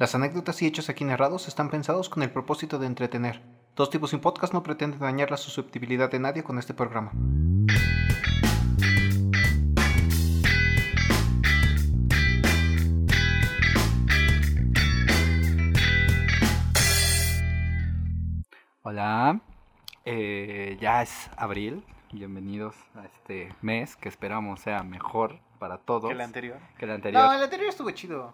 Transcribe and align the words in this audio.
Las 0.00 0.14
anécdotas 0.14 0.62
y 0.62 0.66
hechos 0.66 0.88
aquí 0.88 1.04
narrados 1.04 1.46
están 1.46 1.68
pensados 1.68 2.08
con 2.08 2.22
el 2.22 2.30
propósito 2.30 2.78
de 2.78 2.86
entretener. 2.86 3.42
Dos 3.76 3.90
tipos 3.90 4.08
sin 4.08 4.20
podcast 4.20 4.54
no 4.54 4.62
pretenden 4.62 4.98
dañar 4.98 5.30
la 5.30 5.36
susceptibilidad 5.36 6.10
de 6.10 6.18
nadie 6.18 6.42
con 6.42 6.58
este 6.58 6.72
programa. 6.72 7.12
Hola, 18.80 19.42
eh, 20.06 20.78
ya 20.80 21.02
es 21.02 21.28
abril. 21.36 21.84
Bienvenidos 22.10 22.74
a 22.94 23.04
este 23.04 23.54
mes 23.60 23.96
que 23.96 24.08
esperamos 24.08 24.60
sea 24.60 24.82
mejor 24.82 25.40
para 25.58 25.76
todos 25.76 26.08
¿Que 26.08 26.14
el 26.14 26.22
anterior? 26.22 26.56
que 26.78 26.86
el 26.86 26.92
anterior. 26.92 27.22
No, 27.22 27.34
el 27.34 27.42
anterior 27.42 27.68
estuvo 27.68 27.90
chido. 27.90 28.32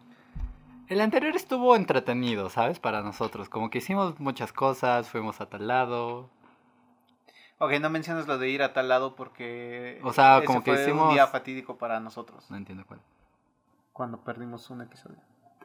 El 0.89 1.01
anterior 1.01 1.35
estuvo 1.35 1.75
entretenido, 1.77 2.49
¿sabes? 2.51 2.79
Para 2.79 3.03
nosotros. 3.03 3.49
Como 3.49 3.71
que 3.71 3.79
hicimos 3.79 4.21
muchas 4.21 4.53
cosas, 4.53 5.09
fuimos 5.09 5.41
a 5.41 5.49
tal 5.49 5.67
lado. 5.67 6.31
Ok, 7.59 7.73
no 7.81 7.91
menciones 7.91 8.27
lo 8.27 8.39
de 8.39 8.51
ir 8.51 8.63
a 8.63 8.73
tal 8.73 8.89
lado 8.89 9.17
porque. 9.17 9.99
O 10.05 10.13
sea, 10.13 10.39
ese 10.39 10.47
como 10.47 10.63
que 10.63 10.73
fue 10.73 10.83
hicimos- 10.83 11.09
un 11.09 11.15
día 11.15 11.27
fatídico 11.27 11.77
para 11.79 11.99
nosotros. 12.01 12.49
No 12.51 12.57
entiendo 12.57 12.85
cuál. 12.87 13.01
Cuando 13.93 14.21
perdimos 14.23 14.69
un 14.71 14.83
episodio. 14.83 15.17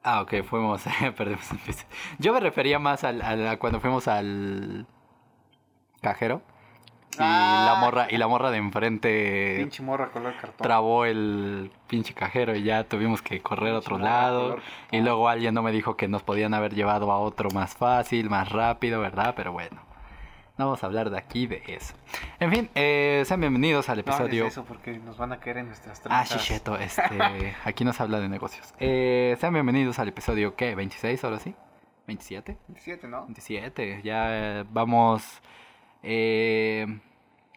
Ah, 0.03 0.21
ok, 0.21 0.41
fuimos, 0.43 0.83
perdimos 1.17 1.51
el 1.51 1.59
piso. 1.59 1.85
Yo 2.17 2.33
me 2.33 2.39
refería 2.39 2.79
más 2.79 3.03
al, 3.03 3.21
al- 3.21 3.47
a 3.47 3.59
cuando 3.59 3.79
fuimos 3.79 4.07
al 4.07 4.87
cajero. 6.01 6.41
Y 7.13 7.17
Ah. 7.19 7.73
la 7.73 7.79
morra, 7.81 8.07
y 8.09 8.17
la 8.17 8.27
morra 8.27 8.51
de 8.51 8.57
enfrente 8.57 9.55
Pinche 9.59 9.83
morra 9.83 10.09
color 10.11 10.33
cartón. 10.35 10.55
trabó 10.65 11.03
el 11.05 11.69
pinche 11.87 12.13
cajero 12.13 12.55
y 12.55 12.63
ya 12.63 12.85
tuvimos 12.85 13.21
que 13.21 13.41
correr 13.41 13.75
a 13.75 13.79
otro 13.79 13.97
morra 13.97 14.09
lado. 14.11 14.41
color 14.43 14.61
Y 14.91 15.01
luego 15.01 15.27
alguien 15.27 15.53
no 15.53 15.61
me 15.61 15.71
dijo 15.71 15.97
que 15.97 16.07
nos 16.07 16.23
podían 16.23 16.53
haber 16.53 16.73
llevado 16.73 17.11
a 17.11 17.19
otro 17.19 17.49
más 17.51 17.75
fácil, 17.75 18.29
más 18.29 18.49
rápido, 18.49 19.01
¿verdad? 19.01 19.33
Pero 19.35 19.51
bueno, 19.51 19.81
no 20.57 20.65
vamos 20.65 20.83
a 20.83 20.87
hablar 20.87 21.09
de 21.09 21.17
aquí 21.17 21.47
de 21.47 21.61
eso. 21.67 21.93
En 22.39 22.49
fin, 22.49 22.69
eh, 22.75 23.23
sean 23.25 23.41
bienvenidos 23.41 23.89
al 23.89 23.97
No 23.97 24.03
hables 24.13 24.17
episodio... 24.19 24.45
eso 24.47 24.63
porque 24.63 24.97
nos 24.99 25.17
van 25.17 25.33
a 25.33 25.39
caer 25.41 25.57
en 25.57 25.67
nuestras 25.67 25.99
ah, 25.99 26.03
tranzas. 26.03 26.41
chicheto, 26.41 26.77
este, 26.79 27.55
aquí 27.65 27.83
nos 27.83 27.99
habla 27.99 28.21
de 28.21 28.29
negocios. 28.29 28.73
Eh, 28.79 29.35
sean 29.39 29.53
bienvenidos 29.53 29.99
al 29.99 30.07
episodio, 30.07 30.55
¿qué? 30.55 30.77
¿26 30.77 31.23
ahora 31.25 31.39
sí? 31.39 31.53
¿27? 32.07 32.57
27, 32.67 33.07
¿no? 33.09 33.25
27, 33.25 34.01
ya 34.01 34.25
eh, 34.29 34.65
vamos... 34.71 35.41
eh, 36.03 36.85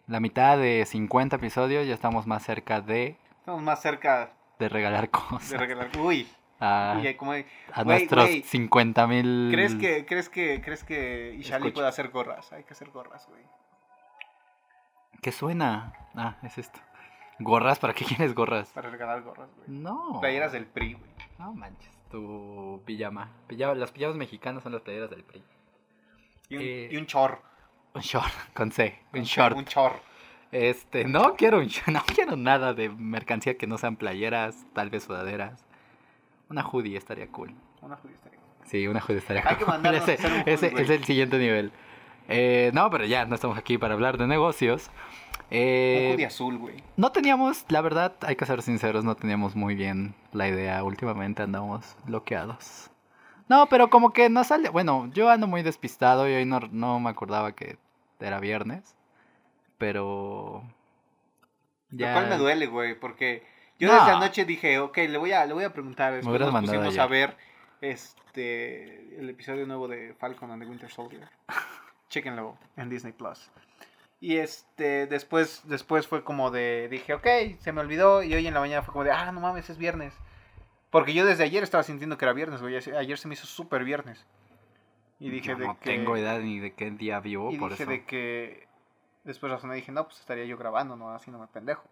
la 0.07 0.19
mitad 0.19 0.57
de 0.57 0.85
50 0.85 1.35
episodios, 1.37 1.87
ya 1.87 1.93
estamos 1.93 2.27
más 2.27 2.43
cerca 2.43 2.81
de, 2.81 3.17
Estamos 3.39 3.61
más 3.61 3.81
cerca 3.81 4.31
de 4.59 4.69
regalar 4.69 5.09
cosas 5.09 5.49
de 5.49 5.57
regalar. 5.57 5.89
Uy, 5.99 6.27
a, 6.59 7.01
como- 7.17 7.33
nuestros 7.85 8.25
güey. 8.25 8.41
50 8.43 9.07
mil... 9.07 9.49
¿Crees 9.51 9.75
que, 9.75 10.05
crees 10.05 10.29
que, 10.29 10.61
crees 10.61 10.83
que 10.83 11.35
Ishali 11.39 11.71
puede 11.71 11.87
hacer 11.87 12.09
gorras? 12.09 12.51
Hay 12.53 12.63
que 12.63 12.73
hacer 12.73 12.89
gorras, 12.91 13.27
güey. 13.29 13.41
¿Qué 15.21 15.31
suena? 15.31 15.93
Ah, 16.15 16.37
es 16.43 16.57
esto. 16.57 16.79
¿Gorras? 17.39 17.79
¿Para 17.79 17.93
qué 17.93 18.05
quieres 18.05 18.33
gorras? 18.33 18.69
Para 18.69 18.89
regalar 18.89 19.21
gorras, 19.23 19.49
güey. 19.57 19.67
No. 19.69 20.19
Playeras 20.21 20.51
del 20.51 20.65
PRI, 20.65 20.93
güey. 20.93 21.11
No 21.39 21.53
manches, 21.53 21.91
tu 22.09 22.81
pijama. 22.85 23.31
Pijama- 23.47 23.75
Las 23.75 23.91
pijamas 23.91 24.15
mexicanas 24.15 24.63
son 24.63 24.71
las 24.71 24.81
playeras 24.81 25.09
del 25.09 25.23
PRI. 25.23 25.43
Y 26.49 26.55
un, 26.57 26.61
Eh, 26.61 26.89
y 26.91 26.97
un 26.97 27.05
chor. 27.07 27.41
Un 27.95 28.01
short, 28.01 28.33
con 28.53 28.71
C, 28.71 28.99
un 29.13 29.23
short. 29.23 29.55
Un 29.55 29.65
chor. 29.65 29.93
Este, 30.51 31.05
no 31.05 31.35
quiero 31.35 31.59
un 31.59 31.67
short, 31.67 31.87
no 31.91 32.01
quiero 32.05 32.35
nada 32.35 32.73
de 32.73 32.89
mercancía 32.89 33.57
que 33.57 33.67
no 33.67 33.77
sean 33.77 33.95
playeras, 33.95 34.65
tal 34.73 34.89
vez 34.89 35.03
sudaderas. 35.03 35.65
Una 36.49 36.63
hoodie 36.63 36.97
estaría 36.97 37.27
cool. 37.27 37.53
Una 37.81 37.95
judía 37.95 38.15
estaría. 38.15 38.39
Sí, 38.65 38.87
una 38.87 38.99
hoodie 38.99 39.19
estaría 39.19 39.43
Hay 39.47 39.55
que 39.55 39.63
cool. 39.65 39.73
a 39.85 39.93
ese, 39.95 40.13
hacer 40.13 40.31
un 40.31 40.39
hoodie, 40.41 40.53
ese 40.53 40.67
es 40.75 40.89
el 40.89 41.03
siguiente 41.05 41.37
nivel. 41.37 41.71
Eh, 42.27 42.71
no, 42.73 42.89
pero 42.89 43.05
ya, 43.05 43.25
no 43.25 43.35
estamos 43.35 43.57
aquí 43.57 43.77
para 43.77 43.93
hablar 43.93 44.17
de 44.17 44.27
negocios. 44.27 44.91
Eh, 45.51 46.07
Un 46.07 46.13
judía 46.15 46.27
azul, 46.27 46.57
güey. 46.57 46.83
No 46.97 47.11
teníamos, 47.13 47.65
la 47.69 47.79
verdad, 47.79 48.15
hay 48.21 48.35
que 48.35 48.45
ser 48.45 48.61
sinceros, 48.61 49.05
no 49.05 49.15
teníamos 49.15 49.55
muy 49.55 49.73
bien 49.73 50.15
la 50.33 50.49
idea. 50.49 50.83
Últimamente 50.83 51.43
andamos 51.43 51.95
bloqueados. 52.05 52.89
No, 53.47 53.67
pero 53.67 53.89
como 53.89 54.11
que 54.11 54.29
no 54.29 54.43
sale. 54.43 54.69
Bueno, 54.69 55.09
yo 55.13 55.29
ando 55.29 55.47
muy 55.47 55.61
despistado 55.61 56.27
y 56.27 56.33
hoy 56.33 56.45
no, 56.45 56.59
no 56.71 56.99
me 56.99 57.09
acordaba 57.11 57.51
que 57.53 57.77
era 58.19 58.39
viernes. 58.39 58.95
Pero. 59.77 60.63
Lo 61.89 62.11
cual 62.11 62.29
me 62.29 62.37
duele, 62.37 62.67
güey, 62.67 62.99
porque 62.99 63.45
yo 63.79 63.87
No. 63.87 63.95
desde 63.95 64.11
anoche 64.11 64.45
dije, 64.45 64.79
ok, 64.79 64.97
le 64.97 65.17
voy 65.17 65.31
a, 65.31 65.45
le 65.45 65.53
voy 65.53 65.63
a 65.63 65.73
preguntar. 65.73 66.13
Hubieras 66.13 66.47
nos 66.47 66.53
mandado 66.53 66.77
pusimos 66.79 66.97
a 66.97 67.07
ver 67.07 67.37
este, 67.81 69.19
el 69.19 69.29
episodio 69.29 69.65
nuevo 69.65 69.87
de 69.87 70.13
Falcon 70.19 70.51
and 70.51 70.63
the 70.63 70.69
Winter 70.69 70.89
Soldier. 70.89 71.27
Chéquenlo 72.09 72.57
en 72.77 72.89
Disney 72.89 73.13
Plus. 73.13 73.49
Y 74.21 74.37
este, 74.37 75.07
después, 75.07 75.61
después 75.65 76.07
fue 76.07 76.23
como 76.23 76.49
de, 76.51 76.87
dije, 76.89 77.13
ok, 77.13 77.27
se 77.59 77.71
me 77.71 77.81
olvidó. 77.81 78.23
Y 78.23 78.33
hoy 78.33 78.47
en 78.47 78.53
la 78.53 78.59
mañana 78.59 78.81
fue 78.81 78.93
como 78.93 79.03
de, 79.03 79.11
ah, 79.11 79.31
no 79.31 79.41
mames, 79.41 79.69
es 79.69 79.77
viernes. 79.77 80.13
Porque 80.89 81.13
yo 81.13 81.25
desde 81.25 81.43
ayer 81.43 81.61
estaba 81.63 81.83
sintiendo 81.83 82.17
que 82.17 82.25
era 82.25 82.33
viernes, 82.33 82.61
güey. 82.61 82.75
Ayer 82.75 83.17
se 83.17 83.27
me 83.27 83.33
hizo 83.33 83.45
súper 83.45 83.83
viernes. 83.83 84.25
Y 85.19 85.29
dije 85.29 85.49
Yo 85.49 85.55
de 85.57 85.67
no 85.67 85.79
que... 85.79 85.85
tengo 85.91 86.17
idea 86.17 86.37
ni 86.39 86.59
de 86.59 86.73
qué 86.73 86.91
día 86.91 87.19
vivo, 87.19 87.51
Y 87.51 87.57
por 87.57 87.71
dije 87.71 87.83
eso. 87.83 87.91
de 87.91 88.03
que 88.05 88.67
después 89.23 89.51
razoné 89.51 89.75
y 89.75 89.79
dije, 89.81 89.91
no, 89.91 90.05
pues 90.05 90.19
estaría 90.19 90.45
yo 90.45 90.57
grabando, 90.57 90.95
no, 90.95 91.09
así 91.11 91.31
no 91.31 91.39
me 91.39 91.47
pendejo. 91.47 91.87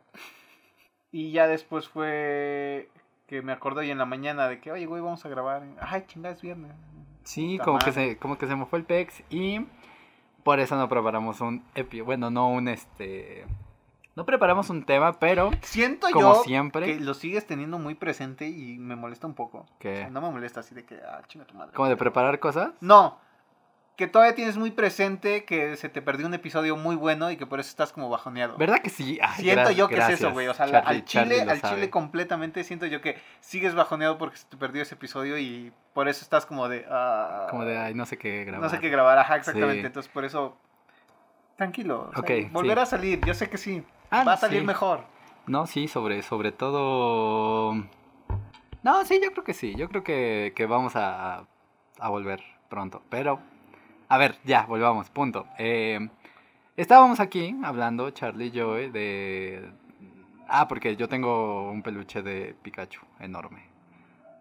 Y 1.11 1.31
ya 1.31 1.47
después 1.47 1.88
fue 1.88 2.89
que 3.28 3.41
me 3.41 3.51
acordé 3.53 3.81
hoy 3.81 3.91
en 3.91 3.97
la 3.97 4.06
mañana 4.06 4.47
de 4.47 4.59
que, 4.59 4.72
oye, 4.72 4.85
güey, 4.85 5.01
vamos 5.01 5.25
a 5.25 5.29
grabar. 5.29 5.63
Ay, 5.79 6.03
chingada, 6.07 6.35
es 6.35 6.41
viernes. 6.41 6.72
Sí, 7.23 7.59
como 7.63 7.79
que, 7.79 7.91
se, 7.91 8.17
como 8.17 8.38
que 8.38 8.47
se 8.47 8.56
me 8.56 8.66
fue 8.66 8.79
el 8.79 8.85
pex 8.85 9.23
y 9.29 9.66
por 10.44 10.59
eso 10.59 10.75
no 10.75 10.89
preparamos 10.89 11.39
un 11.39 11.63
epi. 11.75 12.01
Bueno, 12.01 12.29
no 12.29 12.50
un 12.50 12.67
este. 12.67 13.45
No 14.16 14.25
preparamos 14.25 14.69
un 14.69 14.84
tema, 14.85 15.13
pero 15.19 15.50
Siento 15.62 16.07
como 16.12 16.35
yo 16.35 16.44
siempre. 16.44 16.85
que 16.85 17.00
lo 17.00 17.13
sigues 17.16 17.47
teniendo 17.47 17.79
muy 17.79 17.96
presente 17.96 18.47
y 18.47 18.78
me 18.78 18.96
molesta 18.96 19.25
un 19.25 19.34
poco. 19.34 19.66
¿Qué? 19.79 19.94
O 19.94 19.97
sea, 19.97 20.09
no 20.12 20.22
me 20.22 20.29
molesta 20.29 20.59
así 20.59 20.75
de 20.75 20.85
que, 20.85 21.00
ah, 21.07 21.22
chinga 21.28 21.46
tu 21.46 21.56
madre. 21.56 21.74
Como 21.74 21.90
de 21.90 21.97
preparar 21.97 22.40
cosas. 22.40 22.72
No, 22.79 23.18
que 23.96 24.07
todavía 24.07 24.35
tienes 24.35 24.56
muy 24.57 24.69
presente 24.72 25.46
que 25.46 25.78
se 25.78 25.90
te 25.90 26.01
perdió 26.03 26.28
un 26.28 26.34
episodio 26.35 26.75
muy 26.78 26.96
bueno 26.96 27.31
y 27.31 27.38
que 27.38 27.46
por 27.47 27.59
eso 27.59 27.69
estás 27.69 27.91
como 27.91 28.09
bajoneado. 28.09 28.56
¿Verdad 28.57 28.81
que 28.84 28.90
sí? 28.91 29.18
Ay, 29.22 29.44
Siento 29.44 29.72
yo 29.72 29.88
que 29.88 29.97
es 29.97 30.09
eso, 30.09 30.31
güey. 30.31 30.47
O 30.47 30.53
sea, 30.53 30.68
Charlie- 30.68 30.84
al 30.88 31.06
chile, 31.06 31.41
al 31.41 31.59
sabe. 31.59 31.75
chile 31.75 31.90
completamente 31.90 32.63
siento 32.63 32.85
yo 32.85 33.01
que 33.01 33.19
sigues 33.40 33.74
bajoneado 33.74 34.18
porque 34.19 34.38
se 34.38 34.45
te 34.45 34.57
perdió 34.57 34.81
ese 34.84 34.94
episodio 34.95 35.38
y 35.40 35.72
por 35.94 36.07
eso 36.07 36.22
estás 36.24 36.45
como 36.45 36.69
de. 36.69 36.85
ah, 36.90 37.47
Como 37.50 37.66
de, 37.66 37.78
ay, 37.80 37.95
no 37.95 38.06
sé 38.06 38.18
qué 38.19 38.44
grabar. 38.45 38.62
No 38.63 38.69
sé 38.69 38.80
qué 38.80 38.90
grabar, 38.90 39.18
ajá, 39.18 39.38
exactamente. 39.38 39.81
Sí. 39.81 39.85
Entonces 39.88 40.12
por 40.12 40.24
eso. 40.25 40.56
Tranquilo. 41.56 42.09
o 42.09 42.13
sea, 42.13 42.22
Ok, 42.22 42.28
sí. 42.30 42.50
volverá 42.51 42.81
a 42.84 42.85
salir, 42.88 43.22
yo 43.25 43.34
sé 43.34 43.50
que 43.50 43.57
sí. 43.57 43.84
Ah, 44.13 44.24
Va 44.24 44.34
a 44.34 44.38
salir 44.38 44.59
sí. 44.59 44.66
mejor. 44.68 45.06
No, 45.47 45.66
sí, 45.66 45.88
sobre, 45.88 46.22
sobre 46.22 46.51
todo... 46.51 47.74
No, 48.84 49.06
sí, 49.06 49.19
yo 49.24 49.31
creo 49.31 49.44
que 49.44 49.53
sí. 49.56 49.74
Yo 49.75 49.90
creo 49.90 50.03
que, 50.03 50.53
que 50.56 50.68
vamos 50.68 50.96
a, 50.96 51.46
a 52.00 52.09
volver 52.09 52.44
pronto. 52.69 53.01
Pero, 53.09 53.40
a 54.09 54.18
ver, 54.19 54.38
ya, 54.44 54.66
volvamos, 54.68 55.09
punto. 55.09 55.47
Eh, 55.57 56.09
estábamos 56.78 57.19
aquí 57.19 57.56
hablando, 57.63 58.12
Charlie 58.12 58.47
y 58.47 58.51
yo, 58.51 58.78
eh, 58.78 58.91
de... 58.91 59.72
Ah, 60.47 60.68
porque 60.68 60.95
yo 60.95 61.09
tengo 61.09 61.72
un 61.72 61.81
peluche 61.81 62.22
de 62.22 62.56
Pikachu 62.62 63.01
enorme. 63.19 63.63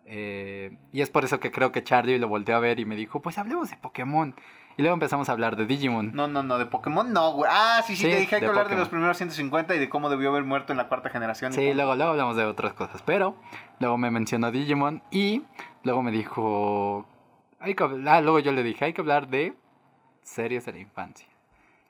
Eh, 0.04 0.77
y 0.93 1.00
es 1.00 1.09
por 1.09 1.25
eso 1.25 1.41
que 1.41 1.50
creo 1.50 1.72
que 1.72 1.83
Charlie 1.83 2.19
lo 2.19 2.28
volteó 2.28 2.56
a 2.56 2.60
ver 2.60 2.78
y 2.78 2.84
me 2.84 2.97
dijo, 2.97 3.22
pues 3.22 3.39
hablemos 3.39 3.71
de 3.71 3.77
Pokémon. 3.78 4.34
Y 4.77 4.83
luego 4.83 4.94
empezamos 4.94 5.28
a 5.28 5.33
hablar 5.33 5.56
de 5.56 5.66
Digimon. 5.66 6.12
No, 6.15 6.28
no, 6.28 6.43
no, 6.43 6.59
de 6.59 6.66
Pokémon 6.66 7.12
no, 7.12 7.33
güey. 7.33 7.50
Ah, 7.53 7.83
sí, 7.87 7.94
sí, 7.94 8.05
Sí, 8.05 8.10
te 8.10 8.16
dije 8.21 8.37
hay 8.37 8.41
que 8.41 8.47
de 8.47 8.50
hablar 8.50 8.69
de 8.69 8.77
los 8.77 8.88
primeros 8.88 9.16
150 9.16 9.75
y 9.75 9.78
de 9.78 9.88
cómo 9.88 10.09
debió 10.09 10.31
haber 10.31 10.44
muerto 10.44 10.72
en 10.72 10.78
la 10.78 10.88
cuarta 10.88 11.10
generación. 11.10 11.53
Sí, 11.53 11.75
luego, 11.75 11.94
luego 11.94 12.12
hablamos 12.12 12.37
de 12.37 12.44
otras 12.44 12.72
cosas, 12.72 13.03
pero 13.03 13.37
luego 13.81 13.99
me 13.99 14.10
mencionó 14.10 14.50
Digimon 14.50 15.03
y 15.10 15.43
luego 15.83 16.03
me 16.03 16.10
dijo, 16.10 17.06
hay 17.60 17.75
que 17.75 17.83
hablar, 17.83 18.16
ah, 18.16 18.21
luego 18.22 18.39
yo 18.39 18.53
le 18.53 18.63
dije, 18.63 18.86
hay 18.86 18.92
que 18.92 19.01
hablar 19.03 19.28
de 19.28 19.54
series 20.22 20.65
de 20.65 20.72
la 20.72 20.78
infancia. 20.78 21.28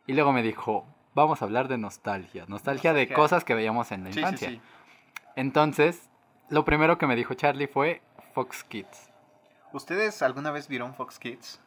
Y 0.06 0.14
luego 0.14 0.32
me 0.32 0.42
dijo, 0.42 0.84
vamos 1.14 1.40
a 1.42 1.44
hablar 1.44 1.68
de 1.68 1.78
nostalgia, 1.78 2.44
nostalgia, 2.48 2.92
de 2.92 3.08
cosas 3.12 3.44
que 3.44 3.54
veíamos 3.54 3.92
en 3.92 4.04
la 4.04 4.12
sí, 4.12 4.18
infancia. 4.18 4.48
sí. 4.50 4.60
Entonces, 5.36 6.10
lo 6.48 6.64
primero 6.64 6.98
que 6.98 7.06
me 7.06 7.16
dijo 7.16 7.34
Charlie 7.34 7.68
fue 7.68 8.02
Fox 8.34 8.64
Kids. 8.64 9.08
¿Ustedes 9.72 10.20
alguna 10.20 10.50
vez 10.50 10.68
vieron 10.68 10.94
Fox 10.94 11.18
Kids? 11.18 11.61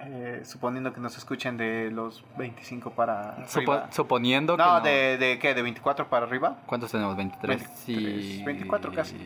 Eh, 0.00 0.42
suponiendo 0.44 0.92
que 0.92 1.00
nos 1.00 1.16
escuchen 1.18 1.56
de 1.56 1.90
los 1.90 2.24
25 2.36 2.90
para 2.92 3.36
Supo- 3.48 3.72
arriba. 3.72 3.92
suponiendo 3.92 4.56
que 4.56 4.62
No, 4.62 4.78
no- 4.78 4.80
de, 4.80 5.18
de 5.18 5.38
qué, 5.40 5.54
de 5.54 5.62
24 5.62 6.08
para 6.08 6.26
arriba. 6.26 6.58
¿Cuántos 6.66 6.92
tenemos? 6.92 7.16
23. 7.16 7.58
23, 7.86 8.24
y... 8.40 8.44
24 8.44 8.92
casi. 8.92 9.16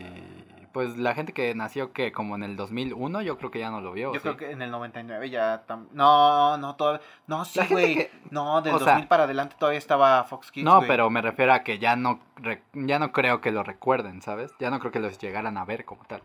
Pues 0.73 0.97
la 0.97 1.15
gente 1.15 1.35
que 1.35 1.55
nació 1.55 1.93
que 1.93 2.13
como 2.13 2.35
en 2.35 2.43
el 2.43 2.57
2001, 2.57 3.21
yo 3.21 3.37
creo 3.37 3.51
que 3.51 3.59
ya 3.59 3.71
no 3.71 3.83
lo 3.83 3.93
vio. 3.93 4.15
Yo 4.15 4.21
¿sí? 4.21 4.23
creo 4.23 4.37
que 4.39 4.51
en 4.53 4.63
el 4.63 4.71
99 4.71 5.29
ya 5.29 5.67
tam- 5.67 5.89
No, 5.93 6.57
no, 6.57 6.77
todavía. 6.77 7.03
No, 7.27 7.45
sí, 7.45 7.61
güey. 7.69 7.95
que- 7.95 8.11
No, 8.31 8.63
del 8.63 8.75
o 8.77 8.79
2000 8.79 9.01
sea- 9.01 9.09
para 9.09 9.25
adelante 9.25 9.55
todavía 9.59 9.79
estaba 9.79 10.25
Fox 10.25 10.51
Kids. 10.51 10.65
No, 10.65 10.81
pero 10.87 11.11
me 11.11 11.21
refiero 11.21 11.53
a 11.53 11.59
que 11.63 11.79
ya 11.79 11.95
no, 11.97 12.21
re- 12.37 12.63
ya 12.73 12.99
no 12.99 13.13
creo 13.13 13.43
que 13.43 13.51
lo 13.53 13.63
recuerden, 13.63 14.23
¿sabes? 14.23 14.55
Ya 14.59 14.71
no 14.71 14.79
creo 14.79 14.91
que 14.93 15.01
los 15.01 15.19
llegaran 15.19 15.59
a 15.59 15.67
ver 15.67 15.85
como 15.85 16.05
tal. 16.07 16.23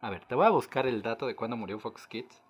A 0.00 0.10
ver, 0.10 0.24
te 0.24 0.34
voy 0.34 0.46
a 0.46 0.50
buscar 0.50 0.88
el 0.88 1.02
dato 1.02 1.28
de 1.28 1.36
cuándo 1.36 1.56
murió 1.56 1.78
Fox 1.78 2.08
Kids. 2.08 2.42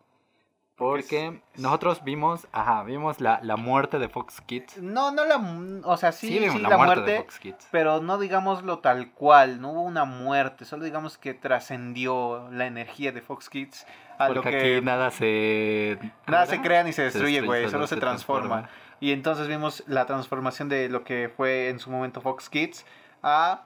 Porque 0.77 1.41
nosotros 1.57 2.03
vimos, 2.03 2.49
ajá, 2.51 2.83
vimos 2.83 3.21
la, 3.21 3.39
la, 3.43 3.57
muerte 3.57 4.01
de 4.01 4.09
Fox 4.09 4.41
Kids. 4.41 4.79
No, 4.79 5.13
no 5.13 5.25
la, 5.25 5.37
o 5.85 5.97
sea, 5.97 6.11
sí, 6.11 6.27
sí, 6.51 6.59
la, 6.59 6.77
muerte, 6.77 7.13
de 7.13 7.19
Fox 7.19 7.39
Kids. 7.39 7.69
pero 7.71 8.01
no 8.01 8.19
digámoslo 8.19 8.81
tal 8.81 9.13
cual, 9.13 9.61
no 9.61 9.71
hubo 9.71 9.83
una 9.83 10.05
muerte, 10.05 10.65
solo 10.65 10.85
digamos 10.85 11.17
que 11.17 11.33
trascendió 11.33 12.49
la 12.51 12.67
energía 12.67 13.13
de 13.13 13.21
Fox 13.21 13.49
Kids 13.49 13.87
a 14.19 14.27
Porque 14.27 14.35
lo 14.35 14.43
que 14.43 14.77
aquí 14.77 14.85
nada 14.85 15.13
se 15.13 15.99
nada 16.27 16.47
se 16.47 16.61
crea 16.61 16.83
ni 16.83 16.93
se 16.93 17.03
destruye, 17.03 17.41
güey, 17.41 17.69
solo, 17.69 17.87
se, 17.87 17.97
transforma. 17.97 18.69
Y 18.99 19.13
entonces 19.13 19.47
vimos 19.47 19.85
la 19.87 20.07
transformación 20.07 20.69
de 20.69 20.89
lo 20.89 21.05
que 21.05 21.31
fue 21.37 21.69
en 21.69 21.79
su 21.79 21.89
momento 21.89 22.21
Fox 22.21 22.51
Kids 22.51 22.85
a 23.23 23.63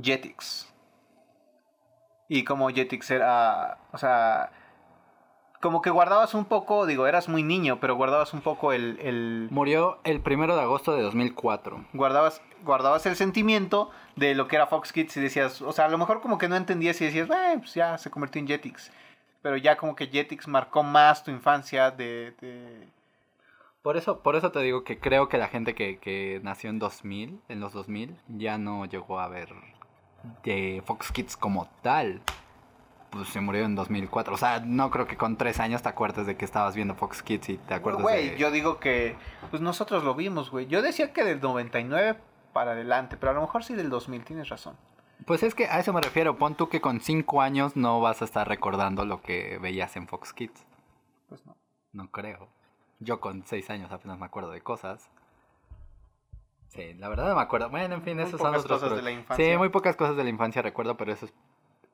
Jetix. 0.00 0.72
Y 2.28 2.44
como 2.44 2.70
Jetix 2.70 3.10
era, 3.10 3.78
o 3.92 3.98
sea, 3.98 4.50
como 5.66 5.82
que 5.82 5.90
guardabas 5.90 6.32
un 6.34 6.44
poco, 6.44 6.86
digo, 6.86 7.08
eras 7.08 7.28
muy 7.28 7.42
niño, 7.42 7.80
pero 7.80 7.96
guardabas 7.96 8.32
un 8.32 8.40
poco 8.40 8.72
el... 8.72 9.00
el... 9.02 9.48
Murió 9.50 9.98
el 10.04 10.20
primero 10.20 10.54
de 10.54 10.62
agosto 10.62 10.94
de 10.94 11.02
2004. 11.02 11.86
Guardabas, 11.92 12.40
guardabas 12.62 13.04
el 13.06 13.16
sentimiento 13.16 13.90
de 14.14 14.36
lo 14.36 14.46
que 14.46 14.54
era 14.54 14.68
Fox 14.68 14.92
Kids 14.92 15.16
y 15.16 15.20
decías, 15.20 15.60
o 15.62 15.72
sea, 15.72 15.86
a 15.86 15.88
lo 15.88 15.98
mejor 15.98 16.20
como 16.20 16.38
que 16.38 16.48
no 16.48 16.54
entendías 16.54 17.00
y 17.00 17.06
decías, 17.06 17.28
eh, 17.30 17.56
pues 17.58 17.74
ya 17.74 17.98
se 17.98 18.12
convirtió 18.12 18.40
en 18.40 18.46
Jetix. 18.46 18.92
Pero 19.42 19.56
ya 19.56 19.76
como 19.76 19.96
que 19.96 20.06
Jetix 20.06 20.46
marcó 20.46 20.84
más 20.84 21.24
tu 21.24 21.32
infancia 21.32 21.90
de... 21.90 22.32
de... 22.40 22.86
Por 23.82 23.96
eso, 23.96 24.20
por 24.20 24.36
eso 24.36 24.52
te 24.52 24.60
digo 24.60 24.84
que 24.84 25.00
creo 25.00 25.28
que 25.28 25.36
la 25.36 25.48
gente 25.48 25.74
que, 25.74 25.98
que 25.98 26.38
nació 26.44 26.70
en 26.70 26.78
2000, 26.78 27.40
en 27.48 27.58
los 27.58 27.72
2000, 27.72 28.16
ya 28.28 28.56
no 28.56 28.84
llegó 28.84 29.18
a 29.18 29.26
ver 29.26 29.48
de 30.44 30.80
Fox 30.86 31.10
Kids 31.10 31.36
como 31.36 31.68
tal 31.82 32.22
pues 33.10 33.28
se 33.28 33.40
murió 33.40 33.64
en 33.64 33.74
2004. 33.74 34.34
O 34.34 34.36
sea, 34.36 34.60
no 34.60 34.90
creo 34.90 35.06
que 35.06 35.16
con 35.16 35.36
tres 35.36 35.60
años 35.60 35.82
te 35.82 35.88
acuerdes 35.88 36.26
de 36.26 36.36
que 36.36 36.44
estabas 36.44 36.74
viendo 36.74 36.94
Fox 36.94 37.22
Kids 37.22 37.48
y 37.50 37.58
te 37.58 37.74
acuerdas 37.74 38.02
Güey, 38.02 38.36
yo 38.36 38.50
digo 38.50 38.78
que 38.78 39.16
pues 39.50 39.62
nosotros 39.62 40.04
lo 40.04 40.14
vimos, 40.14 40.50
güey. 40.50 40.66
Yo 40.66 40.82
decía 40.82 41.12
que 41.12 41.24
del 41.24 41.40
99 41.40 42.18
para 42.52 42.72
adelante, 42.72 43.16
pero 43.16 43.32
a 43.32 43.34
lo 43.34 43.42
mejor 43.42 43.64
sí 43.64 43.74
del 43.74 43.90
2000, 43.90 44.24
tienes 44.24 44.48
razón. 44.48 44.76
Pues 45.24 45.42
es 45.42 45.54
que 45.54 45.66
a 45.66 45.78
eso 45.80 45.92
me 45.92 46.00
refiero. 46.00 46.36
Pon 46.36 46.54
tú 46.54 46.68
que 46.68 46.80
con 46.80 47.00
cinco 47.00 47.40
años 47.40 47.76
no 47.76 48.00
vas 48.00 48.22
a 48.22 48.24
estar 48.24 48.48
recordando 48.48 49.04
lo 49.04 49.22
que 49.22 49.58
veías 49.58 49.96
en 49.96 50.06
Fox 50.06 50.32
Kids. 50.32 50.66
Pues 51.28 51.44
no. 51.46 51.56
No 51.92 52.10
creo. 52.10 52.48
Yo 53.00 53.20
con 53.20 53.44
seis 53.46 53.68
años 53.70 53.90
apenas 53.92 54.18
me 54.18 54.26
acuerdo 54.26 54.50
de 54.50 54.60
cosas. 54.60 55.10
Sí, 56.68 56.94
la 56.94 57.08
verdad 57.08 57.28
no 57.28 57.36
me 57.36 57.42
acuerdo. 57.42 57.70
Bueno, 57.70 57.94
en 57.94 58.02
fin, 58.02 58.20
esos 58.20 58.40
son 58.40 58.54
otros 58.54 58.80
cosas 58.80 58.96
de 58.96 59.02
la 59.02 59.10
infancia. 59.10 59.52
Sí, 59.52 59.56
muy 59.56 59.70
pocas 59.70 59.96
cosas 59.96 60.16
de 60.16 60.24
la 60.24 60.30
infancia 60.30 60.62
recuerdo, 60.62 60.96
pero 60.96 61.12
eso 61.12 61.26
es 61.26 61.32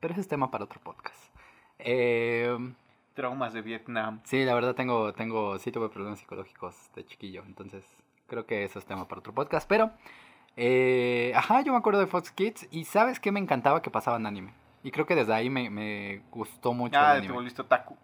pero 0.03 0.13
ese 0.13 0.21
es 0.23 0.29
tema 0.29 0.51
para 0.51 0.65
otro 0.65 0.81
podcast. 0.81 1.33
Eh, 1.79 2.59
Traumas 3.15 3.53
de 3.53 3.63
Vietnam. 3.63 4.21
Sí, 4.25 4.45
la 4.45 4.53
verdad 4.53 4.75
tengo, 4.75 5.13
tengo, 5.13 5.61
sí 5.61 5.71
tuve 5.71 5.89
problemas 5.89 6.19
psicológicos 6.19 6.75
de 6.97 7.07
chiquillo, 7.07 7.45
entonces 7.47 7.85
creo 8.27 8.45
que 8.45 8.65
eso 8.65 8.81
es 8.81 8.85
tema 8.85 9.07
para 9.07 9.21
otro 9.21 9.33
podcast. 9.33 9.69
Pero, 9.69 9.93
eh, 10.57 11.33
ajá, 11.37 11.61
yo 11.63 11.71
me 11.71 11.79
acuerdo 11.79 12.01
de 12.01 12.09
Fox 12.09 12.33
Kids 12.33 12.67
y 12.73 12.85
¿sabes 12.85 13.21
qué 13.21 13.31
me 13.31 13.39
encantaba 13.39 13.81
que 13.81 13.91
pasaban 13.91 14.27
anime? 14.27 14.53
Y 14.83 14.91
creo 14.91 15.07
que 15.07 15.15
desde 15.15 15.35
ahí 15.35 15.49
me, 15.49 15.71
me 15.71 16.23
gustó 16.33 16.73
mucho 16.73 16.99
ah, 16.99 17.13
el 17.13 17.19
anime. 17.19 17.27
te 17.29 17.33
volviste 17.35 17.63
otaku. 17.63 17.97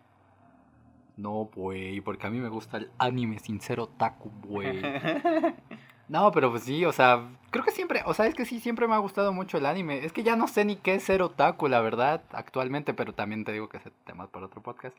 No, 1.17 1.51
güey, 1.53 2.01
porque 2.01 2.29
a 2.29 2.31
mí 2.31 2.39
me 2.39 2.49
gusta 2.49 2.77
el 2.77 2.93
anime 2.97 3.41
sincero 3.41 3.89
taku, 3.89 4.31
güey. 4.45 4.81
No, 6.09 6.33
pero 6.33 6.51
pues 6.51 6.63
sí, 6.63 6.85
o 6.85 6.93
sea, 6.93 7.29
creo 7.51 7.65
que 7.65 7.71
siempre, 7.71 8.03
o 8.07 8.15
sea, 8.15 8.27
es 8.27 8.35
que 8.35 8.47
sí, 8.47 8.61
siempre 8.61 8.89
me 8.89 8.95
ha 8.95 8.99
gustado 8.99 9.33
mucho 9.33 9.59
el 9.59 9.67
anime. 9.67 10.05
Es 10.05 10.13
que 10.13 10.23
ya 10.23 10.37
no 10.37 10.49
sé 10.49 10.65
ni 10.65 10.77
qué 10.77 10.95
es 10.95 11.05
ser 11.05 11.23
otaku, 11.23 11.69
la 11.69 11.81
verdad, 11.81 12.23
actualmente, 12.33 12.95
pero 12.95 13.13
también 13.13 13.45
te 13.45 13.53
digo 13.53 13.69
que 13.69 13.77
es 13.77 13.83
tema 14.05 14.27
para 14.27 14.47
otro 14.47 14.63
podcast. 14.63 14.97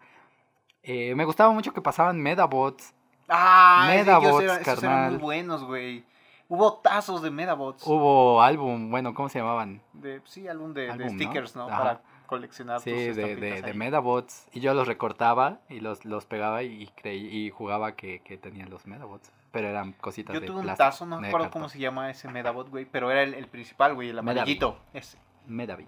Eh, 0.83 1.15
me 1.15 1.25
gustaba 1.25 1.51
mucho 1.51 1.73
que 1.73 1.81
pasaban 1.81 2.21
Medabots. 2.21 2.93
Ah, 3.27 3.85
Medabots, 3.87 4.67
eran 4.67 5.13
muy 5.13 5.19
buenos, 5.19 5.63
güey. 5.63 6.03
Hubo 6.47 6.73
tazos 6.73 7.21
de 7.21 7.29
Medabots. 7.29 7.85
Hubo 7.85 8.41
álbum, 8.41 8.89
bueno, 8.89 9.13
¿cómo 9.13 9.29
se 9.29 9.39
llamaban? 9.39 9.81
De, 9.93 10.21
sí, 10.25 10.47
álbum 10.47 10.73
de, 10.73 10.91
stickers, 11.09 11.55
¿no? 11.55 11.67
Para 11.67 12.01
coleccionar. 12.25 12.81
Sí, 12.81 12.91
de, 12.91 13.35
de, 13.35 13.61
de, 13.61 13.73
Medabots. 13.73 14.47
Y 14.51 14.59
yo 14.59 14.73
los 14.73 14.87
recortaba 14.87 15.59
y 15.69 15.79
los, 15.79 16.05
los 16.05 16.25
pegaba 16.25 16.63
y, 16.63 16.87
creí, 16.95 17.27
y 17.27 17.49
jugaba 17.51 17.95
que, 17.95 18.21
que 18.21 18.37
tenían 18.37 18.69
los 18.69 18.87
Medabots. 18.87 19.31
Pero 19.51 19.67
eran 19.67 19.93
cositas 19.93 20.33
Yo 20.33 20.45
tuve 20.45 20.59
un 20.59 20.75
tazo, 20.75 21.05
no 21.05 21.19
me 21.19 21.27
acuerdo 21.27 21.49
cómo 21.49 21.69
se 21.69 21.79
llama 21.79 22.11
ese 22.11 22.27
Medabot, 22.27 22.69
güey. 22.69 22.85
Pero 22.85 23.11
era 23.11 23.23
el, 23.23 23.47
principal, 23.47 23.95
güey, 23.95 24.09
el 24.09 24.19
amarillito. 24.19 24.79
Ese. 24.93 25.17
Medavi. 25.47 25.87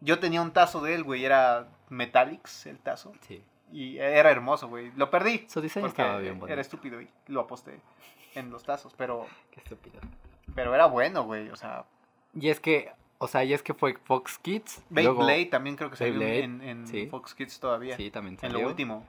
Yo 0.00 0.18
tenía 0.18 0.42
un 0.42 0.52
tazo 0.52 0.82
de 0.82 0.94
él, 0.94 1.02
güey. 1.02 1.24
Era 1.24 1.68
Metallics 1.88 2.66
el 2.66 2.78
tazo. 2.78 3.12
Sí. 3.22 3.42
Y 3.72 3.96
era 3.98 4.30
hermoso, 4.30 4.68
güey. 4.68 4.92
Lo 4.96 5.10
perdí. 5.10 5.46
Su 5.48 5.60
diseño 5.60 5.86
estaba 5.86 6.18
bien 6.18 6.40
Era 6.46 6.60
estúpido 6.60 7.00
y 7.00 7.08
lo 7.26 7.40
aposté 7.40 7.80
en 8.34 8.50
los 8.50 8.62
tazos, 8.64 8.94
pero... 8.96 9.26
Qué 9.50 9.60
estúpido. 9.60 10.00
Pero 10.54 10.74
era 10.74 10.86
bueno, 10.86 11.24
güey, 11.24 11.48
o 11.50 11.56
sea... 11.56 11.84
Y 12.34 12.48
es 12.50 12.60
que, 12.60 12.92
o 13.18 13.28
sea, 13.28 13.44
y 13.44 13.52
es 13.52 13.62
que 13.62 13.74
fue 13.74 13.94
Fox 14.04 14.38
Kids. 14.38 14.82
Beyblade 14.90 15.46
también 15.46 15.76
creo 15.76 15.90
que 15.90 15.96
salió 15.96 16.20
en, 16.22 16.60
en 16.62 17.10
Fox 17.10 17.34
Kids 17.34 17.60
todavía. 17.60 17.96
Sí, 17.96 18.10
también 18.10 18.38
salió. 18.38 18.58
En 18.58 18.62
lo 18.64 18.68
último. 18.68 19.06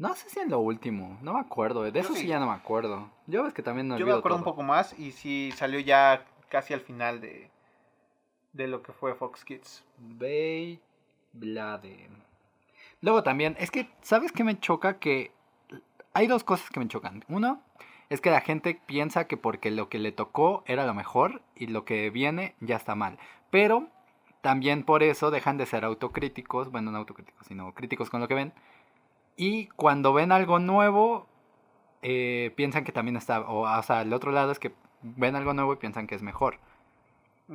No 0.00 0.14
sé 0.14 0.30
si 0.30 0.40
en 0.40 0.48
lo 0.48 0.60
último, 0.60 1.18
no 1.20 1.34
me 1.34 1.40
acuerdo, 1.40 1.82
de 1.82 2.00
eso 2.00 2.14
sí. 2.14 2.26
ya 2.26 2.40
no 2.40 2.46
me 2.46 2.54
acuerdo. 2.54 3.10
Yo 3.26 3.42
ves 3.42 3.52
que 3.52 3.62
también 3.62 3.86
no 3.86 3.98
Yo 3.98 4.06
me 4.06 4.12
acuerdo 4.12 4.38
un 4.38 4.44
poco 4.44 4.62
más 4.62 4.98
y 4.98 5.12
sí 5.12 5.52
salió 5.54 5.78
ya 5.78 6.24
casi 6.48 6.72
al 6.72 6.80
final 6.80 7.20
de, 7.20 7.50
de 8.54 8.66
lo 8.66 8.82
que 8.82 8.92
fue 8.92 9.14
Fox 9.14 9.44
Kids. 9.44 9.84
Beyblade. 9.98 10.80
Luego 13.02 13.22
también, 13.22 13.56
es 13.58 13.70
que, 13.70 13.90
¿sabes 14.00 14.32
qué 14.32 14.42
me 14.42 14.58
choca? 14.58 14.98
Que 14.98 15.32
hay 16.14 16.26
dos 16.28 16.44
cosas 16.44 16.70
que 16.70 16.80
me 16.80 16.88
chocan. 16.88 17.22
Uno, 17.28 17.60
es 18.08 18.22
que 18.22 18.30
la 18.30 18.40
gente 18.40 18.80
piensa 18.86 19.26
que 19.26 19.36
porque 19.36 19.70
lo 19.70 19.90
que 19.90 19.98
le 19.98 20.12
tocó 20.12 20.64
era 20.64 20.86
lo 20.86 20.94
mejor 20.94 21.42
y 21.54 21.66
lo 21.66 21.84
que 21.84 22.08
viene 22.08 22.54
ya 22.60 22.76
está 22.76 22.94
mal. 22.94 23.18
Pero 23.50 23.86
también 24.40 24.82
por 24.82 25.02
eso 25.02 25.30
dejan 25.30 25.58
de 25.58 25.66
ser 25.66 25.84
autocríticos, 25.84 26.70
bueno, 26.70 26.90
no 26.90 26.96
autocríticos, 26.96 27.46
sino 27.46 27.74
críticos 27.74 28.08
con 28.08 28.22
lo 28.22 28.28
que 28.28 28.34
ven 28.34 28.54
y 29.40 29.68
cuando 29.68 30.12
ven 30.12 30.32
algo 30.32 30.58
nuevo, 30.58 31.26
eh, 32.02 32.52
piensan 32.56 32.84
que 32.84 32.92
también 32.92 33.16
está, 33.16 33.40
o, 33.40 33.62
o, 33.62 33.82
sea, 33.82 34.02
el 34.02 34.12
otro 34.12 34.32
lado 34.32 34.52
es 34.52 34.58
que 34.58 34.74
ven 35.00 35.34
algo 35.34 35.54
nuevo 35.54 35.72
y 35.72 35.76
piensan 35.76 36.06
que 36.06 36.14
es 36.14 36.20
mejor. 36.20 36.58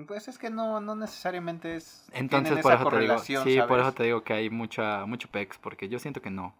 Pues 0.07 0.27
es 0.27 0.39
que 0.39 0.49
no, 0.49 0.81
no 0.81 0.95
necesariamente 0.95 1.75
es. 1.75 2.07
Entonces, 2.11 2.57
por 2.63 2.73
eso 2.73 2.89
te 2.89 2.99
digo, 2.99 3.19
sí, 3.19 3.35
por 3.67 3.79
eso 3.79 3.91
te 3.93 4.01
digo 4.01 4.23
que 4.23 4.33
hay 4.33 4.49
mucha, 4.49 5.05
mucho 5.05 5.27
pex, 5.29 5.59
porque 5.59 5.87
yo 5.87 5.99
siento 5.99 6.23
que 6.23 6.31
no. 6.31 6.55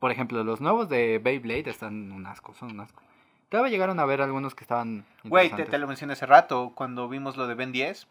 Por 0.00 0.10
ejemplo, 0.10 0.42
los 0.42 0.60
nuevos 0.60 0.88
de 0.88 1.20
Beyblade 1.20 1.70
están 1.70 2.10
un 2.10 2.26
asco, 2.26 2.52
son 2.54 2.72
un 2.72 2.80
asco. 2.80 3.00
Todavía 3.50 3.70
llegaron 3.70 4.00
a 4.00 4.04
ver 4.06 4.22
algunos 4.22 4.56
que 4.56 4.64
estaban. 4.64 5.06
Güey, 5.22 5.50
te, 5.54 5.66
te, 5.66 5.78
lo 5.78 5.86
mencioné 5.86 6.14
hace 6.14 6.26
rato, 6.26 6.72
cuando 6.74 7.08
vimos 7.08 7.36
lo 7.36 7.46
de 7.46 7.54
Ben 7.54 7.70
10, 7.70 8.08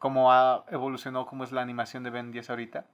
cómo 0.00 0.32
ha 0.32 0.64
evolucionado, 0.68 1.26
cómo 1.26 1.44
es 1.44 1.52
la 1.52 1.62
animación 1.62 2.02
de 2.02 2.10
Ben 2.10 2.32
10 2.32 2.50
ahorita. 2.50 2.86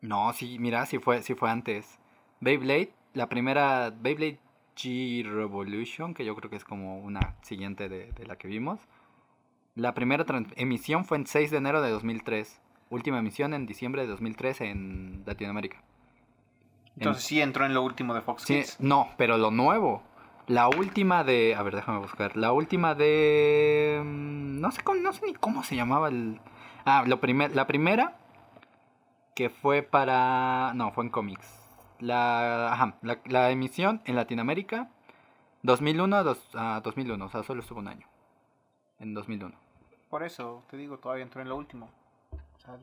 No, 0.00 0.32
sí, 0.32 0.60
mira, 0.60 0.86
sí 0.86 1.00
fue, 1.00 1.22
sí 1.22 1.34
fue 1.34 1.50
antes. 1.50 1.98
Beyblade, 2.42 2.90
la 3.14 3.28
primera 3.28 3.90
Beyblade 3.90 4.40
G 4.76 5.24
Revolution, 5.24 6.12
que 6.12 6.24
yo 6.24 6.34
creo 6.34 6.50
que 6.50 6.56
es 6.56 6.64
como 6.64 6.98
una 6.98 7.36
siguiente 7.42 7.88
de, 7.88 8.12
la 8.26 8.36
que 8.36 8.48
vimos. 8.48 8.80
La 9.76 9.94
primera 9.94 10.26
emisión 10.56 11.04
fue 11.04 11.18
en 11.18 11.26
6 11.28 11.52
de 11.52 11.56
enero 11.56 11.80
de 11.82 11.90
2003. 11.90 12.60
Última 12.90 13.20
emisión 13.20 13.54
en 13.54 13.64
diciembre 13.66 14.02
de 14.02 14.08
2003 14.08 14.60
en 14.62 15.22
Latinoamérica. 15.24 15.82
Entonces 16.96 17.22
sí 17.22 17.40
entró 17.40 17.64
en 17.64 17.74
lo 17.74 17.82
último 17.82 18.12
de 18.12 18.22
Fox 18.22 18.44
Kids. 18.44 18.80
No, 18.80 19.08
pero 19.16 19.38
lo 19.38 19.52
nuevo. 19.52 20.02
La 20.48 20.68
última 20.68 21.22
de... 21.22 21.54
A 21.54 21.62
ver, 21.62 21.76
déjame 21.76 22.00
buscar. 22.00 22.36
La 22.36 22.50
última 22.50 22.96
de... 22.96 24.02
Mm, 24.04 24.60
no 24.60 24.72
sé, 24.72 24.82
no 25.00 25.12
sé 25.12 25.26
ni 25.26 25.34
cómo 25.34 25.62
se 25.62 25.76
llamaba 25.76 26.08
el... 26.08 26.40
Ah, 26.84 27.04
lo 27.06 27.20
primer, 27.20 27.54
la 27.54 27.68
primera 27.68 28.18
que 29.36 29.48
fue 29.48 29.82
para... 29.82 30.72
No, 30.74 30.90
fue 30.90 31.04
en 31.04 31.10
cómics 31.10 31.61
la, 32.02 32.72
ajá, 32.72 32.96
la, 33.00 33.50
emisión 33.50 34.02
en 34.04 34.16
Latinoamérica, 34.16 34.90
2001 35.62 36.16
a, 36.54 36.80
2001, 36.80 37.24
o 37.24 37.28
sea, 37.28 37.42
solo 37.42 37.60
estuvo 37.60 37.78
un 37.78 37.88
año. 37.88 38.06
En 38.98 39.14
2001. 39.14 39.54
Por 40.10 40.22
eso, 40.22 40.62
te 40.70 40.76
digo, 40.76 40.98
todavía 40.98 41.24
entró 41.24 41.40
en 41.40 41.48
lo 41.48 41.56
último. 41.56 41.88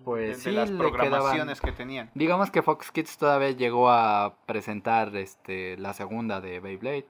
pues 0.04 0.44
de, 0.44 0.52
las 0.52 0.72
programaciones 0.72 1.62
que 1.62 1.72
tenían. 1.72 2.10
Digamos 2.16 2.50
que 2.50 2.62
Fox 2.62 2.92
Kids 2.92 3.18
todavía 3.18 3.52
llegó 3.52 3.90
a 3.90 4.36
presentar 4.46 5.16
este 5.16 5.78
la 5.78 5.94
segunda 5.94 6.42
de 6.42 6.60
Beyblade. 6.60 7.08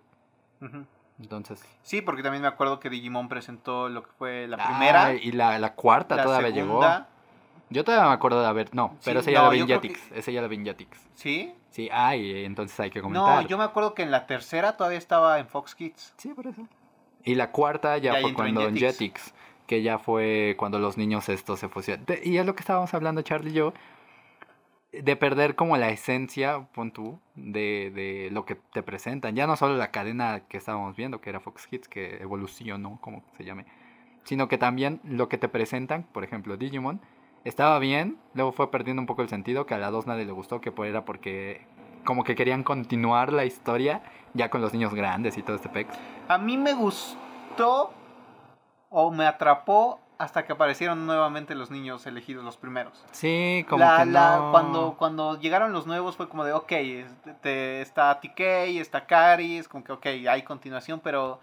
Entonces. 1.19 1.63
Sí, 1.83 2.01
porque 2.01 2.23
también 2.23 2.41
me 2.41 2.47
acuerdo 2.47 2.79
que 2.79 2.89
Digimon 2.89 3.29
presentó 3.29 3.89
lo 3.89 4.03
que 4.03 4.11
fue 4.17 4.47
la 4.47 4.57
primera. 4.57 5.05
Ah, 5.07 5.13
y 5.13 5.31
la, 5.31 5.73
cuarta 5.75 6.21
todavía 6.21 6.49
llegó. 6.49 6.81
Yo 7.69 7.83
todavía 7.83 8.07
me 8.07 8.13
acuerdo 8.13 8.41
de 8.41 8.47
haber. 8.47 8.73
No, 8.73 8.95
pero 9.05 9.19
ese 9.19 9.31
ya 9.31 9.43
la 9.43 9.49
vi 9.49 9.65
Jetix. 9.65 10.11
Ese 10.11 10.33
ya 10.33 10.41
la 10.41 10.47
vi 10.47 10.63
Jetix. 10.63 11.07
¿Sí? 11.13 11.53
Sí, 11.69 11.88
ah, 11.91 12.15
entonces 12.15 12.79
hay 12.79 12.89
que 12.89 13.01
comentar. 13.01 13.43
No, 13.43 13.47
yo 13.47 13.57
me 13.57 13.63
acuerdo 13.63 13.93
que 13.93 14.01
en 14.01 14.11
la 14.11 14.25
tercera 14.25 14.75
todavía 14.75 14.97
estaba 14.97 15.39
en 15.39 15.47
Fox 15.47 15.75
Kids. 15.75 16.13
Sí, 16.17 16.29
por 16.29 16.47
eso. 16.47 16.67
Y 17.23 17.35
la 17.35 17.51
cuarta 17.51 17.97
ya, 17.99 18.15
fue 18.21 18.33
cuando 18.33 18.67
en 18.67 18.75
Jetix. 18.75 19.33
que 19.67 19.83
ya 19.83 19.99
fue 19.99 20.55
cuando 20.57 20.79
los 20.79 20.97
niños 20.97 21.29
estos 21.29 21.59
se 21.59 21.69
fusionan. 21.69 22.05
De- 22.05 22.21
Y 22.23 22.38
es 22.38 22.45
lo 22.45 22.55
que 22.55 22.61
estábamos 22.61 22.91
hablando 22.95 23.21
Charlie 23.21 23.51
y 23.51 23.53
yo, 23.53 23.73
de 24.91 25.15
perder 25.15 25.55
como 25.55 25.77
la 25.77 25.89
esencia, 25.89 26.65
pon 26.73 26.91
tú, 26.91 27.19
de, 27.35 27.91
de 27.93 28.29
lo 28.31 28.45
que 28.45 28.55
te 28.55 28.81
presentan. 28.81 29.35
Ya 29.35 29.45
no 29.45 29.55
solo 29.55 29.75
la 29.77 29.91
cadena 29.91 30.41
que 30.49 30.57
estábamos 30.57 30.95
viendo, 30.95 31.21
que 31.21 31.29
era 31.29 31.39
Fox 31.39 31.67
Kids, 31.67 31.88
que 31.88 32.17
evolucionó, 32.17 32.97
como 33.01 33.23
se 33.38 33.43
llame, 33.43 33.65
sino 34.23 34.47
que 34.47 34.57
también 34.57 34.99
lo 35.03 35.29
que 35.29 35.38
te 35.38 35.47
presentan, 35.49 36.03
por 36.11 36.23
ejemplo, 36.23 36.57
Digimon, 36.57 36.99
estaba 37.43 37.79
bien, 37.79 38.17
luego 38.34 38.51
fue 38.51 38.72
perdiendo 38.72 39.01
un 39.01 39.05
poco 39.05 39.22
el 39.22 39.29
sentido, 39.29 39.65
que 39.65 39.74
a 39.74 39.77
la 39.77 39.91
2 39.91 40.08
nadie 40.08 40.25
le 40.25 40.31
gustó, 40.31 40.62
que 40.62 40.74
era 40.86 41.05
porque 41.05 41.62
como 42.05 42.24
que 42.24 42.36
querían 42.36 42.63
continuar 42.63 43.34
la 43.34 43.46
historia 43.46 44.01
ya 44.34 44.50
con 44.50 44.62
los 44.62 44.74
niños 44.74 44.93
grandes 44.93 45.38
y 45.38 45.43
todo 45.43 45.55
este 45.55 45.69
pex. 45.69 45.96
A 46.27 46.38
mí 46.38 46.58
me 46.58 46.74
gustó 46.74 47.91
o 48.89 49.12
me 49.12 49.25
atrapó 49.25 50.00
hasta 50.17 50.46
que 50.46 50.51
aparecieron 50.51 51.05
nuevamente 51.05 51.55
los 51.55 51.72
niños 51.72 52.05
elegidos, 52.05 52.43
los 52.43 52.58
primeros. 52.58 53.05
Sí, 53.12 53.65
como 53.69 53.86
La- 53.86 53.98
que 53.98 54.05
la- 54.05 54.48
cuando, 54.51 54.96
cuando 54.98 55.39
llegaron 55.39 55.72
los 55.72 55.88
nuevos 55.88 56.17
fue 56.17 56.27
como 56.27 56.43
de, 56.43 56.51
ok, 56.51 56.72
este, 56.74 57.34
te- 57.36 57.81
está 57.81 58.19
TK, 58.19 58.79
está 58.81 59.05
Cari, 59.05 59.58
es 59.58 59.67
como 59.69 59.84
que, 59.84 59.93
ok, 59.93 60.05
hay 60.29 60.43
continuación, 60.43 61.00
pero 61.01 61.39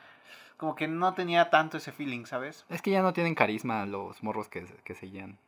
como 0.58 0.74
que 0.74 0.88
no 0.88 1.14
tenía 1.14 1.48
tanto 1.48 1.78
ese 1.78 1.90
feeling, 1.92 2.26
¿sabes? 2.26 2.66
Es 2.68 2.82
que 2.82 2.90
ya 2.90 3.02
no 3.02 3.12
tienen 3.14 3.34
carisma 3.34 3.86
los 3.86 4.22
morros 4.22 4.48
que, 4.48 4.66
que 4.84 4.94
seguían. 4.94 5.38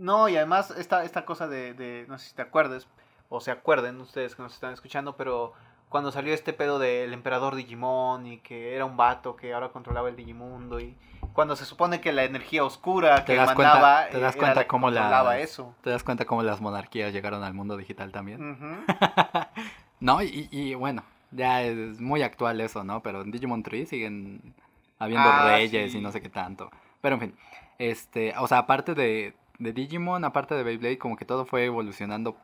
No, 0.00 0.28
y 0.28 0.36
además 0.36 0.70
esta, 0.72 1.04
esta 1.04 1.24
cosa 1.24 1.46
de, 1.46 1.74
de, 1.74 2.06
no 2.08 2.18
sé 2.18 2.30
si 2.30 2.34
te 2.34 2.42
acuerdes, 2.42 2.88
o 3.28 3.40
se 3.40 3.50
acuerden 3.50 4.00
ustedes 4.00 4.34
que 4.34 4.42
nos 4.42 4.54
están 4.54 4.72
escuchando, 4.72 5.14
pero 5.16 5.52
cuando 5.88 6.10
salió 6.10 6.32
este 6.32 6.52
pedo 6.52 6.78
del 6.78 7.12
emperador 7.12 7.54
Digimon 7.54 8.26
y 8.26 8.38
que 8.38 8.74
era 8.74 8.84
un 8.84 8.96
vato 8.96 9.36
que 9.36 9.52
ahora 9.52 9.68
controlaba 9.70 10.08
el 10.08 10.16
Digimundo 10.16 10.80
y 10.80 10.96
cuando 11.32 11.54
se 11.56 11.64
supone 11.64 12.00
que 12.00 12.12
la 12.12 12.24
energía 12.24 12.64
oscura 12.64 13.24
que 13.24 13.34
cuenta- 13.54 13.74
mandaba 13.74 14.08
te 14.08 14.18
das 14.20 14.36
cuenta 14.36 14.60
la 14.60 14.66
cómo 14.66 14.90
la- 14.90 15.38
eso. 15.38 15.74
¿Te 15.82 15.90
das 15.90 16.02
cuenta 16.02 16.24
cómo 16.24 16.42
las 16.42 16.60
monarquías 16.60 17.12
llegaron 17.12 17.42
al 17.44 17.54
mundo 17.54 17.76
digital 17.76 18.10
también? 18.12 18.84
No, 20.00 20.22
y, 20.22 20.48
y 20.50 20.74
bueno, 20.74 21.02
ya 21.30 21.62
es 21.62 22.00
muy 22.00 22.22
actual 22.22 22.58
eso, 22.62 22.82
¿no? 22.84 23.02
Pero 23.02 23.20
en 23.20 23.30
Digimon 23.30 23.62
3 23.62 23.86
siguen 23.88 24.54
habiendo 24.98 25.28
Ah, 25.28 25.42
reyes 25.44 25.92
sí. 25.92 25.98
y 25.98 26.00
no 26.00 26.10
sé 26.10 26.22
qué 26.22 26.30
tanto. 26.30 26.70
Pero 27.02 27.16
en 27.16 27.20
fin, 27.20 27.34
este, 27.78 28.32
o 28.38 28.48
sea, 28.48 28.58
aparte 28.58 28.94
de, 28.94 29.34
de 29.60 29.72
Digimon, 29.72 30.24
aparte 30.24 30.54
de 30.56 30.64
Beyblade, 30.64 30.98
como 30.98 31.16
que 31.16 31.24
todo 31.24 31.44
fue 31.46 31.64
evolucionando, 31.66 32.36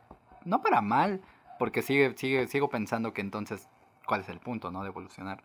no 0.45 0.61
para 0.61 0.79
mal, 0.81 1.19
porque 1.59 1.81
sigue, 1.81 2.13
sigue, 2.15 2.47
sigo 2.47 2.69
pensando 2.69 3.11
que 3.13 3.19
entonces, 3.21 3.67
¿cuál 4.05 4.21
es 4.21 4.29
el 4.29 4.39
punto, 4.39 4.71
no? 4.71 4.83
De 4.83 4.89
evolucionar. 4.89 5.43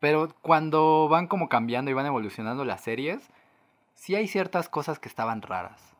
Pero 0.00 0.34
cuando 0.40 1.08
van 1.08 1.26
como 1.26 1.48
cambiando 1.48 1.90
y 1.90 1.94
van 1.94 2.06
evolucionando 2.06 2.64
las 2.64 2.80
series, 2.80 3.28
sí 3.94 4.14
hay 4.14 4.28
ciertas 4.28 4.68
cosas 4.68 4.98
que 4.98 5.08
estaban 5.08 5.42
raras. 5.42 5.90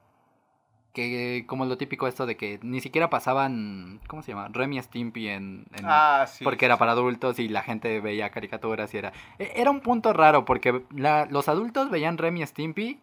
Que 0.93 1.45
como 1.49 1.65
lo 1.65 1.77
típico 1.77 2.07
esto 2.07 2.25
de 2.25 2.37
que 2.37 2.61
ni 2.63 2.81
siquiera 2.81 3.11
pasaban, 3.11 4.01
¿cómo 4.07 4.23
se 4.23 4.31
llama? 4.31 4.47
Remy 4.53 4.81
Stimpy 4.81 5.27
en... 5.29 5.67
en- 5.77 5.85
Ah, 5.87 6.25
sí. 6.29 6.45
porque 6.45 6.61
sí, 6.61 6.65
era 6.67 6.77
sí. 6.77 6.79
para 6.79 6.93
adultos 6.93 7.41
y 7.41 7.49
la 7.49 7.63
gente 7.63 7.99
veía 8.01 8.31
caricaturas 8.31 8.95
y 8.95 8.99
era... 8.99 9.13
e- 9.41 9.55
Era 9.57 9.73
un 9.73 9.81
punto 9.81 10.13
raro 10.13 10.45
porque 10.45 10.85
la- 10.91 11.27
los 11.27 11.49
adultos 11.49 11.91
veían 11.91 12.17
Remy 12.17 12.47
Stimpy 12.47 13.01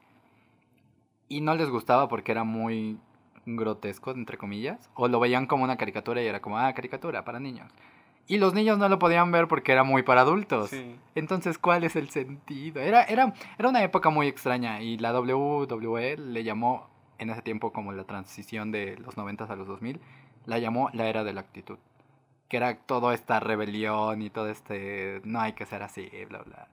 y 1.31 1.39
no 1.39 1.55
les 1.55 1.69
gustaba 1.69 2.09
porque 2.09 2.33
era 2.33 2.43
muy 2.43 2.97
grotesco, 3.45 4.11
entre 4.11 4.37
comillas. 4.37 4.89
O 4.95 5.07
lo 5.07 5.17
veían 5.21 5.47
como 5.47 5.63
una 5.63 5.77
caricatura 5.77 6.21
y 6.21 6.27
era 6.27 6.41
como, 6.41 6.59
ah, 6.59 6.73
caricatura 6.73 7.23
para 7.23 7.39
niños. 7.39 7.71
Y 8.27 8.37
los 8.37 8.53
niños 8.53 8.77
no 8.77 8.89
lo 8.89 8.99
podían 8.99 9.31
ver 9.31 9.47
porque 9.47 9.71
era 9.71 9.85
muy 9.85 10.03
para 10.03 10.21
adultos. 10.21 10.71
Sí. 10.71 10.93
Entonces, 11.15 11.57
¿cuál 11.57 11.85
es 11.85 11.95
el 11.95 12.09
sentido? 12.09 12.81
Era, 12.81 13.05
era, 13.05 13.33
era 13.57 13.69
una 13.69 13.81
época 13.81 14.09
muy 14.09 14.27
extraña 14.27 14.81
y 14.81 14.97
la 14.97 15.17
WWE 15.17 16.17
le 16.17 16.43
llamó, 16.43 16.89
en 17.17 17.29
ese 17.29 17.41
tiempo 17.41 17.71
como 17.71 17.93
la 17.93 18.03
transición 18.03 18.73
de 18.73 18.97
los 18.97 19.15
90 19.15 19.45
a 19.45 19.55
los 19.55 19.67
2000, 19.67 20.01
la 20.45 20.59
llamó 20.59 20.89
la 20.91 21.07
era 21.07 21.23
de 21.23 21.31
la 21.31 21.39
actitud. 21.39 21.77
Que 22.49 22.57
era 22.57 22.75
toda 22.75 23.13
esta 23.13 23.39
rebelión 23.39 24.21
y 24.21 24.29
todo 24.29 24.49
este, 24.49 25.21
no 25.23 25.39
hay 25.39 25.53
que 25.53 25.65
ser 25.65 25.81
así, 25.81 26.09
bla, 26.27 26.39
bla. 26.39 26.67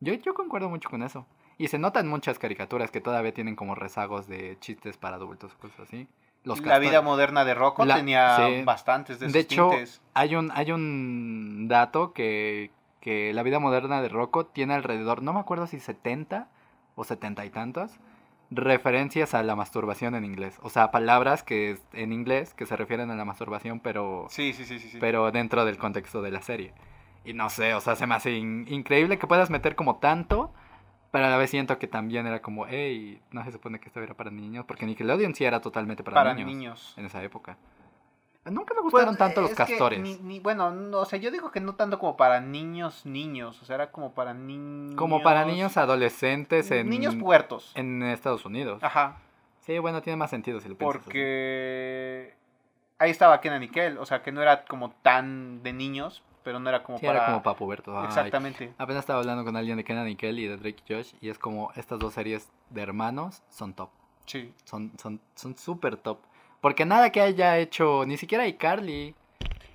Yo, 0.00 0.14
yo 0.14 0.34
concuerdo 0.34 0.68
mucho 0.68 0.90
con 0.90 1.04
eso. 1.04 1.24
Y 1.58 1.68
se 1.68 1.78
notan 1.78 2.08
muchas 2.08 2.38
caricaturas 2.38 2.90
que 2.90 3.00
todavía 3.00 3.32
tienen 3.34 3.56
como 3.56 3.74
rezagos 3.74 4.26
de 4.26 4.56
chistes 4.60 4.96
para 4.96 5.16
adultos, 5.16 5.54
cosas 5.54 5.80
así. 5.80 6.08
Los 6.44 6.60
la 6.62 6.78
vida 6.80 7.02
moderna 7.02 7.44
de 7.44 7.54
Rocco 7.54 7.84
La- 7.84 7.94
tenía 7.96 8.36
sí. 8.36 8.62
bastantes 8.64 9.20
de 9.20 9.26
esos 9.26 9.32
de 9.34 9.40
hecho, 9.40 9.68
tintes. 9.70 10.00
hay 10.14 10.34
un, 10.34 10.50
hay 10.54 10.72
un 10.72 11.68
dato 11.68 12.12
que, 12.12 12.70
que 13.00 13.32
la 13.32 13.42
vida 13.44 13.60
moderna 13.60 14.02
de 14.02 14.08
Rocco 14.08 14.46
tiene 14.46 14.74
alrededor, 14.74 15.22
no 15.22 15.32
me 15.32 15.40
acuerdo 15.40 15.66
si 15.68 15.78
70 15.78 16.48
o 16.96 17.04
70 17.04 17.44
y 17.44 17.50
tantas, 17.50 18.00
referencias 18.50 19.34
a 19.34 19.42
la 19.42 19.56
masturbación 19.56 20.14
en 20.14 20.24
inglés. 20.24 20.58
O 20.62 20.68
sea, 20.70 20.90
palabras 20.90 21.42
que 21.42 21.78
en 21.92 22.12
inglés 22.12 22.54
que 22.54 22.66
se 22.66 22.76
refieren 22.76 23.10
a 23.10 23.16
la 23.16 23.24
masturbación, 23.24 23.80
pero, 23.80 24.26
Sí, 24.28 24.52
sí, 24.52 24.64
sí, 24.64 24.78
sí. 24.78 24.88
sí. 24.90 24.98
pero 25.00 25.30
dentro 25.30 25.64
del 25.64 25.78
contexto 25.78 26.22
de 26.22 26.30
la 26.30 26.42
serie. 26.42 26.72
Y 27.24 27.34
no 27.34 27.48
sé, 27.50 27.74
o 27.74 27.80
sea, 27.80 27.94
se 27.96 28.06
me 28.06 28.14
hace 28.14 28.32
in- 28.32 28.66
increíble 28.68 29.18
que 29.18 29.26
puedas 29.26 29.48
meter 29.48 29.74
como 29.76 29.96
tanto, 29.96 30.52
pero 31.12 31.26
a 31.26 31.30
la 31.30 31.36
vez 31.36 31.50
siento 31.50 31.78
que 31.78 31.86
también 31.86 32.26
era 32.26 32.42
como, 32.42 32.66
hey, 32.66 33.20
no 33.30 33.44
se 33.44 33.52
supone 33.52 33.78
que 33.78 33.86
esto 33.86 34.02
era 34.02 34.14
para 34.14 34.30
niños, 34.32 34.64
porque 34.66 34.84
Nickelodeon 34.86 35.34
sí 35.36 35.44
era 35.44 35.60
totalmente 35.60 36.02
para, 36.02 36.16
para 36.16 36.34
niños, 36.34 36.48
niños. 36.48 36.94
en 36.96 37.06
esa 37.06 37.22
época. 37.22 37.56
Nunca 38.44 38.74
me 38.74 38.80
gustaron 38.80 39.10
Pues, 39.14 39.18
tanto 39.18 39.40
los 39.42 39.50
es 39.52 39.56
que 39.56 39.62
castores. 39.64 40.00
ni- 40.00 40.16
ni- 40.16 40.40
bueno, 40.40 40.72
no, 40.72 40.98
o 40.98 41.04
sea, 41.04 41.16
yo 41.20 41.30
digo 41.30 41.52
que 41.52 41.60
no 41.60 41.76
tanto 41.76 42.00
como 42.00 42.16
para 42.16 42.40
niños, 42.40 43.06
niños. 43.06 43.62
O 43.62 43.64
sea, 43.64 43.76
era 43.76 43.92
como 43.92 44.14
para 44.14 44.34
niños. 44.34 44.96
Como 44.96 45.22
para 45.22 45.44
niños 45.44 45.76
adolescentes 45.76 46.68
en, 46.72 46.88
Niños 46.90 47.14
puertos. 47.14 47.70
en 47.76 48.02
Estados 48.02 48.44
Unidos. 48.44 48.82
Ajá. 48.82 49.18
Sí, 49.60 49.78
bueno, 49.78 50.02
tiene 50.02 50.16
más 50.16 50.30
sentido 50.30 50.58
si 50.60 50.68
lo 50.68 50.76
piensas. 50.76 51.02
Porque 51.04 52.34
ahí 52.98 53.10
estaba 53.12 53.40
Kenan 53.40 53.62
y 53.62 53.68
Kel. 53.68 53.98
O 53.98 54.06
sea, 54.06 54.22
que 54.22 54.32
no 54.32 54.42
era 54.42 54.64
como 54.64 54.90
tan 54.90 55.62
de 55.62 55.72
niños, 55.72 56.24
pero 56.42 56.58
no 56.60 56.68
era 56.68 56.82
como 56.82 56.98
Sí, 56.98 57.06
para. 57.06 57.18
era 57.18 57.26
como 57.26 57.42
para 57.42 57.56
pubertos. 57.56 57.94
ay. 57.96 58.06
Exactamente. 58.06 58.72
Apenas 58.78 59.00
estaba 59.00 59.20
hablando 59.20 59.44
con 59.44 59.56
alguien 59.56 59.76
de 59.76 59.84
Kenan 59.84 60.08
y 60.08 60.16
Kel 60.16 60.38
y 60.38 60.46
de 60.46 60.56
Drake 60.56 60.82
y 60.88 60.92
Josh 60.94 61.12
y 61.20 61.28
es 61.28 61.38
como 61.38 61.70
estas 61.76 61.98
dos 61.98 62.14
series 62.14 62.50
de 62.70 62.82
hermanos 62.82 63.42
son 63.48 63.74
top. 63.74 63.90
Sí. 64.26 64.52
Son 64.64 64.92
son 65.00 65.20
son 65.34 65.56
súper 65.56 65.96
top. 65.96 66.18
Porque 66.60 66.84
nada 66.84 67.10
que 67.10 67.20
haya 67.20 67.58
hecho, 67.58 68.04
ni 68.06 68.16
siquiera 68.16 68.46
iCarly, 68.46 69.16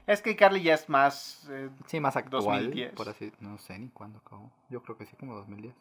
Es 0.05 0.21
que 0.21 0.37
Carly 0.37 0.61
ya 0.63 0.73
es 0.75 0.87
más. 0.87 1.45
eh, 1.51 1.69
sí, 1.85 1.99
más 1.99 2.15
actual, 2.15 2.43
2010. 2.43 2.93
por 2.93 3.09
así, 3.09 3.29
no 3.41 3.57
sé 3.57 3.77
ni 3.77 3.89
cuándo 3.89 4.19
acabó. 4.25 4.49
Yo 4.69 4.81
creo 4.81 4.97
que 4.97 5.05
sí, 5.05 5.15
como 5.19 5.35
2010. 5.35 5.75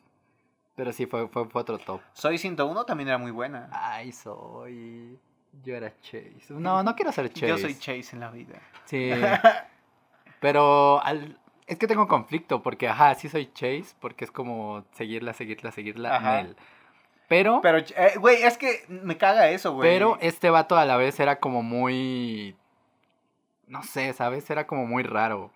Pero 0.75 0.93
sí, 0.93 1.07
fue, 1.07 1.29
fue, 1.29 1.49
fue 1.49 1.63
otro 1.63 1.79
top. 1.79 2.01
Soy 2.13 2.39
101 2.39 2.85
también 2.85 3.09
era 3.09 3.19
muy 3.19 3.31
buena. 3.31 3.69
Ay, 3.73 4.11
soy... 4.11 5.17
Yo 5.63 5.75
era 5.77 5.91
Chase. 6.01 6.43
No, 6.51 6.83
no 6.83 6.95
quiero 6.97 7.13
ser 7.13 7.33
Chase. 7.33 7.47
Yo 7.49 7.57
soy 7.57 7.75
Chase 7.79 8.11
en 8.13 8.21
la 8.21 8.31
vida. 8.33 8.61
Sí. 8.85 9.11
Pero 10.41 11.03
al- 11.03 11.39
es 11.67 11.79
que 11.79 11.87
tengo 11.87 12.07
conflicto 12.09 12.63
porque, 12.63 12.89
ajá, 12.89 13.15
sí 13.15 13.29
soy 13.29 13.51
Chase 13.53 13.95
porque 14.01 14.25
es 14.25 14.31
como 14.31 14.85
seguirla, 14.93 15.33
seguirla, 15.33 15.73
seguirla. 15.73 16.17
Ajá. 16.17 16.43
Nel. 16.43 16.57
Pero, 17.29 17.61
Pero, 17.61 17.79
eh, 17.79 18.15
güey, 18.21 18.43
es 18.43 18.57
que 18.57 18.85
me 18.89 19.17
caga 19.17 19.51
eso, 19.51 19.73
güey. 19.75 19.89
pero 19.91 20.17
este 20.21 20.49
vato 20.49 20.77
a 20.77 20.85
la 20.85 20.97
vez 20.97 21.19
era 21.19 21.41
como 21.41 21.63
muy... 21.63 22.55
No 23.67 23.83
sé, 23.83 24.13
¿sabes? 24.13 24.49
Era 24.49 24.67
como 24.69 24.87
muy 24.87 25.03
raro. 25.03 25.51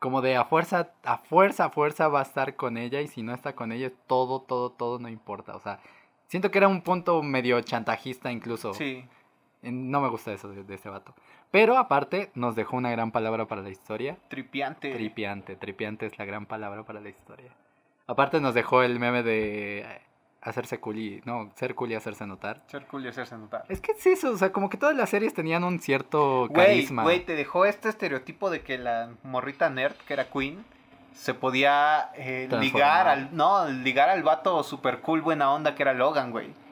Como 0.00 0.20
de 0.22 0.36
a 0.36 0.44
fuerza, 0.44 0.90
a 1.04 1.18
fuerza, 1.18 1.66
a 1.66 1.70
fuerza 1.70 2.08
va 2.08 2.18
a 2.18 2.24
estar 2.24 2.56
con 2.56 2.76
ella 2.76 3.00
y 3.00 3.06
si 3.06 3.22
no 3.22 3.32
está 3.32 3.54
con 3.54 3.70
ella, 3.70 3.92
todo, 4.08 4.40
todo, 4.42 4.70
todo 4.72 4.98
no 4.98 5.08
importa. 5.08 5.54
O 5.54 5.60
sea, 5.60 5.78
siento 6.26 6.50
que 6.50 6.58
era 6.58 6.66
un 6.68 6.82
punto 6.82 7.22
medio 7.22 7.60
chantajista 7.60 8.32
incluso. 8.32 8.74
Sí. 8.74 9.06
No 9.62 10.00
me 10.00 10.08
gusta 10.08 10.32
eso 10.32 10.48
de, 10.48 10.64
de 10.64 10.74
este 10.74 10.90
vato. 10.90 11.14
Pero 11.54 11.78
aparte, 11.78 12.32
nos 12.34 12.56
dejó 12.56 12.76
una 12.76 12.90
gran 12.90 13.12
palabra 13.12 13.46
para 13.46 13.62
la 13.62 13.70
historia. 13.70 14.16
Tripiante. 14.26 14.92
Tripiante, 14.92 15.54
tripiante 15.54 16.06
es 16.06 16.18
la 16.18 16.24
gran 16.24 16.46
palabra 16.46 16.82
para 16.82 17.00
la 17.00 17.10
historia. 17.10 17.52
Aparte 18.08 18.40
nos 18.40 18.54
dejó 18.54 18.82
el 18.82 18.98
meme 18.98 19.22
de 19.22 19.82
eh, 19.82 20.00
hacerse 20.40 20.80
cool 20.80 20.98
y, 20.98 21.22
no, 21.24 21.52
ser 21.54 21.76
cool 21.76 21.92
y 21.92 21.94
hacerse 21.94 22.26
notar. 22.26 22.64
Ser 22.66 22.88
cool 22.88 23.04
y 23.04 23.08
hacerse 23.08 23.38
notar. 23.38 23.66
Es 23.68 23.80
que 23.80 23.92
es 23.92 24.04
eso, 24.04 24.32
o 24.32 24.36
sea, 24.36 24.50
como 24.50 24.68
que 24.68 24.78
todas 24.78 24.96
las 24.96 25.10
series 25.10 25.32
tenían 25.32 25.62
un 25.62 25.78
cierto 25.78 26.48
carisma. 26.52 27.04
güey, 27.04 27.24
te 27.24 27.36
dejó 27.36 27.66
este 27.66 27.88
estereotipo 27.88 28.50
de 28.50 28.62
que 28.62 28.76
la 28.76 29.10
morrita 29.22 29.70
nerd, 29.70 29.94
que 30.08 30.14
era 30.14 30.24
Queen, 30.24 30.64
se 31.14 31.34
podía 31.34 32.10
eh, 32.16 32.48
ligar 32.58 33.06
al. 33.06 33.28
No, 33.36 33.68
ligar 33.68 34.08
al 34.08 34.24
vato 34.24 34.64
super 34.64 35.02
cool, 35.02 35.22
buena 35.22 35.52
onda 35.52 35.76
que 35.76 35.84
era 35.84 35.94
Logan, 35.94 36.32
güey. 36.32 36.63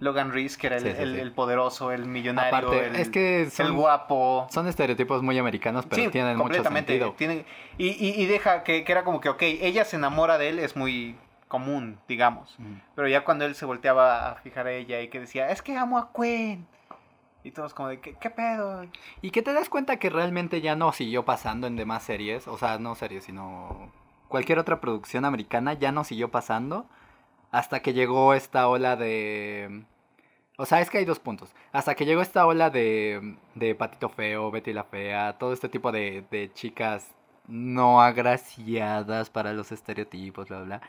Logan 0.00 0.32
Reese, 0.32 0.58
que 0.58 0.66
era 0.68 0.76
el, 0.76 0.82
Sí, 0.82 0.90
sí, 0.94 1.02
el- 1.02 1.14
sí. 1.14 1.20
el 1.20 1.32
poderoso, 1.32 1.92
el 1.92 2.06
millonario, 2.06 2.56
Aparte, 2.58 2.86
el, 2.86 2.96
es 2.96 3.08
que 3.10 3.42
el 3.42 3.50
son, 3.50 3.76
guapo. 3.76 4.46
son 4.50 4.66
estereotipos 4.68 5.22
muy 5.22 5.38
americanos, 5.38 5.86
pero 5.88 6.10
tienen 6.10 6.36
mucho 6.38 6.62
sentido. 6.64 7.12
Tienen- 7.16 7.44
y, 7.78 7.88
y- 7.88 8.14
y 8.22 8.26
deja 8.26 8.62
que, 8.64 8.84
que 8.84 8.92
era 8.92 9.04
como 9.04 9.20
que, 9.20 9.28
ok, 9.28 9.42
ella 9.42 9.84
se 9.84 9.96
enamora 9.96 10.38
de 10.38 10.48
él, 10.50 10.58
es 10.58 10.76
muy 10.76 11.16
común, 11.48 11.98
digamos. 12.08 12.54
Mm. 12.58 12.74
Pero 12.94 13.08
ya 13.08 13.24
cuando 13.24 13.44
él 13.44 13.54
se 13.54 13.64
volteaba 13.64 14.30
a 14.30 14.34
fijar 14.36 14.66
a 14.66 14.72
ella 14.72 15.00
y 15.00 15.08
que 15.08 15.20
decía, 15.20 15.50
es 15.50 15.62
que 15.62 15.76
amo 15.76 15.96
a 15.98 16.10
Queen. 16.12 16.66
Y 17.44 17.52
todos 17.52 17.74
como 17.74 17.88
de, 17.90 18.00
¿qué, 18.00 18.14
qué 18.20 18.28
pedo? 18.30 18.84
Y 19.22 19.30
que 19.30 19.40
te 19.40 19.52
das 19.52 19.68
cuenta 19.68 19.98
que 19.98 20.10
realmente 20.10 20.60
ya 20.60 20.74
no 20.74 20.92
siguió 20.92 21.24
pasando 21.24 21.68
en 21.68 21.76
demás 21.76 22.02
series, 22.02 22.48
o 22.48 22.58
sea, 22.58 22.78
no 22.80 22.96
series, 22.96 23.22
sino 23.24 23.92
cualquier 24.26 24.58
otra 24.58 24.80
producción 24.80 25.24
americana 25.24 25.72
ya 25.74 25.92
no 25.92 26.02
siguió 26.02 26.28
pasando, 26.32 26.86
Hasta 27.50 27.80
que 27.80 27.92
llegó 27.92 28.34
esta 28.34 28.68
ola 28.68 28.96
de... 28.96 29.84
O 30.58 30.64
sea, 30.66 30.80
es 30.80 30.88
que 30.90 30.98
hay 30.98 31.04
dos 31.04 31.18
puntos. 31.18 31.54
Hasta 31.72 31.94
que 31.94 32.06
llegó 32.06 32.22
esta 32.22 32.46
ola 32.46 32.70
de, 32.70 33.36
de 33.54 33.74
Patito 33.74 34.08
Feo, 34.08 34.50
Betty 34.50 34.72
la 34.72 34.84
Fea, 34.84 35.34
todo 35.38 35.52
este 35.52 35.68
tipo 35.68 35.92
de, 35.92 36.24
de 36.30 36.50
chicas 36.54 37.06
no 37.46 38.00
agraciadas 38.02 39.30
para 39.30 39.52
los 39.52 39.70
estereotipos, 39.70 40.48
bla, 40.48 40.62
bla. 40.62 40.80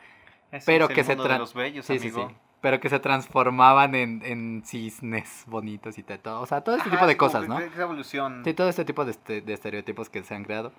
Ese 0.50 0.64
Pero 0.66 0.84
es 0.86 0.90
el 0.90 0.96
que 0.96 1.04
se 1.04 1.14
mundo 1.16 1.28
de 1.28 1.34
tra- 1.34 1.38
los 1.38 1.54
bellos, 1.54 1.84
Sí, 1.86 1.98
sí, 1.98 2.08
amigo. 2.08 2.28
sí. 2.30 2.34
Pero 2.60 2.80
que 2.80 2.88
se 2.88 2.98
transformaban 2.98 3.94
en, 3.94 4.22
en 4.24 4.62
cisnes 4.64 5.44
bonitos 5.46 5.96
y 5.98 6.02
todo. 6.02 6.40
O 6.40 6.46
sea, 6.46 6.62
todo 6.62 6.74
este 6.74 6.88
Ajá, 6.88 6.96
tipo 6.96 7.06
de 7.06 7.16
cosas, 7.16 7.46
¿no? 7.46 7.60
Esa 7.60 7.82
evolución. 7.82 8.42
Sí, 8.44 8.54
todo 8.54 8.68
este 8.68 8.84
tipo 8.84 9.04
de, 9.04 9.12
este- 9.12 9.42
de 9.42 9.52
estereotipos 9.52 10.08
que 10.08 10.22
se 10.24 10.34
han 10.34 10.44
creado. 10.44 10.72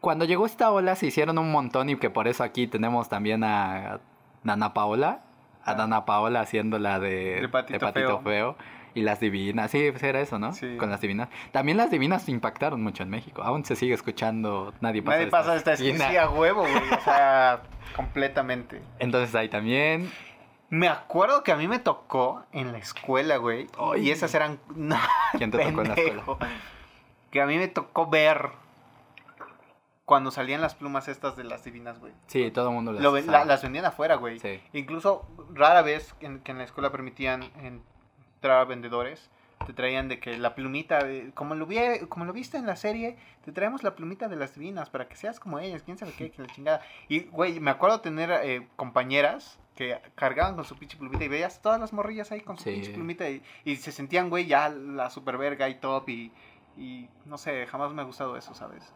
Cuando 0.00 0.24
llegó 0.26 0.44
esta 0.46 0.70
ola 0.70 0.94
se 0.96 1.06
hicieron 1.06 1.38
un 1.38 1.50
montón 1.50 1.88
y 1.88 1.96
que 1.96 2.10
por 2.10 2.28
eso 2.28 2.44
aquí 2.44 2.66
tenemos 2.66 3.08
también 3.08 3.42
a 3.42 4.00
Dana 4.44 4.74
Paola. 4.74 5.20
A. 5.64 5.74
Dana 5.74 6.04
Paola 6.04 6.40
haciendo 6.40 6.78
la 6.78 7.00
de, 7.00 7.40
De 7.40 7.48
Patito 7.48 7.90
Feo. 7.92 8.20
Feo. 8.22 8.56
Y 8.94 9.02
las 9.02 9.18
divinas. 9.18 9.70
Sí, 9.70 9.90
pues 9.90 10.02
era 10.04 10.20
eso, 10.20 10.38
¿no? 10.38 10.52
Sí. 10.52 10.76
Con 10.76 10.88
las 10.90 11.00
divinas. 11.00 11.28
También 11.50 11.76
las 11.76 11.90
divinas 11.90 12.28
impactaron 12.28 12.80
mucho 12.82 13.02
en 13.02 13.10
México. 13.10 13.42
Aún 13.42 13.64
se 13.64 13.74
sigue 13.74 13.94
escuchando 13.94 14.72
Nadie 14.80 15.02
pasa, 15.02 15.16
Nadie 15.16 15.30
pasa 15.30 15.56
esta 15.56 15.72
esquina. 15.72 16.10
Sí, 16.10 16.16
a 16.16 16.30
huevo, 16.30 16.60
güey. 16.60 16.76
O 16.76 17.00
sea, 17.00 17.62
completamente. 17.96 18.80
Entonces 19.00 19.34
ahí 19.34 19.48
también. 19.48 20.12
Me 20.70 20.88
acuerdo 20.88 21.42
que 21.42 21.50
a 21.50 21.56
mí 21.56 21.66
me 21.66 21.78
tocó 21.78 22.44
en 22.52 22.72
la 22.72 22.78
escuela, 22.78 23.36
güey. 23.38 23.66
Y 23.96 24.10
esas 24.10 24.32
eran. 24.34 24.60
¿Quién 25.38 25.50
te 25.50 25.58
tocó 25.58 25.80
en 25.82 25.88
la 25.88 25.94
escuela? 25.94 26.22
Que 27.30 27.40
a 27.40 27.46
mí 27.46 27.58
me 27.58 27.66
tocó 27.66 28.06
ver 28.06 28.50
cuando 30.04 30.30
salían 30.30 30.60
las 30.60 30.74
plumas 30.74 31.08
estas 31.08 31.36
de 31.36 31.44
las 31.44 31.64
divinas, 31.64 31.98
güey. 31.98 32.12
Sí, 32.26 32.50
todo 32.50 32.68
el 32.68 32.74
mundo 32.74 32.92
las 32.92 33.02
Lo 33.02 33.18
la- 33.18 33.44
las 33.44 33.62
vendían 33.62 33.86
afuera, 33.86 34.16
güey. 34.16 34.38
Sí. 34.38 34.60
Incluso 34.72 35.26
rara 35.54 35.82
vez 35.82 36.14
en, 36.20 36.40
que 36.40 36.52
en 36.52 36.58
la 36.58 36.64
escuela 36.64 36.90
permitían 36.92 37.42
entrar 37.62 38.58
a 38.60 38.64
vendedores, 38.64 39.30
te 39.66 39.72
traían 39.72 40.08
de 40.08 40.20
que 40.20 40.36
la 40.36 40.54
plumita, 40.54 40.98
como 41.32 41.54
lo, 41.54 41.64
vi, 41.64 41.78
como 42.10 42.26
lo 42.26 42.34
viste 42.34 42.58
en 42.58 42.66
la 42.66 42.76
serie, 42.76 43.16
te 43.46 43.52
traemos 43.52 43.82
la 43.82 43.94
plumita 43.94 44.28
de 44.28 44.36
las 44.36 44.54
divinas 44.54 44.90
para 44.90 45.08
que 45.08 45.16
seas 45.16 45.40
como 45.40 45.58
ellas, 45.58 45.82
quién 45.82 45.96
sabe 45.96 46.12
qué, 46.12 46.30
que 46.30 46.42
la 46.42 46.48
chingada. 46.48 46.82
Y, 47.08 47.20
güey, 47.20 47.58
me 47.60 47.70
acuerdo 47.70 48.00
tener 48.02 48.30
eh, 48.30 48.68
compañeras 48.76 49.58
que 49.74 49.98
cargaban 50.16 50.54
con 50.54 50.64
su 50.64 50.76
pinche 50.76 50.98
plumita 50.98 51.24
y 51.24 51.28
veías 51.28 51.62
todas 51.62 51.80
las 51.80 51.94
morrillas 51.94 52.30
ahí 52.30 52.42
con 52.42 52.58
su 52.58 52.64
Sí. 52.64 52.72
pinche 52.72 52.92
plumita 52.92 53.28
y, 53.30 53.42
y 53.64 53.76
se 53.76 53.90
sentían, 53.90 54.28
güey, 54.28 54.44
ya 54.46 54.68
la 54.68 55.08
super 55.08 55.38
verga 55.38 55.66
y 55.70 55.76
top 55.76 56.10
y, 56.10 56.30
y 56.76 57.08
no 57.24 57.38
sé, 57.38 57.66
jamás 57.66 57.90
me 57.92 58.02
ha 58.02 58.04
gustado 58.04 58.36
eso, 58.36 58.54
¿sabes? 58.54 58.92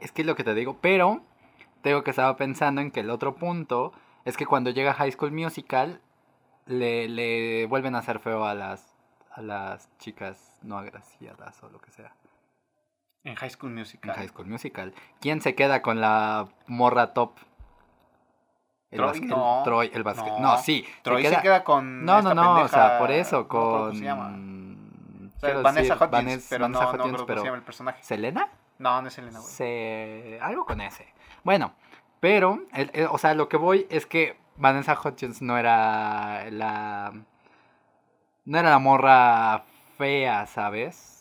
Es 0.00 0.12
que 0.12 0.22
es 0.22 0.26
lo 0.26 0.34
que 0.36 0.44
te 0.44 0.54
digo, 0.54 0.78
pero 0.80 1.20
tengo 1.82 2.02
que 2.02 2.10
estaba 2.10 2.36
pensando 2.36 2.80
en 2.80 2.90
que 2.90 3.00
el 3.00 3.10
otro 3.10 3.34
punto 3.36 3.92
es 4.24 4.36
que 4.36 4.46
cuando 4.46 4.70
llega 4.70 4.94
High 4.94 5.12
School 5.12 5.32
Musical 5.32 6.00
le, 6.66 7.08
le 7.08 7.66
vuelven 7.66 7.94
a 7.94 7.98
hacer 7.98 8.18
feo 8.20 8.44
a 8.46 8.54
las 8.54 8.94
a 9.32 9.42
las 9.42 9.90
chicas 9.98 10.58
no 10.62 10.78
agraciadas 10.78 11.60
o 11.64 11.68
lo 11.68 11.80
que 11.80 11.90
sea 11.90 12.14
En 13.24 13.34
High 13.34 13.50
School 13.50 13.70
en 13.72 13.78
Musical. 13.78 14.14
High 14.14 14.28
School 14.28 14.46
Musical. 14.46 14.94
¿Quién 15.20 15.40
se 15.40 15.54
queda 15.54 15.82
con 15.82 16.00
la 16.00 16.46
morra 16.66 17.12
top? 17.14 17.32
El 18.90 18.98
Troy, 18.98 19.08
basque- 19.10 19.26
no. 19.26 19.62
Troy, 19.64 19.90
el 19.92 20.04
basque- 20.04 20.30
No. 20.30 20.38
No, 20.40 20.58
sí. 20.58 20.84
se 20.86 21.02
Troy 21.02 21.22
queda- 21.22 21.36
se 21.36 21.42
queda 21.42 21.64
con. 21.64 22.04
No, 22.04 22.18
esta 22.18 22.34
no, 22.34 22.44
no, 22.54 22.60
o 22.62 22.68
sea, 22.68 22.98
por 23.00 23.10
eso, 23.10 23.38
no 23.40 23.48
con... 23.48 23.60
cómo 23.88 23.92
se 23.94 24.04
llama. 24.04 24.26
O 24.28 25.30
sea, 25.40 25.40
quiero 25.40 25.62
Vanessa 25.62 25.94
Vanessa- 25.96 26.46
pero 26.50 26.68
no, 26.68 26.78
Vanessa 26.78 26.96
no 26.96 27.02
cómo 27.16 27.26
pero- 27.26 27.40
se 27.40 27.44
llama 27.46 27.56
el 27.58 27.64
personaje. 27.64 28.02
¿Selena? 28.04 28.48
No, 28.78 29.00
no 29.02 29.08
es 29.08 29.18
Elena, 29.18 29.38
güey. 29.40 29.52
se... 29.52 30.38
algo 30.42 30.64
con 30.66 30.80
ese. 30.80 31.06
Bueno, 31.44 31.74
pero, 32.20 32.60
el- 32.72 32.90
el- 32.94 33.06
o 33.10 33.18
sea, 33.18 33.34
lo 33.34 33.48
que 33.48 33.56
voy 33.56 33.86
es 33.90 34.06
que 34.06 34.36
Vanessa 34.56 34.98
Hudgens 35.02 35.42
no 35.42 35.56
era 35.58 36.50
la... 36.50 37.12
No 38.44 38.58
era 38.58 38.70
la 38.70 38.78
morra 38.78 39.64
fea, 39.96 40.46
¿sabes? 40.46 41.12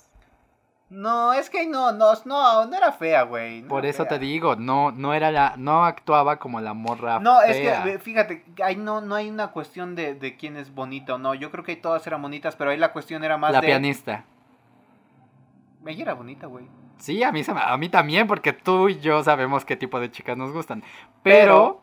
No, 0.89 1.33
es 1.33 1.49
que 1.49 1.65
no, 1.65 1.91
no, 1.91 2.13
no, 2.25 2.65
no 2.65 2.75
era 2.77 2.91
fea, 2.91 3.23
güey. 3.23 3.63
no 3.63 3.67
Por 3.69 3.85
eso 3.85 4.05
te 4.05 4.19
digo, 4.19 4.55
no, 4.55 4.91
no 4.91 5.13
era 5.13 5.31
la... 5.31 5.55
No 5.57 5.85
actuaba 5.85 6.37
como 6.37 6.59
la 6.61 6.73
morra 6.73 7.19
No, 7.19 7.41
es 7.41 7.57
fea. 7.57 7.83
que, 7.83 7.93
eh, 7.93 7.99
fíjate, 7.99 8.45
ahí 8.63 8.75
no, 8.75 9.01
no 9.01 9.15
hay 9.15 9.29
una 9.29 9.47
cuestión 9.51 9.95
de, 9.95 10.13
de 10.15 10.35
quién 10.37 10.55
es 10.57 10.73
bonito 10.75 11.15
o 11.15 11.17
no. 11.17 11.33
Yo 11.33 11.49
creo 11.49 11.63
que 11.63 11.75
todas 11.75 12.05
eran 12.05 12.21
bonitas, 12.21 12.55
pero 12.55 12.69
ahí 12.71 12.77
la 12.77 12.91
cuestión 12.93 13.23
era 13.23 13.37
más 13.37 13.51
La 13.53 13.61
de... 13.61 13.67
pianista. 13.67 14.25
Ella 15.85 16.03
era 16.03 16.13
bonita, 16.13 16.47
güey. 16.47 16.67
Sí, 16.97 17.21
a 17.23 17.31
mí, 17.31 17.43
se 17.43 17.53
me- 17.53 17.61
a 17.61 17.75
mí 17.77 17.89
también, 17.89 18.27
porque 18.27 18.53
tú 18.53 18.89
y 18.89 18.99
yo 18.99 19.23
sabemos 19.23 19.65
qué 19.65 19.75
tipo 19.75 19.99
de 19.99 20.11
chicas 20.11 20.37
nos 20.37 20.51
gustan. 20.51 20.83
Pero... 21.21 21.81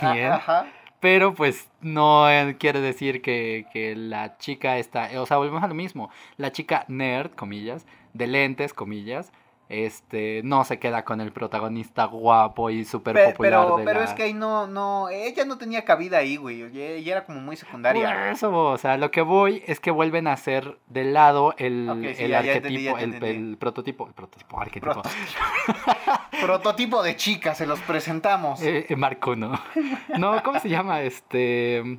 Bien. 0.00 0.32
Ajá. 0.32 0.66
Pero 1.00 1.34
pues 1.34 1.70
no 1.80 2.28
eh, 2.30 2.56
quiere 2.58 2.80
decir 2.80 3.22
que, 3.22 3.66
que 3.72 3.96
la 3.96 4.36
chica 4.36 4.76
está, 4.76 5.08
o 5.20 5.24
sea, 5.26 5.38
volvemos 5.38 5.62
a 5.62 5.68
lo 5.68 5.74
mismo. 5.74 6.10
La 6.36 6.52
chica 6.52 6.84
nerd, 6.88 7.30
comillas, 7.32 7.86
de 8.12 8.26
lentes, 8.26 8.74
comillas, 8.74 9.32
este, 9.70 10.42
no 10.44 10.64
se 10.64 10.78
queda 10.80 11.04
con 11.04 11.20
el 11.20 11.30
protagonista 11.32 12.04
guapo 12.06 12.70
y 12.70 12.84
súper 12.84 13.14
Pe- 13.14 13.24
popular 13.30 13.62
pero 13.66 13.76
de 13.78 13.84
pero 13.84 14.00
la- 14.00 14.04
es 14.04 14.12
que 14.14 14.24
ahí 14.24 14.34
no, 14.34 14.66
no, 14.66 15.08
ella 15.08 15.44
no 15.44 15.58
tenía 15.58 15.84
cabida 15.84 16.18
ahí, 16.18 16.36
güey. 16.36 16.62
Ella, 16.76 17.12
era 17.12 17.24
como 17.24 17.40
muy 17.40 17.54
Por 17.56 17.64
secundaria. 17.64 18.30
eso, 18.32 18.52
o 18.52 18.76
sea, 18.78 18.96
lo 18.98 19.10
que 19.12 19.22
voy 19.22 19.62
es 19.66 19.78
que 19.78 19.92
vuelven 19.92 20.26
a 20.26 20.32
hacer 20.32 20.76
de 20.88 21.04
lado 21.04 21.54
el, 21.56 21.88
sí, 22.16 22.24
el 22.24 22.30
ya- 22.32 22.42
ya 22.42 22.52
arquetipo, 22.54 22.98
entendí, 22.98 23.14
ya 23.14 23.20
te 23.20 23.30
el, 23.30 23.56
prototipo, 23.58 24.06
el 24.08 24.12
prototipo, 24.12 24.60
arquetipo. 24.60 24.92
Proto- 24.92 25.10
Prototipo 26.40 27.02
de 27.02 27.16
chica, 27.16 27.54
se 27.54 27.66
los 27.66 27.80
presentamos. 27.80 28.60
Eh, 28.62 28.86
eh, 28.88 28.96
Marco, 28.96 29.36
no. 29.36 29.52
No, 30.18 30.42
¿cómo 30.42 30.58
se 30.58 30.68
llama? 30.68 31.02
Este. 31.02 31.98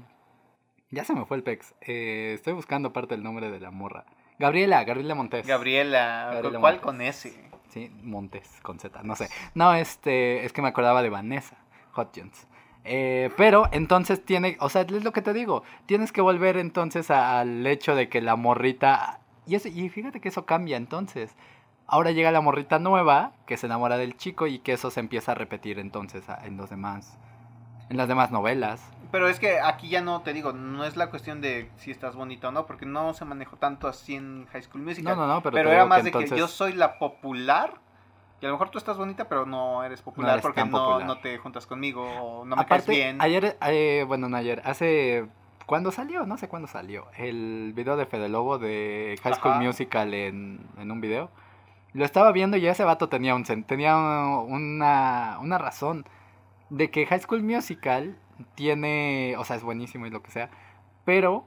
Ya 0.89 1.05
se 1.05 1.13
me 1.13 1.23
fue 1.25 1.38
el 1.38 1.43
pex. 1.43 1.73
Eh, 1.81 2.34
estoy 2.36 2.53
buscando 2.53 2.91
parte 2.91 3.15
del 3.15 3.23
nombre 3.23 3.49
de 3.49 3.60
la 3.60 3.71
morra. 3.71 4.03
Gabriela, 4.39 4.84
Gabriela 4.84 5.15
Montes. 5.15 5.45
Gabriela, 5.47 6.31
Gabriela 6.34 6.60
¿cuál 6.60 6.73
Montes. 6.75 6.81
con 6.86 7.01
ese? 7.01 7.51
Sí, 7.71 7.89
Montes, 8.03 8.60
con 8.62 8.79
Z, 8.79 9.01
no 9.03 9.15
sé. 9.15 9.29
No, 9.55 9.73
este, 9.73 10.43
es 10.45 10.51
que 10.51 10.62
me 10.62 10.67
acordaba 10.67 11.01
de 11.01 11.10
Vanessa 11.10 11.55
Hudgens. 11.95 12.47
Eh, 12.84 13.29
pero 13.38 13.69
entonces 13.71 14.25
tiene, 14.25 14.57
o 14.60 14.67
sea, 14.67 14.81
es 14.81 15.03
lo 15.03 15.13
que 15.13 15.21
te 15.21 15.34
digo, 15.34 15.63
tienes 15.86 16.12
que 16.12 16.19
volver 16.19 16.57
entonces 16.57 17.12
al 17.12 17.65
hecho 17.65 17.95
de 17.95 18.10
que 18.10 18.21
la 18.21 18.36
morrita, 18.36 19.21
y, 19.45 19.55
eso, 19.55 19.69
y 19.69 19.88
fíjate 19.88 20.19
que 20.19 20.29
eso 20.29 20.45
cambia 20.45 20.75
entonces. 20.75 21.36
Ahora 21.88 22.12
llega 22.12 22.31
la 22.31 22.41
morrita 22.41 22.77
nueva 22.79 23.34
que 23.45 23.55
se 23.55 23.67
enamora 23.67 23.97
del 23.97 24.17
chico 24.17 24.47
y 24.47 24.60
que 24.60 24.73
eso 24.73 24.91
se 24.91 24.99
empieza 24.99 25.34
a 25.34 25.36
repetir 25.36 25.79
entonces 25.79 26.23
en 26.43 26.57
los 26.57 26.69
demás, 26.69 27.17
en 27.89 27.97
las 27.97 28.07
demás 28.10 28.31
novelas. 28.31 28.81
Pero 29.12 29.28
es 29.28 29.39
que 29.39 29.60
aquí 29.60 29.89
ya 29.89 30.02
no, 30.02 30.21
te 30.21 30.32
digo, 30.34 30.54
no 30.54 30.86
es 30.86 30.95
la 30.95 31.10
cuestión 31.10 31.41
de 31.41 31.69
si 31.78 31.91
estás 31.91 32.15
bonita 32.15 32.47
o 32.47 32.52
no, 32.52 32.65
porque 32.65 32.86
no 32.86 33.13
se 33.13 33.26
manejó 33.26 33.58
tanto 33.58 33.88
así 33.88 34.15
en 34.15 34.47
High 34.52 34.63
School 34.63 34.84
Musical. 34.84 35.15
No, 35.17 35.28
no, 35.28 35.34
no, 35.34 35.41
pero, 35.43 35.54
pero 35.56 35.69
era 35.71 35.86
más 35.86 36.04
de 36.04 36.10
entonces- 36.10 36.32
que 36.32 36.38
yo 36.38 36.47
soy 36.47 36.74
la 36.74 36.97
popular, 36.97 37.74
y 38.41 38.45
a 38.45 38.50
lo 38.50 38.56
mejor 38.56 38.69
tú 38.69 38.78
estás 38.78 38.97
bonita, 38.97 39.28
pero 39.28 39.45
no 39.45 39.84
eres 39.84 40.02
popular 40.02 40.32
eres 40.34 40.41
porque 40.41 40.63
no, 40.63 40.71
popular. 40.71 41.06
no 41.06 41.19
te 41.19 41.38
juntas 41.38 41.67
conmigo 41.67 42.04
o 42.04 42.45
no 42.45 42.56
me 42.56 42.62
Aparte, 42.62 42.86
caes 42.88 42.97
bien. 42.97 43.21
ayer, 43.21 43.58
eh, 43.67 44.06
bueno, 44.08 44.30
no 44.30 44.38
ayer, 44.38 44.62
hace... 44.65 45.28
¿Cuándo 45.67 45.91
salió? 45.91 46.26
No 46.26 46.38
sé 46.38 46.50
cuándo 46.50 46.67
salió. 46.67 47.06
El 47.15 47.71
video 47.74 47.95
de 47.95 48.06
Fede 48.06 48.28
Lobo 48.28 48.58
de 48.58 49.17
High 49.24 49.36
School 49.36 49.54
Ajá. 49.54 49.62
Musical 49.62 50.13
en, 50.13 50.67
en 50.78 50.91
un 50.91 51.00
video. 51.00 51.30
Lo 51.93 52.04
estaba 52.04 52.32
viendo 52.34 52.58
y 52.58 52.67
ese 52.67 52.84
vato 52.84 53.08
tenía, 53.08 53.36
un, 53.36 53.43
tenía 53.43 53.95
una, 53.95 55.38
una 55.39 55.58
razón. 55.58 56.06
De 56.71 56.89
que 56.89 57.05
High 57.05 57.21
School 57.21 57.43
Musical 57.43 58.17
tiene... 58.55 59.36
O 59.38 59.45
sea, 59.45 59.55
es 59.57 59.63
buenísimo 59.63 60.07
y 60.07 60.10
lo 60.10 60.23
que 60.23 60.31
sea. 60.31 60.49
Pero 61.05 61.45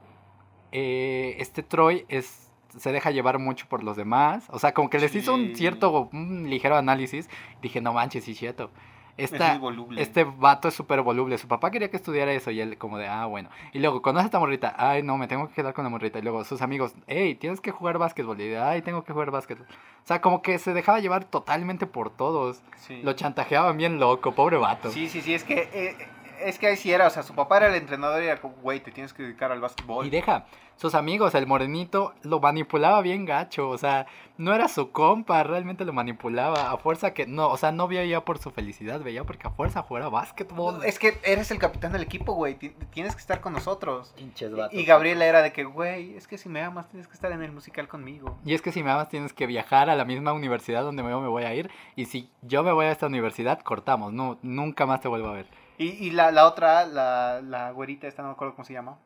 eh, 0.71 1.35
este 1.39 1.63
Troy 1.63 2.05
es, 2.07 2.51
se 2.77 2.91
deja 2.91 3.11
llevar 3.11 3.39
mucho 3.39 3.67
por 3.67 3.83
los 3.83 3.97
demás. 3.97 4.45
O 4.49 4.59
sea, 4.59 4.73
como 4.73 4.89
que 4.89 4.99
les 4.99 5.13
hizo 5.15 5.33
un 5.33 5.55
cierto, 5.55 6.09
un 6.13 6.49
ligero 6.49 6.77
análisis. 6.77 7.29
Dije, 7.61 7.81
no 7.81 7.91
manches, 7.91 8.23
sí, 8.23 8.33
cierto. 8.33 8.71
Es 9.17 9.31
Esta, 9.31 9.59
este 9.97 10.25
vato 10.25 10.67
es 10.67 10.73
súper 10.73 11.01
voluble. 11.01 11.37
Su 11.37 11.47
papá 11.47 11.71
quería 11.71 11.89
que 11.89 11.95
estudiara 11.95 12.33
eso 12.33 12.51
y 12.51 12.59
él 12.59 12.77
como 12.77 12.97
de, 12.97 13.07
ah, 13.07 13.25
bueno. 13.25 13.49
Y 13.71 13.79
luego 13.79 14.01
conoce 14.01 14.23
a 14.23 14.25
esta 14.25 14.39
morrita. 14.39 14.75
Ay, 14.77 15.03
no, 15.03 15.17
me 15.17 15.27
tengo 15.27 15.47
que 15.47 15.53
quedar 15.53 15.73
con 15.73 15.85
la 15.85 15.89
morrita. 15.89 16.19
Y 16.19 16.21
luego 16.21 16.43
sus 16.43 16.61
amigos, 16.61 16.93
hey, 17.07 17.35
tienes 17.35 17.61
que 17.61 17.71
jugar 17.71 17.97
básquetbol. 17.97 18.39
Y 18.41 18.49
de, 18.49 18.59
ay, 18.59 18.81
tengo 18.81 19.03
que 19.03 19.13
jugar 19.13 19.31
básquetbol. 19.31 19.67
O 19.67 20.07
sea, 20.07 20.21
como 20.21 20.41
que 20.41 20.59
se 20.59 20.73
dejaba 20.73 20.99
llevar 20.99 21.23
totalmente 21.23 21.87
por 21.87 22.09
todos. 22.09 22.61
Sí. 22.77 23.01
Lo 23.03 23.13
chantajeaban 23.13 23.77
bien 23.77 23.99
loco, 23.99 24.33
pobre 24.33 24.57
vato. 24.57 24.91
sí, 24.91 25.07
sí, 25.07 25.21
sí, 25.21 25.33
es 25.33 25.43
que, 25.43 25.69
eh, 25.73 25.95
es 26.41 26.59
que 26.59 26.67
ahí 26.67 26.75
sí 26.77 26.91
era, 26.91 27.07
o 27.07 27.09
sea, 27.09 27.23
su 27.23 27.33
papá 27.35 27.57
era 27.57 27.67
el 27.67 27.75
entrenador 27.75 28.21
y 28.23 28.27
era 28.27 28.41
como, 28.41 28.55
güey, 28.55 28.79
te 28.79 28.91
tienes 28.91 29.13
que 29.13 29.23
dedicar 29.23 29.51
al 29.51 29.61
básquetbol. 29.61 30.05
Y 30.05 30.09
deja, 30.09 30.45
sus 30.75 30.93
amigos, 30.95 31.35
el 31.35 31.47
morenito, 31.47 32.13
lo 32.23 32.39
manipulaba 32.39 33.01
bien 33.01 33.25
gacho. 33.25 33.69
O 33.69 33.77
sea, 33.77 34.07
no 34.37 34.53
era 34.53 34.67
su 34.67 34.91
compa, 34.91 35.41
realmente 35.43 35.85
lo 35.85 35.93
manipulaba. 35.93 36.71
A 36.71 36.77
fuerza 36.77 37.13
que, 37.13 37.25
no, 37.27 37.47
o 37.49 37.57
sea, 37.57 37.71
no 37.71 37.87
veía 37.87 38.25
por 38.25 38.37
su 38.39 38.51
felicidad, 38.51 38.99
veía 39.01 39.23
porque 39.23 39.47
a 39.47 39.51
fuerza 39.51 39.81
jugara 39.83 40.09
básquetbol. 40.09 40.83
Es 40.83 40.99
que 40.99 41.17
eres 41.23 41.51
el 41.51 41.59
capitán 41.59 41.91
del 41.93 42.01
equipo, 42.03 42.33
güey, 42.33 42.55
ti- 42.55 42.75
tienes 42.91 43.15
que 43.15 43.21
estar 43.21 43.39
con 43.41 43.53
nosotros. 43.53 44.13
Pinches 44.17 44.51
Y, 44.71 44.79
y 44.81 44.85
Gabriela 44.85 45.25
era 45.25 45.41
de 45.41 45.53
que, 45.53 45.63
güey, 45.63 46.15
es 46.17 46.27
que 46.27 46.37
si 46.37 46.49
me 46.49 46.61
amas 46.61 46.89
tienes 46.89 47.07
que 47.07 47.13
estar 47.13 47.31
en 47.31 47.41
el 47.41 47.51
musical 47.51 47.87
conmigo. 47.87 48.37
Y 48.45 48.53
es 48.53 48.61
que 48.61 48.71
si 48.71 48.83
me 48.83 48.91
amas 48.91 49.09
tienes 49.09 49.31
que 49.33 49.47
viajar 49.47 49.89
a 49.89 49.95
la 49.95 50.03
misma 50.05 50.33
universidad 50.33 50.83
donde 50.83 51.03
yo 51.03 51.21
me 51.21 51.27
voy 51.29 51.43
a 51.43 51.53
ir. 51.53 51.69
Y 51.95 52.05
si 52.05 52.29
yo 52.41 52.63
me 52.63 52.71
voy 52.73 52.85
a 52.87 52.91
esta 52.91 53.07
universidad, 53.07 53.59
cortamos. 53.61 54.11
No, 54.11 54.37
nunca 54.41 54.85
más 54.85 54.99
te 55.01 55.07
vuelvo 55.07 55.29
a 55.29 55.33
ver. 55.33 55.47
Y, 55.77 55.87
y 56.07 56.11
la, 56.11 56.31
la 56.31 56.45
otra, 56.47 56.85
la, 56.85 57.41
la 57.41 57.71
güerita, 57.71 58.07
esta 58.07 58.21
no 58.21 58.29
me 58.29 58.33
acuerdo 58.33 58.55
cómo 58.55 58.65
se 58.65 58.73
llama. 58.73 58.97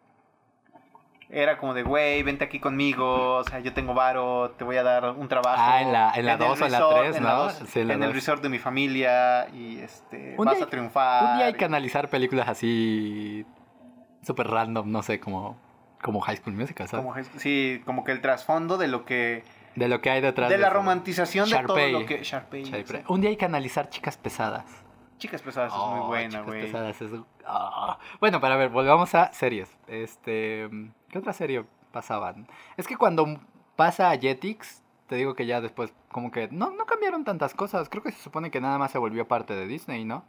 Era 1.32 1.60
como 1.60 1.76
de, 1.76 1.84
güey, 1.84 2.24
vente 2.24 2.44
aquí 2.46 2.60
conmigo, 2.60 3.36
o 3.38 3.44
sea, 3.44 3.60
yo 3.60 3.72
tengo 3.74 3.94
varo, 3.94 4.56
te 4.58 4.64
voy 4.64 4.78
a 4.78 4.84
dar 4.84 5.12
un 5.12 5.28
trabajo. 5.28 5.62
Ah, 5.62 5.82
en 5.84 5.92
la- 5.92 6.12
en 6.16 6.26
la 6.26 6.34
o 6.38 6.54
en 6.56 6.60
la 6.60 6.80
resort, 6.80 6.98
tres, 7.02 7.16
en 7.18 7.24
la 7.24 7.30
¿no? 7.30 7.38
dos, 7.44 7.54
Sí, 7.68 7.80
en 7.82 7.92
en 7.92 8.02
el 8.04 8.14
resort 8.14 8.42
de 8.42 8.50
mi 8.50 8.58
familia 8.58 9.48
y 9.54 9.78
este, 9.80 10.34
Un 10.40 10.46
vas 10.46 10.56
día 10.56 10.66
a 10.66 10.70
triunfar. 10.70 11.24
Un 11.34 11.38
día 11.38 11.46
hay 11.48 11.54
que 11.54 11.66
analizar 11.66 12.10
películas 12.10 12.48
así 12.50 13.46
súper 14.24 14.48
random, 14.48 14.92
no 14.92 15.04
sé, 15.04 15.20
como, 15.20 15.56
como 16.02 16.20
High 16.20 16.38
School 16.38 16.56
Musical, 16.56 16.88
¿sabes? 16.88 17.06
como, 17.06 17.24
sí, 17.38 17.82
como 17.86 18.04
que 18.04 18.12
el 18.12 18.22
trasfondo 18.22 18.80
de 18.80 18.88
lo 18.88 19.06
que... 19.06 19.44
de 19.76 19.88
lo 19.88 20.02
que 20.02 20.10
hay 20.10 20.22
detrás 20.22 20.50
De 20.50 20.58
la 20.58 20.68
eso. 20.70 20.78
romantización 20.78 21.48
de 21.48 21.56
todo 21.60 21.78
Sharpay. 21.78 21.92
lo 21.92 22.06
que... 22.08 22.24
Sharpay. 22.24 22.66
Sí. 22.66 22.74
Un 23.08 23.22
día 23.22 23.30
hay 23.30 23.38
que 23.38 23.46
analizar 23.46 23.90
Chicas 23.90 24.18
Pesadas. 24.18 24.66
Chicas 25.20 25.42
pesadas 25.42 25.72
es 25.72 25.80
Oh, 25.80 25.96
muy 25.96 26.08
buena, 26.08 26.30
Chicas 26.30 26.46
güey. 26.46 26.62
Pesadas 26.64 27.02
es- 27.02 27.12
ah. 27.46 28.00
Bueno, 28.20 28.40
para 28.42 28.56
ver, 28.56 28.70
volvamos 28.70 29.14
a 29.16 29.32
series. 29.34 29.70
Este, 29.88 30.68
¿qué 31.10 31.20
otra 31.20 31.34
serie 31.34 31.64
pasaban? 31.92 32.48
Es 32.78 32.88
que 32.88 32.96
cuando 32.98 33.40
pasa 33.76 34.10
a 34.10 34.18
Jetix, 34.18 34.82
te 35.08 35.16
digo 35.16 35.34
que 35.36 35.46
ya 35.46 35.62
después 35.62 35.94
como 36.12 36.32
que 36.32 36.48
no, 36.52 36.72
no 36.72 36.86
cambiaron 36.86 37.24
tantas 37.26 37.54
cosas. 37.54 37.90
Creo 37.90 38.02
que 38.02 38.12
se 38.12 38.22
supone 38.24 38.50
que 38.50 38.62
nada 38.62 38.78
más 38.78 38.92
se 38.92 38.98
volvió 38.98 39.28
parte 39.28 39.56
de 39.56 39.68
Disney, 39.68 40.06
¿no? 40.06 40.24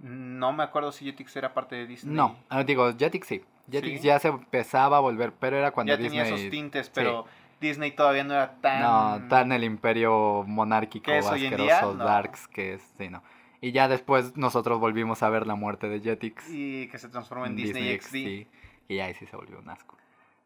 No 0.00 0.52
me 0.52 0.62
acuerdo 0.62 0.92
si 0.92 1.04
Jetix 1.06 1.34
era 1.36 1.54
parte 1.54 1.76
de 1.76 1.86
Disney. 1.86 2.14
No, 2.14 2.36
ah, 2.50 2.62
digo, 2.64 2.92
Jetix 2.96 3.26
sí. 3.26 3.44
Jetix 3.70 4.00
¿Sí? 4.02 4.06
ya 4.06 4.18
se 4.18 4.28
empezaba 4.28 4.98
a 4.98 5.00
volver, 5.00 5.32
pero 5.32 5.56
era 5.56 5.70
cuando 5.70 5.92
ya 5.92 5.96
Disney... 5.96 6.20
tenía 6.22 6.36
esos 6.36 6.50
tintes, 6.50 6.90
pero 6.90 7.24
Disney 7.60 7.92
todavía 7.92 8.24
no 8.24 8.34
era 8.34 8.56
tan... 8.60 8.82
No, 8.82 9.28
tan 9.28 9.52
el 9.52 9.64
imperio 9.64 10.44
monárquico, 10.46 11.10
asqueroso, 11.12 11.94
No. 11.94 12.04
darks, 12.04 12.46
que 12.48 12.74
es, 12.74 12.82
sí, 12.98 13.08
no. 13.08 13.22
Y 13.64 13.72
ya 13.72 13.88
después 13.88 14.36
nosotros 14.36 14.78
volvimos 14.78 15.22
a 15.22 15.30
ver 15.30 15.46
la 15.46 15.54
muerte 15.54 15.88
de 15.88 15.98
Jetix. 15.98 16.50
Y 16.50 16.86
que 16.88 16.98
se 16.98 17.08
transformó 17.08 17.46
en 17.46 17.52
en 17.52 17.56
Disney, 17.56 17.98
XD. 17.98 18.46
Y 18.88 18.98
ahí 18.98 19.14
sí 19.14 19.24
se 19.24 19.36
volvió 19.36 19.58
un 19.58 19.70
asco. 19.70 19.96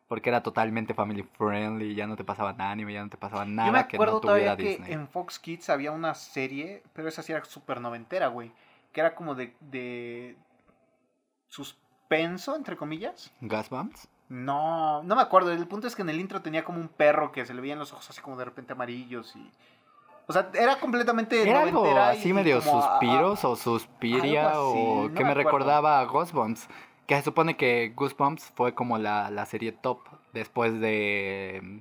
Porque 0.06 0.28
era 0.28 0.40
totalmente 0.44 0.94
family 0.94 1.24
friendly, 1.24 1.96
ya 1.96 2.06
no 2.06 2.14
te 2.14 2.22
pasaban 2.22 2.60
anime, 2.60 2.92
ya 2.92 3.02
no 3.02 3.10
te 3.10 3.16
pasaba 3.16 3.44
nada 3.44 3.70
Yo 3.70 3.72
me 3.72 3.88
que 3.88 3.98
no 3.98 4.20
tuviera 4.20 4.20
todavía 4.20 4.56
que 4.56 4.62
Disney. 4.62 4.92
en 4.92 5.08
Fox 5.08 5.40
Kids 5.40 5.68
había 5.68 5.90
una 5.90 6.14
serie, 6.14 6.84
pero 6.92 7.08
esa 7.08 7.24
sí 7.24 7.32
era 7.32 7.44
súper 7.44 7.80
noventera, 7.80 8.28
güey. 8.28 8.52
Que 8.92 9.00
era 9.00 9.16
como 9.16 9.34
de, 9.34 9.52
de 9.62 10.36
suspenso, 11.48 12.54
entre 12.54 12.76
comillas. 12.76 13.32
¿Goosebumps? 13.40 14.06
No, 14.28 15.02
no 15.02 15.16
me 15.16 15.22
acuerdo. 15.22 15.50
El 15.50 15.66
punto 15.66 15.88
es 15.88 15.96
que 15.96 16.02
en 16.02 16.10
el 16.10 16.20
intro 16.20 16.40
tenía 16.40 16.62
como 16.62 16.80
un 16.80 16.88
perro 16.88 17.32
que 17.32 17.44
se 17.44 17.52
le 17.52 17.62
veían 17.62 17.80
los 17.80 17.92
ojos 17.92 18.08
así 18.10 18.20
como 18.20 18.36
de 18.36 18.44
repente 18.44 18.74
amarillos 18.74 19.34
y... 19.34 19.50
O 20.28 20.32
sea, 20.34 20.50
era 20.54 20.78
completamente 20.78 21.48
Era 21.48 21.62
algo 21.62 21.86
así 21.96 22.34
medio 22.34 22.58
ah, 22.58 22.60
suspiros 22.60 23.44
o 23.46 23.56
suspiria 23.56 24.50
algo 24.50 24.70
así, 24.70 24.78
o 24.78 25.08
no 25.08 25.14
que 25.14 25.24
me 25.24 25.30
me, 25.30 25.34
recordaba 25.34 26.00
a 26.00 26.04
Goosebumps. 26.04 26.68
Que 27.06 27.16
se 27.16 27.22
supone 27.22 27.56
que 27.56 27.94
Goosebumps 27.96 28.52
fue 28.54 28.74
como 28.74 28.98
la, 28.98 29.30
la 29.30 29.46
serie 29.46 29.72
top 29.72 30.00
después 30.34 30.78
de... 30.80 31.60
mm, 31.62 31.78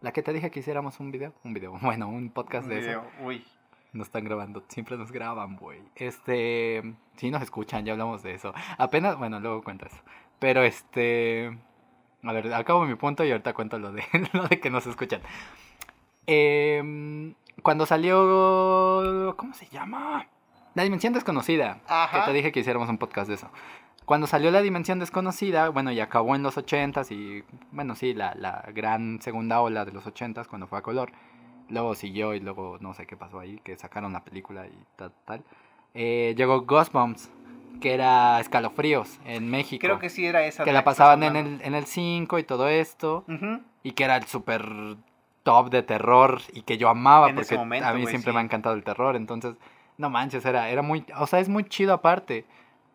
La 0.00 0.12
que 0.12 0.22
te 0.22 0.32
dije 0.32 0.50
que 0.50 0.58
hiciéramos 0.58 0.98
un 0.98 1.12
video. 1.12 1.32
Un 1.44 1.54
video, 1.54 1.78
bueno, 1.80 2.08
un 2.08 2.30
podcast 2.30 2.64
un 2.64 2.74
de 2.74 2.80
video. 2.80 3.00
eso. 3.02 3.24
Uy. 3.24 3.46
Nos 3.92 4.08
están 4.08 4.24
grabando, 4.24 4.64
siempre 4.68 4.96
nos 4.96 5.12
graban, 5.12 5.56
güey. 5.56 5.80
Este, 5.94 6.82
sí 7.16 7.30
nos 7.30 7.42
escuchan, 7.42 7.84
ya 7.84 7.92
hablamos 7.92 8.22
de 8.24 8.34
eso. 8.34 8.52
Apenas, 8.78 9.16
bueno, 9.16 9.38
luego 9.38 9.62
cuento 9.62 9.86
eso. 9.86 10.02
Pero 10.40 10.62
este, 10.64 11.56
a 12.24 12.32
ver, 12.32 12.52
acabo 12.52 12.84
mi 12.84 12.94
punto 12.96 13.24
y 13.24 13.30
ahorita 13.30 13.52
cuento 13.52 13.78
lo 13.78 13.92
de, 13.92 14.02
lo 14.32 14.48
de 14.48 14.58
que 14.58 14.70
nos 14.70 14.86
escuchan. 14.86 15.22
Em, 16.26 17.34
cuando 17.62 17.86
salió, 17.86 19.34
¿cómo 19.36 19.54
se 19.54 19.66
llama? 19.66 20.26
La 20.74 20.82
Dimensión 20.84 21.12
Desconocida. 21.12 21.80
Ajá. 21.88 22.20
Que 22.20 22.26
te 22.26 22.32
dije 22.32 22.52
que 22.52 22.60
hiciéramos 22.60 22.88
un 22.88 22.98
podcast 22.98 23.28
de 23.28 23.34
eso. 23.34 23.48
Cuando 24.04 24.26
salió 24.26 24.50
La 24.50 24.62
Dimensión 24.62 24.98
Desconocida, 24.98 25.68
bueno, 25.68 25.92
y 25.92 26.00
acabó 26.00 26.34
en 26.34 26.42
los 26.42 26.56
80s 26.56 27.10
y, 27.12 27.44
bueno, 27.70 27.94
sí, 27.94 28.14
la, 28.14 28.34
la 28.34 28.68
gran 28.74 29.20
segunda 29.22 29.60
ola 29.60 29.84
de 29.84 29.92
los 29.92 30.04
80s 30.06 30.46
cuando 30.46 30.66
fue 30.66 30.78
a 30.78 30.82
color. 30.82 31.12
Luego 31.68 31.94
siguió 31.94 32.34
y 32.34 32.40
luego 32.40 32.78
no 32.80 32.94
sé 32.94 33.06
qué 33.06 33.16
pasó 33.16 33.38
ahí, 33.38 33.60
que 33.62 33.76
sacaron 33.76 34.12
la 34.12 34.24
película 34.24 34.66
y 34.66 34.76
tal, 34.96 35.12
tal. 35.24 35.44
Eh, 35.94 36.34
llegó 36.36 36.62
Ghostbumps, 36.62 37.30
que 37.80 37.94
era 37.94 38.40
escalofríos 38.40 39.18
en 39.24 39.48
México. 39.48 39.80
Creo 39.80 39.98
que 39.98 40.10
sí 40.10 40.26
era 40.26 40.44
esa. 40.44 40.64
que 40.64 40.72
la 40.72 40.82
pasaban 40.82 41.22
en 41.22 41.36
el, 41.36 41.60
en 41.62 41.74
el 41.74 41.86
5 41.86 42.38
y 42.38 42.42
todo 42.42 42.68
esto. 42.68 43.24
Y 43.82 43.92
que 43.92 44.04
era 44.04 44.16
el 44.16 44.24
super 44.24 44.96
top 45.42 45.70
de 45.70 45.82
terror 45.82 46.40
y 46.52 46.62
que 46.62 46.78
yo 46.78 46.88
amaba 46.88 47.28
En 47.30 47.34
porque 47.36 47.56
momento, 47.56 47.88
a 47.88 47.92
mí 47.94 48.06
siempre 48.06 48.30
sí. 48.32 48.34
me 48.34 48.40
ha 48.40 48.44
encantado 48.44 48.74
el 48.74 48.84
terror. 48.84 49.16
Entonces, 49.16 49.54
no 49.98 50.10
manches, 50.10 50.44
era, 50.44 50.68
era 50.68 50.82
muy, 50.82 51.04
o 51.18 51.26
sea, 51.26 51.40
es 51.40 51.48
muy 51.48 51.64
chido 51.64 51.94
aparte. 51.94 52.44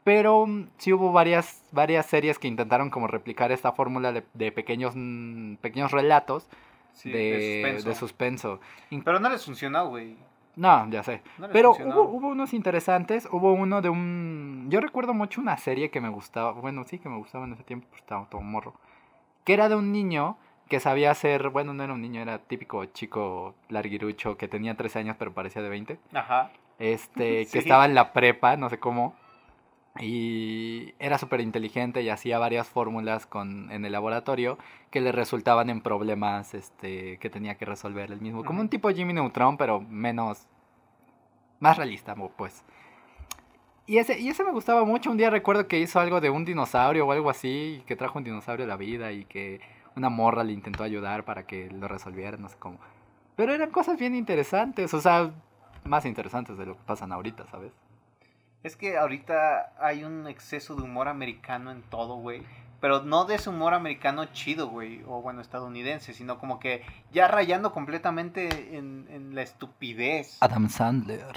Pero 0.04 0.46
mm, 0.46 0.68
sí 0.78 0.94
hubo 0.94 1.12
varias, 1.12 1.64
varias 1.72 2.06
series 2.06 2.38
que 2.38 2.48
intentaron 2.48 2.90
como 2.92 3.08
replicar 3.08 3.52
esta 3.52 3.72
fórmula 3.72 4.12
de, 4.12 4.24
de 4.36 4.52
pequeños, 4.52 4.94
mm, 4.96 5.56
pequeños 5.56 5.92
relatos 5.92 6.48
Sí, 6.94 7.10
de, 7.12 7.18
de 7.20 7.42
suspenso. 7.42 7.90
de 7.90 7.96
suspenso. 7.96 8.60
In- 8.92 9.04
Pero 9.04 9.20
no 9.20 9.30
les 9.30 9.44
funcionó, 9.44 9.90
güey. 9.90 10.16
no, 10.56 10.88
ya 10.92 11.04
sé. 11.04 11.22
No 11.40 11.50
Pero 11.52 11.72
hubo, 11.72 12.04
hubo 12.04 12.28
unos 12.30 12.54
interesantes. 12.54 13.28
Hubo 13.32 13.52
uno 13.54 13.82
de 13.82 13.90
un. 13.90 14.68
Yo 14.70 14.80
recuerdo 14.80 15.14
mucho 15.14 15.42
una 15.42 15.58
serie 15.58 15.90
que 15.90 16.00
me 16.00 16.10
gustaba. 16.10 16.52
Bueno, 16.54 16.86
sí 16.86 17.00
que 17.00 17.10
me 17.10 17.18
gustaba 17.18 17.46
en 17.46 17.54
ese 17.54 17.64
tiempo, 17.64 17.88
pues 17.90 18.02
estaba 18.02 18.28
todo 18.30 18.42
morro. 18.42 18.76
Que 19.44 19.54
era 19.56 19.68
de 19.70 19.76
un 19.76 19.92
niño 19.92 20.38
que 20.70 20.80
sabía 20.80 21.12
hacer. 21.12 21.50
Bueno, 21.50 21.74
no 21.74 21.84
era 21.84 21.94
un 21.94 22.02
niño, 22.02 22.22
era 22.22 22.40
típico 22.40 22.84
chico 22.86 23.56
larguirucho 23.70 24.38
que 24.38 24.48
tenía 24.48 24.76
13 24.76 25.00
años, 25.00 25.16
pero 25.20 25.34
parecía 25.34 25.62
de 25.62 25.70
20. 25.70 26.00
Ajá. 26.14 26.52
Este, 26.80 27.46
Sí. 27.46 27.52
que 27.54 27.60
estaba 27.60 27.86
en 27.86 27.96
la 27.96 28.14
prepa, 28.14 28.58
no 28.58 28.70
sé 28.70 28.80
cómo. 28.80 29.16
Y 30.00 30.94
era 31.00 31.18
súper 31.18 31.40
inteligente 31.40 32.02
y 32.02 32.10
hacía 32.10 32.38
varias 32.38 32.68
fórmulas 32.68 33.26
con, 33.26 33.72
en 33.72 33.86
el 33.86 33.94
laboratorio 33.94 34.58
que 34.92 35.00
le 35.00 35.14
resultaban 35.14 35.70
en 35.70 35.80
problemas 35.80 36.54
este, 36.54 37.18
que 37.20 37.30
tenía 37.30 37.56
que 37.56 37.64
resolver 37.64 38.12
él 38.12 38.20
mismo. 38.20 38.44
Como 38.44 38.60
un 38.60 38.68
tipo 38.68 38.90
Jimmy 38.90 39.14
Neutron, 39.14 39.56
pero 39.56 39.80
menos. 39.80 40.48
más 41.62 41.78
realista, 41.78 42.14
pues. 42.36 42.66
Y 43.88 44.00
ese, 44.00 44.20
y 44.20 44.28
ese 44.30 44.44
me 44.44 44.52
gustaba 44.52 44.84
mucho. 44.84 45.12
Un 45.12 45.18
día 45.18 45.30
recuerdo 45.30 45.68
que 45.68 45.80
hizo 45.80 46.00
algo 46.00 46.20
de 46.20 46.30
un 46.30 46.44
dinosaurio 46.44 47.06
o 47.08 47.12
algo 47.14 47.30
así, 47.30 47.82
que 47.88 47.96
trajo 47.96 48.18
un 48.18 48.26
dinosaurio 48.26 48.66
a 48.66 48.68
la 48.68 48.78
vida 48.78 49.14
y 49.14 49.24
que 49.26 49.62
una 49.96 50.10
morra 50.10 50.44
le 50.44 50.54
intentó 50.54 50.84
ayudar 50.84 51.26
para 51.26 51.46
que 51.46 51.70
lo 51.70 51.88
resolviera, 51.88 52.38
no 52.38 52.50
sé 52.50 52.58
cómo. 52.58 52.80
Pero 53.36 53.54
eran 53.54 53.72
cosas 53.72 53.98
bien 53.98 54.16
interesantes, 54.16 54.94
o 54.94 55.02
sea, 55.02 55.32
más 55.84 56.06
interesantes 56.06 56.58
de 56.58 56.66
lo 56.66 56.76
que 56.76 56.84
pasan 56.86 57.12
ahorita, 57.12 57.46
¿sabes? 57.52 57.72
Es 58.64 58.76
que 58.76 58.98
ahorita 58.98 59.74
hay 59.80 60.04
un 60.04 60.28
exceso 60.28 60.76
de 60.76 60.82
humor 60.82 61.08
americano 61.08 61.72
en 61.72 61.84
todo, 61.84 62.16
güey. 62.16 62.44
Pero 62.82 63.04
no 63.04 63.26
de 63.26 63.36
ese 63.36 63.50
humor 63.50 63.74
americano 63.74 64.26
chido, 64.26 64.68
güey. 64.70 65.04
O 65.08 65.22
bueno, 65.22 65.42
estadounidense. 65.42 66.14
Sino 66.14 66.40
como 66.40 66.60
que 66.60 66.84
ya 67.12 67.28
rayando 67.28 67.72
completamente 67.72 68.76
en, 68.76 69.08
en 69.12 69.36
la 69.36 69.44
estupidez. 69.44 70.38
Adam 70.42 70.70
Sandler. 70.70 71.36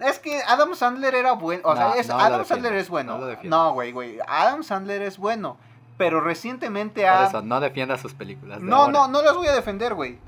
Es 0.00 0.18
que 0.18 0.40
Adam 0.46 0.74
Sandler 0.74 1.14
era 1.14 1.32
bueno. 1.32 1.62
O 1.64 1.76
sea, 1.76 1.92
es, 1.92 2.08
no 2.08 2.18
Adam 2.18 2.44
Sandler 2.44 2.74
es 2.74 2.88
bueno. 2.88 3.18
No, 3.44 3.74
güey, 3.74 3.92
güey. 3.92 4.18
Adam 4.26 4.62
Sandler 4.62 5.02
es 5.02 5.18
bueno. 5.18 5.58
Pero 5.96 6.20
recientemente 6.20 7.02
Por 7.02 7.10
ha... 7.10 7.26
eso, 7.26 7.42
no 7.42 7.60
defienda 7.60 7.96
sus 7.98 8.14
películas. 8.14 8.60
de 8.60 8.66
No, 8.66 8.76
ahora. 8.76 8.92
no, 8.92 9.08
no 9.08 9.22
las 9.22 9.34
voy 9.34 9.46
a 9.46 9.52
defender, 9.54 9.94
güey. 9.94 10.18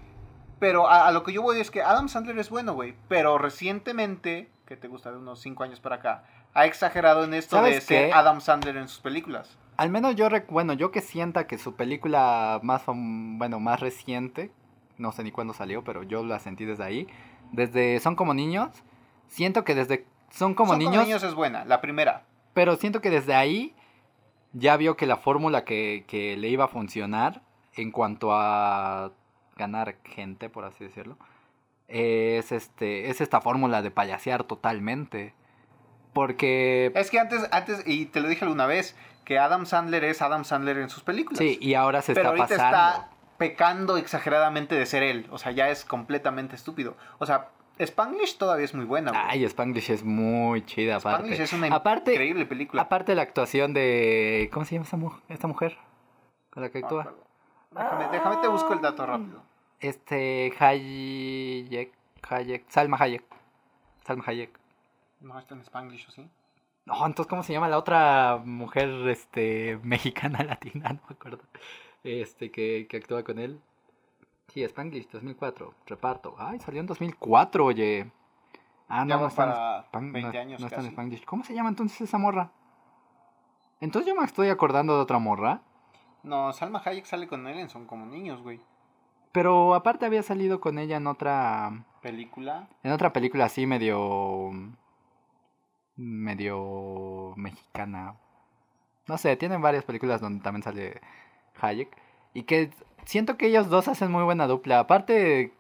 Pero 0.59 0.88
a, 0.88 1.09
a 1.09 1.11
lo 1.12 1.22
que 1.22 1.33
yo 1.33 1.42
voy 1.42 1.61
es 1.61 1.70
que 1.70 1.83
Adam 1.83 2.09
Sandler 2.09 2.38
es 2.38 2.50
bueno, 2.50 2.72
güey. 2.74 2.94
Pero 3.09 3.37
recientemente, 3.38 4.48
que 4.66 4.76
te 4.76 4.88
gusta 4.88 5.11
de 5.11 5.18
unos 5.18 5.40
5 5.40 5.62
años 5.64 5.81
para 5.81 5.96
acá, 5.96 6.24
ha 6.55 6.64
exagerado 6.66 7.24
en 7.24 7.35
esto 7.35 7.57
de 7.57 7.62
¿Sabes 7.62 7.85
ser? 7.85 8.12
Adam 8.14 8.40
Sandler 8.40 8.76
en 8.76 8.88
sus 8.88 9.00
películas. 9.00 9.59
Al 9.76 9.90
menos 9.90 10.16
yo, 10.16 10.29
bueno, 10.48 10.72
yo 10.72 10.90
que 10.90 11.02
sienta 11.02 11.46
que 11.46 11.59
su 11.59 11.74
película 11.74 12.61
más, 12.62 12.85
bueno, 12.87 13.61
más 13.61 13.81
reciente, 13.81 14.50
no 14.96 15.12
sé 15.12 15.22
ni 15.24 15.31
cuándo 15.33 15.52
salió, 15.52 15.85
pero 15.85 16.02
yo 16.02 16.24
la 16.24 16.38
sentí 16.38 16.64
desde 16.64 16.85
ahí, 16.85 17.07
desde 17.52 18.00
Son 18.00 18.16
como 18.16 18.33
niños, 18.33 18.70
siento 19.29 19.64
que 19.64 19.74
desde 19.74 20.07
Son 20.31 20.55
como, 20.55 20.70
Son 20.70 20.79
niños, 20.79 20.94
como 20.94 21.05
niños 21.05 21.22
es 21.22 21.35
buena, 21.35 21.66
la 21.66 21.83
primera. 21.83 22.22
pero 22.55 22.76
siento 22.76 23.02
que 23.02 23.11
desde 23.11 23.35
ahí 23.35 23.74
ya 24.59 24.77
vio 24.77 24.97
que 24.97 25.07
la 25.07 25.19
fórmula 25.19 25.64
que, 25.64 26.05
que 26.09 26.37
le 26.37 26.49
iba 26.49 26.64
a 26.64 26.69
funcionar 26.69 27.42
en 27.75 27.90
cuanto 27.90 28.31
a 28.33 29.12
ganar 29.57 29.97
gente, 30.05 30.49
por 30.49 30.64
así 30.64 30.85
decirlo, 30.85 31.19
es, 31.88 32.53
este, 32.53 33.11
es 33.11 33.21
esta 33.21 33.40
fórmula 33.40 33.83
de 33.83 33.90
payasear 33.90 34.45
totalmente. 34.45 35.35
Porque 36.14 36.90
Es 36.95 37.11
que 37.11 37.21
antes, 37.21 37.47
antes, 37.53 37.83
y 37.87 38.07
te 38.07 38.21
lo 38.21 38.29
dije 38.29 38.45
alguna 38.45 38.66
vez, 38.66 38.97
que 39.27 39.38
Adam 39.38 39.66
Sandler 39.66 40.05
es 40.05 40.23
Adam 40.23 40.45
Sandler 40.45 40.79
en 40.79 40.88
sus 40.88 41.03
películas. 41.03 41.38
Sí, 41.38 41.59
y 41.61 41.75
ahora 41.75 42.01
se 42.01 42.14
Pero 42.14 42.31
está 42.31 42.42
ahorita 42.42 42.57
pasando. 42.57 42.77
está 42.77 43.11
pecando 43.37 43.97
exageradamente 43.99 44.75
de 44.75 44.87
ser 44.87 45.03
él. 45.03 45.27
O 45.31 45.37
sea, 45.37 45.53
ya 45.53 45.69
es 45.69 45.85
completamente 45.85 46.57
estúpido. 46.57 46.97
O 47.19 47.27
sea, 47.27 47.51
Spanglish 47.78 48.38
todavía 48.38 48.64
es 48.64 48.74
muy 48.74 48.84
buena. 48.84 49.10
güey. 49.10 49.22
Ay, 49.26 49.44
Spanglish 49.44 49.90
es 49.90 50.02
muy 50.04 50.64
chida 50.64 50.96
aparte. 50.96 51.18
Spanglish 51.24 51.40
es 51.40 51.52
una 51.52 51.66
aparte, 51.74 52.12
increíble 52.12 52.46
película. 52.46 52.82
aparte 52.82 53.14
la 53.14 53.22
actuación 53.22 53.74
de 53.74 54.48
¿cómo 54.52 54.64
se 54.64 54.74
llama 54.74 54.84
esta, 54.84 54.96
mu- 54.96 55.12
esta 55.28 55.46
mujer 55.46 55.76
con 56.50 56.62
la 56.62 56.70
que 56.70 56.78
actúa? 56.78 57.14
déjame, 57.72 58.08
déjame 58.10 58.36
te 58.38 58.48
busco 58.48 58.72
el 58.72 58.80
dato 58.80 59.04
rápido. 59.04 59.42
Este 59.80 60.52
Hayek, 60.58 61.92
Hayek, 62.30 62.64
Salma 62.70 62.96
Hayek. 62.98 63.24
Salma 64.06 64.24
Hayek. 64.26 64.50
No 65.20 65.38
está 65.38 65.54
en 65.54 65.60
Spanglish, 65.60 66.08
¿o 66.08 66.10
sí? 66.12 66.26
No, 66.86 67.04
entonces, 67.04 67.28
¿cómo 67.28 67.42
se 67.42 67.52
llama 67.52 67.68
la 67.68 67.78
otra 67.78 68.40
mujer 68.44 68.88
este, 69.08 69.78
mexicana 69.82 70.42
latina? 70.44 70.90
No 70.90 71.00
me 71.08 71.14
acuerdo. 71.16 71.42
Este, 72.04 72.50
que, 72.50 72.86
que 72.88 72.96
actúa 72.96 73.22
con 73.24 73.38
él. 73.38 73.60
Sí, 74.48 74.62
Spanglish 74.62 75.09
2004, 75.11 75.74
reparto. 75.87 76.35
Ay, 76.38 76.59
salió 76.61 76.80
en 76.80 76.87
2004, 76.87 77.64
oye. 77.64 78.11
Ah, 78.88 79.04
no, 79.04 79.18
no 79.20 79.26
está, 79.26 79.44
en 79.44 79.50
para 79.50 79.85
Span- 79.87 80.12
20 80.12 80.32
no- 80.32 80.40
años 80.40 80.61
no 80.61 80.66
está 80.66 80.80
en. 80.80 80.87
Spanglish. 80.87 81.24
¿Cómo 81.24 81.42
se 81.44 81.54
llama 81.54 81.68
entonces 81.68 82.00
esa 82.00 82.18
morra? 82.18 82.50
Entonces 83.80 84.09
yo 84.12 84.18
me 84.18 84.24
estoy 84.24 84.48
acordando 84.48 84.94
de 84.96 85.02
otra 85.02 85.18
morra. 85.18 85.61
No, 86.22 86.52
Salma 86.52 86.80
Hayek 86.85 87.04
sale 87.04 87.28
con 87.28 87.46
él 87.46 87.59
en 87.59 87.68
Son 87.68 87.87
como 87.87 88.06
niños, 88.06 88.40
güey. 88.42 88.61
Pero 89.32 89.74
aparte 89.74 90.06
había 90.06 90.22
salido 90.22 90.61
con 90.61 90.78
ella 90.78 90.96
en 90.96 91.06
otra. 91.06 91.85
Película. 92.00 92.68
En 92.82 92.92
otra 92.92 93.12
película 93.12 93.44
así 93.46 93.66
medio. 93.66 94.50
medio. 95.96 97.35
mexicana. 97.37 98.16
No 99.09 99.18
sé, 99.18 99.37
tienen 99.37 99.61
varias 99.62 99.85
películas 99.85 100.20
donde 100.20 100.42
también 100.42 100.62
sale 100.62 101.00
Hayek. 101.61 101.96
Y 102.35 102.42
que 102.44 102.70
siento 103.07 103.38
que 103.38 103.47
ellos 103.47 103.71
dos 103.71 103.88
hacen 103.88 104.12
muy 104.12 104.25
buena 104.25 104.47
dupla. 104.47 104.81
Aparte, 104.81 105.53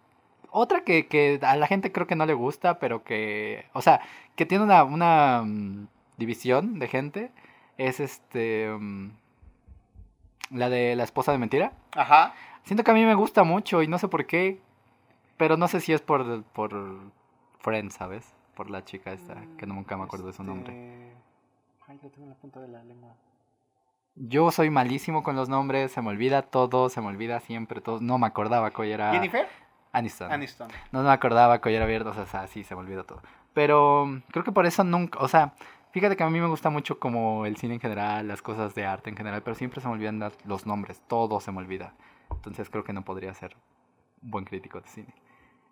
otra 0.50 0.82
que, 0.84 1.06
que 1.06 1.38
a 1.42 1.56
la 1.56 1.66
gente 1.66 1.92
creo 1.92 2.06
que 2.06 2.16
no 2.16 2.26
le 2.26 2.34
gusta, 2.34 2.78
pero 2.78 3.02
que. 3.02 3.64
O 3.72 3.80
sea, 3.80 4.02
que 4.34 4.44
tiene 4.44 4.64
una, 4.64 4.84
una 4.84 5.42
mm, 5.42 5.88
división 6.18 6.78
de 6.78 6.88
gente. 6.88 7.30
Es 7.78 8.00
este. 8.00 8.68
mm, 8.68 9.10
la 10.50 10.68
de 10.68 10.94
la 10.96 11.04
esposa 11.04 11.32
de 11.32 11.38
mentira. 11.38 11.72
Ajá. 11.92 12.34
Siento 12.64 12.84
que 12.84 12.90
a 12.90 12.94
mí 12.94 13.04
me 13.04 13.14
gusta 13.14 13.44
mucho 13.44 13.82
y 13.82 13.88
no 13.88 13.98
sé 13.98 14.08
por 14.08 14.26
qué. 14.26 14.60
Pero 15.36 15.56
no 15.56 15.68
sé 15.68 15.80
si 15.80 15.92
es 15.92 16.00
por, 16.00 16.44
por 16.44 16.98
Friends, 17.60 17.94
¿sabes? 17.94 18.34
Por 18.54 18.70
la 18.70 18.84
chica 18.84 19.12
esta, 19.12 19.36
que 19.58 19.66
nunca 19.66 19.96
me 19.96 20.04
acuerdo 20.04 20.28
de 20.28 20.32
su 20.32 20.42
nombre. 20.42 20.72
Este, 20.72 21.12
Ay, 21.88 21.98
lo 22.02 22.08
tengo 22.08 22.24
en 22.24 22.30
la 22.30 22.36
punta 22.36 22.60
de 22.60 22.68
la 22.68 22.82
lengua. 22.82 23.14
Yo 24.16 24.50
soy 24.50 24.70
malísimo 24.70 25.22
con 25.22 25.36
los 25.36 25.48
nombres, 25.48 25.92
se 25.92 26.02
me 26.02 26.08
olvida 26.08 26.42
todo, 26.42 26.88
se 26.88 27.00
me 27.00 27.08
olvida 27.08 27.40
siempre 27.40 27.80
todo. 27.80 28.00
No 28.00 28.18
me 28.18 28.26
acordaba 28.26 28.70
que 28.70 28.82
hoy 28.82 28.90
era 28.90 29.12
Jennifer 29.12 29.46
Aniston. 29.92 30.30
Aniston. 30.30 30.68
No 30.92 31.02
me 31.02 31.10
acordaba 31.10 31.60
que 31.60 31.70
hoy 31.70 31.74
era 31.74 31.86
viernes, 31.86 32.16
o 32.16 32.26
sea, 32.26 32.46
sí, 32.46 32.64
se 32.64 32.74
me 32.74 32.82
olvidó 32.82 33.04
todo. 33.04 33.22
Pero 33.54 34.04
mm, 34.06 34.22
creo 34.30 34.44
que 34.44 34.52
por 34.52 34.66
eso 34.66 34.84
nunca, 34.84 35.18
o 35.20 35.28
sea, 35.28 35.54
fíjate 35.92 36.16
que 36.16 36.22
a 36.22 36.28
mí 36.28 36.38
me 36.38 36.48
gusta 36.48 36.68
mucho 36.68 36.98
como 36.98 37.46
el 37.46 37.56
cine 37.56 37.74
en 37.74 37.80
general, 37.80 38.28
las 38.28 38.42
cosas 38.42 38.74
de 38.74 38.84
arte 38.84 39.08
en 39.08 39.16
general, 39.16 39.42
pero 39.42 39.54
siempre 39.54 39.80
se 39.80 39.88
me 39.88 39.94
olvidan 39.94 40.22
los 40.44 40.66
nombres, 40.66 41.00
todo 41.08 41.40
se 41.40 41.50
me 41.50 41.58
olvida. 41.58 41.94
Entonces 42.30 42.68
creo 42.68 42.84
que 42.84 42.92
no 42.92 43.02
podría 43.02 43.32
ser 43.32 43.56
un 44.22 44.30
buen 44.30 44.44
crítico 44.44 44.80
de 44.80 44.88
cine. 44.88 45.14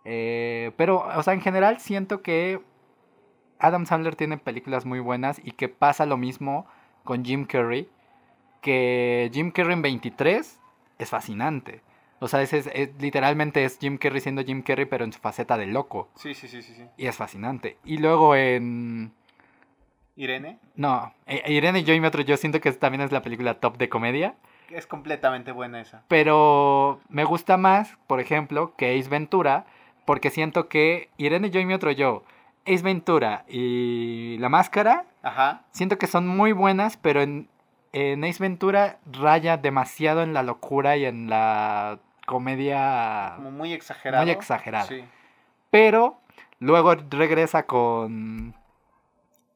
Eh, 0.07 0.73
pero, 0.77 1.07
o 1.17 1.23
sea, 1.23 1.35
en 1.35 1.43
general 1.43 1.81
siento 1.81 2.23
que 2.23 2.63
Adam 3.59 3.85
Sandler 3.85 4.17
tiene 4.17 4.39
películas 4.39 4.87
muy 4.87 5.01
buenas 5.01 5.39
y 5.45 5.53
que 5.53 5.69
pasa 5.69 6.07
lo 6.07 6.17
mismo 6.17 6.67
con 7.05 7.25
Jim 7.25 7.45
Carrey, 7.45 7.91
que 8.65 9.31
Jim 9.33 9.51
Carrey 9.51 9.75
en 9.75 9.83
23 9.83 10.59
es 10.99 11.11
fascinante. 11.11 11.83
O 12.21 12.29
sea, 12.29 12.41
es, 12.41 12.55
es- 12.55 12.71
es- 12.73 12.91
literalmente 12.99 13.63
es 13.65 13.79
Jim 13.79 13.99
Carrey 13.99 14.21
siendo 14.23 14.43
Jim 14.43 14.63
Carrey, 14.63 14.87
pero 14.87 15.05
en 15.05 15.13
su 15.13 15.21
faceta 15.21 15.59
de 15.59 15.67
loco. 15.67 16.09
Sí, 16.17 16.33
sí, 16.35 16.49
sí, 16.49 16.63
sí, 16.63 16.73
sí. 16.75 16.85
Y 16.97 17.07
es 17.07 17.15
fascinante. 17.17 17.77
Y 17.85 17.99
luego 17.99 18.35
en... 18.35 19.13
Irene. 20.17 20.59
No, 20.77 21.13
eh, 21.27 21.43
Irene, 21.53 21.85
yo 21.85 21.93
y 21.93 22.01
mi 22.01 22.07
otro 22.07 22.23
yo 22.23 22.37
siento 22.37 22.61
que 22.61 22.73
también 22.73 23.03
es 23.03 23.13
la 23.13 23.21
película 23.23 23.55
top 23.61 23.77
de 23.77 23.89
comedia. 23.91 24.35
Es 24.71 24.87
completamente 24.87 25.53
buena 25.53 25.81
esa. 25.81 26.05
Pero 26.09 27.01
me 27.09 27.25
gusta 27.25 27.57
más, 27.59 27.99
por 28.07 28.21
ejemplo, 28.21 28.75
que 28.77 28.99
Ace 28.99 29.11
Ventura, 29.11 29.67
porque 30.07 30.31
siento 30.31 30.69
que 30.69 31.11
Irene, 31.19 31.51
yo 31.51 31.61
y 31.61 31.67
mi 31.67 31.75
otro 31.75 31.91
yo, 31.91 32.23
Ace 32.65 32.83
Ventura 32.83 33.45
y 33.49 34.39
La 34.39 34.49
Máscara, 34.49 35.05
Ajá. 35.23 35.65
siento 35.73 35.99
que 35.99 36.07
son 36.07 36.27
muy 36.27 36.53
buenas, 36.53 36.97
pero 36.97 37.21
en, 37.21 37.49
en 37.95 38.25
Ace 38.25 38.43
Ventura 38.43 38.99
raya 39.07 39.57
demasiado 39.57 40.23
en 40.23 40.35
la 40.35 40.43
locura 40.43 40.97
y 40.97 41.05
en 41.05 41.31
la 41.31 42.01
comedia. 42.27 43.35
Como 43.37 43.53
muy 43.53 43.73
exagerado. 43.73 44.25
Muy 44.25 44.33
exagerado. 44.33 44.89
Sí. 44.89 45.05
Pero 45.71 46.19
luego 46.59 46.97
regresa 46.97 47.67
con 47.67 48.53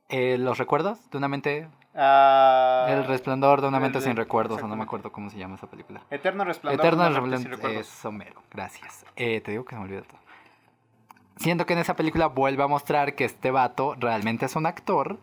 eh, 0.08 0.38
Los 0.38 0.58
Recuerdos 0.58 1.10
de 1.10 1.18
una 1.18 1.26
mente. 1.26 1.68
Ah, 1.96 2.86
el 2.90 3.06
resplandor 3.06 3.60
de 3.60 3.66
una 3.66 3.80
mente 3.80 4.00
sin 4.00 4.14
recuerdos, 4.14 4.62
o 4.62 4.68
no 4.68 4.76
me 4.76 4.84
acuerdo 4.84 5.10
cómo 5.10 5.30
se 5.30 5.36
llama 5.36 5.56
esa 5.56 5.66
película. 5.66 6.00
Eterno 6.08 6.44
resplandor. 6.44 6.86
Eterno 6.86 7.02
de 7.02 7.10
una 7.10 7.20
mente 7.20 7.38
sin 7.38 7.50
Resplandor 7.50 7.80
recuerdos. 7.80 7.98
es 7.98 8.04
Homero, 8.04 8.42
gracias. 8.52 9.04
Eh, 9.16 9.40
te 9.40 9.50
digo 9.50 9.64
que 9.64 9.74
se 9.74 9.80
me 9.80 9.86
olvidó 9.86 10.02
todo. 10.02 10.20
Siento 11.38 11.66
que 11.66 11.72
en 11.72 11.80
esa 11.80 11.96
película 11.96 12.26
vuelve 12.26 12.62
a 12.62 12.68
mostrar 12.68 13.16
que 13.16 13.24
este 13.24 13.50
vato 13.50 13.96
realmente 13.98 14.46
es 14.46 14.54
un 14.54 14.66
actor 14.66 15.18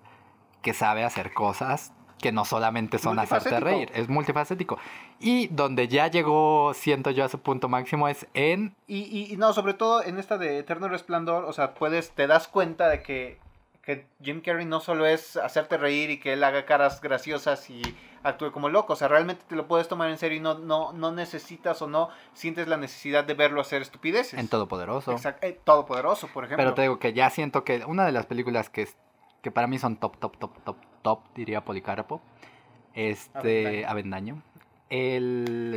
que 0.62 0.74
sabe 0.74 1.06
hacer 1.06 1.34
cosas 1.34 1.94
que 2.26 2.32
no 2.32 2.44
solamente 2.44 2.98
son 2.98 3.20
hacerte 3.20 3.60
reír, 3.60 3.92
es 3.94 4.10
multifacético. 4.10 4.80
Y 5.20 5.46
donde 5.50 5.88
ya 5.88 6.08
llegó, 6.08 6.74
siento 6.74 7.12
yo, 7.12 7.24
a 7.24 7.30
su 7.30 7.38
punto 7.40 7.70
máximo 7.70 8.08
es 8.08 8.26
en... 8.34 8.76
Y, 8.88 9.04
y, 9.04 9.32
y 9.32 9.38
no, 9.38 9.54
sobre 9.54 9.76
todo 9.76 10.04
en 10.04 10.18
esta 10.18 10.40
de 10.40 10.58
Eterno 10.58 10.88
Resplandor, 10.88 11.46
o 11.46 11.54
sea, 11.54 11.76
puedes, 11.76 12.10
te 12.10 12.26
das 12.26 12.48
cuenta 12.48 12.90
de 12.90 13.04
que, 13.04 13.38
que 13.84 14.08
Jim 14.24 14.42
Carrey 14.42 14.66
no 14.66 14.80
solo 14.80 15.06
es 15.06 15.38
hacerte 15.38 15.78
reír 15.78 16.10
y 16.10 16.20
que 16.20 16.34
él 16.34 16.44
haga 16.44 16.66
caras 16.66 17.00
graciosas 17.00 17.70
y 17.70 17.84
actúe 18.24 18.52
como 18.52 18.70
loco, 18.70 18.94
o 18.94 18.96
sea, 18.96 19.08
realmente 19.08 19.44
te 19.48 19.56
lo 19.56 19.68
puedes 19.68 19.88
tomar 19.88 20.10
en 20.10 20.18
serio 20.18 20.40
y 20.40 20.42
no, 20.42 20.58
no, 20.58 20.94
no 20.94 21.12
necesitas 21.12 21.80
o 21.84 21.88
no 21.88 22.10
sientes 22.34 22.68
la 22.68 22.78
necesidad 22.78 23.24
de 23.24 23.36
verlo 23.36 23.62
hacer 23.62 23.84
estupideces. 23.84 24.40
En 24.40 24.48
Todopoderoso. 24.48 25.12
Exact- 25.14 25.44
eh, 25.44 25.60
Todopoderoso, 25.64 26.28
por 26.34 26.46
ejemplo. 26.46 26.64
Pero 26.64 26.74
te 26.74 26.82
digo 26.82 26.98
que 26.98 27.14
ya 27.14 27.30
siento 27.30 27.64
que 27.64 27.86
una 27.86 28.04
de 28.04 28.12
las 28.12 28.26
películas 28.26 28.72
que, 28.72 28.90
que 29.46 29.52
para 29.52 29.68
mí 29.68 29.78
son 29.78 29.98
top, 29.98 30.18
top, 30.18 30.38
top, 30.38 30.58
top, 30.64 30.78
top, 31.04 31.20
diría 31.36 31.64
Policarpo, 31.64 32.20
este, 32.96 33.86
Avendaño. 33.86 34.42
El... 34.90 35.72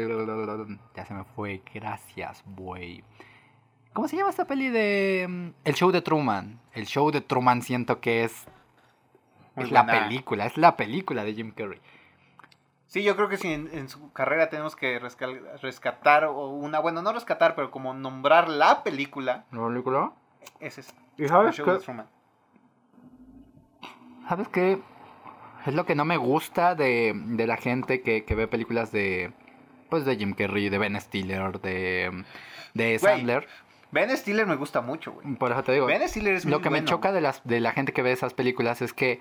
Ya 0.96 1.04
se 1.04 1.12
me 1.12 1.24
fue, 1.24 1.60
gracias, 1.74 2.42
güey. 2.46 3.04
¿Cómo 3.92 4.08
se 4.08 4.16
llama 4.16 4.30
esta 4.30 4.46
peli 4.46 4.70
de... 4.70 5.26
mm, 5.28 5.48
El 5.64 5.74
show 5.74 5.90
de 5.90 6.00
Truman? 6.00 6.58
El 6.72 6.86
show 6.86 7.10
de 7.10 7.20
Truman 7.20 7.60
siento 7.60 8.00
que 8.00 8.24
es... 8.24 8.46
Muy 9.54 9.66
es 9.66 9.70
la 9.70 9.84
película, 9.84 10.46
es 10.46 10.56
la 10.56 10.74
película 10.78 11.22
de 11.24 11.34
Jim 11.34 11.50
Carrey. 11.50 11.82
Sí, 12.86 13.02
yo 13.02 13.16
creo 13.16 13.28
que 13.28 13.36
si 13.36 13.52
en, 13.52 13.68
en 13.74 13.90
su 13.90 14.14
carrera 14.14 14.48
tenemos 14.48 14.76
que 14.76 14.98
rescatar, 15.60 16.24
o 16.24 16.48
una, 16.48 16.78
bueno, 16.78 17.02
no 17.02 17.12
rescatar, 17.12 17.54
pero 17.54 17.70
como 17.70 17.92
nombrar 17.92 18.48
la 18.48 18.82
película, 18.82 19.44
¿La 19.52 19.66
película? 19.66 20.12
es 20.58 20.78
esa. 20.78 20.94
¿Y 21.18 21.24
El 21.24 21.28
sabes 21.28 21.54
show 21.54 21.66
de 21.66 21.80
Truman. 21.80 22.06
¿Sabes 24.28 24.48
qué? 24.48 24.78
Es 25.66 25.74
lo 25.74 25.86
que 25.86 25.94
no 25.94 26.04
me 26.04 26.16
gusta 26.16 26.74
de, 26.74 27.12
de 27.14 27.46
la 27.46 27.56
gente 27.56 28.00
que, 28.02 28.24
que 28.24 28.34
ve 28.34 28.46
películas 28.48 28.92
de. 28.92 29.32
Pues 29.90 30.04
de 30.04 30.16
Jim 30.16 30.34
Carrey, 30.34 30.68
de 30.68 30.78
Ben 30.78 31.00
Stiller, 31.00 31.60
de. 31.60 32.24
De 32.74 32.98
Sandler. 32.98 33.46
Ben 33.90 34.14
Stiller 34.16 34.46
me 34.46 34.56
gusta 34.56 34.82
mucho, 34.82 35.12
güey. 35.12 35.34
Por 35.36 35.50
eso 35.52 35.62
te 35.64 35.72
digo. 35.72 35.86
Ben 35.86 36.06
Stiller 36.08 36.34
es 36.34 36.44
muy 36.44 36.52
Lo 36.52 36.60
que 36.60 36.70
me 36.70 36.84
choca 36.84 37.10
de, 37.10 37.20
las, 37.22 37.42
de 37.44 37.60
la 37.60 37.72
gente 37.72 37.92
que 37.92 38.02
ve 38.02 38.12
esas 38.12 38.34
películas 38.34 38.82
es 38.82 38.92
que. 38.92 39.20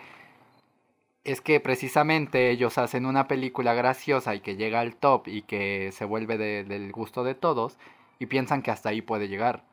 Es 1.24 1.42
que 1.42 1.60
precisamente 1.60 2.52
ellos 2.52 2.78
hacen 2.78 3.06
una 3.06 3.28
película 3.28 3.74
graciosa 3.74 4.34
y 4.36 4.40
que 4.40 4.56
llega 4.56 4.80
al 4.80 4.96
top 4.96 5.28
y 5.28 5.42
que 5.42 5.92
se 5.92 6.06
vuelve 6.06 6.38
de- 6.38 6.64
del 6.64 6.92
gusto 6.94 7.26
de 7.26 7.36
todos 7.36 7.78
y 8.18 8.28
piensan 8.28 8.62
que 8.62 8.72
hasta 8.72 8.90
ahí 8.90 9.02
puede 9.02 9.28
llegar. 9.28 9.64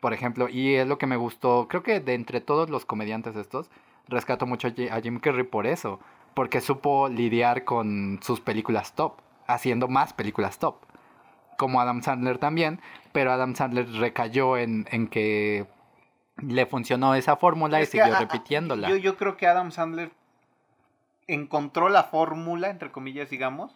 Por 0.00 0.12
ejemplo, 0.12 0.48
y 0.50 0.74
es 0.74 0.86
lo 0.86 0.98
que 0.98 1.06
me 1.06 1.16
gustó, 1.16 1.68
creo 1.68 1.82
que 1.82 2.00
de 2.00 2.12
entre 2.14 2.42
todos 2.42 2.68
los 2.68 2.84
comediantes 2.84 3.34
estos, 3.36 3.70
rescato 4.10 4.46
mucho 4.46 4.68
a 4.68 4.70
Ji- 4.72 4.88
a 4.90 5.00
Jim 5.00 5.18
Carrey 5.20 5.44
por 5.44 5.66
eso, 5.66 5.98
porque 6.34 6.60
supo 6.60 7.08
lidiar 7.08 7.64
con 7.64 8.18
sus 8.22 8.40
películas 8.40 8.94
top, 8.94 9.14
haciendo 9.46 9.88
más 9.88 10.12
películas 10.12 10.58
top, 10.58 10.76
como 11.56 11.80
Adam 11.80 12.02
Sandler 12.02 12.38
también, 12.38 12.80
pero 13.12 13.32
Adam 13.32 13.54
Sandler 13.54 13.90
recayó 13.92 14.56
en, 14.56 14.86
en 14.90 15.08
que 15.08 15.66
le 16.42 16.66
funcionó 16.66 17.14
esa 17.14 17.36
fórmula 17.36 17.80
y 17.80 17.82
Es 17.84 17.90
siguió 17.90 18.14
a- 18.16 18.20
repitiéndola. 18.20 18.88
Yo, 18.88 18.96
yo 18.96 19.16
creo 19.16 19.36
que 19.36 19.46
Adam 19.46 19.70
Sandler 19.72 20.10
encontró 21.26 21.88
la 21.88 22.04
fórmula, 22.04 22.70
entre 22.70 22.90
comillas, 22.90 23.30
digamos, 23.30 23.72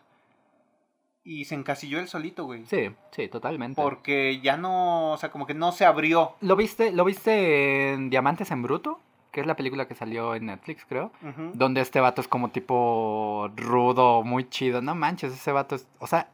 y 1.22 1.44
se 1.46 1.54
encasilló 1.54 1.98
él 2.00 2.08
solito, 2.08 2.44
güey. 2.44 2.64
Sí, 2.66 2.90
sí, 3.12 3.28
totalmente. 3.28 3.80
Porque 3.80 4.40
ya 4.42 4.56
no, 4.56 5.12
o 5.12 5.16
sea, 5.16 5.30
como 5.30 5.46
que 5.46 5.54
no 5.54 5.72
se 5.72 5.84
abrió. 5.86 6.34
¿Lo 6.40 6.56
viste, 6.56 6.92
¿Lo 6.92 7.04
viste 7.04 7.92
en 7.92 8.10
Diamantes 8.10 8.50
en 8.50 8.62
Bruto? 8.62 9.00
Que 9.34 9.40
es 9.40 9.48
la 9.48 9.56
película 9.56 9.88
que 9.88 9.96
salió 9.96 10.36
en 10.36 10.46
Netflix, 10.46 10.84
creo. 10.84 11.10
Donde 11.54 11.80
este 11.80 11.98
vato 11.98 12.20
es 12.20 12.28
como 12.28 12.50
tipo 12.50 13.50
rudo, 13.56 14.22
muy 14.22 14.48
chido. 14.48 14.80
No 14.80 14.94
manches, 14.94 15.32
ese 15.32 15.50
vato 15.50 15.74
es... 15.74 15.88
O 15.98 16.06
sea, 16.06 16.30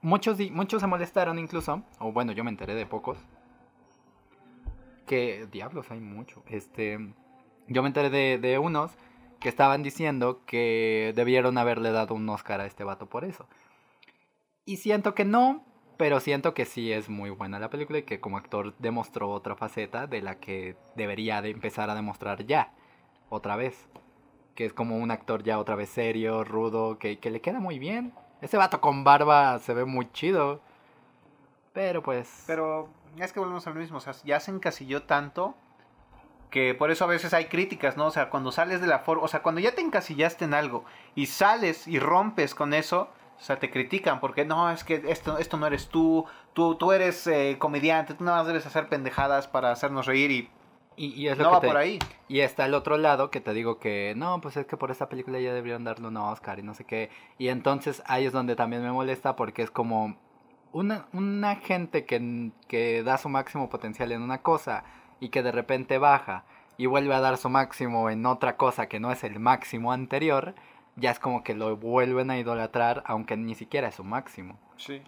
muchos, 0.00 0.38
muchos 0.50 0.80
se 0.80 0.86
molestaron 0.86 1.38
incluso. 1.38 1.82
O 1.98 2.12
bueno, 2.12 2.32
yo 2.32 2.42
me 2.42 2.48
enteré 2.48 2.74
de 2.74 2.86
pocos. 2.86 3.18
Que 5.06 5.46
diablos 5.52 5.90
hay 5.90 6.00
mucho. 6.00 6.42
Este, 6.46 7.12
yo 7.68 7.82
me 7.82 7.88
enteré 7.88 8.08
de, 8.08 8.38
de 8.38 8.58
unos 8.58 8.90
que 9.38 9.50
estaban 9.50 9.82
diciendo 9.82 10.40
que 10.46 11.12
debieron 11.14 11.58
haberle 11.58 11.92
dado 11.92 12.14
un 12.14 12.26
Oscar 12.30 12.62
a 12.62 12.64
este 12.64 12.84
vato 12.84 13.04
por 13.04 13.26
eso. 13.26 13.46
Y 14.64 14.78
siento 14.78 15.14
que 15.14 15.26
no, 15.26 15.62
pero 16.00 16.18
siento 16.18 16.54
que 16.54 16.64
sí 16.64 16.90
es 16.94 17.10
muy 17.10 17.28
buena 17.28 17.58
la 17.58 17.68
película 17.68 17.98
y 17.98 18.04
que 18.04 18.20
como 18.20 18.38
actor 18.38 18.74
demostró 18.78 19.28
otra 19.30 19.54
faceta 19.54 20.06
de 20.06 20.22
la 20.22 20.36
que 20.36 20.74
debería 20.96 21.42
de 21.42 21.50
empezar 21.50 21.90
a 21.90 21.94
demostrar 21.94 22.46
ya, 22.46 22.72
otra 23.28 23.54
vez. 23.54 23.86
que 24.54 24.64
es 24.64 24.72
como 24.72 24.96
un 24.96 25.10
actor 25.10 25.42
ya 25.42 25.58
otra 25.58 25.74
vez 25.74 25.90
serio, 25.90 26.42
rudo, 26.42 26.98
que, 26.98 27.18
que 27.18 27.28
le 27.28 27.42
queda 27.42 27.60
muy 27.60 27.78
bien. 27.78 28.14
Ese 28.40 28.56
vato 28.56 28.80
con 28.80 29.04
barba 29.04 29.58
se 29.58 29.74
ve 29.74 29.84
muy 29.84 30.10
chido. 30.10 30.62
Pero 31.74 32.02
pues... 32.02 32.44
Pero 32.46 32.88
es 33.18 33.34
que 33.34 33.40
volvemos 33.40 33.66
al 33.66 33.74
mismo, 33.74 33.98
o 33.98 34.00
sea, 34.00 34.14
ya 34.24 34.40
se 34.40 34.52
encasilló 34.52 35.02
tanto 35.02 35.54
que 36.48 36.74
por 36.74 36.90
eso 36.90 37.04
a 37.04 37.08
veces 37.08 37.34
hay 37.34 37.44
críticas, 37.44 37.98
¿no? 37.98 38.06
O 38.06 38.10
sea, 38.10 38.30
cuando 38.30 38.52
sales 38.52 38.80
de 38.80 38.86
la 38.86 39.00
forma, 39.00 39.24
o 39.24 39.28
sea, 39.28 39.42
cuando 39.42 39.60
ya 39.60 39.74
te 39.74 39.82
encasillaste 39.82 40.46
en 40.46 40.54
algo 40.54 40.86
y 41.14 41.26
sales 41.26 41.86
y 41.86 41.98
rompes 41.98 42.54
con 42.54 42.72
eso, 42.72 43.10
o 43.40 43.42
sea, 43.42 43.58
te 43.58 43.70
critican 43.70 44.20
porque 44.20 44.44
no, 44.44 44.70
es 44.70 44.84
que 44.84 45.02
esto, 45.08 45.38
esto 45.38 45.56
no 45.56 45.66
eres 45.66 45.88
tú, 45.88 46.26
tú, 46.52 46.74
tú 46.74 46.92
eres 46.92 47.26
eh, 47.26 47.56
comediante, 47.58 48.12
tú 48.14 48.22
nada 48.24 48.38
más 48.38 48.46
debes 48.46 48.66
hacer 48.66 48.88
pendejadas 48.88 49.48
para 49.48 49.70
hacernos 49.72 50.04
reír 50.04 50.30
y, 50.30 50.50
y, 50.96 51.06
y 51.14 51.28
es 51.28 51.38
lo 51.38 51.44
no 51.44 51.50
que 51.50 51.54
va 51.54 51.60
te- 51.60 51.66
por 51.68 51.76
ahí. 51.78 51.98
Y 52.28 52.40
está 52.40 52.66
el 52.66 52.74
otro 52.74 52.98
lado 52.98 53.30
que 53.30 53.40
te 53.40 53.54
digo 53.54 53.78
que 53.78 54.12
no, 54.14 54.40
pues 54.42 54.58
es 54.58 54.66
que 54.66 54.76
por 54.76 54.90
esta 54.90 55.08
película 55.08 55.40
ya 55.40 55.54
deberían 55.54 55.84
darle 55.84 56.08
un 56.08 56.18
Oscar 56.18 56.58
y 56.58 56.62
no 56.62 56.74
sé 56.74 56.84
qué. 56.84 57.08
Y 57.38 57.48
entonces 57.48 58.02
ahí 58.06 58.26
es 58.26 58.32
donde 58.32 58.56
también 58.56 58.82
me 58.82 58.92
molesta 58.92 59.36
porque 59.36 59.62
es 59.62 59.70
como 59.70 60.16
una, 60.72 61.06
una 61.14 61.56
gente 61.56 62.04
que, 62.04 62.50
que 62.68 63.02
da 63.02 63.16
su 63.16 63.28
máximo 63.30 63.70
potencial 63.70 64.12
en 64.12 64.20
una 64.22 64.42
cosa 64.42 64.84
y 65.18 65.30
que 65.30 65.42
de 65.42 65.50
repente 65.52 65.96
baja 65.98 66.44
y 66.76 66.86
vuelve 66.86 67.14
a 67.14 67.20
dar 67.20 67.36
su 67.38 67.48
máximo 67.48 68.10
en 68.10 68.24
otra 68.26 68.56
cosa 68.56 68.86
que 68.86 69.00
no 69.00 69.10
es 69.12 69.24
el 69.24 69.40
máximo 69.40 69.92
anterior, 69.92 70.54
ya 70.96 71.10
es 71.10 71.18
como 71.18 71.42
que 71.44 71.54
lo 71.54 71.76
vuelven 71.76 72.30
a 72.30 72.38
idolatrar 72.38 73.02
aunque 73.06 73.36
ni 73.36 73.54
siquiera 73.54 73.88
es 73.88 73.94
su 73.96 74.04
máximo. 74.04 74.58
Sí. 74.76 75.02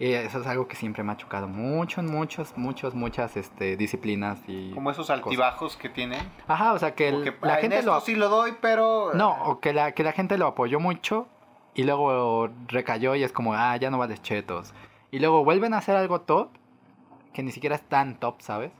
Y 0.00 0.12
eso 0.12 0.40
es 0.40 0.46
algo 0.46 0.68
que 0.68 0.76
siempre 0.76 1.02
me 1.02 1.10
ha 1.12 1.16
chocado 1.16 1.48
mucho 1.48 2.00
en 2.00 2.06
muchos, 2.06 2.56
muchos, 2.56 2.94
muchas 2.94 3.36
este, 3.36 3.76
disciplinas 3.76 4.38
y... 4.46 4.70
Como 4.70 4.92
esos 4.92 5.10
altibajos 5.10 5.76
que 5.76 5.88
tienen. 5.88 6.20
Ajá, 6.46 6.72
o 6.72 6.78
sea 6.78 6.94
que 6.94 7.08
el- 7.08 7.24
que, 7.24 7.30
la 7.44 7.54
"Ah, 7.54 7.56
en 7.56 7.60
gente 7.62 7.78
esto 7.80 7.94
lo... 7.94 8.00
sí 8.00 8.14
lo 8.14 8.28
doy, 8.28 8.54
pero... 8.60 9.12
No, 9.14 9.32
o 9.46 9.58
que 9.58 9.72
la, 9.72 9.92
que 9.92 10.04
la 10.04 10.12
gente 10.12 10.38
lo 10.38 10.46
apoyó 10.46 10.78
mucho 10.78 11.26
y 11.74 11.82
luego 11.82 12.48
recayó 12.68 13.16
y 13.16 13.24
es 13.24 13.32
como, 13.32 13.54
ah, 13.54 13.76
ya 13.76 13.90
no 13.90 13.98
vales 13.98 14.22
chetos. 14.22 14.72
Y 15.10 15.18
luego 15.18 15.42
vuelven 15.44 15.74
a 15.74 15.78
hacer 15.78 15.96
algo 15.96 16.20
top, 16.20 16.50
que 17.32 17.42
ni 17.42 17.50
siquiera 17.50 17.74
es 17.74 17.82
tan 17.82 18.20
top, 18.20 18.40
¿sabes? 18.40 18.70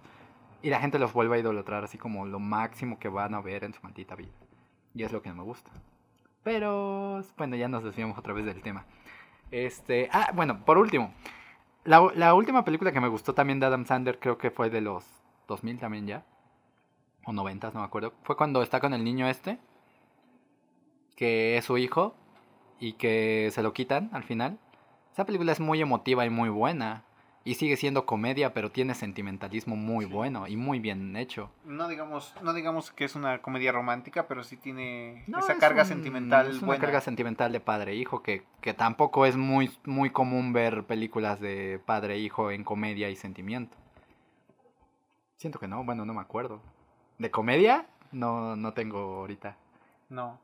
Y 0.63 0.71
la 0.71 0.79
gente 0.79 1.01
los 1.01 1.13
vuelve 1.13 1.37
a 1.37 1.41
idolatrar 1.41 1.83
así 1.83 1.99
como 1.99 2.27
lo 2.27 2.39
máximo 2.39 2.99
que 3.01 3.09
van 3.09 3.35
a 3.35 3.41
ver 3.41 3.65
en 3.65 3.73
su 3.75 3.81
maldita 3.83 4.15
vida. 4.15 4.31
Y 4.95 5.03
es 5.03 5.11
lo 5.13 5.21
que 5.21 5.31
no 5.31 5.35
me 5.37 5.43
gusta. 5.43 5.71
Pero, 6.43 7.23
bueno, 7.37 7.57
ya 7.57 7.69
nos 7.69 7.85
desviamos 7.85 8.19
otra 8.19 8.33
vez 8.33 8.45
del 8.47 8.63
tema. 8.63 8.85
Este, 9.51 10.09
ah, 10.13 10.31
bueno, 10.35 10.65
por 10.65 10.79
último. 10.79 11.13
La, 11.85 12.07
la 12.15 12.35
última 12.35 12.65
película 12.65 12.93
que 12.93 13.01
me 13.01 13.09
gustó 13.09 13.35
también 13.35 13.61
de 13.61 13.67
Adam 13.67 13.87
Sandler 13.87 14.19
creo 14.19 14.39
que 14.39 14.51
fue 14.51 14.71
de 14.71 14.81
los 14.81 15.05
2000 15.49 15.79
también 15.79 16.07
ya. 16.07 16.25
O 17.25 17.33
90, 17.33 17.71
no 17.73 17.81
me 17.81 17.87
acuerdo. 17.87 18.15
Fue 18.23 18.37
cuando 18.37 18.63
está 18.63 18.81
con 18.81 18.95
el 18.95 19.05
niño 19.05 19.29
este 19.29 19.59
que 21.19 21.57
es 21.57 21.65
su 21.65 21.77
hijo 21.79 22.15
y 22.79 22.93
que 22.93 23.51
se 23.53 23.65
lo 23.65 23.73
quitan 23.73 24.09
al 24.13 24.23
final. 24.23 24.61
Esa 25.13 25.25
película 25.25 25.51
es 25.51 25.59
muy 25.59 25.81
emotiva 25.81 26.25
y 26.25 26.31
muy 26.31 26.49
buena. 26.49 27.03
Y 27.49 27.55
sigue 27.55 27.79
siendo 27.79 28.05
comedia, 28.05 28.53
pero 28.53 28.71
tiene 28.71 28.95
sentimentalismo 28.95 29.75
muy 29.75 30.05
Sí. 30.05 30.13
bueno 30.13 30.47
y 30.47 30.57
muy 30.59 30.81
bien 30.81 31.17
hecho. 31.17 31.51
No 31.65 31.89
digamos, 31.89 32.35
no 32.43 32.53
digamos 32.53 32.91
que 32.91 33.05
es 33.07 33.15
una 33.17 33.41
comedia 33.41 33.73
romántica, 33.73 34.29
pero 34.29 34.45
sí 34.45 34.59
tiene 34.59 35.25
No, 35.29 35.39
esa 35.39 35.55
es 35.55 35.59
carga 35.59 35.83
un- 35.85 35.89
sentimental 35.89 36.49
Es 36.49 36.59
una 36.59 36.67
buena. 36.67 36.81
carga 36.83 37.01
sentimental 37.01 37.51
de 37.51 37.61
padre-hijo, 37.61 38.23
que, 38.23 38.45
que 38.61 38.75
tampoco 38.75 39.25
es 39.25 39.37
muy, 39.39 39.71
muy 39.87 40.11
común 40.11 40.53
ver 40.53 40.85
películas 40.85 41.41
de 41.41 41.81
padre-hijo 41.87 42.51
en 42.51 42.65
comedia 42.65 43.09
y 43.09 43.17
sentimiento. 43.17 43.79
Siento 45.37 45.59
que 45.59 45.69
no, 45.69 45.83
bueno, 45.85 46.05
no 46.05 46.13
me 46.13 46.21
acuerdo. 46.21 46.61
¿De 47.19 47.31
comedia? 47.31 47.87
No, 48.13 48.57
no 48.57 48.75
tengo 48.75 48.99
ahorita. 49.21 49.57
No. 50.11 50.39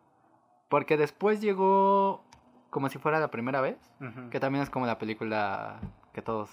Porque 0.70 0.96
después 0.96 1.40
llegó 1.42 2.24
como 2.70 2.88
si 2.88 2.98
fuera 2.98 3.20
la 3.20 3.30
primera 3.30 3.60
vez. 3.60 3.76
Que 4.30 4.40
también 4.40 4.62
es 4.62 4.70
como 4.70 4.86
la 4.86 4.98
película 4.98 5.80
que 6.14 6.22
todos 6.22 6.50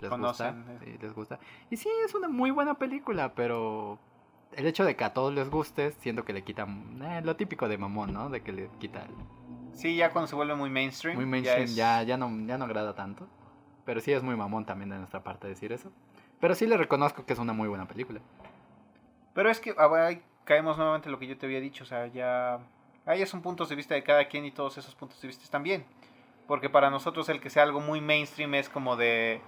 les 0.00 0.10
Conocen, 0.10 0.56
gusta. 0.64 0.72
eh. 0.72 0.78
sí, 0.84 0.98
les 1.00 1.12
gusta. 1.14 1.38
Y 1.70 1.76
sí, 1.76 1.88
es 2.04 2.14
una 2.14 2.28
muy 2.28 2.50
buena 2.50 2.74
película, 2.74 3.32
pero 3.34 3.98
el 4.52 4.66
hecho 4.66 4.84
de 4.84 4.96
que 4.96 5.04
a 5.04 5.12
todos 5.14 5.32
les 5.34 5.48
guste, 5.50 5.92
siento 5.92 6.24
que 6.24 6.32
le 6.32 6.42
quitan 6.44 7.00
eh, 7.02 7.20
lo 7.24 7.36
típico 7.36 7.68
de 7.68 7.78
mamón, 7.78 8.12
¿no? 8.12 8.28
De 8.28 8.42
que 8.42 8.52
le 8.52 8.68
quita 8.78 9.02
el- 9.04 9.76
Sí, 9.76 9.96
ya 9.96 10.10
cuando 10.10 10.26
se 10.26 10.34
vuelve 10.36 10.54
muy 10.54 10.70
mainstream. 10.70 11.16
muy 11.16 11.26
mainstream, 11.26 11.64
es- 11.64 11.76
ya, 11.76 12.02
ya, 12.02 12.16
no, 12.16 12.30
ya 12.46 12.58
no 12.58 12.64
agrada 12.64 12.94
tanto. 12.94 13.26
Pero 13.84 14.00
sí 14.00 14.12
es 14.12 14.22
muy 14.22 14.36
mamón 14.36 14.66
también 14.66 14.90
de 14.90 14.98
nuestra 14.98 15.22
parte 15.24 15.48
decir 15.48 15.72
eso. 15.72 15.90
Pero 16.40 16.54
sí 16.54 16.66
le 16.66 16.76
reconozco 16.76 17.24
que 17.24 17.32
es 17.32 17.38
una 17.38 17.52
muy 17.52 17.68
buena 17.68 17.86
película. 17.86 18.20
Pero 19.32 19.50
es 19.50 19.60
que 19.60 19.74
ahí 19.78 20.22
caemos 20.44 20.76
nuevamente 20.76 21.08
en 21.08 21.12
lo 21.12 21.18
que 21.18 21.26
yo 21.26 21.38
te 21.38 21.46
había 21.46 21.60
dicho. 21.60 21.84
O 21.84 21.86
sea, 21.86 22.06
ya. 22.08 22.58
Ahí 23.06 23.24
son 23.26 23.40
puntos 23.40 23.68
de 23.70 23.76
vista 23.76 23.94
de 23.94 24.02
cada 24.02 24.26
quien 24.28 24.44
y 24.44 24.50
todos 24.50 24.76
esos 24.76 24.94
puntos 24.94 25.20
de 25.22 25.28
vista 25.28 25.42
están 25.44 25.62
bien. 25.62 25.84
Porque 26.46 26.68
para 26.68 26.90
nosotros 26.90 27.28
el 27.30 27.40
que 27.40 27.48
sea 27.50 27.62
algo 27.62 27.80
muy 27.80 28.00
mainstream 28.00 28.54
es 28.54 28.68
como 28.68 28.96
de. 28.96 29.40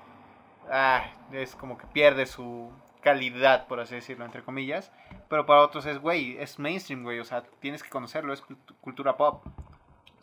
Ah, 0.71 1.05
es 1.33 1.55
como 1.57 1.77
que 1.77 1.87
pierde 1.89 2.27
su 2.27 2.71
calidad, 3.03 3.67
por 3.67 3.81
así 3.81 3.95
decirlo, 3.97 4.25
entre 4.25 4.43
comillas. 4.43 4.93
Pero 5.29 5.47
para 5.47 5.63
otros 5.63 5.87
es, 5.87 5.99
güey, 5.99 6.37
es 6.39 6.59
mainstream, 6.59 7.03
güey. 7.03 7.19
O 7.19 7.25
sea, 7.25 7.43
tienes 7.61 7.83
que 7.83 7.91
conocerlo, 7.91 8.33
es 8.33 8.43
cultu- 8.45 8.75
cultura 8.81 9.17
pop. 9.17 9.45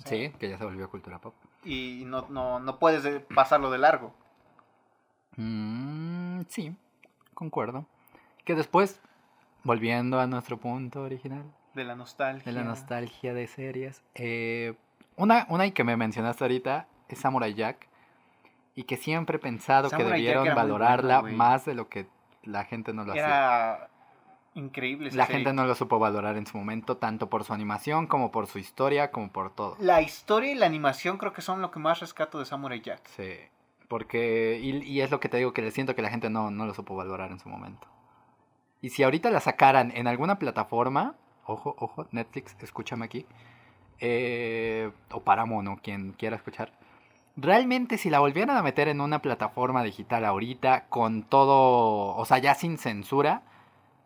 Sí, 0.06 0.32
que 0.40 0.50
ya 0.50 0.58
se 0.58 0.64
volvió 0.64 0.90
cultura 0.90 1.20
pop. 1.20 1.34
Y 1.66 2.04
no, 2.06 2.28
no, 2.30 2.60
no 2.60 2.80
puedes 2.80 3.04
de- 3.04 3.20
pasarlo 3.20 3.70
de 3.72 3.78
largo. 3.80 4.14
Mm, 5.36 6.42
sí, 6.50 6.76
concuerdo. 7.34 7.86
Que 8.46 8.56
después, 8.56 9.00
volviendo 9.64 10.20
a 10.20 10.28
nuestro 10.28 10.58
punto 10.58 11.02
original, 11.02 11.44
De 11.74 11.84
la 11.84 11.96
nostalgia. 11.96 12.46
de 12.46 12.58
la 12.58 12.64
nostalgia 12.64 13.34
de 13.34 13.48
series. 13.48 14.02
eh, 14.16 14.76
una, 15.16 15.46
una 15.50 15.70
que 15.72 15.84
me 15.84 15.98
mencionaste 15.98 16.44
ahorita 16.44 16.88
es 17.10 17.20
Samurai 17.20 17.54
Jack. 17.54 17.88
Y 18.78 18.84
que 18.84 18.96
siempre 18.96 19.38
he 19.38 19.40
pensado 19.40 19.90
que 19.90 19.98
Samurai 19.98 20.22
debieron 20.22 20.54
valorarla 20.54 21.22
bueno, 21.22 21.36
más 21.36 21.66
de 21.66 21.74
lo 21.74 21.90
que 21.90 22.08
la 22.44 22.64
gente 22.64 22.94
no 22.94 23.04
lo 23.04 23.12
hacía. 23.12 23.26
Era 23.26 23.90
increíble. 24.54 25.10
La 25.14 25.26
serie. 25.26 25.40
gente 25.40 25.54
no 25.54 25.66
lo 25.66 25.74
supo 25.74 25.98
valorar 25.98 26.38
en 26.38 26.46
su 26.46 26.58
momento, 26.58 26.98
tanto 26.98 27.28
por 27.28 27.44
su 27.44 27.54
animación 27.54 28.06
como 28.06 28.32
por 28.32 28.46
su 28.46 28.60
historia, 28.60 29.10
como 29.12 29.32
por 29.32 29.54
todo. 29.54 29.78
La 29.80 30.04
historia 30.04 30.52
y 30.52 30.56
la 30.56 30.68
animación 30.68 31.18
creo 31.18 31.34
que 31.34 31.42
son 31.42 31.60
lo 31.60 31.72
que 31.72 31.80
más 31.80 32.00
rescato 32.00 32.38
de 32.38 32.46
Samurai 32.46 32.80
Jack. 32.80 33.02
Sí, 33.16 33.34
porque, 33.88 34.60
y, 34.62 34.78
y 34.84 35.02
es 35.02 35.10
lo 35.10 35.20
que 35.20 35.28
te 35.28 35.38
digo, 35.38 35.54
que 35.54 35.64
le 35.64 35.72
siento 35.72 35.96
que 35.96 36.04
la 36.04 36.12
gente 36.12 36.30
no, 36.30 36.52
no 36.52 36.68
lo 36.68 36.76
supo 36.76 36.96
valorar 36.96 37.32
en 37.32 37.40
su 37.40 37.50
momento. 37.50 37.88
Y 38.80 38.92
si 38.92 39.02
ahorita 39.04 39.32
la 39.32 39.40
sacaran 39.40 39.92
en 39.96 40.06
alguna 40.08 40.38
plataforma, 40.38 41.16
ojo, 41.46 41.76
ojo, 41.80 42.08
Netflix, 42.12 42.56
escúchame 42.62 43.06
aquí, 43.06 43.26
eh, 44.00 44.92
o 45.12 45.22
Paramount, 45.22 45.68
o 45.70 45.78
quien 45.82 46.12
quiera 46.12 46.36
escuchar, 46.36 46.72
realmente 47.38 47.98
si 47.98 48.10
la 48.10 48.20
volvieran 48.20 48.58
a 48.58 48.62
meter 48.64 48.88
en 48.90 49.00
una 49.00 49.22
plataforma 49.22 49.84
digital 49.84 50.26
ahorita, 50.26 50.86
con 50.90 51.24
todo, 51.24 52.16
o 52.16 52.26
sea, 52.26 52.40
ya 52.40 52.56
sin 52.56 52.78
censura, 52.78 53.44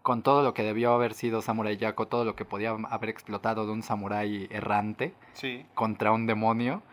con 0.02 0.22
todo 0.22 0.44
lo 0.44 0.54
que 0.54 0.64
debió 0.64 0.94
haber 0.94 1.14
sido 1.14 1.42
Samurai 1.42 1.78
Jack, 1.78 2.00
o 2.00 2.08
todo 2.08 2.26
lo 2.26 2.36
que 2.36 2.46
podía 2.46 2.72
haber 2.72 3.10
explotado 3.10 3.66
de 3.66 3.72
un 3.72 3.84
samurái 3.84 4.48
errante, 4.52 5.14
Sí. 5.34 5.66
contra 5.74 6.12
un 6.12 6.28
demonio. 6.28 6.84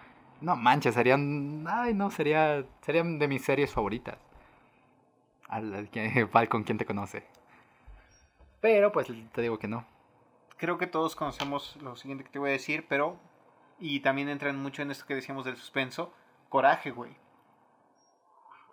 No 0.40 0.54
manches, 0.54 0.94
serían. 0.94 1.64
Ay, 1.68 1.94
no, 1.94 2.10
sería, 2.12 2.64
serían 2.82 3.18
de 3.18 3.26
mis 3.26 3.44
series 3.44 3.72
favoritas. 3.72 4.16
Al, 5.48 5.74
al 5.74 5.88
que, 5.90 6.26
Falcon, 6.32 6.62
¿quién 6.62 6.78
te 6.78 6.84
conoce? 6.86 7.24
Pero 8.60 8.92
pues 8.92 9.08
te 9.32 9.42
digo 9.42 9.58
que 9.58 9.68
no. 9.68 9.84
Creo 10.56 10.78
que 10.78 10.86
todos 10.86 11.16
conocemos 11.16 11.76
lo 11.82 11.96
siguiente 11.96 12.24
que 12.24 12.30
te 12.30 12.38
voy 12.38 12.50
a 12.50 12.52
decir, 12.52 12.86
pero... 12.88 13.16
Y 13.80 14.00
también 14.00 14.28
entran 14.28 14.56
mucho 14.60 14.82
en 14.82 14.90
esto 14.90 15.06
que 15.06 15.14
decíamos 15.14 15.44
del 15.44 15.56
suspenso. 15.56 16.12
Coraje, 16.48 16.90
güey. 16.90 17.12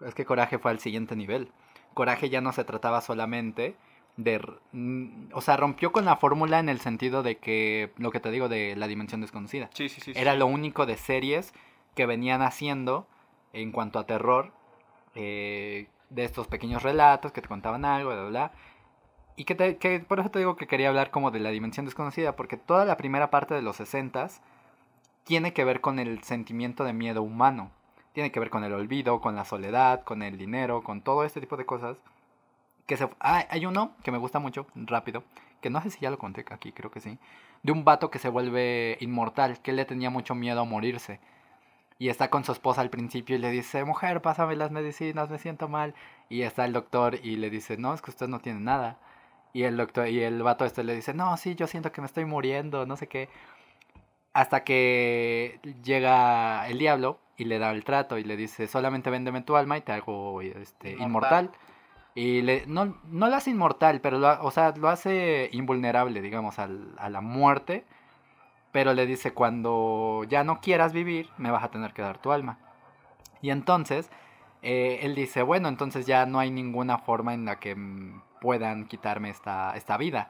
Es 0.05 0.13
que 0.13 0.25
Coraje 0.25 0.59
fue 0.59 0.71
al 0.71 0.79
siguiente 0.79 1.15
nivel. 1.15 1.51
Coraje 1.93 2.29
ya 2.29 2.41
no 2.41 2.51
se 2.51 2.63
trataba 2.65 3.01
solamente 3.01 3.75
de... 4.17 4.41
mm, 4.73 5.29
O 5.33 5.41
sea, 5.41 5.57
rompió 5.57 5.91
con 5.91 6.05
la 6.05 6.17
fórmula 6.17 6.59
en 6.59 6.69
el 6.69 6.79
sentido 6.79 7.23
de 7.23 7.37
que, 7.37 7.91
lo 7.97 8.11
que 8.11 8.19
te 8.19 8.31
digo 8.31 8.49
de 8.49 8.75
la 8.75 8.87
dimensión 8.87 9.21
desconocida. 9.21 9.69
Sí, 9.73 9.89
sí, 9.89 10.01
sí. 10.01 10.13
sí. 10.13 10.19
Era 10.19 10.35
lo 10.35 10.47
único 10.47 10.85
de 10.85 10.97
series 10.97 11.53
que 11.95 12.05
venían 12.05 12.41
haciendo 12.41 13.07
en 13.53 13.71
cuanto 13.71 13.99
a 13.99 14.05
terror, 14.05 14.51
eh, 15.15 15.87
de 16.09 16.25
estos 16.25 16.47
pequeños 16.47 16.83
relatos 16.83 17.31
que 17.31 17.41
te 17.41 17.47
contaban 17.47 17.85
algo, 17.85 18.09
bla, 18.11 18.21
bla, 18.21 18.29
bla. 18.29 18.51
Y 19.37 19.45
que, 19.45 19.55
te- 19.55 19.77
que 19.77 19.99
por 20.01 20.19
eso 20.19 20.29
te 20.29 20.39
digo 20.39 20.55
que 20.57 20.67
quería 20.67 20.89
hablar 20.89 21.09
como 21.09 21.31
de 21.31 21.39
la 21.39 21.49
dimensión 21.51 21.85
desconocida, 21.85 22.35
porque 22.35 22.57
toda 22.57 22.83
la 22.85 22.97
primera 22.97 23.29
parte 23.29 23.53
de 23.53 23.61
los 23.61 23.77
60 23.77 24.27
tiene 25.25 25.53
que 25.53 25.65
ver 25.65 25.81
con 25.81 25.99
el 25.99 26.23
sentimiento 26.23 26.85
de 26.85 26.93
miedo 26.93 27.21
humano. 27.21 27.71
Tiene 28.13 28.31
que 28.31 28.39
ver 28.39 28.49
con 28.49 28.63
el 28.63 28.73
olvido, 28.73 29.19
con 29.19 29.35
la 29.35 29.43
soledad, 29.43 30.03
con 30.03 30.23
el 30.23 30.37
dinero, 30.37 30.83
con 30.83 31.01
todo 31.01 31.25
este 31.25 31.41
tipo 31.41 31.57
de 31.57 31.65
cosas. 31.65 31.97
Que 32.85 32.95
se, 32.95 33.09
ah, 33.19 33.45
hay 33.49 33.65
uno 33.65 33.91
que 34.03 34.11
me 34.11 34.19
gusta 34.19 34.39
mucho, 34.39 34.67
rápido, 34.75 35.23
que 35.59 35.69
no 35.69 35.81
sé 35.81 35.89
si 35.89 35.99
ya 35.99 36.11
lo 36.11 36.19
conté 36.19 36.45
aquí, 36.51 36.71
creo 36.71 36.91
que 36.91 37.01
sí, 37.01 37.17
de 37.63 37.71
un 37.71 37.83
vato 37.83 38.11
que 38.11 38.19
se 38.19 38.29
vuelve 38.29 38.97
inmortal, 39.01 39.59
que 39.61 39.71
él 39.71 39.77
le 39.77 39.85
tenía 39.85 40.11
mucho 40.11 40.35
miedo 40.35 40.61
a 40.61 40.65
morirse. 40.65 41.19
Y 41.97 42.09
está 42.09 42.29
con 42.29 42.43
su 42.43 42.51
esposa 42.51 42.81
al 42.81 42.89
principio 42.89 43.35
y 43.35 43.39
le 43.39 43.49
dice, 43.49 43.83
mujer, 43.85 44.21
pásame 44.21 44.55
las 44.55 44.69
medicinas, 44.71 45.29
me 45.29 45.39
siento 45.39 45.67
mal. 45.67 45.95
Y 46.29 46.43
está 46.43 46.65
el 46.65 46.73
doctor 46.73 47.19
y 47.23 47.37
le 47.37 47.49
dice, 47.49 47.77
no, 47.77 47.93
es 47.93 48.01
que 48.01 48.11
usted 48.11 48.27
no 48.27 48.39
tiene 48.39 48.59
nada. 48.59 48.99
Y 49.53 49.63
el 49.63 49.77
doctor, 49.77 50.09
y 50.09 50.21
el 50.21 50.43
vato 50.43 50.65
este 50.65 50.83
le 50.83 50.95
dice, 50.95 51.13
no, 51.13 51.35
sí, 51.37 51.55
yo 51.55 51.67
siento 51.67 51.91
que 51.91 52.01
me 52.01 52.07
estoy 52.07 52.25
muriendo, 52.25 52.85
no 52.85 52.97
sé 52.97 53.07
qué. 53.07 53.29
Hasta 54.35 54.65
que 54.65 55.61
llega 55.81 56.67
el 56.67 56.77
diablo 56.77 57.19
y 57.37 57.45
le 57.45 57.57
da 57.57 57.71
el 57.71 57.85
trato 57.85 58.17
y 58.17 58.25
le 58.25 58.35
dice, 58.35 58.67
solamente 58.67 59.09
véndeme 59.09 59.41
tu 59.41 59.55
alma 59.55 59.77
y 59.77 59.81
te 59.81 59.93
hago 59.93 60.41
este, 60.41 60.89
inmortal. 60.89 61.45
Inmortal. 61.45 61.51
Y 62.15 62.41
le, 62.41 62.65
no, 62.67 62.97
no 63.05 63.29
lo 63.29 63.35
hace 63.37 63.51
inmortal, 63.51 64.01
pero 64.01 64.19
lo, 64.19 64.43
o 64.43 64.51
sea, 64.51 64.73
lo 64.75 64.89
hace 64.89 65.49
invulnerable, 65.53 66.21
digamos, 66.21 66.59
al- 66.59 66.95
a 66.97 67.09
la 67.09 67.21
muerte. 67.21 67.85
Pero 68.73 68.93
le 68.93 69.05
dice, 69.05 69.31
cuando 69.31 70.25
ya 70.27 70.43
no 70.43 70.59
quieras 70.59 70.91
vivir, 70.91 71.29
me 71.37 71.49
vas 71.49 71.63
a 71.63 71.71
tener 71.71 71.93
que 71.93 72.01
dar 72.01 72.17
tu 72.17 72.33
alma. 72.33 72.57
Y 73.41 73.51
entonces, 73.51 74.09
eh, 74.63 74.99
él 75.03 75.15
dice, 75.15 75.43
bueno, 75.43 75.69
entonces 75.69 76.05
ya 76.05 76.25
no 76.25 76.39
hay 76.39 76.51
ninguna 76.51 76.97
forma 76.97 77.33
en 77.33 77.45
la 77.45 77.57
que 77.57 77.77
puedan 78.41 78.85
quitarme 78.87 79.29
esta, 79.29 79.77
esta 79.77 79.95
vida. 79.95 80.29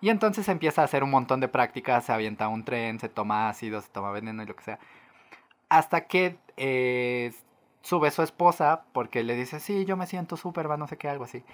Y 0.00 0.10
entonces 0.10 0.48
empieza 0.48 0.82
a 0.82 0.84
hacer 0.84 1.04
un 1.04 1.10
montón 1.10 1.40
de 1.40 1.48
prácticas, 1.48 2.04
se 2.04 2.12
avienta 2.12 2.48
un 2.48 2.64
tren, 2.64 2.98
se 2.98 3.08
toma 3.08 3.48
ácido, 3.48 3.80
se 3.80 3.88
toma 3.88 4.10
veneno 4.10 4.42
y 4.42 4.46
lo 4.46 4.56
que 4.56 4.64
sea. 4.64 4.78
Hasta 5.68 6.06
que 6.06 6.38
eh, 6.56 7.32
sube 7.82 8.10
su 8.10 8.22
esposa 8.22 8.84
porque 8.92 9.22
le 9.22 9.34
dice, 9.34 9.60
sí, 9.60 9.84
yo 9.84 9.96
me 9.96 10.06
siento 10.06 10.36
Superman, 10.36 10.80
no 10.80 10.86
sé 10.86 10.96
qué, 10.96 11.08
algo 11.08 11.24
así. 11.24 11.44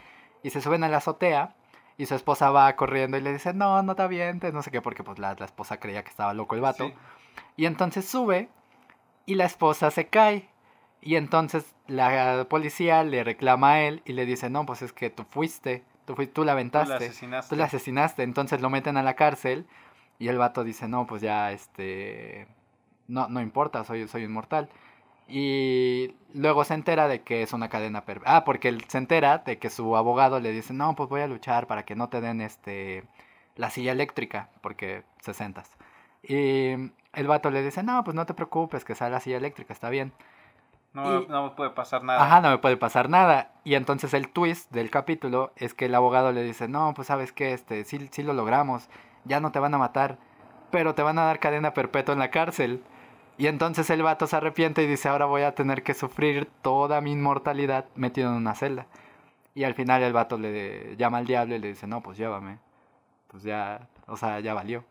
Y 0.43 0.51
se 0.51 0.61
suben 0.61 0.85
a 0.85 0.89
la 0.89 0.99
azotea 0.99 1.55
y 1.97 2.07
su 2.07 2.14
esposa 2.14 2.51
va 2.51 2.74
corriendo 2.76 3.16
y 3.16 3.20
le 3.20 3.33
dice, 3.33 3.55
no, 3.55 3.83
no 3.83 3.95
te 3.97 4.03
avientes, 4.03 4.53
no 4.55 4.62
sé 4.62 4.70
qué, 4.70 4.81
porque 4.81 5.03
pues 5.03 5.18
la, 5.18 5.35
la 5.35 5.45
esposa 5.45 5.79
creía 5.79 6.03
que 6.03 6.11
estaba 6.11 6.35
loco 6.35 6.55
el 6.55 6.61
vato. 6.61 6.87
Sí. 6.87 6.95
Y 7.57 7.66
entonces 7.66 8.09
sube 8.09 8.49
y 9.26 9.35
la 9.35 9.45
esposa 9.45 9.91
se 9.91 10.07
cae. 10.07 10.49
Y 11.01 11.16
entonces 11.16 11.74
la 11.87 12.47
policía 12.49 13.05
le 13.05 13.24
reclama 13.24 13.72
a 13.72 13.83
él 13.83 14.03
y 14.05 14.12
le 14.14 14.26
dice, 14.26 14.51
no, 14.51 14.66
pues 14.66 14.83
es 14.83 14.93
que 14.93 15.11
tú 15.11 15.24
fuiste, 15.31 15.85
tú, 16.15 16.27
tú 16.27 16.27
la 16.27 16.31
Tú 16.33 16.45
la 16.45 16.53
aventaste, 16.53 16.95
asesinaste. 16.95 17.51
tú 17.51 17.57
la 17.57 17.65
asesinaste. 17.67 18.23
Entonces 18.23 18.61
lo 18.61 18.71
meten 18.71 18.97
a 18.97 19.03
la 19.03 19.15
cárcel 19.15 19.67
y 20.19 20.29
el 20.29 20.39
vato 20.39 20.65
dice, 20.65 20.89
no, 20.89 21.07
pues 21.07 21.23
ya, 21.23 21.53
este, 21.53 22.49
no, 23.07 23.29
no 23.29 23.41
importa, 23.41 23.85
soy, 23.85 24.09
soy 24.09 24.25
inmortal. 24.25 24.69
Y 25.29 26.15
luego 26.33 26.65
se 26.65 26.75
entera 26.75 27.07
de 27.07 27.23
que 27.23 27.43
es 27.43 27.53
una 27.53 27.69
cadena. 27.69 28.03
Ah, 28.25 28.45
porque 28.45 28.69
él 28.69 28.85
se 28.89 28.99
entera 28.99 29.39
de 29.39 29.59
que 29.59 29.71
su 29.71 29.97
abogado 29.97 30.41
le 30.41 30.53
dice, 30.53 30.73
no, 30.73 30.97
pues 30.97 31.09
voy 31.09 31.21
a 31.21 31.27
luchar 31.27 31.67
para 31.67 31.85
que 31.85 31.95
no 31.95 32.09
te 32.09 32.21
den 32.21 32.41
este 32.41 33.05
la 33.57 33.71
silla 33.71 33.93
eléctrica, 33.93 34.49
porque 34.63 35.03
60 35.21 35.65
Y 36.23 36.71
el 37.13 37.27
vato 37.27 37.51
le 37.51 37.63
dice, 37.63 37.83
no, 37.83 38.05
pues 38.05 38.15
no 38.15 38.25
te 38.25 38.35
preocupes, 38.35 38.85
que 38.85 38.95
sea 38.95 39.11
la 39.11 39.21
silla 39.21 39.37
eléctrica, 39.37 39.73
está 39.73 39.91
bien. 39.91 40.13
No, 40.93 41.22
Y- 41.22 41.26
no 41.28 41.45
me 41.45 41.51
puede 41.51 41.70
pasar 41.70 42.03
nada. 42.03 42.22
Ajá, 42.24 42.41
no 42.41 42.51
me 42.51 42.59
puede 42.59 42.76
pasar 42.76 43.09
nada. 43.09 43.53
Y 43.64 43.74
entonces 43.74 44.14
el 44.14 44.28
twist 44.30 44.70
del 44.72 44.91
capítulo 44.91 45.53
es 45.57 45.74
que 45.74 45.86
el 45.86 45.95
abogado 45.95 46.32
le 46.32 46.43
dice, 46.43 46.66
no, 46.68 46.93
pues 46.95 47.09
sabes 47.09 47.32
que 47.32 47.53
este, 47.53 47.84
sí, 47.84 48.09
sí 48.11 48.22
lo 48.22 48.32
logramos, 48.32 48.89
ya 49.24 49.41
no 49.41 49.53
te 49.53 49.59
van 49.59 49.74
a 49.74 49.78
matar, 49.78 50.18
pero 50.70 50.95
te 50.95 51.03
van 51.03 51.18
a 51.18 51.24
dar 51.24 51.39
cadena 51.41 51.74
perpetua 51.74 52.14
en 52.14 52.18
la 52.20 52.30
cárcel. 52.30 52.82
Y 53.36 53.47
entonces 53.47 53.89
el 53.91 54.03
vato 54.03 54.26
se 54.26 54.34
arrepiente 54.36 54.82
y 54.82 54.86
dice, 54.86 55.09
ahora 55.09 55.26
voy 55.26 55.43
a 55.43 55.55
tener 55.55 55.82
que 55.82 55.95
sufrir 55.95 56.47
toda 56.62 57.01
mi 57.01 57.12
inmortalidad 57.12 57.84
metido 57.95 58.30
en 58.30 58.36
una 58.36 58.55
celda. 58.55 58.86
Y 59.55 59.64
al 59.64 59.74
final 59.74 60.03
el 60.03 60.12
vato 60.12 60.39
le 60.39 60.97
llama 60.97 61.18
al 61.18 61.26
diablo 61.26 61.55
y 61.55 61.59
le 61.59 61.68
dice, 61.68 61.86
no, 61.86 62.01
pues 62.03 62.16
llévame. 62.18 62.59
Pues 63.28 63.43
ya, 63.45 63.89
o 64.07 64.16
sea, 64.16 64.41
ya 64.41 64.55
valió. 64.55 64.84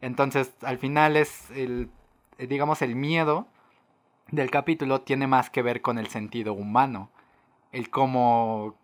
Entonces, 0.00 0.54
al 0.62 0.78
final 0.78 1.16
es 1.16 1.50
el, 1.50 1.90
digamos, 2.38 2.80
el 2.82 2.94
miedo 2.96 3.46
del 4.30 4.50
capítulo 4.50 5.00
tiene 5.02 5.26
más 5.26 5.50
que 5.50 5.62
ver 5.62 5.80
con 5.82 5.98
el 5.98 6.08
sentido 6.08 6.52
humano. 6.54 7.10
El 7.72 7.90
cómo, 7.90 8.74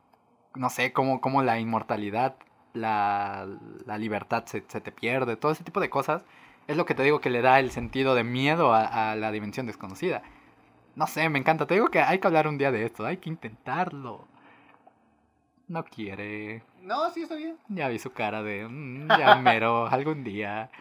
no 0.55 0.70
sé, 0.70 0.93
cómo, 0.93 1.20
cómo 1.20 1.43
la 1.43 1.59
inmortalidad, 1.59 2.36
la, 2.74 3.47
la 3.86 3.99
libertad 3.99 4.45
se, 4.47 4.64
se 4.68 4.80
te 4.80 4.93
pierde, 4.93 5.36
todo 5.36 5.53
ese 5.53 5.64
tipo 5.64 5.80
de 5.80 5.91
cosas. 5.91 6.22
Es 6.68 6.76
lo 6.76 6.84
que 6.86 6.95
te 6.95 7.03
digo 7.03 7.20
que 7.20 7.30
le 7.30 7.43
da 7.43 7.59
el 7.59 7.70
sentido 7.70 8.14
de 8.14 8.24
miedo 8.24 8.72
a, 8.74 9.12
a 9.12 9.16
la 9.16 9.32
dimensión 9.32 9.66
desconocida. 9.66 10.22
No 10.95 11.07
sé, 11.07 11.28
me 11.28 11.38
encanta. 11.38 11.66
Te 11.66 11.74
digo 11.74 11.88
que 11.88 12.01
hay 12.01 12.18
que 12.18 12.26
hablar 12.26 12.47
un 12.47 12.59
día 12.59 12.70
de 12.72 12.84
esto, 12.84 13.07
hay 13.07 13.16
que 13.16 13.28
intentarlo. 13.28 14.26
No 15.68 15.84
quiere. 15.84 16.62
No, 16.82 17.11
sí, 17.11 17.22
está 17.22 17.36
bien. 17.36 17.57
Ya 17.68 17.88
vi 17.88 17.99
su 18.01 18.12
cara 18.12 18.43
de, 18.43 18.66
"Mm, 18.68 19.09
ya 19.09 19.36
mero, 19.36 19.86
algún 19.86 20.24
día. 20.24 20.70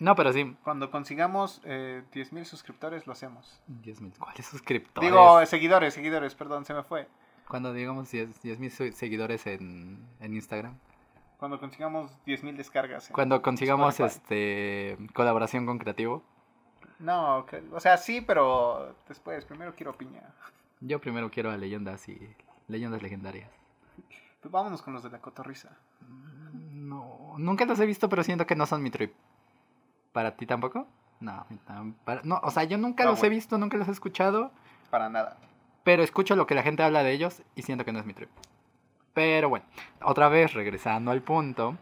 No, 0.00 0.16
pero 0.16 0.32
sí. 0.32 0.56
Cuando 0.64 0.90
consigamos 0.90 1.60
eh, 1.64 2.02
10.000 2.12 2.44
suscriptores, 2.44 3.06
lo 3.06 3.12
hacemos. 3.12 3.60
10.000, 3.84 4.16
¿cuáles 4.18 4.46
suscriptores? 4.46 5.08
Digo, 5.10 5.40
eh, 5.40 5.46
seguidores, 5.46 5.94
seguidores, 5.94 6.34
perdón, 6.34 6.64
se 6.64 6.74
me 6.74 6.82
fue. 6.82 7.06
Cuando 7.48 7.72
digamos 7.72 8.10
10 8.10 8.42
10.000 8.42 8.70
su- 8.70 8.92
seguidores 8.96 9.46
en, 9.46 10.04
en 10.20 10.34
Instagram. 10.34 10.74
Cuando 11.38 11.58
consigamos 11.60 12.10
10.000 12.26 12.56
descargas. 12.56 13.08
Cuando 13.12 13.40
consigamos 13.42 13.94
Spotify. 14.00 14.16
este 14.18 14.98
colaboración 15.14 15.66
con 15.66 15.78
Creativo. 15.78 16.22
No, 16.98 17.44
que- 17.46 17.62
o 17.72 17.80
sea, 17.80 17.96
sí, 17.96 18.20
pero 18.20 18.94
después, 19.08 19.44
primero 19.44 19.74
quiero 19.74 19.92
piña. 19.96 20.22
Yo 20.80 20.98
primero 20.98 21.30
quiero 21.30 21.50
a 21.50 21.56
leyendas 21.56 22.08
y 22.08 22.18
leyendas 22.68 23.02
legendarias. 23.02 23.50
Pues 24.40 24.50
vámonos 24.50 24.80
con 24.80 24.94
los 24.94 25.02
de 25.02 25.10
la 25.10 25.18
cotorriza. 25.20 25.76
No, 26.72 27.34
nunca 27.36 27.64
los 27.66 27.78
he 27.80 27.86
visto, 27.86 28.08
pero 28.08 28.22
siento 28.24 28.46
que 28.46 28.56
no 28.56 28.64
son 28.66 28.82
mi 28.82 28.90
trip. 28.90 29.12
¿Para 30.12 30.36
ti 30.36 30.46
tampoco? 30.46 30.86
No, 31.20 31.46
para- 32.04 32.22
no, 32.24 32.40
o 32.42 32.50
sea, 32.50 32.64
yo 32.64 32.78
nunca 32.78 33.04
No, 33.04 33.10
los 33.10 33.22
he 33.22 33.28
visto, 33.28 33.58
nunca 33.58 33.76
los 33.76 33.88
he 33.88 33.90
escuchado, 33.92 34.50
Para 34.90 35.08
nada. 35.10 35.36
pero 35.84 36.02
escucho 36.02 36.34
lo 36.34 36.46
que 36.46 36.54
la 36.54 36.62
gente 36.62 36.82
habla 36.82 37.02
de 37.02 37.12
ellos 37.12 37.42
y 37.54 37.62
siento 37.62 37.84
que 37.84 37.92
no 37.92 37.98
es 37.98 38.06
mi 38.06 38.14
trip. 38.14 38.30
Pero 39.12 39.48
bueno, 39.50 39.66
otra 40.02 40.28
vez 40.28 40.54
regresando 40.54 41.10
al 41.10 41.20
punto, 41.20 41.76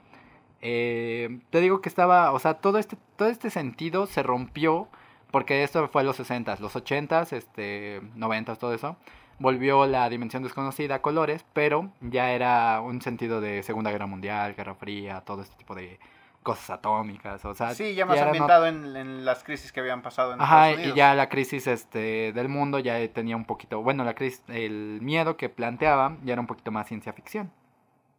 eh, 0.61 1.41
te 1.51 1.61
digo 1.61 1.81
que 1.81 1.89
estaba, 1.89 2.33
o 2.33 2.39
sea, 2.39 2.55
todo 2.55 2.79
este, 2.79 2.97
todo 3.17 3.29
este 3.29 3.51
sentido 3.51 4.07
se 4.07 4.23
rompió 4.23 4.89
porque 5.31 5.63
esto 5.63 5.87
fue 5.89 6.03
en 6.03 6.07
los 6.07 6.19
60s, 6.19 6.59
los 6.59 6.75
80s, 6.75 7.33
este, 7.33 8.01
90s, 8.17 8.59
todo 8.59 8.73
eso. 8.75 8.97
Volvió 9.39 9.87
la 9.87 10.09
dimensión 10.09 10.43
desconocida 10.43 10.97
a 10.97 11.03
colores, 11.03 11.45
pero 11.53 11.91
ya 12.01 12.33
era 12.33 12.81
un 12.81 13.01
sentido 13.03 13.41
de 13.41 13.63
Segunda 13.63 13.93
Guerra 13.93 14.07
Mundial, 14.07 14.55
Guerra 14.57 14.75
Fría, 14.75 15.21
todo 15.21 15.43
este 15.43 15.55
tipo 15.57 15.77
de 15.77 16.01
cosas 16.49 16.71
atómicas, 16.71 17.45
o 17.45 17.55
sea, 17.55 17.75
Sí, 17.75 17.95
ya 17.95 18.07
más 18.07 18.19
no- 18.21 18.27
ambientado 18.27 18.67
en, 18.67 18.97
en 18.97 19.25
las 19.25 19.45
crisis 19.45 19.71
que 19.73 19.81
habían 19.81 20.03
pasado 20.03 20.33
en 20.35 20.41
Ajá, 20.41 20.71
Estados 20.71 20.79
y 20.79 20.81
Unidos. 20.83 20.97
ya 20.97 21.15
la 21.15 21.29
crisis 21.29 21.67
este, 21.67 22.33
del 22.33 22.49
mundo 22.49 22.79
ya 22.79 23.07
tenía 23.13 23.37
un 23.37 23.45
poquito, 23.45 23.83
bueno, 23.83 24.05
la 24.05 24.15
crisis, 24.15 24.43
el 24.49 24.99
miedo 25.03 25.37
que 25.37 25.49
planteaba 25.49 26.17
ya 26.25 26.33
era 26.33 26.41
un 26.41 26.47
poquito 26.47 26.71
más 26.71 26.87
ciencia 26.89 27.13
ficción. 27.13 27.51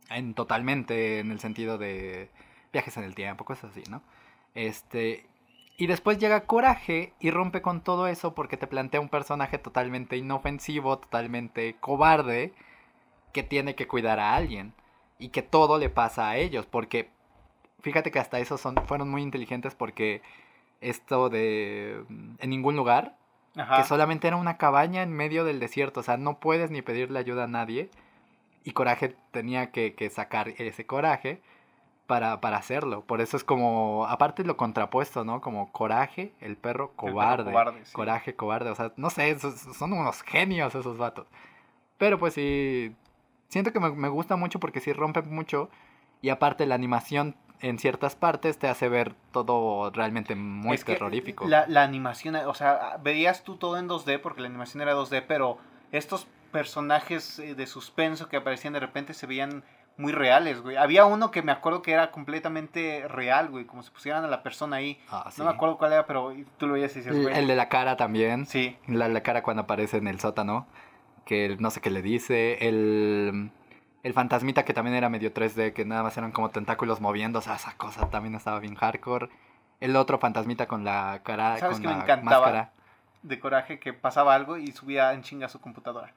En, 0.09 0.33
totalmente 0.33 1.19
en 1.19 1.31
el 1.31 1.39
sentido 1.39 1.77
de 1.77 2.29
viajes 2.73 2.97
en 2.97 3.03
el 3.03 3.13
tiempo, 3.15 3.45
cosas 3.45 3.71
así, 3.71 3.83
¿no? 3.89 4.01
Este, 4.55 5.25
y 5.77 5.87
después 5.87 6.17
llega 6.17 6.41
Coraje 6.45 7.13
y 7.19 7.29
rompe 7.31 7.61
con 7.61 7.81
todo 7.81 8.07
eso 8.07 8.33
porque 8.33 8.57
te 8.57 8.67
plantea 8.67 9.01
un 9.01 9.09
personaje 9.09 9.57
totalmente 9.59 10.17
inofensivo, 10.17 10.97
totalmente 10.97 11.75
cobarde, 11.79 12.53
que 13.33 13.43
tiene 13.43 13.75
que 13.75 13.87
cuidar 13.87 14.19
a 14.19 14.35
alguien 14.35 14.73
y 15.19 15.29
que 15.29 15.41
todo 15.43 15.77
le 15.77 15.89
pasa 15.89 16.29
a 16.29 16.37
ellos, 16.37 16.65
porque 16.65 17.09
fíjate 17.81 18.11
que 18.11 18.19
hasta 18.19 18.39
eso 18.39 18.57
son, 18.57 18.75
fueron 18.87 19.09
muy 19.09 19.21
inteligentes 19.21 19.75
porque 19.75 20.21
esto 20.81 21.29
de 21.29 22.03
mm, 22.07 22.29
en 22.39 22.49
ningún 22.49 22.75
lugar, 22.75 23.15
Ajá. 23.57 23.77
que 23.77 23.83
solamente 23.87 24.27
era 24.27 24.37
una 24.37 24.57
cabaña 24.57 25.01
en 25.03 25.11
medio 25.11 25.43
del 25.43 25.59
desierto, 25.59 25.99
o 25.99 26.03
sea, 26.03 26.17
no 26.17 26.39
puedes 26.39 26.71
ni 26.71 26.81
pedirle 26.81 27.19
ayuda 27.19 27.45
a 27.45 27.47
nadie. 27.47 27.89
Y 28.63 28.71
Coraje 28.71 29.15
tenía 29.31 29.71
que, 29.71 29.93
que 29.95 30.09
sacar 30.09 30.49
ese 30.49 30.85
coraje 30.85 31.41
para, 32.07 32.41
para 32.41 32.57
hacerlo. 32.57 33.01
Por 33.01 33.21
eso 33.21 33.37
es 33.37 33.43
como, 33.43 34.05
aparte 34.07 34.43
lo 34.43 34.57
contrapuesto, 34.57 35.23
¿no? 35.23 35.41
Como 35.41 35.71
coraje, 35.71 36.33
el 36.41 36.57
perro 36.57 36.91
El 36.91 36.95
perro 36.97 37.13
cobarde. 37.13 37.85
sí. 37.85 37.93
Coraje, 37.93 38.35
cobarde. 38.35 38.69
O 38.69 38.75
sea, 38.75 38.91
no 38.97 39.09
sé, 39.09 39.29
esos- 39.31 39.59
son 39.77 39.93
unos 39.93 40.21
genios 40.23 40.75
esos 40.75 40.97
vatos. 40.97 41.25
Pero 41.97 42.19
pues 42.19 42.33
sí, 42.33 42.93
siento 43.47 43.71
que 43.71 43.79
me, 43.79 43.91
me 43.91 44.09
gusta 44.09 44.35
mucho 44.35 44.59
porque 44.59 44.81
sí 44.81 44.91
rompe 44.93 45.21
mucho. 45.21 45.69
Y 46.21 46.29
aparte 46.29 46.65
la 46.65 46.75
animación 46.75 47.35
en 47.61 47.79
ciertas 47.79 48.15
partes 48.15 48.57
te 48.57 48.67
hace 48.67 48.89
ver 48.89 49.13
todo 49.31 49.91
realmente 49.91 50.35
muy 50.35 50.75
Es 50.75 50.85
terrorífico. 50.85 51.47
La, 51.47 51.67
la 51.67 51.83
animación, 51.83 52.35
o 52.35 52.53
sea, 52.53 52.97
veías 53.03 53.43
tú 53.43 53.57
todo 53.57 53.77
en 53.77 53.89
2D 53.89 54.21
porque 54.21 54.41
la 54.41 54.47
animación 54.47 54.81
era 54.81 54.95
2D, 54.95 55.25
pero 55.27 55.57
estos 55.91 56.27
personajes 56.51 57.39
eh, 57.39 57.55
de 57.55 57.67
suspenso 57.67 58.29
que 58.29 58.37
aparecían 58.37 58.73
de 58.73 58.79
repente 58.79 59.13
se 59.13 59.27
veían 59.27 59.63
muy 59.97 60.13
reales, 60.13 60.61
güey. 60.61 60.77
Había 60.77 61.05
uno 61.05 61.29
que 61.29 61.41
me 61.41 61.51
acuerdo 61.51 61.81
que 61.81 61.91
era 61.91 62.11
completamente 62.11 63.05
real, 63.09 63.49
güey, 63.49 63.65
como 63.65 63.83
si 63.83 63.91
pusieran 63.91 64.23
a 64.23 64.27
la 64.27 64.41
persona 64.43 64.77
ahí. 64.77 64.97
Ah, 65.09 65.29
sí. 65.29 65.39
No 65.39 65.45
me 65.45 65.51
acuerdo 65.51 65.77
cuál 65.77 65.91
era, 65.91 66.05
pero 66.05 66.33
tú 66.57 66.67
lo 66.67 66.73
veías 66.73 66.93
y 66.95 67.01
decías, 67.01 67.21
güey. 67.21 67.37
el 67.37 67.47
de 67.47 67.55
la 67.55 67.67
cara 67.67 67.97
también. 67.97 68.45
Sí, 68.45 68.77
La, 68.87 69.09
la 69.09 69.21
cara 69.21 69.43
cuando 69.43 69.63
aparece 69.63 69.97
en 69.97 70.07
el 70.07 70.19
sótano. 70.19 70.67
Que 71.25 71.57
no 71.59 71.69
sé 71.69 71.81
qué 71.81 71.89
le 71.89 72.01
dice. 72.01 72.65
El, 72.67 73.51
el 74.03 74.13
fantasmita 74.13 74.63
que 74.65 74.73
también 74.73 74.95
era 74.95 75.09
medio 75.09 75.33
3D. 75.33 75.73
Que 75.73 75.85
nada 75.85 76.03
más 76.03 76.17
eran 76.17 76.31
como 76.31 76.49
tentáculos 76.49 77.01
moviendo. 77.01 77.39
O 77.39 77.41
sea, 77.41 77.55
esa 77.55 77.75
cosa 77.77 78.09
también 78.09 78.35
estaba 78.35 78.59
bien 78.59 78.75
hardcore. 78.75 79.29
El 79.79 79.95
otro 79.95 80.19
fantasmita 80.19 80.67
con 80.67 80.83
la 80.83 81.21
cara. 81.23 81.57
¿Sabes 81.57 81.75
con 81.75 81.81
qué 81.83 81.87
me 81.89 81.93
la 81.95 82.03
encantaba? 82.03 82.39
máscara. 82.45 82.71
de 83.23 83.39
coraje 83.39 83.79
que 83.79 83.93
pasaba 83.93 84.33
algo 84.35 84.57
y 84.57 84.71
subía 84.71 85.13
en 85.13 85.21
chinga 85.23 85.47
su 85.49 85.59
computadora. 85.59 86.13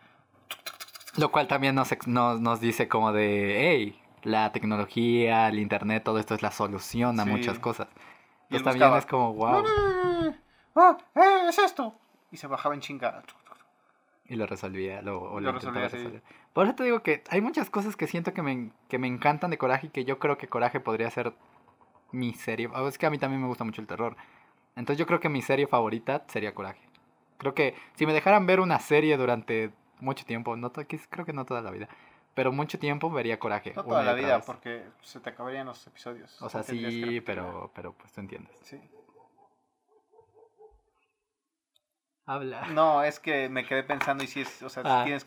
Lo 1.17 1.31
cual 1.31 1.47
también 1.49 1.75
nos, 1.75 1.91
nos, 2.07 2.41
nos 2.41 2.61
dice 2.61 2.89
como 2.89 3.13
de. 3.13 3.57
Hey, 3.61 3.99
la 4.23 4.53
tecnología, 4.53 5.49
el 5.49 5.59
internet, 5.59 6.05
todo 6.05 6.19
esto 6.19 6.35
es 6.35 6.43
la 6.43 6.51
solución 6.53 7.19
a 7.21 7.25
Sí. 7.25 7.31
muchas 7.31 7.59
cosas. 7.59 7.89
Y 8.51 8.57
Entonces 8.57 8.81
también 8.81 8.91
buscaba, 8.91 8.99
es 8.99 9.07
como, 9.07 9.35
wow. 9.35 9.65
Ah, 10.77 10.97
eh, 11.17 11.49
es 11.49 11.59
esto. 11.59 11.95
Y 12.31 12.37
se 12.37 12.47
bajaba 12.47 12.75
en 12.75 12.81
chingada. 12.81 13.23
Y 14.27 14.37
lo 14.37 14.47
resolvía, 14.47 15.03
lo, 15.03 15.21
o 15.23 15.41
Lo 15.41 15.51
lo, 15.53 15.59
intentaba 15.59 15.81
resolvía, 15.87 15.91
sí. 15.91 15.97
resolver. 15.97 16.23
Por 16.53 16.67
eso 16.67 16.75
te 16.75 16.85
digo 16.85 17.03
que 17.03 17.25
hay 17.31 17.41
muchas 17.41 17.71
cosas 17.71 17.97
que 17.97 18.07
siento 18.07 18.35
que 18.35 18.43
me, 18.43 18.71
que 18.89 18.99
me 18.99 19.07
encantan 19.07 19.51
de 19.51 19.59
Coraje 19.59 19.87
y 19.87 19.91
que 19.91 20.05
yo 20.05 20.19
creo 20.19 20.37
que 20.37 20.49
Coraje 20.49 20.81
podría 20.81 21.11
ser 21.11 21.33
mi 22.11 22.35
serie. 22.35 22.67
o 22.69 22.89
Es 22.89 22.99
que 22.99 23.07
a 23.07 23.11
mí 23.11 23.19
también 23.19 23.41
me 23.41 23.49
gusta 23.49 23.65
mucho 23.65 23.81
el 23.81 23.87
terror. 23.87 24.17
Entonces 24.77 24.99
yo 24.99 25.07
creo 25.07 25.21
que 25.21 25.29
mi 25.31 25.41
serie 25.43 25.67
favorita 25.67 26.25
sería 26.29 26.55
Coraje. 26.55 26.81
Creo 27.39 27.55
que 27.55 27.75
si 27.95 28.07
me 28.07 28.13
dejaran 28.13 28.47
ver 28.47 28.61
una 28.61 28.79
serie 28.79 29.17
durante 29.17 29.73
mucho 30.01 30.25
tiempo, 30.27 30.57
no 30.57 30.73
creo 30.73 31.25
que 31.27 31.33
no 31.33 31.45
toda 31.47 31.63
la 31.63 31.71
vida, 31.71 31.89
pero 32.35 32.53
mucho 32.53 32.79
tiempo 32.79 33.11
vería 33.11 33.39
Coraje. 33.39 33.73
No 33.75 33.85
toda 33.85 34.03
la 34.03 34.13
vida, 34.15 34.37
vez. 34.37 34.45
porque 34.47 34.85
se 35.01 35.21
te 35.21 35.31
acabarían 35.31 35.67
los 35.67 35.87
episodios. 35.87 36.41
O 36.43 36.49
sea, 36.51 36.63
sí, 36.63 37.21
pero, 37.25 37.71
pero 37.75 37.93
pues 37.95 38.13
tú 38.13 38.21
entiendes. 38.21 38.55
Sí. 38.63 38.79
Habla. 42.27 42.67
No, 42.69 43.03
es 43.03 43.19
que 43.19 43.49
me 43.49 43.67
quedé 43.67 43.83
pensando 43.83 44.23
y 44.23 44.27
si 44.29 44.43
es, 44.43 44.63
o 44.63 44.69
sea, 44.69 44.83
sí 44.83 44.89
Ah. 44.91 45.03
tienes 45.05 45.25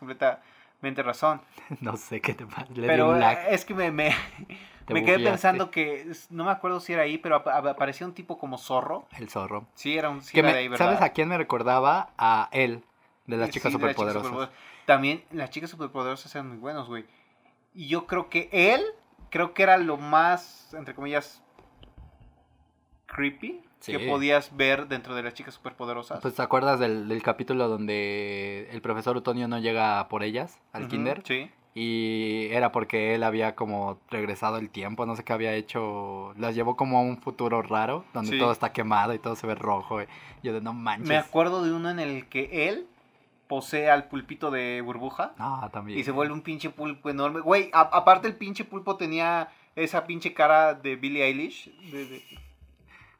razón. 0.93 1.41
No 1.81 1.97
sé 1.97 2.21
qué 2.21 2.33
te 2.33 2.45
pasa. 2.45 2.67
Le 2.73 2.87
Pero 2.87 3.15
eh, 3.19 3.37
es 3.49 3.65
que 3.65 3.73
me, 3.73 3.91
me, 3.91 4.13
me 4.89 5.03
quedé 5.03 5.19
pensando 5.19 5.71
que, 5.71 6.11
no 6.29 6.45
me 6.45 6.51
acuerdo 6.51 6.79
si 6.79 6.93
era 6.93 7.01
ahí, 7.03 7.17
pero 7.17 7.35
ap- 7.37 7.47
ap- 7.47 7.65
aparecía 7.67 8.05
un 8.05 8.13
tipo 8.13 8.37
como 8.37 8.57
zorro. 8.57 9.07
El 9.17 9.29
zorro. 9.29 9.65
Sí, 9.75 9.97
era 9.97 10.09
un 10.09 10.21
sí 10.21 10.33
Que 10.33 10.39
era 10.41 10.49
me- 10.49 10.53
de 10.53 10.59
ahí, 10.59 10.67
¿verdad? 10.67 10.85
¿Sabes 10.85 11.01
a 11.01 11.09
quién 11.13 11.27
me 11.29 11.37
recordaba? 11.37 12.09
A 12.17 12.49
él, 12.51 12.83
de 13.25 13.37
las 13.37 13.49
Sí, 13.49 13.53
chicas 13.55 13.71
superpoderosas. 13.71 14.49
También 14.85 15.23
las 15.31 15.49
chicas 15.49 15.69
superpoderosas 15.71 16.33
eran 16.35 16.49
muy 16.49 16.57
buenos, 16.57 16.87
güey. 16.87 17.05
Y 17.73 17.87
yo 17.87 18.05
creo 18.05 18.29
que 18.29 18.49
él, 18.51 18.83
creo 19.31 19.53
que 19.53 19.63
era 19.63 19.77
lo 19.77 19.97
más, 19.97 20.73
entre 20.75 20.93
comillas, 20.93 21.41
creepy 23.07 23.61
Sí. 23.85 23.91
que 23.93 23.99
podías 23.99 24.55
ver 24.55 24.87
dentro 24.87 25.15
de 25.15 25.23
las 25.23 25.33
chicas 25.33 25.53
superpoderosas. 25.53 26.19
Pues 26.21 26.35
te 26.35 26.41
acuerdas 26.41 26.79
del, 26.79 27.07
del 27.07 27.21
capítulo 27.23 27.67
donde 27.67 28.67
el 28.71 28.81
profesor 28.81 29.17
Utonio 29.17 29.47
no 29.47 29.59
llega 29.59 30.07
por 30.07 30.23
ellas 30.23 30.59
al 30.73 30.87
kinder 30.87 31.21
Sí. 31.25 31.49
y 31.73 32.47
era 32.51 32.71
porque 32.71 33.15
él 33.15 33.23
había 33.23 33.55
como 33.55 33.99
regresado 34.09 34.57
el 34.57 34.69
tiempo, 34.69 35.05
no 35.05 35.15
sé 35.15 35.23
qué 35.23 35.33
había 35.33 35.53
hecho, 35.53 36.33
las 36.37 36.55
llevó 36.55 36.75
como 36.75 36.97
a 36.97 37.01
un 37.01 37.17
futuro 37.17 37.61
raro 37.61 38.05
donde 38.13 38.31
Sí. 38.31 38.39
todo 38.39 38.51
está 38.51 38.71
quemado 38.73 39.13
y 39.13 39.19
todo 39.19 39.35
se 39.35 39.45
ve 39.47 39.55
rojo. 39.55 40.01
y 40.01 40.05
yo 40.43 40.53
de 40.53 40.61
no 40.61 40.73
manches. 40.73 41.07
Me 41.09 41.17
acuerdo 41.17 41.63
de 41.63 41.71
uno 41.73 41.89
en 41.89 41.99
el 41.99 42.27
que 42.27 42.69
él 42.69 42.87
posee 43.47 43.89
al 43.89 44.07
pulpito 44.07 44.49
de 44.51 44.81
burbuja 44.81 45.33
Ah, 45.37 45.69
también. 45.71 45.99
y 45.99 46.03
se 46.03 46.11
vuelve 46.11 46.33
un 46.33 46.41
pinche 46.41 46.69
pulpo 46.69 47.09
enorme. 47.09 47.41
Güey, 47.41 47.69
aparte 47.73 48.27
el 48.27 48.35
pinche 48.35 48.63
pulpo 48.65 48.95
tenía 48.95 49.49
esa 49.75 50.05
pinche 50.07 50.33
cara 50.33 50.73
de 50.73 50.95
Billie 50.95 51.23
Eilish. 51.25 51.69
de- 51.91 52.05
de- 52.05 52.23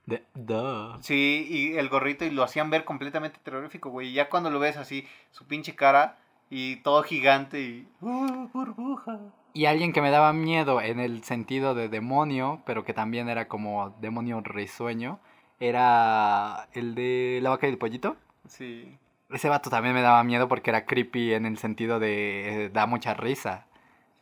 De- 0.06 0.24
duh. 0.36 0.98
Sí, 1.02 1.48
y 1.50 1.78
el 1.78 1.90
gorrito 1.90 2.26
y 2.26 2.30
lo 2.30 2.44
hacían 2.44 2.70
ver 2.70 2.86
completamente 2.86 3.40
terrorífico, 3.44 3.90
güey. 3.90 4.10
Y 4.10 4.14
ya 4.14 4.30
cuando 4.30 4.50
lo 4.50 4.60
ves 4.60 4.78
así, 4.78 5.08
su 5.32 5.46
pinche 5.46 5.76
cara 5.76 6.18
y 6.50 6.78
todo 6.78 7.02
gigante 7.04 7.60
y... 7.62 7.88
¡Uh, 8.02 8.48
burbuja! 8.54 9.20
Y 9.54 9.66
alguien 9.66 9.94
que 9.94 10.02
me 10.02 10.12
daba 10.12 10.34
miedo 10.34 10.82
en 10.82 11.00
el 11.00 11.24
sentido 11.24 11.76
de 11.76 11.90
demonio, 11.90 12.62
pero 12.66 12.84
que 12.84 12.94
también 12.94 13.30
era 13.30 13.48
como 13.48 13.96
demonio 14.02 14.42
risueño, 14.42 15.20
era 15.60 16.68
el 16.74 16.94
de 16.94 17.40
la 17.42 17.52
vaca 17.52 17.68
y 17.68 17.72
el 17.72 17.78
pollito. 17.78 18.18
Sí. 18.48 18.98
Ese 19.30 19.50
vato 19.50 19.70
también 19.70 19.96
me 19.96 20.02
daba 20.02 20.24
miedo 20.24 20.48
porque 20.48 20.70
era 20.70 20.86
creepy 20.86 21.34
en 21.34 21.46
el 21.46 21.58
sentido 21.58 22.00
de 22.00 22.66
eh, 22.66 22.70
da 22.70 22.86
mucha 22.86 23.14
risa. 23.14 23.65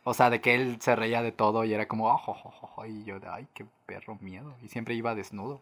O 0.04 0.12
sea, 0.14 0.28
de 0.30 0.40
que 0.40 0.54
él 0.54 0.76
se 0.80 0.94
reía 0.94 1.22
de 1.22 1.32
todo 1.32 1.64
y 1.64 1.72
era 1.72 1.88
como, 1.88 2.08
"Oh, 2.12 2.18
jo, 2.18 2.34
jo", 2.34 2.86
y 2.86 3.04
yo 3.04 3.18
de, 3.20 3.28
ay, 3.28 3.46
qué 3.54 3.64
perro 3.86 4.16
miedo. 4.20 4.54
Y 4.62 4.68
siempre 4.68 4.94
iba 4.94 5.14
desnudo. 5.14 5.60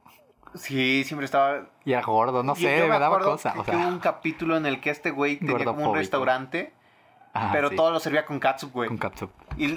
Sí, 0.55 1.05
siempre 1.05 1.25
estaba... 1.25 1.69
Y 1.85 1.93
era 1.93 2.03
gordo, 2.03 2.43
no 2.43 2.55
sé, 2.55 2.79
yo 2.79 2.87
me, 2.89 2.99
daba 2.99 3.21
cosa. 3.21 3.53
que- 3.55 3.61
O 3.61 3.65
que 3.65 3.71
hubo 3.71 3.79
sea, 3.79 3.89
un 3.89 3.99
capítulo 4.01 4.57
en 4.57 4.67
el 4.67 4.81
que 4.81 4.91
este 4.91 5.11
güey 5.11 5.39
tenía 5.39 5.65
como 5.65 5.91
un 5.91 5.97
restaurante, 5.97 6.73
ajá, 7.33 7.53
pero 7.53 7.71
sí, 7.71 7.77
todo 7.77 7.91
lo 7.93 8.01
servía 8.01 8.27
con 8.27 8.39
catsup, 8.41 8.73
güey. 8.73 8.89
con 8.89 8.99
catsup. 8.99 9.31
Y 9.57 9.69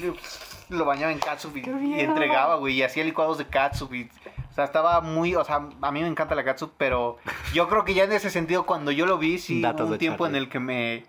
lo- 0.70 0.86
bañaba 0.86 1.12
en 1.14 1.20
catsup 1.20 1.56
y, 1.56 2.00
entregaba, 2.00 2.56
güey, 2.56 2.74
y 2.76 2.84
hacía 2.84 3.04
licuados 3.06 3.38
de 3.38 3.46
catsup 3.48 3.94
y... 3.94 4.10
O 4.50 4.54
sea, 4.56 4.66
estaba 4.66 5.00
muy... 5.02 5.36
O 5.36 5.44
sea, 5.46 5.68
a 5.82 5.92
mí 5.92 6.02
me 6.02 6.08
encanta 6.08 6.34
la 6.36 6.44
catsup, 6.44 6.74
pero 6.78 7.18
yo 7.54 7.70
creo 7.70 7.86
que 7.86 7.94
ya 7.94 8.06
en 8.06 8.12
ese 8.14 8.30
sentido, 8.30 8.66
cuando 8.66 8.92
yo 8.92 9.06
lo 9.06 9.18
vi, 9.18 9.38
sí 9.38 9.62
Datos 9.62 9.86
hubo 9.86 9.94
un 9.94 9.98
tiempo 10.00 10.26
en 10.28 10.36
el 10.36 10.50
que 10.50 10.60
me... 10.60 11.06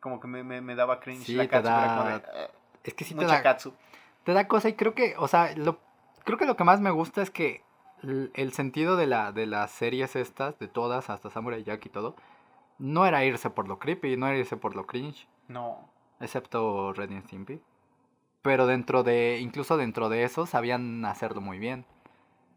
Como 0.00 0.20
que 0.20 0.28
me, 0.28 0.44
me, 0.44 0.60
me 0.60 0.74
daba 0.76 1.00
cringe 1.00 1.24
Sí, 1.26 1.34
la 1.34 1.42
te 1.44 1.48
catsup. 1.48 1.66
era 1.70 1.80
da- 1.86 1.96
como 1.96 2.08
de, 2.10 2.16
"Eh, 2.16 2.50
Es 2.86 2.94
que 2.94 3.04
sí 3.04 3.14
te 3.14 3.20
mucha 3.22 3.36
da, 3.36 3.42
catsup. 3.42 3.74
te 4.24 4.32
da 4.32 4.48
cosa 4.48 4.68
y 4.70 4.74
creo 4.74 4.94
que, 4.94 5.14
o 5.18 5.28
sea, 5.28 5.54
lo, 5.56 5.78
creo 6.24 6.38
que 6.38 6.46
lo 6.46 6.56
que 6.56 6.64
más 6.64 6.80
me 6.80 6.90
gusta 6.90 7.20
es 7.20 7.30
que 7.30 7.62
el, 8.02 8.30
el 8.34 8.52
sentido 8.52 8.96
de, 8.96 9.06
la, 9.06 9.32
de 9.32 9.46
las 9.46 9.70
series 9.70 10.16
estas, 10.16 10.58
de 10.58 10.68
todas, 10.68 11.10
hasta 11.10 11.28
Samurai 11.30 11.62
Jack 11.64 11.84
y 11.86 11.88
todo, 11.90 12.16
no 12.78 13.06
era 13.06 13.24
irse 13.24 13.50
por 13.50 13.68
lo 13.68 13.78
creepy, 13.78 14.16
no 14.16 14.26
era 14.26 14.36
irse 14.38 14.56
por 14.56 14.74
lo 14.76 14.86
cringe, 14.86 15.26
No. 15.48 15.88
excepto 16.20 16.92
Red 16.92 17.10
and 17.10 17.24
Stimpy. 17.24 17.60
Pero 18.42 18.66
dentro 18.66 19.02
de, 19.02 19.38
incluso 19.40 19.76
dentro 19.76 20.08
de 20.08 20.22
eso, 20.22 20.46
sabían 20.46 21.04
hacerlo 21.04 21.40
muy 21.40 21.58
bien. 21.58 21.84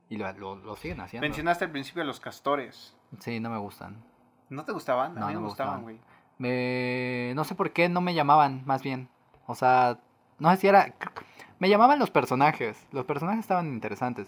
Y 0.09 0.17
lo, 0.17 0.31
lo, 0.33 0.55
lo 0.55 0.75
siguen 0.75 1.01
haciendo. 1.01 1.25
Mencionaste 1.25 1.65
al 1.65 1.71
principio 1.71 2.03
a 2.03 2.05
los 2.05 2.19
castores. 2.19 2.95
Sí, 3.19 3.39
no 3.39 3.49
me 3.49 3.57
gustan. 3.57 4.03
¿No 4.49 4.65
te 4.65 4.71
gustaban? 4.71 5.17
A 5.17 5.19
No, 5.21 5.27
mí 5.27 5.33
no 5.33 5.39
me 5.41 5.45
gustaban. 5.47 5.81
güey. 5.83 5.99
Me... 6.37 7.31
No 7.35 7.43
sé 7.43 7.55
por 7.55 7.71
qué 7.71 7.89
no 7.89 8.01
me 8.01 8.13
llamaban, 8.13 8.63
más 8.65 8.81
bien. 8.83 9.09
O 9.47 9.55
sea, 9.55 9.99
no 10.39 10.51
sé 10.51 10.57
si 10.57 10.67
era... 10.67 10.93
Me 11.59 11.69
llamaban 11.69 11.99
los 11.99 12.09
personajes. 12.09 12.87
Los 12.91 13.05
personajes 13.05 13.41
estaban 13.41 13.67
interesantes. 13.67 14.27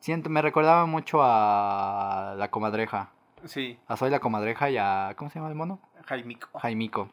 Siento, 0.00 0.30
me 0.30 0.42
recordaba 0.42 0.86
mucho 0.86 1.20
a 1.22 2.34
la 2.36 2.50
comadreja. 2.50 3.10
Sí, 3.44 3.78
A 3.88 3.96
Soy 3.96 4.10
la 4.10 4.20
comadreja 4.20 4.70
y 4.70 4.78
a... 4.78 5.14
¿Cómo 5.16 5.30
se 5.30 5.38
llama 5.38 5.48
el 5.48 5.54
mono? 5.54 5.78
Jaimico. 6.06 6.58
Jaimico. 6.58 7.10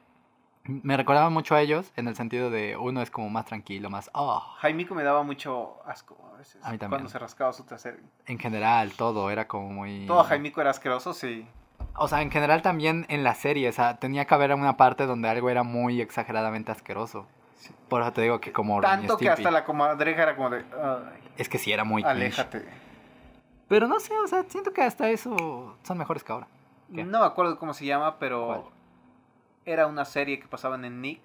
Me 0.64 0.96
recordaba 0.96 1.30
mucho 1.30 1.56
a 1.56 1.62
ellos 1.62 1.92
en 1.96 2.08
el 2.08 2.16
sentido 2.16 2.52
de 2.52 2.78
uno 2.78 3.02
es 3.02 3.10
como 3.10 3.30
más 3.30 3.46
tranquilo, 3.46 3.90
más... 3.90 4.12
Oh. 4.14 4.40
Jaimico 4.60 4.94
me 4.94 5.04
daba 5.04 5.24
mucho 5.24 5.82
asco 5.86 6.16
a 6.34 6.38
veces. 6.38 6.64
A 6.64 6.72
mí 6.72 6.78
también. 6.78 7.00
Cuando 7.00 7.10
se 7.10 7.18
rascaba 7.18 7.52
su 7.52 7.64
trasero. 7.64 7.98
En 8.28 8.38
general, 8.38 8.92
todo 8.94 9.32
era 9.32 9.48
como 9.48 9.70
muy... 9.70 10.06
Todo 10.06 10.24
Jaimico 10.24 10.62
era 10.62 10.70
asqueroso, 10.70 11.14
sí. 11.14 11.48
O 11.96 12.08
sea, 12.08 12.22
en 12.22 12.30
general 12.30 12.62
también 12.62 13.06
en 13.10 13.24
la 13.24 13.34
serie, 13.34 13.68
o 13.68 13.72
sea, 13.74 13.98
tenía 13.98 14.26
que 14.26 14.36
haber 14.36 14.54
una 14.54 14.78
parte 14.78 15.08
donde 15.08 15.30
algo 15.30 15.50
era 15.50 15.64
muy 15.64 16.00
exageradamente 16.00 16.72
asqueroso. 16.72 17.26
Sí. 17.62 17.72
Por 17.88 18.02
eso 18.02 18.12
te 18.14 18.22
digo 18.22 18.40
que 18.42 18.52
como 18.52 18.82
Tanto 18.82 19.18
que 19.18 19.30
hasta 19.30 19.52
la 19.52 19.64
comadreja 19.64 20.24
era 20.24 20.36
como 20.36 20.50
de. 20.50 20.66
"Ay, 20.74 21.20
Es 21.38 21.48
que 21.48 21.58
sí 21.58 21.72
era 21.72 21.84
muy 21.84 22.02
cringe. 22.04 22.16
aléjate. 22.18 22.66
Pero 23.68 23.88
no 23.88 24.00
sé, 24.00 24.14
o 24.20 24.28
sea, 24.28 24.44
siento 24.50 24.74
que 24.74 24.82
hasta 24.82 25.10
eso 25.10 25.78
son 25.84 25.98
mejores 25.98 26.24
que 26.24 26.32
ahora. 26.34 26.48
¿Qué? 26.94 27.04
No 27.06 27.20
me 27.20 27.26
acuerdo 27.26 27.58
cómo 27.58 27.74
se 27.74 27.86
llama, 27.86 28.18
pero. 28.20 28.46
¿Cuál? 28.48 28.62
Era 29.64 29.86
una 29.88 30.06
serie 30.06 30.40
que 30.40 30.48
pasaban 30.48 30.84
en 30.86 31.02
Nick. 31.02 31.22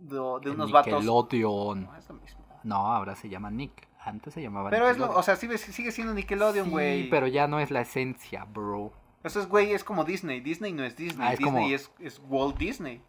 De, 0.00 0.18
unos 0.50 0.70
vatos. 0.72 0.92
Nickelodeon. 0.94 1.84
No, 1.84 1.96
es 1.96 2.08
lo 2.08 2.14
mismo. 2.16 2.44
No, 2.64 2.92
ahora 2.92 3.14
se 3.14 3.28
llama 3.28 3.50
Nick. 3.50 3.88
Antes 4.04 4.34
se 4.34 4.42
llamaba 4.42 4.68
Pero 4.68 4.88
es 4.90 4.98
lo, 4.98 5.10
o 5.16 5.22
sea, 5.22 5.36
sigue, 5.36 5.56
sigue 5.56 5.90
siendo 5.92 6.12
Nickelodeon, 6.12 6.66
Sí, 6.66 6.70
güey. 6.70 7.08
pero 7.10 7.26
ya 7.26 7.46
no 7.48 7.58
es 7.60 7.70
la 7.70 7.80
esencia, 7.80 8.44
bro. 8.44 8.92
Eso 9.22 9.40
es, 9.40 9.48
güey, 9.48 9.72
es 9.72 9.82
como 9.82 10.04
Disney. 10.04 10.40
Disney 10.40 10.72
no 10.74 10.84
es 10.84 10.94
Disney. 10.96 11.26
Ah, 11.26 11.32
es 11.32 11.38
Disney 11.38 11.54
como- 11.62 11.74
es, 11.74 11.90
es 12.00 12.20
Walt 12.28 12.58
Disney. 12.58 13.00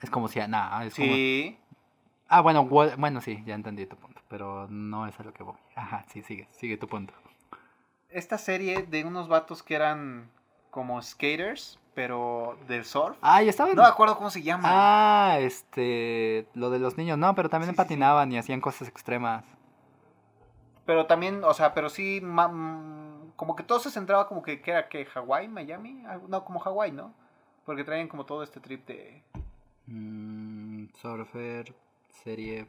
Es 0.00 0.10
como 0.10 0.28
si... 0.28 0.38
Nah, 0.46 0.84
es 0.84 0.94
como... 0.94 1.12
Ah, 2.28 2.40
bueno, 2.42 2.64
bueno, 2.64 3.20
sí, 3.20 3.42
ya 3.46 3.54
entendí 3.54 3.86
tu 3.86 3.96
punto. 3.96 4.20
Pero 4.28 4.66
no 4.68 5.06
es 5.06 5.18
a 5.18 5.22
lo 5.22 5.32
que 5.32 5.42
voy. 5.42 5.56
Ajá, 5.74 6.04
sí, 6.08 6.22
sigue, 6.22 6.46
sigue 6.50 6.76
tu 6.76 6.86
punto. 6.86 7.14
Esta 8.10 8.38
serie 8.38 8.82
de 8.82 9.04
unos 9.04 9.28
vatos 9.28 9.62
que 9.62 9.74
eran 9.74 10.30
como 10.70 11.00
skaters, 11.02 11.78
pero 11.94 12.58
del 12.68 12.84
surf. 12.84 13.16
Ah, 13.22 13.42
y 13.42 13.48
estaba 13.48 13.70
en... 13.70 13.76
No 13.76 13.82
me 13.82 13.88
acuerdo 13.88 14.16
cómo 14.16 14.30
se 14.30 14.42
llama. 14.42 14.68
Ah, 14.70 15.38
este... 15.40 16.46
Lo 16.54 16.70
de 16.70 16.78
los 16.78 16.96
niños. 16.96 17.18
No, 17.18 17.34
pero 17.34 17.48
también 17.48 17.70
Sí, 17.72 17.76
patinaban 17.76 18.30
y 18.32 18.38
hacían 18.38 18.60
cosas 18.60 18.88
extremas. 18.88 19.44
Pero 20.84 21.06
también, 21.06 21.42
o 21.44 21.52
sea, 21.54 21.74
pero 21.74 21.88
sí, 21.90 22.20
ma- 22.22 22.48
mm, 22.48 23.32
como 23.36 23.56
que 23.56 23.62
todo 23.62 23.78
se 23.78 23.90
centraba 23.90 24.26
como 24.28 24.42
que, 24.42 24.60
que 24.62 24.70
era 24.70 24.88
que 24.88 25.04
Hawái, 25.04 25.48
Miami, 25.48 26.02
no, 26.28 26.44
como 26.44 26.60
Hawái, 26.60 26.92
¿no? 26.92 27.12
Porque 27.66 27.84
traían 27.84 28.08
como 28.08 28.24
todo 28.24 28.42
este 28.42 28.60
trip 28.60 28.86
de... 28.86 29.22
Mm, 29.88 30.86
surfer, 31.00 31.72
serie. 32.22 32.66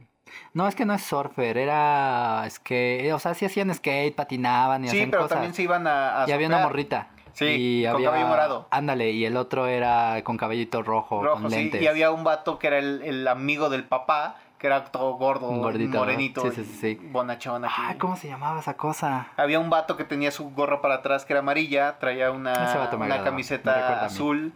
No, 0.54 0.66
es 0.68 0.74
que 0.74 0.84
no 0.84 0.94
es 0.94 1.02
surfer, 1.02 1.58
era 1.58 2.44
skate. 2.48 3.12
O 3.12 3.18
sea, 3.18 3.34
sí 3.34 3.44
hacían 3.44 3.72
skate, 3.74 4.14
patinaban 4.14 4.84
y 4.84 4.88
Sí, 4.88 4.96
hacían 4.96 5.10
pero 5.10 5.22
cosas. 5.24 5.36
también 5.36 5.54
se 5.54 5.62
iban 5.62 5.86
a... 5.86 6.22
a 6.24 6.28
y 6.28 6.32
había 6.32 6.46
una 6.46 6.58
morrita. 6.58 7.08
Sí, 7.32 7.44
y 7.46 7.84
con 7.84 7.96
había... 7.96 8.10
cabello 8.10 8.26
morado. 8.28 8.68
Ándale, 8.70 9.10
y 9.10 9.24
el 9.24 9.36
otro 9.36 9.66
era 9.66 10.22
con 10.24 10.36
cabellito 10.36 10.82
rojo, 10.82 11.22
Rojo, 11.22 11.42
con 11.42 11.50
sí, 11.50 11.56
lentes. 11.56 11.82
y 11.82 11.86
había 11.86 12.10
un 12.10 12.24
vato 12.24 12.58
que 12.58 12.66
era 12.68 12.78
el, 12.78 13.02
el 13.02 13.28
amigo 13.28 13.68
del 13.70 13.84
papá, 13.84 14.36
que 14.58 14.66
era 14.66 14.84
todo 14.86 15.12
gordo, 15.14 15.50
morenito, 15.52 16.50
Sí, 16.50 16.64
sí, 16.64 16.64
sí, 16.64 16.94
bonachón 17.12 17.64
aquí. 17.64 17.74
Ah, 17.76 17.94
¿cómo 17.98 18.16
se 18.16 18.28
llamaba 18.28 18.60
esa 18.60 18.76
cosa? 18.76 19.28
Había 19.36 19.58
un 19.60 19.70
vato 19.70 19.96
que 19.96 20.04
tenía 20.04 20.30
su 20.30 20.50
gorra 20.50 20.80
para 20.82 20.96
atrás 20.96 21.24
que 21.24 21.32
era 21.32 21.40
amarilla, 21.40 21.98
traía 21.98 22.30
una, 22.30 22.90
una 22.94 23.22
camiseta 23.24 24.04
azul, 24.04 24.52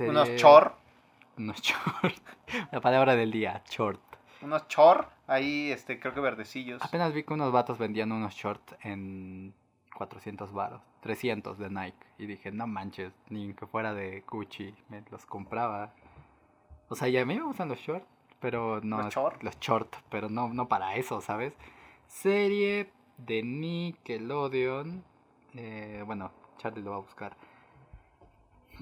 unos 0.00 0.36
chor. 0.36 0.81
Unos 1.38 1.60
short. 1.62 2.16
La 2.70 2.80
palabra 2.80 3.16
del 3.16 3.30
día, 3.30 3.62
short. 3.68 4.00
unos 4.42 4.68
chor 4.68 5.08
ahí, 5.26 5.70
este, 5.70 5.98
creo 5.98 6.14
que 6.14 6.20
verdecillos. 6.20 6.82
Apenas 6.82 7.12
vi 7.12 7.22
que 7.24 7.32
unos 7.32 7.52
vatos 7.52 7.78
vendían 7.78 8.12
unos 8.12 8.34
shorts 8.34 8.76
en 8.82 9.54
400 9.96 10.52
baros, 10.52 10.82
300 11.00 11.58
de 11.58 11.70
Nike. 11.70 12.06
Y 12.18 12.26
dije, 12.26 12.50
no 12.52 12.66
manches, 12.66 13.12
ni 13.30 13.54
que 13.54 13.66
fuera 13.66 13.94
de 13.94 14.24
Gucci, 14.28 14.74
me 14.88 15.02
los 15.10 15.24
compraba. 15.26 15.94
O 16.88 16.94
sea, 16.94 17.08
ya 17.08 17.22
a 17.22 17.24
mí 17.24 17.36
me 17.36 17.42
gustan 17.42 17.68
los 17.68 17.78
shorts, 17.78 18.06
pero 18.40 18.80
no. 18.82 18.98
¿Los 18.98 19.14
short? 19.14 19.42
Los 19.42 19.58
short, 19.60 19.96
pero 20.10 20.28
no, 20.28 20.48
no 20.52 20.68
para 20.68 20.96
eso, 20.96 21.20
¿sabes? 21.20 21.54
Serie 22.06 22.90
de 23.16 23.42
Nickelodeon. 23.42 25.02
Eh, 25.54 26.02
bueno, 26.04 26.30
Charlie 26.58 26.82
lo 26.82 26.90
va 26.90 26.96
a 26.96 27.00
buscar. 27.00 27.36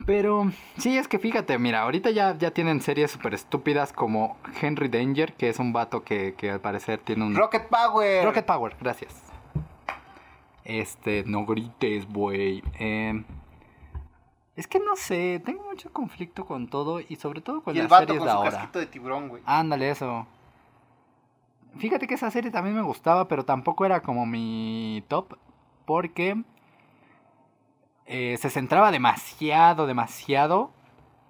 Pero 0.06 0.50
sí, 0.78 0.96
es 0.96 1.08
que 1.08 1.18
fíjate, 1.18 1.58
mira, 1.58 1.82
ahorita 1.82 2.10
ya, 2.10 2.36
ya 2.36 2.50
tienen 2.52 2.80
series 2.80 3.10
súper 3.10 3.34
estúpidas 3.34 3.92
como 3.92 4.36
Henry 4.60 4.88
Danger, 4.88 5.34
que 5.34 5.48
es 5.48 5.58
un 5.58 5.72
vato 5.72 6.02
que, 6.04 6.34
que 6.34 6.50
al 6.50 6.60
parecer 6.60 7.00
tiene 7.00 7.24
un... 7.24 7.34
Rocket 7.34 7.68
Power. 7.68 8.24
Rocket 8.24 8.46
Power, 8.46 8.76
gracias. 8.80 9.14
Este, 10.64 11.24
no 11.26 11.44
grites, 11.46 12.06
güey. 12.06 12.62
Em, 12.78 13.24
es 14.56 14.66
que 14.66 14.78
no 14.78 14.96
sé, 14.96 15.40
tengo 15.44 15.64
mucho 15.64 15.92
conflicto 15.92 16.44
con 16.46 16.68
todo 16.68 17.00
y 17.00 17.16
sobre 17.16 17.40
todo 17.40 17.62
con 17.62 17.74
Y 17.74 17.78
el 17.78 17.84
las 17.84 17.90
vato 17.90 18.06
series 18.06 18.18
con 18.20 18.26
de 18.26 18.32
su 18.32 18.38
ahora. 18.38 18.50
casquito 18.52 18.78
de 18.78 18.86
tiburón, 18.86 19.28
güey. 19.28 19.42
Ándale, 19.46 19.90
eso. 19.90 20.26
Fíjate 21.78 22.06
que 22.06 22.14
esa 22.14 22.30
serie 22.30 22.50
también 22.50 22.74
me 22.74 22.82
gustaba, 22.82 23.28
pero 23.28 23.44
tampoco 23.44 23.84
era 23.86 24.00
como 24.00 24.26
mi 24.26 25.04
top, 25.08 25.36
porque 25.86 26.42
eh, 28.12 28.36
se 28.38 28.50
centraba 28.50 28.90
demasiado, 28.90 29.86
demasiado 29.86 30.72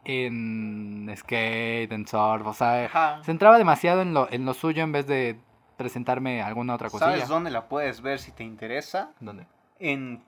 en 0.04 1.12
skate, 1.16 1.92
en 1.92 2.06
surf, 2.06 2.46
o 2.46 2.54
sea, 2.54 2.86
Ajá. 2.86 3.18
se 3.18 3.24
centraba 3.26 3.58
demasiado 3.58 4.02
en 4.02 4.14
lo, 4.14 4.30
en 4.32 4.44
lo 4.46 4.54
suyo 4.54 4.82
en 4.82 4.92
vez 4.92 5.06
de 5.06 5.38
presentarme 5.76 6.42
alguna 6.42 6.74
otra 6.74 6.88
cosilla. 6.90 7.10
¿Sabes 7.12 7.28
dónde 7.28 7.50
la 7.50 7.68
puedes 7.68 8.00
ver 8.00 8.18
si 8.18 8.32
te 8.32 8.42
interesa? 8.44 9.12
¿Dónde? 9.20 9.46
En 9.78 10.22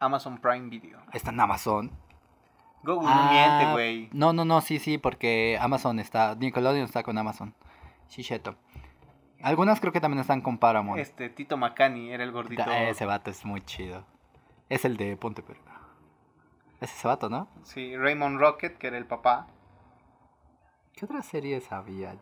Amazon 0.00 0.38
Prime 0.38 0.68
Video. 0.68 0.98
Está 1.12 1.30
en 1.30 1.40
Amazon. 1.40 1.90
Google 2.82 3.08
Ah, 3.10 3.24
no 3.26 3.32
miente, 3.32 3.72
güey. 3.72 4.08
No, 4.12 4.32
no, 4.32 4.44
no, 4.44 4.60
sí, 4.60 4.78
sí, 4.78 4.96
porque 4.98 5.58
Amazon 5.60 5.98
está, 5.98 6.34
Nickelodeon 6.34 6.84
está 6.84 7.02
con 7.02 7.18
Amazon. 7.18 7.54
Sí, 8.08 8.22
cheto. 8.22 8.54
Algunas 9.42 9.80
creo 9.80 9.92
que 9.92 10.00
también 10.00 10.20
están 10.20 10.40
con 10.40 10.58
Paramount. 10.58 11.00
Este, 11.00 11.28
Tito 11.28 11.56
Macani 11.56 12.10
era 12.12 12.22
el 12.22 12.32
gordito. 12.32 12.64
Da- 12.64 12.84
Ese 12.88 13.04
vato 13.06 13.30
es 13.30 13.44
muy 13.44 13.60
chido. 13.64 14.04
Es 14.68 14.84
el 14.84 14.96
de 14.96 15.16
Ponte 15.16 15.42
Perga. 15.42 15.75
Es 16.80 16.92
ese 16.92 17.08
vato, 17.08 17.28
¿no? 17.28 17.48
Sí, 17.62 17.96
Raymond 17.96 18.38
Rocket, 18.38 18.76
que 18.78 18.86
era 18.88 18.98
el 18.98 19.06
papá. 19.06 19.46
¿Qué 20.94 21.04
otras 21.04 21.26
series 21.26 21.70
había? 21.72 22.14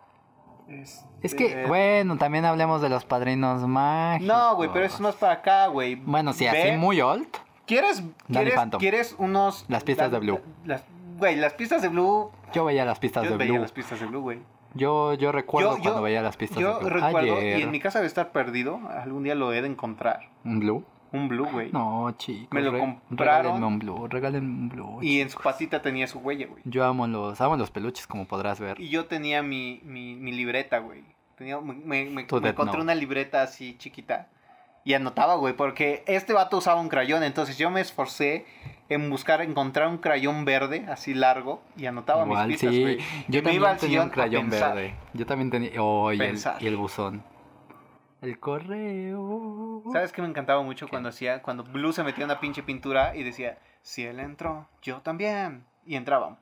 Es 0.69 1.05
Este, 1.23 1.37
que, 1.37 1.67
bueno, 1.67 2.17
también 2.17 2.45
hablemos 2.45 2.81
de 2.81 2.89
los 2.89 3.05
padrinos 3.05 3.63
mágicos. 3.67 4.27
No, 4.35 4.57
güey, 4.57 4.71
pero 4.73 4.85
eso 4.87 4.95
es 4.97 5.01
más 5.01 5.15
para 5.17 5.35
acá, 5.35 5.67
güey. 5.67 5.95
Bueno, 5.97 6.33
sí, 6.33 6.45
Ve- 6.45 6.71
así 6.71 6.77
muy 6.79 7.01
old. 7.01 7.27
¿Quieres, 7.67 8.03
quieres, 8.29 8.55
quieres 8.79 9.15
unos... 9.19 9.65
Las 9.69 9.85
pistas 9.85 10.11
la- 10.11 10.19
de 10.19 10.25
Blue. 10.25 10.41
la- 10.65 10.75
las- 10.77 10.85
Güey, 11.19 11.37
las 11.37 11.55
pistas 11.55 11.81
de 11.83 11.89
Blue... 11.89 12.31
Yo 12.53 12.65
veía 12.65 12.85
las 12.85 12.99
pistas 12.99 13.25
Yo 13.25 13.31
de 13.33 13.37
veía 13.37 13.53
Blue. 13.53 13.63
las 13.63 13.73
pistas 13.73 14.01
de 14.01 14.07
Blue, 14.07 14.21
güey. 14.21 14.41
Yo, 14.75 15.15
yo 15.15 15.31
recuerdo 15.33 15.77
Yo- 15.77 15.83
cuando 15.83 15.99
yo- 16.01 16.03
veía 16.03 16.23
las 16.23 16.37
pistas 16.37 16.59
Yo 16.59 16.75
de 16.79 16.81
Blue. 16.81 16.89
recuerdo, 16.91 17.37
Ayer. 17.37 17.59
y 17.61 17.63
en 17.63 17.71
mi 17.71 17.79
casa 17.81 17.99
debe 18.01 18.09
estar 18.09 18.33
perdido, 18.33 18.81
algún 18.91 19.23
día 19.23 19.35
lo 19.35 19.53
he 19.53 19.63
de 19.63 19.69
encontrar. 19.69 20.29
¿Un 20.45 20.59
Blue? 20.61 20.85
Un 21.15 21.29
Blue, 21.29 21.47
güey. 21.51 21.71
No, 21.73 22.13
chicos. 22.19 22.49
Me 22.51 22.61
lo 22.61 22.77
compraron. 22.79 23.45
Regálenme 23.53 23.67
un 23.67 23.79
Blue, 23.79 24.09
regálenme 24.09 24.49
un 24.49 24.69
Blue. 24.69 24.99
Y 25.03 25.21
en 25.21 25.31
su 25.31 25.39
patita 25.39 25.81
tenía 25.81 26.07
su 26.07 26.19
huella, 26.19 26.47
güey. 26.49 26.61
Yo 26.65 26.85
amo 26.85 27.07
los, 27.07 27.41
amo 27.41 27.57
los 27.57 27.71
peluches, 27.71 28.07
como 28.07 28.27
podrás 28.27 28.59
ver. 28.61 28.81
Y 28.81 28.89
yo 28.89 29.07
tenía 29.07 29.43
mi, 29.43 29.81
mi, 29.85 30.15
mi 30.17 30.33
libreta, 30.33 30.79
güey. 30.79 31.05
Tenía, 31.37 31.61
me 31.61 31.75
me, 31.75 32.05
me- 32.11 32.23
encontré 32.23 32.81
una 32.81 32.95
libreta 32.95 33.43
así 33.43 33.77
chiquita. 33.79 34.29
Y 34.87 34.93
anotaba, 34.93 35.37
güey, 35.37 35.55
porque 35.57 36.05
este 36.07 36.35
vato 36.35 36.59
usaba 36.59 36.81
un 36.81 36.89
crayón. 36.89 37.23
Entonces 37.23 37.57
yo 37.57 37.71
me 37.71 37.81
esforcé 37.81 38.45
en 38.91 39.09
buscar, 39.09 39.41
encontrar 39.41 39.89
un 39.89 39.97
crayón 39.99 40.45
verde, 40.45 40.85
así 40.89 41.15
largo. 41.15 41.63
Y 41.77 41.87
anotaba 41.87 42.25
Igual, 42.25 42.49
mis 42.49 42.57
pistas, 42.59 42.75
sí. 42.75 42.81
güey. 42.83 42.99
Yo 42.99 43.05
Y 43.29 43.31
me 43.39 43.43
también 43.43 43.55
iba 43.63 43.71
al 43.71 43.77
tenía 43.79 44.03
un 44.03 44.11
crayón 44.11 44.51
verde. 44.51 44.95
Yo 45.15 45.25
también 45.27 45.51
tenía. 45.51 45.71
Oh, 45.81 46.13
y 46.13 46.21
el, 46.21 46.39
y 46.61 46.67
el 46.67 46.77
buzón. 46.77 47.23
El 48.25 48.41
correo. 48.41 49.83
¿Sabes 49.93 50.11
qué 50.13 50.23
me 50.23 50.29
encantaba 50.29 50.63
mucho 50.63 50.89
cuando 50.89 51.11
hacía, 51.11 51.43
cuando 51.43 51.63
Blue 51.63 51.93
se 51.93 52.03
metía 52.03 52.25
una 52.25 52.41
pinche 52.41 52.63
pintura 52.63 53.15
y 53.15 53.23
decía, 53.23 53.59
si 53.83 54.03
él 54.07 54.19
entró, 54.19 54.67
yo 54.81 55.03
también. 55.03 55.67
Y 55.85 55.97
entraban. 55.97 56.39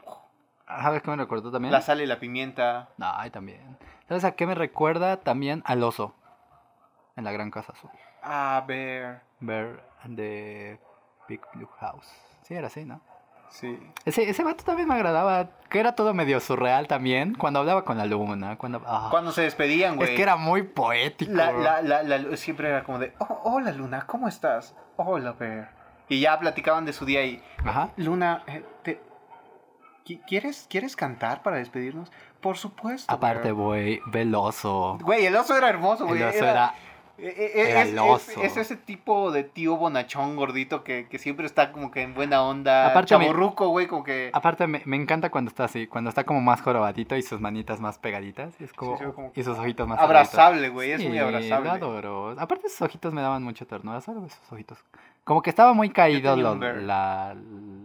¿Sabes 0.69 1.03
qué 1.03 1.11
me 1.11 1.17
recordó 1.17 1.51
también? 1.51 1.73
La 1.73 1.83
sal 1.83 2.01
y 2.01 2.07
la 2.07 2.21
pimienta. 2.21 2.91
Ay, 3.01 3.31
también. 3.31 3.77
¿Sabes 4.09 4.23
a 4.23 4.33
qué 4.33 4.47
me 4.47 4.55
recuerda? 4.55 5.17
También 5.17 5.65
al 5.67 5.83
oso. 5.83 6.15
En 7.17 7.25
la 7.25 7.33
gran 7.33 7.51
casa 7.51 7.73
azul. 7.73 7.91
A 8.23 8.63
ver. 8.67 9.21
Bear 9.41 9.83
and 10.05 10.17
the 10.17 10.79
Big 11.29 11.41
Blue 11.53 11.69
House. 11.81 12.07
Sí, 12.43 12.55
era 12.55 12.69
así, 12.69 12.85
¿no? 12.85 13.01
Sí. 13.53 13.79
Ese, 14.07 14.31
ese 14.31 14.43
vato 14.43 14.65
también 14.65 14.89
me 14.89 14.95
agradaba. 14.95 15.51
Que 15.69 15.79
era 15.79 15.95
todo 15.95 16.15
medio 16.15 16.41
surreal 16.41 16.87
también. 16.89 17.35
Cuando 17.35 17.61
hablaba 17.61 17.85
con 17.85 17.99
la 17.99 18.07
luna. 18.07 18.57
Cuando, 18.57 18.83
ah. 18.87 19.09
Cuando 19.11 19.31
se 19.31 19.43
despedían, 19.43 19.97
güey. 19.97 20.09
es 20.11 20.17
que 20.17 20.23
era 20.23 20.37
muy 20.37 20.63
poético. 20.63 21.33
La, 21.33 21.53
la, 21.53 21.83
la, 21.83 22.03
la- 22.03 22.37
siempre 22.39 22.69
era 22.71 22.83
como 22.83 22.99
de, 22.99 23.13
oh, 23.19 23.41
hola 23.45 23.71
Luna, 23.73 24.07
¿cómo 24.07 24.27
estás? 24.27 24.75
Hola, 24.97 25.33
Bear. 25.33 25.71
Y 26.09 26.21
ya 26.21 26.39
platicaban 26.39 26.87
de 26.87 26.93
su 26.95 27.05
día 27.05 27.25
y, 27.27 27.43
Ajá. 27.65 27.91
Luna, 27.97 28.43
eh, 28.47 28.65
te- 28.83 29.01
qui- 30.07 30.21
¿quieres, 30.27 30.67
¿quieres 30.71 30.97
cantar 30.97 31.43
para 31.43 31.57
despedirnos? 31.57 32.11
Por 32.41 32.57
supuesto. 32.57 33.13
Aparte, 33.13 33.45
Bear". 33.53 33.55
güey, 33.55 34.01
veloso. 34.07 34.99
Güey, 35.03 35.27
el 35.27 35.37
oso 35.37 35.57
era 35.57 35.69
hermoso, 35.69 36.07
güey. 36.07 36.23
El 36.23 36.29
oso 36.29 36.45
era. 36.47 36.75
Era 37.19 37.83
es, 37.83 37.89
el 37.91 37.99
es- 38.43 38.57
ese 38.57 38.77
tipo 38.77 39.31
de 39.33 39.45
tío 39.45 39.77
bonachón 39.77 40.37
gordito 40.37 40.83
que, 40.83 41.07
que 41.09 41.19
siempre 41.19 41.47
está 41.47 41.71
como 41.73 41.91
que 41.91 42.03
en 42.03 42.15
buena 42.15 42.43
onda. 42.43 42.89
Aparte 42.89 43.11
chaborruco, 43.11 43.69
güey, 43.69 43.87
como 43.87 44.03
que... 44.05 44.31
Aparte, 44.33 44.67
me, 44.67 44.83
me 44.87 44.97
encanta 44.97 45.31
cuando 45.31 45.49
está 45.51 45.65
así. 45.65 45.87
Cuando 45.87 46.09
está 46.11 46.25
como 46.25 46.41
más 46.41 46.61
jorobadito 46.63 47.17
y 47.17 47.23
sus 47.23 47.41
manitas 47.41 47.81
más 47.81 47.99
pegaditas. 47.99 48.55
Y, 48.61 48.65
es 48.65 48.73
como, 48.73 48.97
Sí, 48.99 49.05
sí, 49.05 49.11
como- 49.13 49.33
y 49.35 49.43
sus 49.43 49.59
ojitos 49.59 49.87
más 49.87 49.99
Abrazable, 50.01 50.69
güey, 50.71 50.93
es 50.93 51.03
muy 51.07 51.19
lo 51.19 51.25
abrazable. 51.27 51.71
adoro. 51.71 52.35
Aparte, 52.39 52.69
sus 52.69 52.83
ojitos 52.83 53.13
me 53.13 53.21
daban 53.23 53.43
mucha 53.43 53.65
ternura. 53.65 54.01
Solo 54.01 54.25
esos 54.27 54.53
ojitos. 54.53 54.79
Como 55.25 55.43
que 55.43 55.51
estaba 55.51 55.73
muy 55.75 55.91
caído 55.91 56.35
tenía 56.35 56.51
lo- 56.55 56.77
la. 56.81 57.37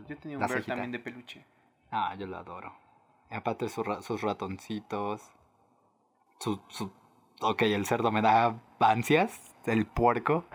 Yo 0.07 0.17
tenía 0.17 0.37
un 0.37 0.41
Bear 0.41 0.49
cejita. 0.51 0.71
también 0.73 0.91
de 0.91 0.99
peluche. 0.99 1.45
Ah, 1.91 2.15
yo 2.17 2.25
lo 2.27 2.37
adoro. 2.37 2.73
Y 3.29 3.35
aparte, 3.35 3.69
sus 3.69 3.85
ra- 3.85 4.01
sus 4.01 4.21
ratoncitos. 4.21 5.21
Su, 6.39 6.59
su. 6.69 6.91
Ok, 7.41 7.61
el 7.63 7.85
cerdo 7.85 8.11
me 8.11 8.21
da 8.21 8.55
ansias. 8.79 9.39
El 9.65 9.85
puerco. 9.85 10.45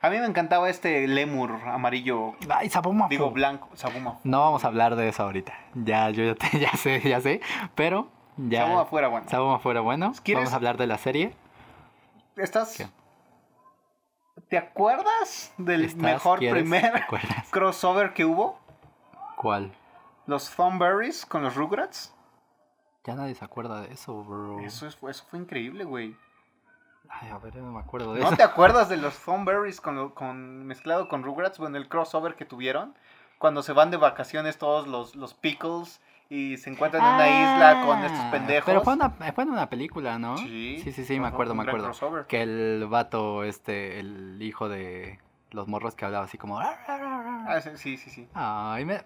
A 0.00 0.10
mí 0.10 0.18
me 0.18 0.26
encantaba 0.26 0.68
este 0.68 1.06
lemur 1.06 1.60
amarillo, 1.66 2.34
Ay, 2.50 2.68
Sabumafu. 2.68 3.08
digo 3.10 3.30
blanco, 3.30 3.68
Sabuma. 3.74 4.18
No 4.24 4.40
vamos 4.40 4.64
a 4.64 4.68
hablar 4.68 4.96
de 4.96 5.08
eso 5.08 5.22
ahorita. 5.22 5.52
Ya, 5.74 6.10
yo 6.10 6.24
ya, 6.24 6.34
te- 6.34 6.58
ya 6.58 6.72
sé, 6.76 7.00
ya 7.00 7.20
sé. 7.20 7.40
Pero, 7.74 8.08
ya. 8.36 8.62
Sabuma 8.64 8.84
fuera 8.84 9.08
bueno. 9.08 9.28
Sabuma 9.30 9.58
fuera 9.60 9.80
bueno. 9.80 10.12
¿Quieres- 10.24 10.40
Vamos 10.44 10.52
a 10.52 10.56
hablar 10.56 10.76
de 10.76 10.86
la 10.88 10.98
serie. 10.98 11.34
¿Estás... 12.36 12.76
¿Qué? 12.76 12.86
¿Te 14.48 14.58
acuerdas 14.58 15.52
del 15.56 15.84
¿Estás? 15.84 16.02
mejor 16.02 16.38
¿Quieres? 16.40 16.62
¿Te 16.64 16.68
primer 16.70 17.04
crossover 17.50 18.12
que 18.12 18.24
hubo? 18.24 18.58
¿Cuál? 19.36 19.72
Los 20.26 20.50
Thornberries 20.54 21.24
con 21.26 21.42
los 21.42 21.54
Rugrats. 21.54 22.14
Ya 23.04 23.14
nadie 23.14 23.34
se 23.34 23.44
acuerda 23.44 23.80
de 23.80 23.92
eso, 23.92 24.22
bro. 24.24 24.60
Eso, 24.60 24.86
es- 24.86 24.96
eso 25.08 25.24
fue 25.28 25.38
increíble, 25.38 25.84
güey. 25.84 26.16
Ay, 27.08 27.28
a 27.30 27.38
ver, 27.38 27.56
no 27.56 27.72
me 27.72 27.80
acuerdo 27.80 28.14
de 28.14 28.20
¿No 28.20 28.28
eso. 28.28 28.36
te 28.36 28.42
acuerdas 28.42 28.88
de 28.88 28.96
los 28.96 29.18
Thornberries 29.18 29.80
con, 29.80 30.10
con, 30.10 30.66
mezclado 30.66 31.08
con 31.08 31.22
Rugrats? 31.24 31.58
Bueno, 31.58 31.76
el 31.76 31.88
crossover 31.88 32.36
que 32.36 32.44
tuvieron. 32.44 32.94
Cuando 33.38 33.62
se 33.62 33.72
van 33.72 33.90
de 33.90 33.96
vacaciones 33.96 34.56
todos 34.56 34.86
los, 34.86 35.16
los 35.16 35.34
Pickles 35.34 36.00
y 36.30 36.56
se 36.56 36.70
encuentran 36.70 37.04
en 37.04 37.14
una 37.14 37.28
isla 37.28 37.80
con 37.84 37.98
estos 38.04 38.20
Ah, 38.24 38.30
pendejos. 38.30 38.64
Pero 38.66 38.80
fue 38.82 38.94
una, 38.94 39.10
fue 39.10 39.44
en 39.44 39.50
una 39.50 39.68
película, 39.68 40.18
¿no? 40.18 40.38
Sí, 40.38 40.80
sí, 40.82 40.92
sí, 40.92 41.04
sí, 41.04 41.18
me 41.20 41.26
acuerdo, 41.26 41.54
me 41.54 41.62
acuerdo. 41.64 41.86
crossover. 41.88 42.26
Que 42.26 42.42
el 42.42 42.86
vato, 42.88 43.42
este, 43.44 43.98
el 43.98 44.40
hijo 44.40 44.68
de 44.68 45.18
los 45.50 45.66
morros 45.68 45.94
que 45.96 46.04
hablaba 46.04 46.24
así 46.24 46.38
como... 46.38 46.58
Ah, 46.60 47.60
sí, 47.60 47.76
sí, 47.76 47.96
sí. 47.96 48.10
sí. 48.10 48.28
Ay, 48.32 48.84
me- 48.84 49.02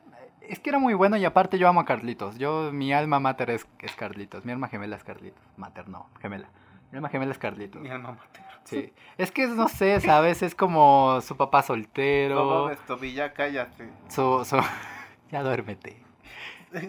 es 0.49 0.59
que 0.61 0.70
era 0.70 0.78
muy 0.78 0.94
bueno 0.94 1.16
y 1.16 1.24
aparte 1.24 1.59
yo 1.59 1.68
amo 1.68 1.80
a 1.80 1.84
Carlitos. 1.84 2.38
Yo, 2.38 2.70
mi 2.72 2.92
alma 2.92 3.20
mater 3.20 3.51
es, 3.51 3.66
es 3.80 3.94
Carlitos. 3.94 4.44
Mi 4.44 4.53
alma 4.53 4.68
gemela 4.68 4.97
es 4.97 5.05
Carlitos. 5.05 5.42
Mater, 5.57 5.88
no, 5.88 6.09
gemela. 6.20 6.49
Mi 6.92 6.97
alma 6.97 7.09
gemela 7.09 7.32
es 7.32 7.38
Carlitos. 7.38 7.82
Mi 7.82 7.88
alma 7.90 8.12
mater. 8.12 8.42
Sí. 8.64 8.92
Es 9.16 9.30
que, 9.30 9.47
no 9.47 9.68
sé, 9.68 10.01
¿sabes? 10.01 10.42
Es 10.42 10.55
como 10.55 11.20
su 11.20 11.36
papá 11.36 11.59
No, 11.59 11.64
soltero. 11.66 12.62
mames, 12.64 12.80
Toby, 12.86 13.12
ya 13.12 13.32
cállate. 13.32 13.88
Su, 14.09 14.44
su... 14.44 14.57
Ya 15.30 15.42
duérmete. 15.42 15.97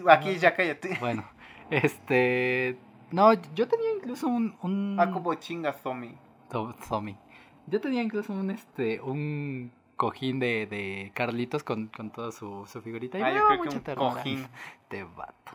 Aquí 0.08 0.36
ya 0.38 0.54
cállate. 0.54 0.96
Bueno, 1.00 1.24
este... 1.70 2.78
No, 3.10 3.32
yo 3.54 3.66
tenía 3.68 3.92
incluso 3.94 4.26
un... 4.28 4.56
un... 4.62 4.96
Ah, 4.98 5.10
como 5.10 5.34
chinga 5.34 5.72
Tommy. 5.72 6.16
To- 6.50 6.74
Tommy. 6.88 7.16
Yo 7.66 7.80
tenía 7.80 8.02
incluso 8.02 8.32
un, 8.32 8.50
este, 8.50 9.00
un 9.00 9.72
cojín 9.98 10.38
de, 10.40 10.66
de 10.66 11.12
Carlitos 11.14 11.62
con, 11.62 11.88
con 11.88 12.10
toda 12.10 12.32
su, 12.32 12.64
su 12.66 12.80
figurita. 12.80 13.18
Y 13.18 13.22
Ah, 13.22 13.30
yo 13.32 13.44
creo 13.46 13.48
que 13.60 13.64
mucha 13.66 13.76
un 13.76 13.82
ternura. 13.84 14.10
cojín. 14.14 14.48
De 14.88 15.04
vato. 15.04 15.52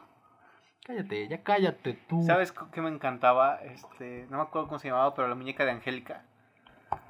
Cállate, 0.85 1.27
ya 1.29 1.41
cállate 1.41 1.93
tú. 1.93 2.23
¿Sabes 2.25 2.53
qué 2.73 2.81
me 2.81 2.89
encantaba? 2.89 3.55
Este, 3.63 4.27
no 4.29 4.37
me 4.37 4.43
acuerdo 4.43 4.67
cómo 4.67 4.79
se 4.79 4.89
llamaba, 4.89 5.15
pero 5.15 5.27
la 5.29 5.35
muñeca 5.35 5.63
de 5.65 5.71
Angélica. 5.71 6.23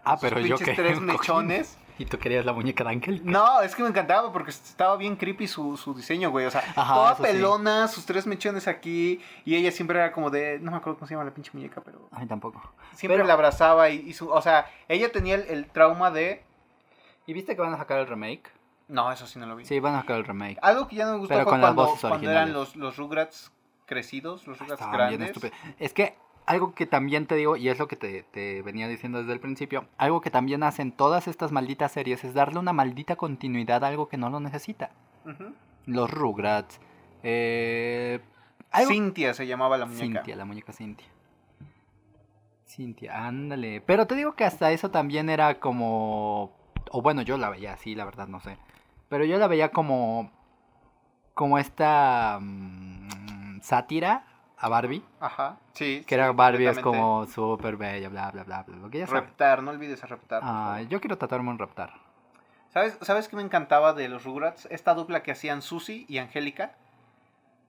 Ah, 0.05 0.15
Sus 0.15 0.21
pero 0.29 0.39
yo 0.39 0.55
pinches 0.57 0.75
que. 0.77 0.81
tres 0.81 1.01
mechones. 1.01 1.77
Y 1.99 2.05
tú 2.05 2.17
querías 2.17 2.43
la 2.45 2.53
muñeca 2.53 2.83
de 2.83 2.89
Ángel. 2.91 3.21
No, 3.23 3.61
es 3.61 3.75
que 3.75 3.83
me 3.83 3.89
encantaba 3.89 4.31
porque 4.33 4.49
estaba 4.49 4.95
bien 4.97 5.15
creepy 5.15 5.47
su, 5.47 5.77
su 5.77 5.93
diseño, 5.93 6.31
güey. 6.31 6.45
O 6.47 6.51
sea, 6.51 6.63
Ajá, 6.75 6.93
toda 6.95 7.15
sí. 7.15 7.21
pelona, 7.23 7.87
sus 7.87 8.05
tres 8.05 8.25
mechones 8.25 8.67
aquí. 8.67 9.21
Y 9.45 9.55
ella 9.55 9.71
siempre 9.71 9.99
era 9.99 10.11
como 10.11 10.29
de. 10.31 10.57
No 10.59 10.71
me 10.71 10.77
acuerdo 10.77 10.97
cómo 10.97 11.07
se 11.07 11.13
llama 11.13 11.25
la 11.25 11.33
pinche 11.33 11.51
muñeca, 11.53 11.81
pero. 11.81 12.07
A 12.11 12.19
mí 12.19 12.25
tampoco. 12.27 12.61
Siempre 12.93 13.17
Pero- 13.17 13.27
la 13.27 13.33
abrazaba 13.33 13.89
y, 13.89 13.97
y 14.07 14.13
su. 14.13 14.29
O 14.29 14.41
sea, 14.41 14.65
ella 14.87 15.11
tenía 15.11 15.35
el, 15.35 15.41
el 15.49 15.65
trauma 15.67 16.09
de. 16.11 16.43
¿Y 17.25 17.33
viste 17.33 17.55
que 17.55 17.61
van 17.61 17.73
a 17.73 17.77
sacar 17.77 17.99
el 17.99 18.07
remake? 18.07 18.51
No, 18.87 19.11
eso 19.11 19.25
sí 19.27 19.39
no 19.39 19.45
lo 19.45 19.55
vi. 19.55 19.65
Sí, 19.65 19.79
van 19.79 19.95
a 19.95 20.01
sacar 20.01 20.17
el 20.17 20.25
remake. 20.25 20.59
Algo 20.61 20.87
que 20.87 20.95
ya 20.97 21.05
no 21.05 21.13
me 21.13 21.17
gustó 21.19 21.33
Pero 21.33 21.43
fue 21.45 21.51
con 21.51 21.61
las 21.61 21.73
cuando, 21.73 21.91
voces 21.91 22.09
cuando 22.09 22.29
eran 22.29 22.53
los, 22.53 22.75
los 22.75 22.97
Rugrats 22.97 23.51
crecidos, 23.85 24.45
los 24.47 24.59
Rugrats 24.59 24.81
Estaban 24.81 25.09
bien 25.09 25.21
grandes. 25.21 25.51
Es 25.79 25.93
que 25.93 26.15
algo 26.45 26.73
que 26.75 26.85
también 26.85 27.25
te 27.25 27.35
digo, 27.35 27.55
y 27.55 27.69
es 27.69 27.79
lo 27.79 27.87
que 27.87 27.95
te, 27.95 28.23
te 28.23 28.61
venía 28.61 28.87
diciendo 28.89 29.19
desde 29.19 29.31
el 29.33 29.39
principio, 29.39 29.87
algo 29.97 30.19
que 30.19 30.29
también 30.29 30.63
hacen 30.63 30.91
todas 30.91 31.27
estas 31.27 31.51
malditas 31.53 31.93
series 31.93 32.23
es 32.25 32.33
darle 32.33 32.59
una 32.59 32.73
maldita 32.73 33.15
continuidad 33.15 33.83
a 33.83 33.87
algo 33.87 34.09
que 34.09 34.17
no 34.17 34.29
lo 34.29 34.39
necesita. 34.41 34.91
Los 35.85 36.11
Rugrats, 36.11 36.79
eh, 37.23 38.19
algo- 38.71 38.91
Cintia 38.91 39.33
se 39.33 39.47
llamaba 39.47 39.77
la 39.77 39.85
muñeca. 39.85 40.03
Cintia, 40.19 40.35
la 40.35 40.43
muñeca 40.45 40.73
Cintia. 40.73 41.07
Cintia, 42.67 43.25
ándale. 43.25 43.81
Pero 43.81 44.07
te 44.07 44.15
digo 44.15 44.33
que 44.35 44.43
hasta 44.43 44.71
eso 44.71 44.89
también 44.91 45.29
era 45.29 45.59
como... 45.59 46.51
O 46.95 47.01
bueno, 47.01 47.23
yo 47.23 47.37
la 47.37 47.49
veía 47.49 47.73
así, 47.73 47.95
la 47.95 48.05
verdad, 48.05 48.27
no 48.27 48.39
sé. 48.39 48.55
Pero 49.09 49.25
yo 49.25 49.39
la 49.39 49.47
veía 49.47 49.71
como... 49.71 50.31
Como 51.33 51.57
esta... 51.57 52.37
mm, 52.39 53.61
sátira 53.61 54.25
a 54.57 54.69
Barbie. 54.69 55.03
Ajá, 55.19 55.57
sí. 55.73 56.03
Que 56.05 56.09
sí, 56.09 56.15
era 56.15 56.31
Barbie 56.31 56.67
es 56.67 56.77
como 56.77 57.25
súper 57.25 57.77
bella, 57.77 58.09
bla, 58.09 58.29
bla, 58.29 58.43
bla, 58.43 58.61
bla. 58.61 58.77
Lo 58.77 58.91
que 58.91 58.99
ya 58.99 59.07
sabes. 59.07 59.23
Reptar, 59.23 59.63
no 59.63 59.71
olvides 59.71 60.03
a 60.03 60.07
Reptar. 60.07 60.41
Ah, 60.43 60.81
yo 60.87 61.01
quiero 61.01 61.17
tatuarme 61.17 61.49
un 61.49 61.57
raptar. 61.57 61.93
¿Sabes, 62.69 62.95
¿Sabes 63.01 63.27
qué 63.27 63.37
me 63.37 63.41
encantaba 63.41 63.93
de 63.93 64.07
los 64.07 64.23
Rugrats? 64.23 64.67
Esta 64.69 64.93
dupla 64.93 65.23
que 65.23 65.31
hacían 65.31 65.63
Susie 65.63 66.05
y 66.07 66.19
Angélica. 66.19 66.75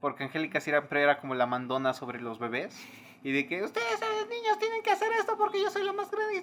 Porque 0.01 0.25
Angélica 0.25 0.61
siempre 0.61 1.03
era 1.03 1.19
como 1.19 1.35
la 1.35 1.47
mandona 1.47 1.95
sobre 1.95 2.21
los 2.21 2.39
bebés. 2.39 2.79
Y 3.25 3.33
de 3.33 3.47
que 3.47 3.63
ustedes, 3.65 4.01
eh, 4.03 4.27
niños, 4.29 4.59
tienen 4.59 4.83
que 4.83 4.91
hacer 4.91 5.11
esto 5.19 5.37
porque 5.37 5.61
yo 5.61 5.71
soy 5.71 5.83
la 5.83 5.93
más 5.95 6.11
grande. 6.11 6.43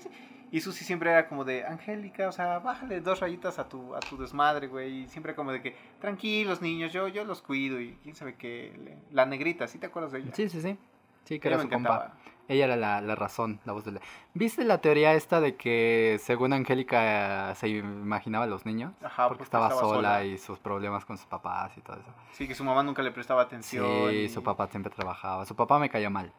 Y 0.52 0.60
Susie 0.62 0.84
siempre 0.86 1.12
era 1.12 1.30
como 1.30 1.46
de, 1.46 1.64
Angélica, 1.66 2.28
o 2.28 2.32
sea, 2.32 2.60
bájale 2.60 3.00
dos 3.00 3.20
rayitas 3.20 3.60
a 3.60 3.70
tu, 3.70 3.96
a 3.96 4.00
tu 4.00 4.18
desmadre, 4.18 4.68
güey. 4.68 5.04
Y 5.04 5.08
siempre 5.08 5.36
como 5.36 5.52
de 5.52 5.62
que, 5.62 5.78
tranquilos, 6.02 6.62
niños, 6.62 6.92
yo, 6.92 7.08
yo 7.08 7.24
los 7.24 7.42
cuido. 7.42 7.80
Y 7.80 7.98
quién 8.04 8.16
sabe 8.16 8.36
qué. 8.36 8.98
La 9.12 9.26
negrita, 9.26 9.68
¿sí 9.68 9.78
te 9.78 9.86
acuerdas 9.86 10.12
de 10.12 10.20
ella? 10.20 10.32
Sí, 10.34 10.50
sí, 10.50 10.60
sí. 10.60 10.78
Sí, 11.24 11.40
que 11.40 11.48
Ella 11.48 11.56
era 11.58 11.64
su 11.64 11.70
compa. 11.70 12.18
Ella 12.48 12.66
era 12.66 12.76
la, 12.76 13.00
la 13.00 13.16
razón, 13.16 13.62
la 13.64 13.72
voz 13.72 13.86
de 13.86 13.94
la... 13.94 14.02
¿Viste 14.34 14.66
la 14.66 14.80
teoría 14.82 15.14
esta 15.14 15.40
de 15.40 15.56
que 15.56 16.20
según 16.22 16.52
Angélica 16.52 17.54
se 17.56 17.70
imaginaba 17.70 18.44
a 18.44 18.48
los 18.48 18.66
niños? 18.66 18.92
Ajá, 19.02 19.30
porque 19.30 19.44
estaba, 19.44 19.70
sola, 19.70 20.26
y 20.26 20.38
sus 20.38 20.60
problemas 20.60 21.06
con 21.06 21.18
sus 21.18 21.28
papás 21.28 21.78
y 21.78 21.82
todo 21.82 21.98
eso. 21.98 22.14
Sí, 22.34 22.48
que 22.50 22.56
su 22.56 22.66
mamá 22.66 22.84
nunca 22.84 23.04
le 23.04 23.12
prestaba 23.12 23.44
atención. 23.44 24.10
Sí, 24.10 24.16
y- 24.26 24.30
su 24.30 24.44
papá 24.44 24.68
siempre 24.68 24.92
trabajaba. 24.92 25.46
Su 25.46 25.56
papá 25.56 25.80
me 25.80 25.90
caía 25.90 26.10
mal. 26.10 26.34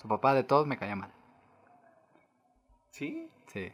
Su 0.00 0.08
papá 0.08 0.34
de 0.34 0.44
todos 0.44 0.66
me 0.66 0.76
caía 0.78 0.96
mal. 0.96 1.10
¿Sí? 2.90 3.28
Sí. 3.48 3.72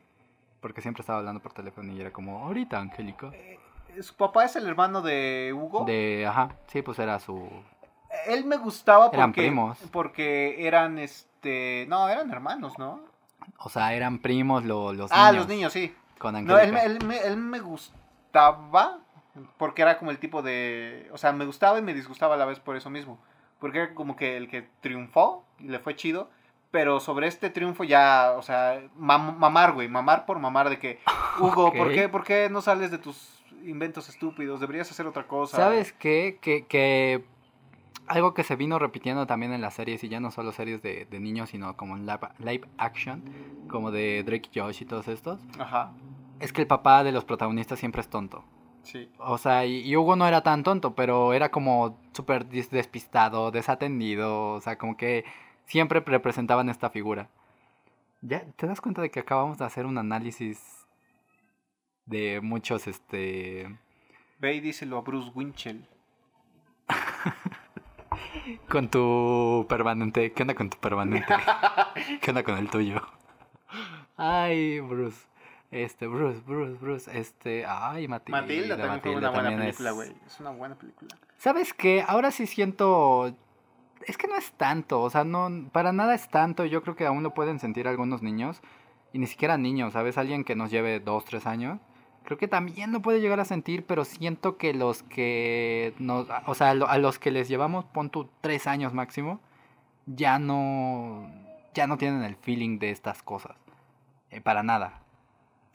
Porque 0.61 0.81
siempre 0.81 1.03
estaba 1.03 1.19
hablando 1.19 1.41
por 1.41 1.53
teléfono 1.53 1.93
y 1.93 2.01
era 2.01 2.13
como, 2.13 2.45
ahorita, 2.47 2.79
Angélica. 2.79 3.31
Eh, 3.33 3.59
Su 4.01 4.15
papá 4.17 4.45
es 4.45 4.57
el 4.57 4.67
hermano 4.67 5.03
de 5.03 5.53
Hugo. 5.55 5.85
De, 5.85 6.27
ajá, 6.27 6.51
sí, 6.69 6.83
pues 6.83 6.99
era 6.99 7.19
su... 7.21 7.49
Él 8.27 8.45
me 8.45 8.57
gustaba 8.57 9.07
porque, 9.07 9.17
Eran 9.17 9.33
primos. 9.33 9.79
porque 9.93 10.67
eran, 10.67 10.99
este, 10.99 11.85
no, 11.89 12.09
eran 12.09 12.31
hermanos, 12.31 12.79
¿no? 12.79 13.01
O 13.59 13.69
sea, 13.69 13.93
eran 13.93 14.21
primos 14.21 14.65
lo- 14.65 14.93
los 14.93 15.11
ah, 15.13 15.31
niños. 15.31 15.37
los 15.37 15.49
niños, 15.49 15.73
sí. 15.73 15.95
Con 16.19 16.33
No, 16.45 16.59
él, 16.59 16.75
Angélica. 16.75 16.79
me- 16.79 16.85
él, 16.85 17.05
me, 17.05 17.19
él 17.19 17.37
me 17.37 17.61
gustaba 17.61 18.99
porque 19.59 19.83
era 19.83 19.99
como 19.99 20.13
el 20.13 20.19
tipo 20.19 20.43
de, 20.43 21.11
o 21.13 21.19
sea, 21.19 21.33
me 21.33 21.45
gustaba 21.45 21.79
y 21.79 21.83
me 21.83 21.93
disgustaba 21.93 22.35
a 22.35 22.39
la 22.39 22.45
vez 22.47 22.61
por 22.61 22.77
eso 22.77 22.89
mismo. 22.89 23.19
Porque 23.61 23.79
era 23.79 23.95
como 23.95 24.17
que 24.17 24.37
el 24.37 24.49
que 24.49 24.67
triunfó 24.81 25.45
y 25.59 25.65
le 25.69 25.79
fue 25.79 25.95
chido. 25.97 26.29
Pero 26.71 26.99
sobre 26.99 27.29
este 27.29 27.51
triunfo 27.51 27.85
ya, 27.85 28.35
o 28.37 28.43
sea, 28.43 28.81
mam- 28.99 29.37
mamar, 29.37 29.73
güey, 29.73 29.89
mamar 29.89 30.27
por 30.27 30.39
mamar 30.41 30.69
de 30.71 30.79
que, 30.81 30.99
Hugo, 31.39 31.73
¿por, 31.73 31.93
qué, 31.93 32.09
¿por 32.09 32.25
qué 32.25 32.49
no 32.51 32.61
sales 32.63 32.91
de 32.91 32.99
tus 32.99 33.43
inventos 33.65 34.09
estúpidos? 34.09 34.59
Deberías 34.61 34.91
hacer 34.91 35.07
otra 35.07 35.27
cosa. 35.29 35.57
¿Sabes 35.57 35.93
qué? 35.93 36.39
Que, 36.41 36.67
que 36.67 37.25
algo 38.09 38.35
que 38.35 38.43
se 38.43 38.57
vino 38.57 38.79
repitiendo 38.81 39.27
también 39.27 39.53
en 39.53 39.61
las 39.61 39.75
series, 39.75 40.03
y 40.05 40.09
ya 40.09 40.19
no 40.21 40.31
solo 40.33 40.51
series 40.53 40.83
de, 40.83 41.07
de 41.07 41.21
niños, 41.21 41.51
sino 41.51 41.77
como 41.77 41.97
en 41.97 42.07
live, 42.07 42.29
live 42.39 42.69
action, 42.77 43.23
como 43.69 43.91
de 43.93 44.23
Drake 44.25 44.51
y 44.53 44.59
Josh 44.61 44.83
y 44.83 44.85
todos 44.85 45.07
estos, 45.09 45.41
Ajá, 45.59 45.93
es 46.41 46.53
que 46.53 46.61
el 46.61 46.67
papá 46.67 47.05
de 47.05 47.13
los 47.13 47.25
protagonistas 47.25 47.79
siempre 47.79 48.01
es 48.01 48.09
tonto. 48.09 48.45
Sí. 48.85 49.11
O 49.19 49.39
sea, 49.39 49.67
y, 49.67 49.81
y 49.81 49.97
Hugo 49.97 50.17
no 50.17 50.27
era 50.27 50.43
tan 50.43 50.63
tonto, 50.63 50.95
pero 50.95 51.33
era 51.33 51.51
como 51.51 51.99
súper 52.13 52.47
despistado, 52.47 53.51
desatendido, 53.51 54.53
o 54.53 54.61
sea, 54.61 54.79
como 54.79 54.97
que 54.97 55.25
siempre 55.67 56.01
representaban 56.01 56.69
esta 56.69 56.91
figura. 56.91 57.29
¿Ya 58.21 58.45
te 58.57 58.67
das 58.67 58.81
cuenta 58.81 59.03
de 59.03 59.11
que 59.11 59.21
acabamos 59.21 59.59
de 59.59 59.65
hacer 59.65 59.87
un 59.87 59.99
análisis 59.99 60.87
de 62.07 62.41
muchos, 62.43 62.87
este... 62.87 63.79
Ve 64.39 64.55
y 64.55 64.61
díselo 64.61 64.99
a 64.99 65.03
Bruce 65.03 65.31
Winchell. 65.35 65.87
Con 68.69 68.89
tu 68.89 69.67
permanente. 69.69 70.33
¿Qué 70.33 70.43
onda 70.43 70.55
con 70.55 70.69
tu 70.69 70.77
permanente? 70.79 71.35
¿Qué 72.21 72.31
onda 72.31 72.43
con 72.43 72.59
el 72.59 72.69
tuyo? 72.69 73.01
Ay, 74.17 74.81
Bruce. 74.81 75.27
Este, 75.75 76.07
Bruce, 76.07 76.41
Bruce, 76.47 76.79
Bruce. 76.81 77.19
Este, 77.19 77.65
ay, 77.67 78.07
Matilda. 78.07 78.41
Matilda 78.41 78.77
también 78.77 79.01
fue 79.01 79.11
Matilda 79.11 79.31
una 79.31 79.41
buena 79.41 79.57
película, 79.59 79.91
güey. 79.91 80.13
Es 80.25 80.39
una 80.39 80.51
buena 80.51 80.75
película. 80.77 81.17
¿Sabes 81.37 81.75
qué? 81.75 82.05
Ahora 82.07 82.31
sí 82.31 82.47
siento. 82.47 83.35
Es 84.07 84.17
que 84.17 84.29
no 84.29 84.37
es 84.37 84.53
tanto, 84.53 85.01
o 85.01 85.11
sea, 85.11 85.25
no, 85.25 85.51
para 85.73 85.93
nada 85.93 86.15
es 86.15 86.29
tanto. 86.29 86.65
Yo 86.65 86.83
creo 86.83 86.95
que 86.95 87.07
aún 87.07 87.25
lo 87.25 87.35
pueden 87.35 87.59
sentir 87.59 87.89
algunos 87.89 88.23
niños, 88.23 88.61
y 89.13 89.19
ni 89.19 89.27
siquiera 89.27 89.57
niños, 89.59 89.95
¿sabes? 89.95 90.17
Alguien 90.17 90.45
que 90.45 90.55
nos 90.55 90.71
lleve 90.71 91.01
dos, 91.01 91.25
tres 91.25 91.47
años, 91.47 91.81
creo 92.23 92.39
que 92.39 92.47
también 92.47 92.93
lo 92.93 93.01
puede 93.01 93.21
llegar 93.21 93.41
a 93.41 93.45
sentir, 93.45 93.85
pero 93.85 94.05
siento 94.05 94.59
que 94.59 94.75
los 94.75 95.03
que 95.03 95.95
nos, 95.99 96.29
o 96.47 96.55
sea, 96.55 96.71
a 96.71 96.99
los 96.99 97.19
que 97.19 97.31
les 97.31 97.49
llevamos, 97.49 97.85
pon 97.87 98.11
tú 98.11 98.29
tres 98.43 98.67
años 98.67 98.93
máximo, 98.93 99.41
ya 100.07 100.39
no, 100.39 101.29
ya 101.73 101.87
no 101.87 101.97
tienen 101.97 102.23
el 102.23 102.37
feeling 102.37 102.79
de 102.79 102.91
estas 102.91 103.23
cosas, 103.23 103.57
Eh, 104.31 104.41
para 104.41 104.63
nada. 104.63 105.04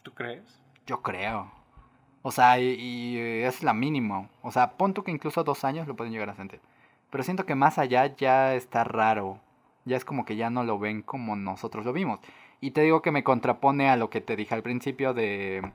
¿Tú 0.10 0.16
crees? 0.16 0.60
Yo 0.88 1.02
creo. 1.04 1.52
O 2.24 2.32
sea, 2.32 2.60
y, 2.60 2.66
y, 2.80 3.18
eh, 3.18 3.46
es 3.48 3.62
la 3.64 3.74
mínima. 3.74 4.28
O 4.42 4.52
sea, 4.52 4.72
pon 4.72 4.94
tú 4.96 5.04
que 5.04 5.12
incluso 5.12 5.44
dos 5.44 5.64
años 5.64 5.88
lo 5.88 5.96
pueden 5.96 6.12
llegar 6.12 6.30
a 6.32 6.36
sentir. 6.36 6.60
Pero 7.12 7.24
siento 7.24 7.46
que 7.46 7.54
más 7.56 7.78
allá 7.78 8.08
ya 8.16 8.56
está 8.56 8.84
raro. 8.84 9.40
Ya 9.86 9.98
es 9.98 10.04
como 10.06 10.26
que 10.26 10.36
ya 10.36 10.50
no 10.50 10.64
lo 10.64 10.80
ven 10.80 11.04
como 11.04 11.36
nosotros 11.36 11.86
lo 11.86 11.94
vimos. 11.94 12.20
Y 12.60 12.72
te 12.72 12.82
digo 12.82 13.02
que 13.04 13.12
me 13.12 13.24
contrapone 13.24 13.90
a 13.90 13.98
lo 13.98 14.10
que 14.10 14.20
te 14.20 14.36
dije 14.36 14.54
al 14.56 14.64
principio 14.64 15.14
de, 15.14 15.72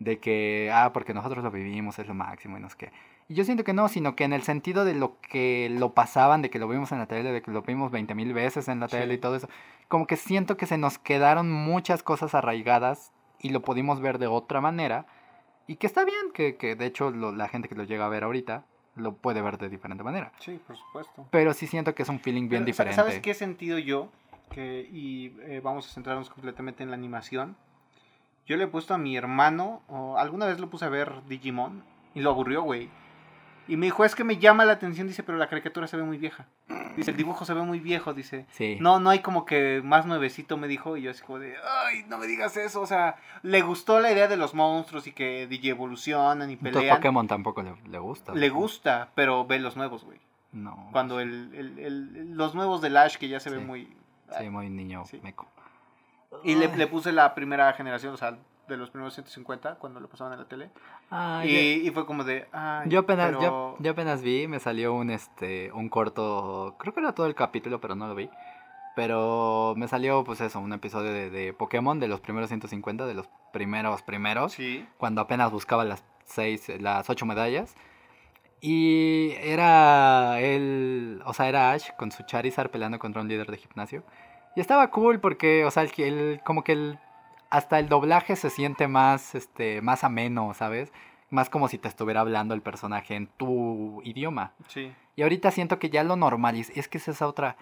de 0.00 0.18
que, 0.18 0.70
ah, 0.74 0.90
porque 0.92 1.14
nosotros 1.14 1.42
lo 1.44 1.50
vivimos, 1.52 1.98
es 2.00 2.06
lo 2.08 2.14
máximo 2.14 2.58
y 2.58 2.60
no 2.60 2.68
sé 2.68 2.76
qué. 2.76 2.92
Y 3.28 3.34
yo 3.34 3.44
siento 3.44 3.62
que 3.64 3.72
no, 3.72 3.88
sino 3.88 4.14
que 4.16 4.24
en 4.24 4.32
el 4.32 4.42
sentido 4.42 4.84
de 4.84 4.94
lo 4.94 5.18
que 5.20 5.68
lo 5.70 5.94
pasaban, 5.94 6.42
de 6.42 6.50
que 6.50 6.58
lo 6.58 6.68
vimos 6.68 6.90
en 6.92 6.98
la 6.98 7.06
tele, 7.06 7.30
de 7.32 7.40
que 7.40 7.50
lo 7.52 7.62
vimos 7.62 7.90
20 7.92 8.14
mil 8.16 8.32
veces 8.34 8.66
en 8.68 8.80
la 8.80 8.88
Sí. 8.88 8.96
tele 8.96 9.14
y 9.14 9.18
todo 9.18 9.36
eso, 9.36 9.48
como 9.88 10.06
que 10.06 10.16
siento 10.16 10.56
que 10.56 10.66
se 10.66 10.76
nos 10.76 10.98
quedaron 10.98 11.50
muchas 11.50 12.02
cosas 12.02 12.34
arraigadas 12.34 13.12
y 13.42 13.50
lo 13.50 13.60
pudimos 13.60 14.00
ver 14.00 14.18
de 14.18 14.26
otra 14.28 14.60
manera. 14.60 15.04
Y 15.66 15.76
que 15.76 15.86
está 15.86 16.04
bien, 16.04 16.32
que, 16.32 16.56
que 16.56 16.74
de 16.76 16.86
hecho 16.86 17.10
lo- 17.10 17.32
la 17.32 17.48
gente 17.48 17.68
que 17.68 17.74
lo 17.74 17.84
llega 17.84 18.06
a 18.06 18.08
ver 18.08 18.24
ahorita 18.24 18.64
lo 18.96 19.14
puede 19.14 19.40
ver 19.42 19.58
de 19.58 19.68
diferente 19.68 20.04
manera. 20.04 20.32
Sí, 20.38 20.60
por 20.66 20.76
supuesto. 20.76 21.26
Pero 21.30 21.52
sí 21.54 21.66
siento 21.66 21.94
que 21.94 22.02
es 22.02 22.08
un 22.08 22.20
feeling 22.20 22.48
bien 22.48 22.62
Pero, 22.62 22.66
diferente. 22.66 22.96
¿Sabes 22.96 23.20
qué 23.20 23.30
he 23.30 23.34
sentido 23.34 23.78
yo? 23.78 24.08
Que, 24.50 24.86
y 24.92 25.34
eh, 25.42 25.60
vamos 25.62 25.88
a 25.88 25.92
centrarnos 25.94 26.28
completamente 26.30 26.82
en 26.82 26.90
la 26.90 26.96
animación. 26.96 27.56
Yo 28.46 28.56
le 28.56 28.64
he 28.64 28.66
puesto 28.66 28.92
a 28.92 28.98
mi 28.98 29.16
hermano, 29.16 29.82
o 29.88 30.18
alguna 30.18 30.46
vez 30.46 30.58
lo 30.60 30.68
puse 30.68 30.84
a 30.84 30.88
ver 30.88 31.22
Digimon, 31.28 31.84
y 32.14 32.20
lo 32.20 32.30
aburrió, 32.30 32.62
güey. 32.62 32.90
Y 33.68 33.76
me 33.76 33.86
dijo, 33.86 34.04
es 34.04 34.14
que 34.14 34.24
me 34.24 34.38
llama 34.38 34.64
la 34.64 34.72
atención, 34.72 35.06
dice, 35.06 35.22
pero 35.22 35.38
la 35.38 35.48
caricatura 35.48 35.86
se 35.86 35.96
ve 35.96 36.02
muy 36.02 36.18
vieja. 36.18 36.46
Dice, 36.96 37.12
el 37.12 37.16
dibujo 37.16 37.44
se 37.44 37.54
ve 37.54 37.62
muy 37.62 37.78
viejo, 37.80 38.12
dice. 38.12 38.44
Sí. 38.50 38.76
No, 38.80 38.98
no 39.00 39.08
hay 39.10 39.20
como 39.20 39.44
que 39.46 39.80
más 39.84 40.04
nuevecito, 40.04 40.56
me 40.56 40.66
dijo, 40.68 40.96
y 40.96 41.02
yo 41.02 41.10
así 41.12 41.22
como 41.22 41.38
de, 41.38 41.54
ay, 41.86 42.04
no 42.08 42.18
me 42.18 42.26
digas 42.26 42.56
eso, 42.56 42.80
o 42.80 42.86
sea, 42.86 43.16
le 43.42 43.62
gustó 43.62 44.00
la 44.00 44.10
idea 44.10 44.26
de 44.28 44.36
los 44.36 44.52
monstruos 44.54 45.06
y 45.06 45.12
que 45.12 45.46
DJ 45.46 45.70
evolucionan 45.70 46.50
y 46.50 46.54
Entonces 46.54 46.74
pelean. 46.80 46.96
Pokémon 46.96 47.26
tampoco 47.28 47.62
le, 47.62 47.74
le 47.88 47.98
gusta. 47.98 48.34
Le 48.34 48.48
gusta, 48.50 49.10
pero 49.14 49.46
ve 49.46 49.58
los 49.60 49.76
nuevos, 49.76 50.04
güey. 50.04 50.18
No. 50.52 50.88
Cuando 50.92 51.20
el, 51.20 51.54
el- 51.54 51.78
el- 51.78 52.32
los 52.34 52.54
nuevos 52.54 52.82
de 52.82 52.90
Lash 52.90 53.16
que 53.16 53.28
ya 53.28 53.40
se 53.40 53.48
Sí. 53.50 53.56
ven 53.56 53.66
muy... 53.66 53.88
Sí, 54.38 54.50
muy 54.50 54.68
niño 54.68 55.04
Sí. 55.06 55.20
meco. 55.22 55.46
Y 56.44 56.54
le 56.56 56.86
puse 56.88 57.12
la 57.12 57.34
primera 57.34 57.72
generación, 57.74 58.14
o 58.14 58.16
sea, 58.16 58.36
de 58.72 58.78
los 58.78 58.90
primeros 58.90 59.14
150 59.14 59.76
cuando 59.76 60.00
lo 60.00 60.08
pasaban 60.08 60.32
en 60.32 60.40
la 60.40 60.48
tele. 60.48 60.70
Ah, 61.10 61.42
y, 61.44 61.86
y 61.86 61.90
fue 61.90 62.04
como 62.06 62.24
de. 62.24 62.46
"Ay, 62.52 62.88
Yo 62.88 63.00
apenas, 63.00 63.28
pero- 63.28 63.40
yo, 63.42 63.76
yo 63.78 63.90
apenas 63.92 64.22
vi, 64.22 64.48
me 64.48 64.58
salió 64.60 64.92
un 64.94 65.10
este 65.10 65.70
un 65.72 65.88
corto, 65.88 66.74
creo 66.78 66.92
que 66.94 67.00
era 67.00 67.12
todo 67.14 67.26
el 67.26 67.34
capítulo, 67.34 67.80
pero 67.80 67.94
no 67.94 68.06
lo 68.08 68.14
vi. 68.14 68.28
Pero 68.94 69.72
me 69.76 69.88
salió 69.88 70.22
pues 70.22 70.40
eso, 70.42 70.60
un 70.60 70.72
episodio 70.74 71.12
de, 71.12 71.30
de 71.30 71.52
Pokémon 71.54 71.98
de 71.98 72.08
los 72.08 72.20
primeros 72.20 72.48
150, 72.48 73.06
de 73.06 73.14
los 73.14 73.26
primeros 73.52 74.02
primeros, 74.02 74.52
Sí. 74.52 74.86
cuando 74.98 75.20
apenas 75.22 75.50
buscaba 75.50 75.84
las 75.84 76.04
seis, 76.24 76.68
las 76.80 77.08
ocho 77.08 77.24
medallas. 77.24 77.74
Y 78.60 79.32
era 79.40 80.40
él, 80.40 81.20
o 81.24 81.32
sea, 81.34 81.48
era 81.48 81.72
Ash 81.72 81.90
con 81.98 82.12
su 82.12 82.22
Charizard 82.24 82.70
peleando 82.70 82.98
contra 82.98 83.20
un 83.22 83.28
líder 83.28 83.50
de 83.50 83.56
gimnasio. 83.56 84.04
Y 84.54 84.60
estaba 84.60 84.90
cool 84.90 85.18
porque, 85.20 85.64
o 85.64 85.70
sea, 85.70 85.82
el, 85.82 85.90
el- 85.98 86.40
como 86.44 86.62
que 86.62 86.72
el, 86.72 86.98
hasta 87.52 87.78
el 87.78 87.90
doblaje 87.90 88.34
se 88.34 88.48
siente 88.48 88.88
más, 88.88 89.34
este, 89.34 89.82
más 89.82 90.04
ameno, 90.04 90.54
¿sabes? 90.54 90.90
Más 91.28 91.50
como 91.50 91.68
si 91.68 91.76
te 91.76 91.86
estuviera 91.86 92.22
hablando 92.22 92.54
el 92.54 92.62
personaje 92.62 93.14
en 93.14 93.26
tu 93.26 94.00
idioma. 94.04 94.52
Sí. 94.68 94.90
Y 95.16 95.22
ahorita 95.22 95.50
siento 95.50 95.78
que 95.78 95.90
ya 95.90 96.02
lo 96.02 96.16
normaliz... 96.16 96.72
Es 96.74 96.88
que 96.88 96.96
esa 96.96 97.10
es 97.10 97.20
otra... 97.20 97.58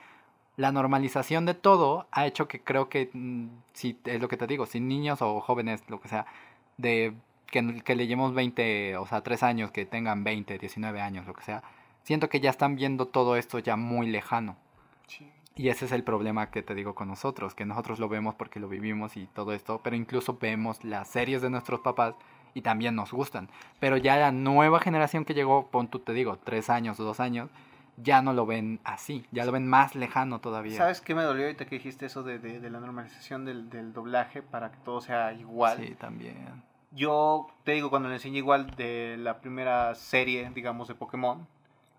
La 0.56 0.70
normalización 0.70 1.44
de 1.44 1.54
todo 1.54 2.06
ha 2.12 2.24
hecho 2.24 2.46
que 2.46 2.60
creo 2.60 2.88
que, 2.88 3.10
mm, 3.12 3.48
si 3.72 3.98
es 4.04 4.20
lo 4.20 4.28
que 4.28 4.36
te 4.36 4.46
digo, 4.46 4.64
si 4.64 4.78
niños 4.78 5.22
o 5.22 5.40
jóvenes, 5.40 5.82
lo 5.88 6.00
que 6.00 6.06
sea, 6.06 6.24
de 6.76 7.12
que, 7.46 7.82
que 7.82 7.96
le 7.96 8.06
llevemos 8.06 8.32
20, 8.32 8.96
o 8.96 9.06
sea, 9.06 9.22
3 9.22 9.42
años, 9.42 9.72
que 9.72 9.86
tengan 9.86 10.22
20, 10.22 10.56
19 10.56 11.00
años, 11.00 11.26
lo 11.26 11.34
que 11.34 11.42
sea, 11.42 11.64
siento 12.04 12.28
que 12.28 12.38
ya 12.38 12.50
están 12.50 12.76
viendo 12.76 13.06
todo 13.06 13.34
esto 13.34 13.58
ya 13.58 13.74
muy 13.74 14.06
lejano. 14.06 14.56
sí. 15.08 15.28
Y 15.60 15.68
ese 15.68 15.84
es 15.84 15.92
el 15.92 16.04
problema 16.04 16.50
que 16.50 16.62
te 16.62 16.74
digo 16.74 16.94
con 16.94 17.08
nosotros, 17.08 17.54
que 17.54 17.66
nosotros 17.66 17.98
lo 17.98 18.08
vemos 18.08 18.34
porque 18.34 18.58
lo 18.58 18.66
vivimos 18.66 19.18
y 19.18 19.26
todo 19.26 19.52
esto, 19.52 19.78
pero 19.84 19.94
incluso 19.94 20.38
vemos 20.40 20.82
las 20.84 21.06
series 21.08 21.42
de 21.42 21.50
nuestros 21.50 21.80
papás 21.80 22.14
y 22.54 22.62
también 22.62 22.94
nos 22.94 23.12
gustan. 23.12 23.50
Pero 23.78 23.98
ya 23.98 24.16
la 24.16 24.32
nueva 24.32 24.80
generación 24.80 25.26
que 25.26 25.34
llegó, 25.34 25.66
pon 25.66 25.88
tú 25.88 25.98
te 25.98 26.14
digo, 26.14 26.38
tres 26.38 26.70
años 26.70 26.98
o 26.98 27.04
dos 27.04 27.20
años, 27.20 27.50
ya 27.98 28.22
no 28.22 28.32
lo 28.32 28.46
ven 28.46 28.80
así, 28.84 29.26
ya 29.32 29.44
lo 29.44 29.52
ven 29.52 29.68
más 29.68 29.94
lejano 29.94 30.40
todavía. 30.40 30.78
¿Sabes 30.78 31.02
qué 31.02 31.14
me 31.14 31.24
dolió 31.24 31.44
ahorita 31.44 31.66
que 31.66 31.74
dijiste 31.74 32.06
eso 32.06 32.22
de, 32.22 32.38
de, 32.38 32.58
de 32.58 32.70
la 32.70 32.80
normalización 32.80 33.44
del, 33.44 33.68
del 33.68 33.92
doblaje 33.92 34.40
para 34.40 34.70
que 34.72 34.78
todo 34.78 35.02
sea 35.02 35.34
igual? 35.34 35.76
Sí, 35.76 35.94
también. 35.94 36.62
Yo 36.90 37.48
te 37.64 37.72
digo, 37.72 37.90
cuando 37.90 38.08
le 38.08 38.14
enseñé 38.14 38.38
igual 38.38 38.70
de 38.76 39.18
la 39.18 39.42
primera 39.42 39.94
serie, 39.94 40.50
digamos, 40.54 40.88
de 40.88 40.94
Pokémon, 40.94 41.46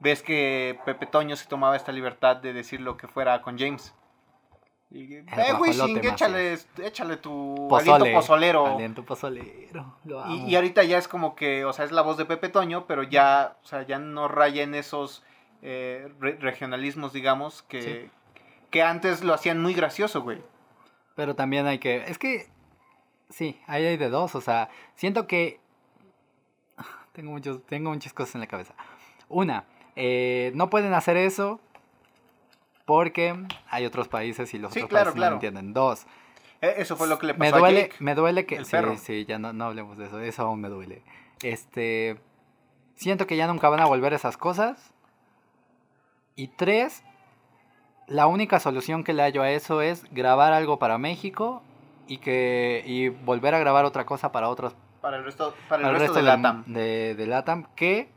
ves 0.01 0.21
que 0.21 0.77
Pepe 0.85 1.05
Toño 1.05 1.35
se 1.37 1.47
tomaba 1.47 1.77
esta 1.77 1.93
libertad 1.93 2.35
de 2.35 2.51
decir 2.51 2.81
lo 2.81 2.97
que 2.97 3.07
fuera 3.07 3.41
con 3.41 3.57
James. 3.57 3.93
Y, 4.93 5.15
eh, 5.15 5.25
Wishing, 5.57 6.03
échale, 6.03 6.57
échale 6.83 7.15
tu 7.15 7.67
Pozole, 7.69 7.91
aliento 7.93 8.19
pozolero. 8.19 8.65
Aliento 8.75 9.05
pozolero. 9.05 9.95
Lo 10.03 10.19
amo. 10.21 10.35
Y, 10.35 10.49
y 10.51 10.55
ahorita 10.57 10.83
ya 10.83 10.97
es 10.97 11.07
como 11.07 11.33
que, 11.33 11.63
o 11.63 11.71
sea, 11.71 11.85
es 11.85 11.93
la 11.93 12.01
voz 12.01 12.17
de 12.17 12.25
Pepe 12.25 12.49
Toño, 12.49 12.87
pero 12.87 13.03
ya, 13.03 13.55
o 13.63 13.65
sea, 13.65 13.83
ya 13.83 13.99
no 13.99 14.27
raya 14.27 14.63
en 14.63 14.75
esos 14.75 15.23
eh, 15.61 16.11
re- 16.19 16.35
regionalismos, 16.41 17.13
digamos, 17.13 17.61
que, 17.63 17.81
Sí. 17.81 18.09
que 18.69 18.83
antes 18.83 19.23
lo 19.23 19.33
hacían 19.33 19.61
muy 19.61 19.73
gracioso, 19.73 20.23
güey. 20.23 20.41
Pero 21.15 21.35
también 21.35 21.67
hay 21.67 21.79
que. 21.79 22.03
Es 22.07 22.17
que. 22.17 22.49
Sí, 23.29 23.61
ahí 23.67 23.85
hay 23.85 23.95
de 23.95 24.09
dos. 24.09 24.35
O 24.35 24.41
sea, 24.41 24.69
siento 24.95 25.25
que. 25.25 25.61
Tengo, 27.13 27.31
muchos, 27.31 27.65
tengo 27.65 27.91
muchas 27.91 28.11
cosas 28.11 28.35
en 28.35 28.41
la 28.41 28.47
cabeza. 28.47 28.73
Una, 29.29 29.63
eh, 29.95 30.51
no 30.55 30.69
pueden 30.69 30.93
hacer 30.93 31.17
eso 31.17 31.59
porque 32.85 33.35
hay 33.69 33.85
otros 33.85 34.07
países 34.07 34.53
y 34.53 34.57
los 34.59 34.73
Sí, 34.73 34.79
otros 34.79 34.89
claro, 34.89 35.05
países 35.11 35.21
no 35.21 35.29
lo 35.29 35.35
entienden. 35.35 35.73
Dos, 35.73 36.05
Eh, 36.61 36.75
Eso 36.77 36.95
fue 36.95 37.07
lo 37.07 37.17
que 37.17 37.25
le 37.27 37.33
me 37.33 37.39
pasó 37.39 37.55
a 37.55 37.59
duele, 37.59 37.81
Jake. 37.83 37.95
me 37.99 38.13
duele 38.15 38.45
que. 38.45 38.55
el 38.57 38.65
Sí, 38.65 38.71
perro. 38.71 38.95
sí, 38.97 39.25
ya 39.25 39.39
no, 39.39 39.51
no 39.53 39.65
hablemos 39.65 39.97
de 39.97 40.05
eso. 40.05 40.19
Eso 40.19 40.43
aún 40.43 40.61
me 40.61 40.69
duele. 40.69 41.01
Este. 41.41 42.19
Siento 42.95 43.25
que 43.25 43.35
ya 43.35 43.47
nunca 43.47 43.67
van 43.69 43.79
a 43.79 43.85
volver 43.85 44.13
esas 44.13 44.37
cosas. 44.37 44.93
Y 46.35 46.49
tres, 46.49 47.03
la 48.07 48.27
única 48.27 48.59
solución 48.59 49.03
que 49.03 49.13
le 49.13 49.23
hallo 49.23 49.41
a 49.41 49.49
eso 49.51 49.81
es 49.81 50.05
grabar 50.13 50.53
algo 50.53 50.77
para 50.77 50.97
México 50.99 51.63
y 52.07 52.17
que 52.19 52.83
y 52.85 53.09
volver 53.09 53.55
a 53.55 53.59
grabar 53.59 53.85
otra 53.85 54.05
cosa 54.05 54.31
para 54.31 54.49
otros 54.49 54.75
Para 55.01 55.17
el 55.17 55.23
resto, 55.23 55.55
para 55.67 55.81
el 55.81 55.87
para 55.87 55.87
el 55.87 55.93
resto, 55.99 56.13
resto 56.13 56.13
de 56.13 56.31
del- 56.31 56.41
LATAM. 56.41 56.63
de, 56.67 57.15
de 57.15 57.25
LATAM 57.27 57.65
que 57.75 58.09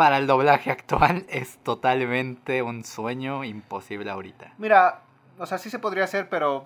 para 0.00 0.16
el 0.16 0.26
doblaje 0.26 0.70
actual 0.70 1.26
es 1.28 1.58
totalmente 1.58 2.62
un 2.62 2.84
sueño 2.84 3.44
imposible 3.44 4.10
ahorita. 4.10 4.54
Mira, 4.56 5.02
o 5.38 5.44
sea, 5.44 5.58
sí 5.58 5.68
se 5.68 5.78
podría 5.78 6.04
hacer, 6.04 6.30
pero 6.30 6.64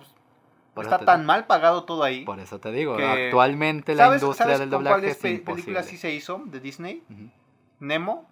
Por 0.73 0.85
está 0.85 0.99
tan 0.99 1.25
mal 1.25 1.45
pagado 1.45 1.83
todo 1.83 2.03
ahí. 2.03 2.23
Por 2.23 2.39
eso 2.39 2.61
te 2.61 2.71
digo, 2.71 2.95
actualmente 2.95 3.93
la 3.93 4.05
¿Sabes, 4.05 4.21
industria 4.21 4.45
sabes 4.45 4.59
del 4.61 4.69
doblaje 4.69 4.93
cuáles 4.95 5.11
es 5.11 5.17
pe- 5.17 5.29
imposible. 5.31 5.63
películas 5.63 5.85
sí 5.87 5.97
se 5.97 6.13
hizo 6.13 6.43
de 6.45 6.61
Disney? 6.61 7.03
Nemo. 7.81 8.25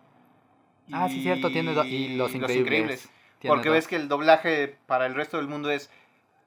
Ah, 0.93 1.09
sí, 1.09 1.21
cierto, 1.21 1.51
tiene 1.51 1.73
do- 1.73 1.83
y 1.83 2.15
Los 2.15 2.33
Increíbles. 2.33 3.09
Porque 3.45 3.67
dos. 3.67 3.75
ves 3.75 3.89
que 3.89 3.97
el 3.97 4.07
doblaje 4.07 4.77
para 4.85 5.05
el 5.05 5.15
resto 5.15 5.35
del 5.35 5.49
mundo 5.49 5.69
es 5.69 5.89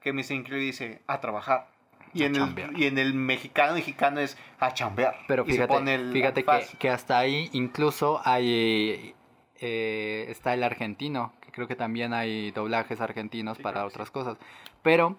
que 0.01 0.13
Mr. 0.13 0.31
Increíble 0.33 0.65
dice 0.65 1.03
a 1.05 1.19
trabajar. 1.21 1.67
Y 2.13 2.23
en, 2.23 2.35
el, 2.35 2.73
y 2.75 2.85
en 2.85 2.97
el 2.97 3.13
mexicano 3.13 3.73
mexicano 3.73 4.19
es 4.19 4.37
a 4.59 4.73
chambear. 4.73 5.15
Pero 5.27 5.45
fíjate, 5.45 5.93
el 5.93 6.11
fíjate 6.11 6.43
que, 6.43 6.65
que 6.79 6.89
hasta 6.89 7.19
ahí 7.19 7.49
incluso 7.53 8.21
hay 8.23 9.13
eh, 9.59 10.25
está 10.29 10.53
el 10.53 10.63
argentino, 10.63 11.33
que 11.41 11.51
creo 11.51 11.67
que 11.67 11.75
también 11.75 12.13
hay 12.13 12.51
doblajes 12.51 13.01
argentinos 13.01 13.57
Sí, 13.57 13.63
para 13.63 13.81
sí. 13.81 13.87
otras 13.87 14.11
cosas. 14.11 14.37
Pero 14.83 15.17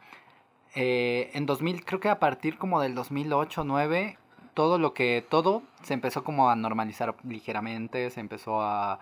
eh, 0.74 1.30
en 1.34 1.46
2000, 1.46 1.84
creo 1.84 2.00
que 2.00 2.08
a 2.08 2.18
partir 2.18 2.56
como 2.58 2.80
del 2.80 2.94
2008, 2.94 3.62
2009, 3.64 4.18
todo 4.54 4.78
lo 4.78 4.94
que, 4.94 5.24
todo 5.28 5.62
se 5.82 5.94
empezó 5.94 6.24
como 6.24 6.50
a 6.50 6.56
normalizar 6.56 7.14
ligeramente, 7.24 8.10
se 8.10 8.20
empezó 8.20 8.60
a, 8.62 9.00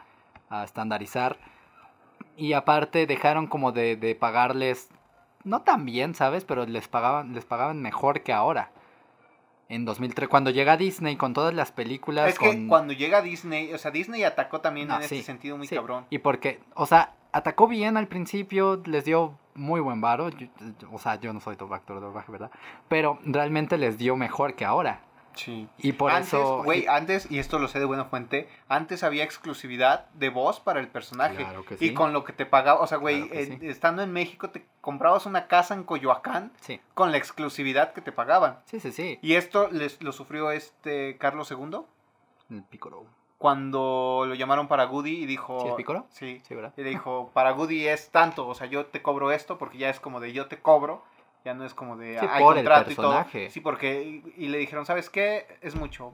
a 0.48 0.64
estandarizar. 0.64 1.38
Y 2.36 2.52
aparte 2.52 3.06
dejaron 3.06 3.46
como 3.46 3.72
de, 3.72 3.96
de 3.96 4.14
pagarles, 4.14 4.90
no 5.46 5.62
tan 5.62 5.86
bien, 5.86 6.14
¿sabes? 6.14 6.44
Pero 6.44 6.66
les 6.66 6.88
pagaban, 6.88 7.32
les 7.34 7.44
pagaban 7.44 7.80
mejor 7.80 8.22
que 8.22 8.32
ahora. 8.32 8.70
En 9.68 9.84
2003, 9.84 10.28
cuando 10.28 10.50
llega 10.50 10.76
Disney 10.76 11.16
con 11.16 11.32
todas 11.34 11.52
las 11.54 11.72
películas. 11.72 12.28
Es 12.28 12.38
que 12.38 12.68
cuando 12.68 12.92
llega 12.92 13.20
Disney, 13.22 13.72
o 13.72 13.78
sea, 13.78 13.90
Disney 13.90 14.22
atacó 14.22 14.60
también 14.60 14.86
No, 14.88 14.96
en 14.96 15.02
sí, 15.08 15.16
este 15.16 15.26
sentido 15.26 15.56
muy 15.56 15.66
sí, 15.66 15.74
cabrón. 15.74 16.06
Y 16.10 16.18
porque, 16.18 16.60
o 16.74 16.86
sea, 16.86 17.14
atacó 17.32 17.66
bien 17.66 17.96
al 17.96 18.06
principio, 18.06 18.80
les 18.84 19.04
dio 19.04 19.36
muy 19.54 19.80
buen 19.80 20.00
varo. 20.00 20.28
yo- 20.28 20.46
O 20.92 20.98
sea, 20.98 21.16
yo 21.16 21.32
no 21.32 21.40
soy 21.40 21.56
top 21.56 21.72
actor 21.72 21.96
de 21.98 22.06
doblaje, 22.06 22.30
¿verdad? 22.30 22.50
Pero 22.88 23.18
realmente 23.24 23.76
les 23.76 23.98
dio 23.98 24.14
mejor 24.16 24.54
que 24.54 24.64
ahora. 24.64 25.00
Sí. 25.36 25.68
Y 25.78 25.92
por 25.92 26.10
antes, 26.10 26.28
eso. 26.34 26.62
güey, 26.64 26.84
y- 26.84 26.86
antes, 26.86 27.30
y 27.30 27.38
esto 27.38 27.58
lo 27.58 27.68
sé 27.68 27.78
de 27.78 27.84
buena 27.84 28.06
fuente, 28.06 28.48
antes 28.68 29.02
había 29.04 29.22
exclusividad 29.24 30.06
de 30.14 30.28
voz 30.30 30.58
para 30.60 30.80
el 30.80 30.88
personaje. 30.88 31.36
Claro 31.36 31.64
que 31.64 31.74
Y 31.74 31.88
sí. 31.88 31.94
con 31.94 32.12
lo 32.12 32.24
que 32.24 32.32
te 32.32 32.46
pagaba, 32.46 32.80
o 32.80 32.86
sea, 32.86 32.98
güey, 32.98 33.28
Claro 33.28 33.44
sí. 33.46 33.58
estando 33.68 34.02
en 34.02 34.12
México 34.12 34.50
te 34.50 34.66
comprabas 34.80 35.26
una 35.26 35.46
casa 35.46 35.74
en 35.74 35.84
Coyoacán 35.84 36.52
Sí, 36.60 36.80
con 36.94 37.10
la 37.12 37.18
exclusividad 37.18 37.92
que 37.92 38.00
te 38.00 38.12
pagaban. 38.12 38.58
sí, 38.66 38.80
sí, 38.80 38.90
sí. 38.92 39.18
Y 39.22 39.34
esto 39.34 39.68
les, 39.70 40.02
lo 40.02 40.12
sufrió 40.12 40.50
este 40.50 41.16
Carlos 41.18 41.50
II 41.50 41.80
El 42.50 42.62
Piccolo. 42.64 43.04
cuando 43.38 44.24
lo 44.26 44.34
llamaron 44.34 44.66
para 44.68 44.84
Goody 44.84 45.22
y 45.22 45.26
dijo... 45.26 45.60
¿Sí 45.60 45.68
es 45.68 45.74
Piccolo? 45.74 46.06
Sí. 46.10 46.40
Sí, 46.46 46.54
¿verdad? 46.54 46.72
Y 46.76 46.82
le 46.82 46.90
dijo, 46.90 47.30
para 47.34 47.50
Goody 47.52 47.86
es 47.86 48.10
tanto, 48.10 48.46
o 48.48 48.54
sea, 48.54 48.66
yo 48.66 48.86
te 48.86 49.02
cobro 49.02 49.30
esto 49.32 49.58
porque 49.58 49.78
ya 49.78 49.90
es 49.90 50.00
como 50.00 50.20
de 50.20 50.32
yo 50.32 50.46
te 50.46 50.58
cobro, 50.58 51.04
ya 51.46 51.54
no 51.54 51.64
es 51.64 51.74
como 51.74 51.96
de 51.96 52.18
Sí, 52.18 52.26
hay 52.28 52.42
por 52.42 52.58
el 52.58 52.64
contrato 52.64 52.90
y 52.90 52.94
todo. 52.96 53.10
personaje. 53.12 53.50
Sí, 53.50 53.60
porque 53.60 54.02
y, 54.36 54.44
y 54.44 54.48
le 54.48 54.58
dijeron, 54.58 54.84
¿sabes 54.84 55.08
qué? 55.08 55.46
Es 55.62 55.76
mucho. 55.76 56.12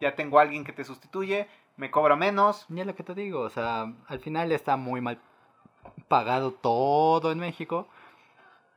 Ya 0.00 0.16
tengo 0.16 0.40
a 0.40 0.42
alguien 0.42 0.64
que 0.64 0.72
te 0.72 0.84
sustituye, 0.84 1.46
me 1.76 1.90
cobra 1.92 2.16
menos. 2.16 2.66
Y 2.68 2.80
es 2.80 2.86
lo 2.86 2.96
que 2.96 3.04
te 3.04 3.14
digo, 3.14 3.40
o 3.42 3.48
sea, 3.48 3.92
al 4.08 4.18
final 4.18 4.50
está 4.50 4.76
muy 4.76 5.00
mal 5.00 5.20
pagado 6.08 6.50
todo 6.52 7.30
en 7.30 7.38
México. 7.38 7.86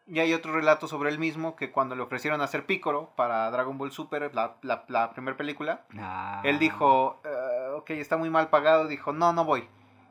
Y 0.08 0.20
hay 0.20 0.34
otro 0.34 0.54
relato 0.54 0.88
sobre 0.88 1.10
él 1.10 1.18
mismo 1.20 1.56
que 1.56 1.72
cuando 1.72 1.96
le 1.96 2.02
ofrecieron 2.04 2.42
hacer 2.42 2.66
Piccolo 2.66 3.10
para 3.16 3.50
Dragon 3.52 3.78
Ball 3.78 3.92
Super, 3.92 4.34
la, 4.34 4.56
la, 4.62 4.84
la 4.88 5.12
primera 5.12 5.38
película, 5.38 5.82
Ah, 5.98 6.42
él 6.44 6.58
dijo, 6.60 7.20
"Eh, 7.26 7.70
ok, 7.78 7.90
está 7.92 8.16
muy 8.18 8.30
mal 8.30 8.50
pagado, 8.50 8.88
dijo, 8.88 9.12
no, 9.12 9.34
no 9.34 9.44
voy. 9.46 9.68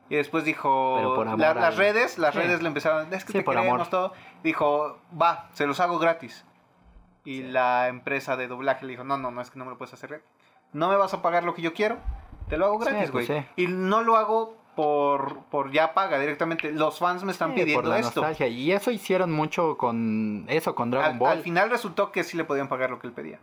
Y 0.09 0.15
después 0.15 0.43
dijo, 0.43 0.95
Pero 0.97 1.15
por 1.15 1.27
amor 1.27 1.39
"La- 1.39 1.53
las 1.53 1.77
redes, 1.77 2.17
las 2.17 2.33
Sí. 2.33 2.39
redes 2.41 2.61
le 2.61 2.67
empezaron, 2.67 3.13
es 3.13 3.23
que 3.25 3.31
Sí, 3.31 3.37
te 3.39 3.43
por 3.43 3.55
queremos 3.55 3.75
amor. 3.75 3.89
todo. 3.89 4.13
Dijo, 4.43 4.97
va, 5.21 5.47
se 5.53 5.67
los 5.67 5.79
hago 5.79 5.99
gratis. 5.99 6.45
Y 7.25 7.37
Sí. 7.41 7.43
la 7.43 7.87
empresa 7.89 8.35
de 8.37 8.47
doblaje 8.47 8.85
le 8.85 8.91
dijo, 8.93 9.03
no, 9.03 9.17
no, 9.17 9.29
no, 9.29 9.41
es 9.41 9.51
que 9.51 9.59
no 9.59 9.65
me 9.65 9.71
lo 9.71 9.77
puedes 9.77 9.93
hacer 9.93 10.09
gratis. 10.09 10.27
No 10.73 10.89
me 10.89 10.95
vas 10.95 11.13
a 11.13 11.21
pagar 11.21 11.43
lo 11.43 11.53
que 11.53 11.61
yo 11.61 11.73
quiero, 11.73 11.97
te 12.47 12.57
lo 12.57 12.65
hago 12.65 12.79
gratis, 12.79 13.11
güey. 13.11 13.27
pues 13.27 13.39
sí. 13.45 13.45
Y 13.63 13.67
no 13.67 14.01
lo 14.01 14.15
hago 14.17 14.57
por, 14.75 15.43
por 15.51 15.71
ya 15.71 15.93
paga 15.93 16.17
directamente. 16.19 16.71
Los 16.71 16.99
fans 16.99 17.23
me 17.23 17.31
están 17.31 17.49
por 17.51 17.59
pidiendo 17.59 17.89
la 17.89 17.99
esto. 17.99 18.21
nostalgia. 18.21 18.47
Y 18.47 18.71
eso 18.71 18.91
hicieron 18.91 19.31
mucho 19.31 19.77
con 19.77 20.45
eso, 20.47 20.73
con 20.73 20.89
Dragon 20.89 21.11
Al, 21.13 21.19
Ball. 21.19 21.31
al 21.37 21.43
final 21.43 21.69
resultó 21.69 22.11
que 22.11 22.23
sí 22.23 22.37
le 22.37 22.45
podían 22.45 22.67
pagar 22.69 22.89
lo 22.89 22.97
que 22.99 23.07
él 23.07 23.13
pedía. 23.13 23.39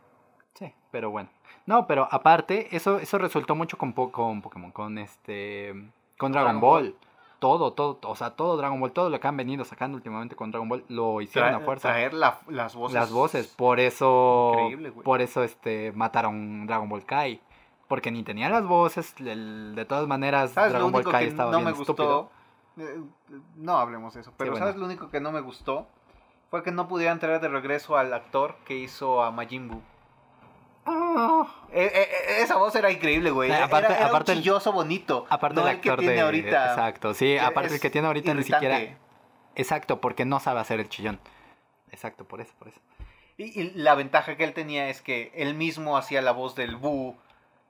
Sí, 0.55 0.73
pero 0.91 1.11
bueno. 1.11 1.29
No, 1.67 1.87
pero 1.87 2.09
aparte, 2.11 2.75
eso, 2.75 2.99
eso 2.99 3.19
resultó 3.19 3.55
mucho 3.55 3.77
con, 3.77 3.93
po- 3.93 4.11
con 4.11 4.41
Pokémon, 4.41 4.71
con 4.73 4.97
este. 4.99 5.75
Con 6.19 6.33
Dragon, 6.33 6.53
Dragon 6.53 6.61
Ball. 6.61 6.95
todo, 7.39 7.73
todo, 7.75 7.99
o 8.03 8.17
sea, 8.17 8.31
todo 8.31 8.57
Dragon 8.57 8.81
Ball, 8.81 8.93
todo 8.93 9.11
lo 9.11 9.21
que 9.21 9.29
han 9.29 9.37
venido 9.37 9.65
sacando 9.65 9.97
últimamente 9.97 10.35
con 10.37 10.51
Dragon 10.51 10.69
Ball, 10.69 10.85
lo 10.89 11.21
hicieron 11.21 11.55
a 11.55 11.61
fuerza. 11.61 11.89
Traer 11.89 12.15
la- 12.15 12.41
las 12.49 12.75
voces. 12.75 12.95
Las 12.95 13.11
voces, 13.13 13.47
por 13.49 13.79
eso, 13.81 14.53
Increíble, 14.55 14.91
güey. 14.91 15.05
por 15.05 15.21
eso 15.21 15.43
este, 15.43 15.93
mataron 15.93 16.67
Dragon 16.67 16.89
Ball 16.89 17.05
Kai. 17.05 17.41
Porque 17.89 18.11
ni 18.11 18.25
tenía 18.25 18.49
las 18.49 18.67
voces, 18.67 19.15
el- 19.21 19.75
de 19.77 19.85
todas 19.85 20.09
maneras 20.09 20.51
¿Sabes 20.53 20.73
lo 20.73 20.79
Dragon 20.79 20.93
Ball 20.93 21.05
Kai 21.13 21.27
estaba 21.27 21.53
no 21.53 21.59
bien 21.59 21.71
me 21.71 21.77
gustó? 21.77 22.31
Eh, 22.79 23.01
no 23.57 23.79
hablemos 23.79 24.15
de 24.15 24.21
eso. 24.23 24.33
Pero. 24.37 24.57
¿sabes 24.57 24.77
lo 24.77 24.87
único 24.87 25.09
que 25.11 25.21
no 25.21 25.31
me 25.33 25.41
gustó? 25.41 25.87
Fue 26.51 26.63
que 26.63 26.73
no 26.73 26.89
pudieran 26.89 27.19
traer 27.21 27.41
de 27.41 27.49
regreso 27.49 27.97
al 27.97 28.13
actor 28.13 28.57
que 28.65 28.77
hizo 28.77 29.23
a 29.23 29.31
Majin 29.31 29.69
Buu. 29.69 29.83
Ah, 30.87 31.47
Eh, 31.73 31.91
eh, 31.93 32.01
eh, 32.03 32.43
esa 32.43 32.57
voz 32.57 32.75
era 32.77 32.91
increíble, 32.91 33.31
güey. 33.31 33.51
Era, 33.51 33.65
aparte- 33.67 33.93
era 33.93 34.07
aparte 34.07 34.33
un 34.33 34.39
chilloso 34.39 34.73
bonito. 34.73 35.27
aparte 35.29 35.61
no 35.61 35.67
el 35.69 35.75
el 35.75 35.81
que 35.81 35.89
actor 35.91 35.99
tiene 36.01 36.15
de... 36.15 36.21
ahorita. 36.23 36.71
Exacto, 36.71 37.13
sí, 37.15 37.37
aparte 37.39 37.75
el 37.75 37.81
que 37.81 37.91
tiene 37.91 38.07
ahorita 38.07 38.33
ni 38.35 38.43
siquiera... 38.45 38.81
Exacto, 39.57 40.01
porque 40.01 40.25
no 40.25 40.39
sabe 40.39 40.61
hacer 40.61 40.81
el 40.81 40.89
chillón. 40.89 41.19
Exacto, 41.91 42.25
por 42.25 42.41
eso, 42.41 42.53
por 42.59 42.69
eso. 42.69 42.81
Y, 43.39 43.59
y 43.61 43.71
la 43.75 43.95
ventaja 43.95 44.37
que 44.37 44.45
él 44.45 44.53
tenía 44.55 44.89
es 44.89 45.03
que 45.03 45.33
él 45.35 45.55
mismo 45.55 45.97
hacía 45.97 46.23
la 46.23 46.33
voz 46.33 46.55
del 46.55 46.77
Buu, 46.77 47.17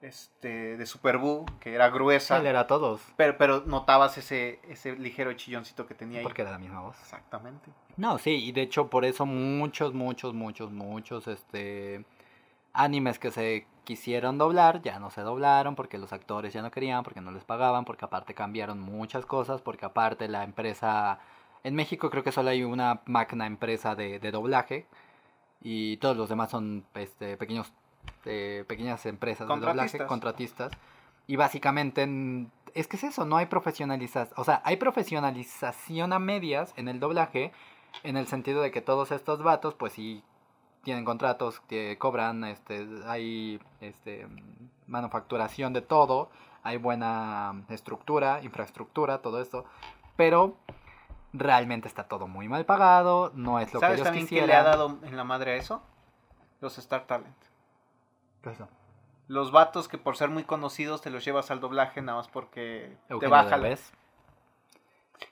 este, 0.02 0.76
de 0.76 0.86
Super 0.86 1.18
Buu, 1.18 1.46
que 1.60 1.74
era 1.74 1.88
gruesa. 1.90 2.36
Él 2.38 2.46
era 2.46 2.66
todos, 2.66 3.00
Pero, 3.16 3.36
pero 3.38 3.62
notabas 3.66 4.18
ese, 4.18 4.60
ese 4.68 4.94
ligero 4.96 5.32
chilloncito 5.34 5.86
que 5.86 5.94
tenía 5.94 6.18
ahí. 6.18 6.22
porque 6.24 6.42
era 6.42 6.50
la 6.52 6.58
misma 6.58 6.80
voz. 6.80 6.96
Exactamente. 7.00 7.70
No, 7.96 8.18
sí, 8.18 8.30
y 8.44 8.52
de 8.52 8.62
hecho 8.62 8.88
por 8.88 9.04
eso 9.04 9.24
muchos, 9.26 9.94
muchos, 9.94 10.34
muchos, 10.34 10.70
muchos, 10.70 11.26
este, 11.28 12.04
animes 12.76 13.18
que 13.18 13.30
se 13.30 13.66
quisieron 13.84 14.36
doblar, 14.38 14.82
ya 14.82 14.98
no 14.98 15.10
se 15.10 15.20
doblaron 15.22 15.74
porque 15.76 15.98
los 15.98 16.12
actores 16.12 16.52
ya 16.52 16.62
no 16.62 16.70
querían, 16.70 17.02
porque 17.04 17.20
no 17.20 17.30
les 17.30 17.44
pagaban, 17.44 17.84
porque 17.84 18.04
aparte 18.04 18.34
cambiaron 18.34 18.80
muchas 18.80 19.24
cosas, 19.26 19.62
porque 19.62 19.86
aparte 19.86 20.28
la 20.28 20.42
empresa, 20.44 21.18
en 21.64 21.74
México 21.74 22.10
creo 22.10 22.24
que 22.24 22.32
solo 22.32 22.50
hay 22.50 22.64
una 22.64 23.00
magna 23.06 23.46
empresa 23.46 23.94
de, 23.94 24.18
de 24.18 24.30
doblaje 24.32 24.86
y 25.62 25.96
todos 25.98 26.16
los 26.16 26.28
demás 26.28 26.50
son 26.50 26.84
este, 26.94 27.36
pequeños, 27.36 27.72
eh, 28.24 28.64
pequeñas 28.68 29.06
empresas 29.06 29.46
de 29.46 29.54
doblaje, 29.68 29.88
Contratistas. 30.08 30.72
Y 31.28 31.36
básicamente 31.36 32.02
en- 32.02 32.50
es 32.74 32.88
que 32.88 32.96
es 32.96 33.04
eso, 33.04 33.24
no 33.24 33.36
hay 33.36 33.46
profesionalización, 33.46 34.34
o 34.36 34.44
sea, 34.44 34.60
hay 34.64 34.76
profesionalización 34.76 36.12
a 36.12 36.18
medias 36.18 36.72
en 36.76 36.88
el 36.88 37.00
doblaje, 37.00 37.52
en 38.02 38.16
el 38.16 38.26
sentido 38.26 38.60
de 38.62 38.70
que 38.70 38.80
todos 38.82 39.10
estos 39.12 39.42
vatos, 39.42 39.74
pues 39.74 39.92
sí, 39.94 40.22
tienen 40.86 41.04
contratos, 41.04 41.58
que 41.68 41.98
cobran, 41.98 42.44
este, 42.44 42.86
hay 43.06 43.60
este, 43.80 44.24
manufacturación 44.86 45.72
de 45.72 45.82
todo, 45.82 46.30
hay 46.62 46.76
buena 46.76 47.60
estructura, 47.70 48.40
infraestructura, 48.44 49.18
todo 49.18 49.42
esto, 49.42 49.64
pero 50.16 50.56
realmente 51.32 51.88
está 51.88 52.04
todo 52.04 52.28
muy 52.28 52.48
mal 52.48 52.64
pagado, 52.64 53.32
no 53.34 53.58
es 53.58 53.74
lo 53.74 53.80
que 53.80 53.86
¿Sabes 53.86 53.96
ellos 53.96 54.04
también 54.04 54.26
quisieran. 54.26 54.46
quién 54.48 54.56
le 54.56 54.60
ha 54.60 54.62
dado 54.62 54.98
en 55.02 55.16
la 55.16 55.24
madre 55.24 55.54
a 55.54 55.56
eso? 55.56 55.82
Los 56.60 56.78
Star 56.78 57.04
Talent. 57.08 57.34
¿Qué 58.42 58.50
es 58.50 58.54
eso? 58.54 58.68
Los 59.26 59.50
vatos 59.50 59.88
que 59.88 59.98
por 59.98 60.16
ser 60.16 60.30
muy 60.30 60.44
conocidos 60.44 61.02
te 61.02 61.10
los 61.10 61.24
llevas 61.24 61.50
al 61.50 61.58
doblaje 61.58 62.00
nada 62.00 62.18
más 62.18 62.28
porque 62.28 62.96
te 63.18 63.26
baja. 63.26 63.56
la- 63.56 63.62
Derbez, 63.64 63.92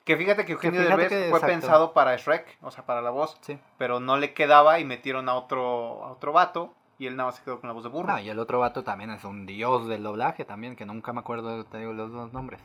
Que 0.04 0.16
fíjate 0.16 0.44
que 0.44 0.52
Eugenio 0.52 0.80
fíjate 0.82 0.96
Derbez 1.02 1.08
que- 1.08 1.30
fue 1.30 1.38
exacto. 1.38 1.46
pensado 1.46 1.92
para 1.92 2.16
Shrek, 2.16 2.58
o 2.62 2.70
sea, 2.70 2.84
para 2.86 3.00
la 3.02 3.10
voz, 3.10 3.36
sí. 3.42 3.58
pero 3.78 4.00
no 4.00 4.16
le 4.16 4.32
quedaba 4.34 4.78
y 4.80 4.84
metieron 4.84 5.28
a 5.28 5.34
otro, 5.34 6.04
a 6.04 6.12
otro 6.12 6.32
vato 6.32 6.72
y 6.98 7.06
él 7.06 7.16
nada 7.16 7.28
más 7.28 7.36
se 7.36 7.42
quedó 7.44 7.60
con 7.60 7.68
la 7.68 7.74
voz 7.74 7.82
de 7.84 7.88
burro. 7.90 8.18
Y 8.20 8.28
el 8.28 8.38
otro 8.38 8.58
vato 8.60 8.84
también 8.84 9.10
es 9.10 9.24
un 9.24 9.46
dios 9.46 9.88
del 9.88 10.02
doblaje 10.02 10.44
también, 10.44 10.76
que 10.76 10.86
nunca 10.86 11.12
me 11.12 11.20
acuerdo, 11.20 11.64
te 11.64 11.78
digo, 11.78 11.92
los 11.92 12.12
dos 12.12 12.32
nombres. 12.32 12.60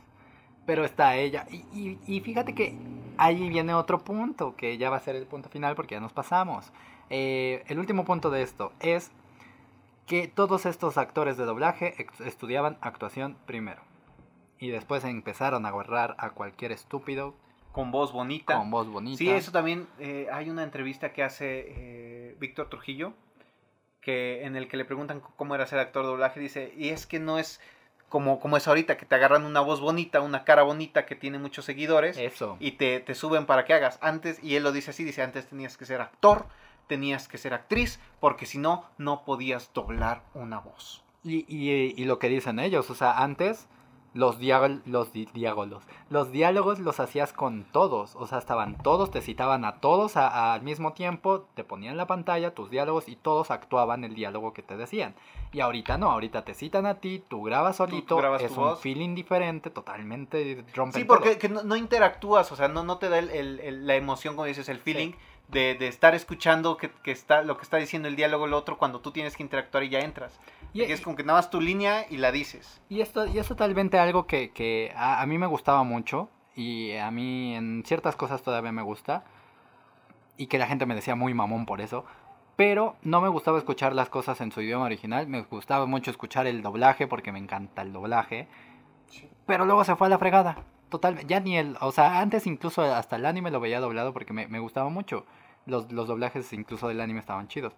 Pero 0.65 0.85
está 0.85 1.15
ella. 1.15 1.45
Y, 1.49 1.65
y- 1.73 1.99
y 2.05 2.19
fíjate 2.21 2.53
que 2.53 2.77
ahí 3.17 3.49
viene 3.49 3.73
otro 3.73 3.99
punto, 3.99 4.55
que 4.55 4.77
ya 4.77 4.89
va 4.89 4.97
a 4.97 5.01
ser 5.01 5.15
el 5.15 5.25
punto 5.25 5.49
final 5.49 5.75
porque 5.75 5.95
ya 5.95 6.01
nos 6.01 6.13
pasamos. 6.13 6.71
Eh, 7.09 7.63
el 7.67 7.79
último 7.79 8.05
punto 8.05 8.29
de 8.29 8.43
esto 8.43 8.71
es 8.79 9.11
que 10.05 10.27
todos 10.27 10.65
estos 10.67 10.97
actores 10.99 11.37
de 11.37 11.45
doblaje 11.45 11.95
estudiaban 12.23 12.77
actuación 12.81 13.35
primero. 13.47 13.81
Y 14.59 14.69
después 14.69 15.03
empezaron 15.05 15.65
a 15.65 15.69
agarrar 15.69 16.15
a 16.17 16.31
cualquier 16.31 16.71
estúpido 16.71 17.33
Con 17.71 17.91
voz 17.91 18.11
bonita. 18.11 18.57
con 18.57 18.69
voz 18.71 18.87
bonita. 18.89 19.17
Sí, 19.17 19.29
eso 19.29 19.51
también. 19.51 19.87
eh, 19.99 20.27
hay 20.31 20.49
una 20.49 20.63
entrevista 20.63 21.13
que 21.13 21.23
hace 21.23 21.65
eh, 21.67 22.35
Víctor 22.39 22.69
Trujillo, 22.69 23.13
que 24.01 24.43
en 24.45 24.55
el 24.55 24.67
que 24.67 24.77
le 24.77 24.85
preguntan 24.85 25.21
cómo 25.35 25.55
era 25.55 25.65
ser 25.67 25.79
actor 25.79 26.03
de 26.03 26.09
doblaje. 26.09 26.39
Dice, 26.39 26.73
y 26.77 26.89
es 26.89 27.05
que 27.05 27.19
no 27.19 27.37
es 27.39 27.61
como, 28.09 28.39
como 28.39 28.57
es 28.57 28.67
ahorita, 28.67 28.97
que 28.97 29.05
te 29.05 29.15
agarran 29.15 29.45
una 29.45 29.59
voz 29.61 29.81
bonita, 29.81 30.19
una 30.21 30.43
cara 30.43 30.63
bonita 30.63 31.05
que 31.05 31.15
tiene 31.15 31.37
muchos 31.37 31.63
seguidores 31.65 32.17
Eso. 32.17 32.57
y 32.59 32.71
te, 32.71 32.99
te 33.01 33.13
suben 33.15 33.45
para 33.45 33.65
que 33.65 33.73
hagas. 33.73 33.99
Antes, 34.01 34.43
y 34.43 34.55
él 34.55 34.63
lo 34.63 34.71
dice 34.71 34.89
así, 34.91 35.03
dice, 35.03 35.21
antes 35.21 35.47
tenías 35.47 35.77
que 35.77 35.85
ser 35.85 36.01
actor, 36.01 36.47
tenías 36.87 37.27
que 37.27 37.37
ser 37.37 37.53
actriz, 37.53 37.99
porque 38.19 38.45
si 38.47 38.57
no, 38.57 38.83
no 38.97 39.23
podías 39.25 39.71
doblar 39.73 40.23
una 40.33 40.59
voz. 40.59 41.03
Y, 41.23 41.45
y, 41.47 41.93
y 42.01 42.05
lo 42.05 42.17
que 42.17 42.29
dicen 42.29 42.57
ellos, 42.59 42.89
o 42.89 42.95
sea, 42.95 43.19
antes 43.21 43.67
los, 44.13 44.39
diágol- 44.39 44.81
los 44.85 45.13
di- 45.13 45.27
diálogos, 45.33 45.83
los 46.09 46.31
diálogos 46.31 46.79
los 46.79 46.99
hacías 46.99 47.31
con 47.33 47.63
todos, 47.71 48.15
o 48.15 48.25
sea, 48.27 48.39
estaban 48.39 48.75
todos, 48.77 49.11
te 49.11 49.21
citaban 49.21 49.65
a 49.65 49.79
todos 49.79 50.17
a- 50.17 50.53
al 50.53 50.61
mismo 50.63 50.93
tiempo, 50.93 51.45
te 51.53 51.63
ponían 51.63 51.95
la 51.97 52.07
pantalla 52.07 52.53
tus 52.55 52.69
diálogos 52.71 53.07
y 53.07 53.15
todos 53.15 53.51
actuaban 53.51 54.03
el 54.03 54.15
diálogo 54.15 54.51
que 54.53 54.63
te 54.63 54.75
decían. 54.77 55.13
Y 55.51 55.61
ahorita 55.61 55.97
no, 55.97 56.11
ahorita 56.11 56.43
te 56.43 56.53
citan 56.53 56.85
a 56.85 56.95
ti, 56.95 57.23
tú 57.27 57.43
grabas 57.43 57.75
solito, 57.77 58.17
grabas 58.17 58.41
es 58.43 58.51
un 58.51 58.57
voz. 58.57 58.79
feeling 58.79 59.15
diferente, 59.15 59.69
totalmente 59.69 60.63
rompen 60.75 61.01
Sí, 61.01 61.05
porque 61.07 61.37
que 61.37 61.49
no, 61.49 61.63
no 61.63 61.75
interactúas, 61.75 62.51
o 62.51 62.55
sea, 62.55 62.67
no, 62.67 62.83
no 62.83 62.97
te 62.97 63.09
da 63.09 63.19
el- 63.19 63.29
el- 63.31 63.59
el- 63.59 63.87
la 63.87 63.95
emoción, 63.95 64.35
como 64.35 64.45
dices, 64.45 64.69
el 64.69 64.79
feeling 64.79 65.11
de, 65.49 65.75
de 65.75 65.87
estar 65.87 66.13
escuchando 66.15 66.77
que, 66.77 66.91
que 67.03 67.11
está, 67.11 67.41
lo 67.41 67.57
que 67.57 67.63
está 67.63 67.77
diciendo 67.77 68.07
el 68.07 68.15
diálogo 68.15 68.45
el 68.45 68.53
otro 68.53 68.77
cuando 68.77 68.99
tú 69.01 69.11
tienes 69.11 69.35
que 69.35 69.43
interactuar 69.43 69.83
y 69.83 69.89
ya 69.89 69.99
entras. 69.99 70.39
Y- 70.73 70.83
Aquí 70.83 70.91
es 70.91 71.01
como 71.01 71.15
que 71.15 71.23
nada 71.23 71.39
más 71.39 71.49
tu 71.49 71.59
línea 71.59 72.05
y 72.09 72.17
la 72.17 72.31
dices. 72.31 72.81
Y 72.89 73.01
esto, 73.01 73.25
y 73.27 73.39
esto 73.39 73.55
talmente 73.55 73.97
algo 73.99 74.27
que, 74.27 74.51
que 74.51 74.93
a, 74.95 75.21
a 75.21 75.25
mí 75.25 75.37
me 75.37 75.47
gustaba 75.47 75.83
mucho 75.83 76.29
y 76.55 76.95
a 76.95 77.09
mí 77.11 77.55
en 77.55 77.83
ciertas 77.85 78.15
cosas 78.15 78.41
todavía 78.43 78.71
me 78.71 78.81
gusta 78.83 79.23
y 80.37 80.47
que 80.47 80.57
la 80.59 80.67
gente 80.67 80.85
me 80.85 80.95
decía 80.95 81.15
muy 81.15 81.33
mamón 81.33 81.65
por 81.65 81.81
eso, 81.81 82.05
pero 82.55 82.95
no 83.01 83.19
me 83.21 83.27
gustaba 83.29 83.57
escuchar 83.57 83.93
las 83.93 84.09
cosas 84.09 84.41
en 84.41 84.51
su 84.51 84.61
idioma 84.61 84.85
original, 84.85 85.27
me 85.27 85.41
gustaba 85.43 85.85
mucho 85.85 86.11
escuchar 86.11 86.45
el 86.47 86.61
doblaje 86.61 87.07
porque 87.07 87.31
me 87.31 87.39
encanta 87.39 87.81
el 87.81 87.91
doblaje, 87.93 88.47
pero 89.45 89.65
luego 89.65 89.83
se 89.83 89.95
fue 89.95 90.07
a 90.07 90.09
la 90.11 90.17
fregada. 90.19 90.57
Total, 90.89 91.25
ya 91.27 91.39
ni 91.39 91.57
el, 91.57 91.77
o 91.81 91.91
sea, 91.91 92.19
antes 92.19 92.47
incluso 92.47 92.81
hasta 92.81 93.15
el 93.15 93.25
anime 93.25 93.51
lo 93.51 93.59
veía 93.59 93.79
doblado 93.79 94.13
porque 94.13 94.33
me, 94.33 94.47
me 94.47 94.59
gustaba 94.59 94.89
mucho. 94.89 95.25
Los, 95.65 95.91
los 95.91 96.07
doblajes 96.07 96.51
incluso 96.53 96.87
del 96.87 96.99
anime 97.01 97.19
estaban 97.19 97.47
chidos. 97.47 97.73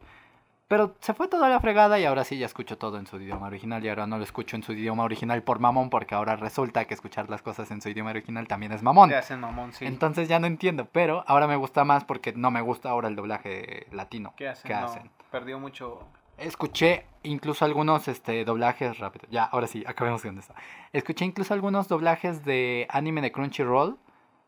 Pero 0.70 0.96
se 1.02 1.14
fue 1.14 1.28
toda 1.28 1.50
la 1.50 1.60
fregada 1.60 2.00
y 2.00 2.06
ahora 2.06 2.24
sí 2.24 2.38
ya 2.38 2.46
escucho 2.46 2.78
todo 2.78 2.98
en 2.98 3.06
su 3.06 3.18
idioma 3.20 3.48
original 3.48 3.84
y 3.84 3.90
ahora 3.90 4.08
no 4.08 4.18
lo 4.18 4.24
escucho 4.24 4.56
en 4.56 4.64
su 4.64 4.72
idioma 4.72 5.04
original 5.04 5.44
por 5.44 5.60
mamón 5.60 5.90
porque 5.90 6.16
ahora 6.16 6.38
resulta 6.38 6.86
que 6.86 6.94
escuchar 6.94 7.30
las 7.30 7.42
cosas 7.42 7.70
en 7.72 7.82
su 7.82 7.90
idioma 7.90 8.12
original 8.12 8.48
también 8.48 8.72
es 8.72 8.82
mamón. 8.82 9.10
Te 9.10 9.18
hacen 9.18 9.42
mamón, 9.42 9.74
sí. 9.74 9.86
Entonces 9.86 10.30
ya 10.30 10.40
no 10.40 10.48
entiendo, 10.48 10.88
pero 10.90 11.26
ahora 11.28 11.46
me 11.48 11.58
gusta 11.58 11.84
más 11.84 12.06
porque 12.06 12.32
no 12.32 12.52
me 12.52 12.62
gusta 12.62 12.90
ahora 12.90 13.10
el 13.10 13.18
doblaje 13.18 13.88
latino. 13.92 14.34
¿Qué 14.38 14.48
hacen? 14.48 14.70
¿Qué 14.70 14.74
No, 14.74 14.86
hacen? 14.86 15.12
Perdió 15.30 15.60
mucho. 15.60 16.08
Escuché 16.42 17.06
incluso 17.24 17.66
algunos 17.66 18.08
este, 18.08 18.44
doblajes 18.46 18.98
rápido. 18.98 19.28
Ya, 19.30 19.44
ahora 19.44 19.68
sí, 19.68 19.84
acabemos 19.86 20.22
con 20.24 20.38
esto. 20.38 20.54
Escuché 20.92 21.24
incluso 21.26 21.54
algunos 21.54 21.88
doblajes 21.88 22.44
de 22.44 22.88
anime 22.90 23.22
de 23.22 23.32
Crunchyroll. 23.32 23.98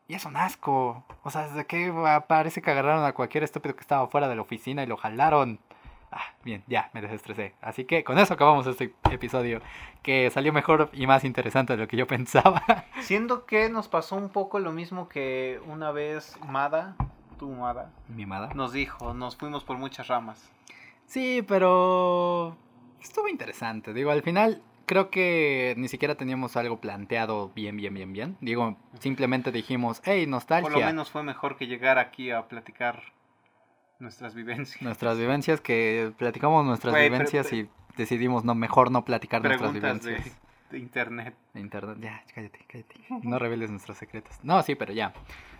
Y 0.08 0.14
es 0.14 0.24
un 0.26 0.36
asco. 0.36 1.04
O 1.22 1.30
sea, 1.30 1.48
desde 1.48 1.66
que 1.66 1.92
parece 2.26 2.60
que 2.60 2.70
agarraron 2.70 3.04
a 3.04 3.12
cualquier 3.12 3.44
estúpido 3.44 3.74
que 3.74 3.80
estaba 3.80 4.06
fuera 4.08 4.28
de 4.28 4.34
la 4.34 4.42
oficina 4.42 4.82
y 4.82 4.86
lo 4.86 4.96
jalaron. 4.96 5.60
Ah, 6.12 6.34
bien, 6.44 6.62
ya, 6.66 6.90
me 6.92 7.00
desestresé. 7.00 7.54
Así 7.60 7.84
que 7.84 8.04
con 8.04 8.18
eso 8.18 8.34
acabamos 8.34 8.66
este 8.66 8.94
episodio. 9.10 9.60
Que 10.02 10.30
salió 10.30 10.52
mejor 10.52 10.90
y 10.92 11.06
más 11.06 11.24
interesante 11.24 11.74
de 11.74 11.82
lo 11.82 11.88
que 11.88 11.96
yo 11.96 12.06
pensaba. 12.08 12.62
Siendo 13.00 13.46
que 13.46 13.68
nos 13.70 13.88
pasó 13.88 14.16
un 14.16 14.28
poco 14.28 14.58
lo 14.58 14.72
mismo 14.72 15.08
que 15.08 15.60
una 15.66 15.90
vez 15.90 16.38
Mada, 16.46 16.96
tú 17.38 17.48
Mada, 17.50 17.90
Mimada. 18.08 18.50
nos 18.54 18.72
dijo, 18.72 19.14
nos 19.14 19.36
fuimos 19.36 19.64
por 19.64 19.78
muchas 19.78 20.08
ramas. 20.08 20.50
Sí, 21.06 21.44
pero 21.46 22.56
estuvo 23.00 23.28
interesante. 23.28 23.92
Digo, 23.92 24.10
al 24.10 24.22
final 24.22 24.62
creo 24.86 25.10
que 25.10 25.74
ni 25.76 25.88
siquiera 25.88 26.14
teníamos 26.14 26.56
algo 26.56 26.80
planteado 26.80 27.50
bien, 27.54 27.76
bien, 27.76 27.94
bien, 27.94 28.12
bien. 28.12 28.36
Digo, 28.40 28.76
simplemente 29.00 29.52
dijimos, 29.52 30.00
hey, 30.04 30.26
nostalgia. 30.26 30.70
Por 30.70 30.80
lo 30.80 30.86
menos 30.86 31.10
fue 31.10 31.22
mejor 31.22 31.56
que 31.56 31.66
llegar 31.66 31.98
aquí 31.98 32.30
a 32.30 32.48
platicar 32.48 33.02
nuestras 33.98 34.34
vivencias. 34.34 34.82
Nuestras 34.82 35.18
vivencias, 35.18 35.60
que 35.60 36.12
platicamos 36.18 36.64
nuestras 36.64 36.94
vivencias 36.94 37.46
pero- 37.50 37.62
y 37.62 37.68
decidimos 37.96 38.44
no 38.44 38.54
mejor 38.54 38.90
no 38.90 39.04
platicar 39.04 39.42
nuestras 39.42 39.72
de, 39.72 39.80
vivencias. 39.80 40.36
de 40.70 40.78
internet. 40.78 41.34
de 41.52 41.60
internet. 41.60 41.98
Ya, 42.00 42.24
cállate, 42.34 42.58
cállate. 42.66 42.94
No 43.22 43.38
reveles 43.38 43.70
nuestros 43.70 43.96
secretos. 43.98 44.36
No, 44.42 44.62
sí, 44.62 44.74
pero 44.74 44.92
ya. 44.92 45.12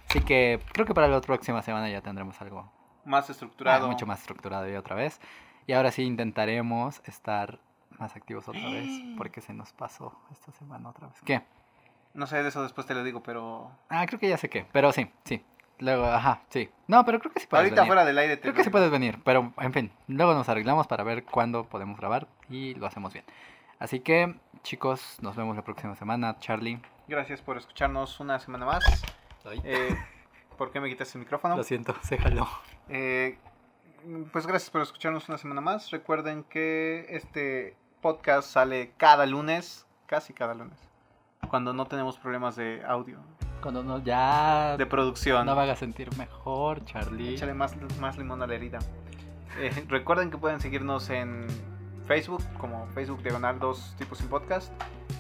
Así 0.08 0.20
que 0.20 0.60
creo 0.72 0.84
que 0.86 0.94
para 0.94 1.08
la 1.08 1.20
próxima 1.20 1.62
semana 1.62 1.88
ya 1.88 2.00
tendremos 2.02 2.40
algo 2.42 2.70
Más 3.04 3.28
ah, 3.28 3.32
estructurado. 3.32 3.88
mucho 3.88 4.06
más 4.06 4.20
estructurado 4.20 4.70
y 4.70 4.74
otra 4.76 4.96
vez. 4.96 5.20
Y 5.66 5.72
ahora 5.72 5.90
sí 5.90 6.02
intentaremos 6.02 7.00
estar 7.06 7.58
más 7.98 8.16
activos 8.16 8.48
otra 8.48 8.68
vez 8.68 8.88
porque 9.16 9.40
se 9.40 9.52
nos 9.52 9.72
pasó 9.72 10.18
esta 10.32 10.52
semana 10.52 10.90
otra 10.90 11.08
vez. 11.08 11.16
¿Qué? 11.24 11.42
No 12.12 12.26
sé, 12.26 12.42
de 12.42 12.48
eso 12.48 12.62
después 12.62 12.86
te 12.86 12.94
lo 12.94 13.02
digo, 13.02 13.22
pero... 13.22 13.70
Ah, 13.88 14.06
creo 14.06 14.20
que 14.20 14.28
ya 14.28 14.36
sé 14.36 14.48
qué. 14.48 14.66
Pero 14.72 14.92
sí, 14.92 15.10
sí. 15.24 15.44
Luego, 15.80 16.06
ajá, 16.06 16.42
sí. 16.48 16.70
No, 16.86 17.04
pero 17.04 17.18
creo 17.18 17.32
que 17.32 17.40
sí 17.40 17.46
puedes 17.48 17.64
Ahorita 17.64 17.82
venir. 17.82 17.88
fuera 17.88 18.04
del 18.04 18.18
aire 18.18 18.36
te 18.36 18.42
Creo 18.42 18.52
lo 18.52 18.56
que 18.56 18.64
sí 18.64 18.70
puedes 18.70 18.90
venir, 18.90 19.18
pero 19.24 19.52
en 19.58 19.72
fin, 19.72 19.90
luego 20.06 20.32
nos 20.32 20.48
arreglamos 20.48 20.86
para 20.86 21.02
ver 21.02 21.24
cuándo 21.24 21.64
podemos 21.64 21.98
grabar 21.98 22.28
y 22.48 22.74
lo 22.74 22.86
hacemos 22.86 23.12
bien. 23.12 23.24
Así 23.80 23.98
que, 23.98 24.36
chicos, 24.62 25.18
nos 25.20 25.34
vemos 25.34 25.56
la 25.56 25.62
próxima 25.62 25.96
semana. 25.96 26.38
Charlie. 26.38 26.80
Gracias 27.08 27.42
por 27.42 27.58
escucharnos 27.58 28.20
una 28.20 28.38
semana 28.38 28.64
más. 28.64 28.84
Eh, 29.64 29.96
¿Por 30.56 30.70
qué 30.70 30.80
me 30.80 30.88
quitas 30.88 31.12
el 31.16 31.20
micrófono? 31.22 31.56
Lo 31.56 31.64
siento, 31.64 31.94
se 32.02 32.16
jaló. 32.16 32.48
Eh, 32.88 33.38
pues 34.32 34.46
gracias 34.46 34.70
por 34.70 34.82
escucharnos 34.82 35.28
una 35.28 35.38
semana 35.38 35.60
más. 35.60 35.90
Recuerden 35.90 36.44
que 36.44 37.06
este 37.08 37.76
podcast 38.00 38.48
sale 38.50 38.92
cada 38.96 39.26
lunes, 39.26 39.86
casi 40.06 40.32
cada 40.34 40.54
lunes, 40.54 40.78
cuando 41.48 41.72
no 41.72 41.86
tenemos 41.86 42.18
problemas 42.18 42.56
de 42.56 42.82
audio, 42.86 43.18
Cuando 43.62 43.82
no, 43.82 44.02
ya 44.02 44.76
de 44.76 44.84
producción. 44.86 45.46
no 45.46 45.56
me 45.56 45.62
haga 45.62 45.76
sentir 45.76 46.14
mejor, 46.18 46.84
Charlie. 46.84 47.34
Échale 47.34 47.54
más, 47.54 47.74
más 47.98 48.18
limón 48.18 48.42
a 48.42 48.46
la 48.46 48.54
herida. 48.54 48.78
Eh, 49.58 49.84
recuerden 49.88 50.30
que 50.30 50.36
pueden 50.36 50.60
seguirnos 50.60 51.08
en 51.10 51.46
Facebook 52.06 52.42
como 52.58 52.86
Facebook 52.88 53.22
Diagonal 53.22 53.58
Dos 53.58 53.94
Tipos 53.96 54.18
Sin 54.18 54.28
Podcast, 54.28 54.72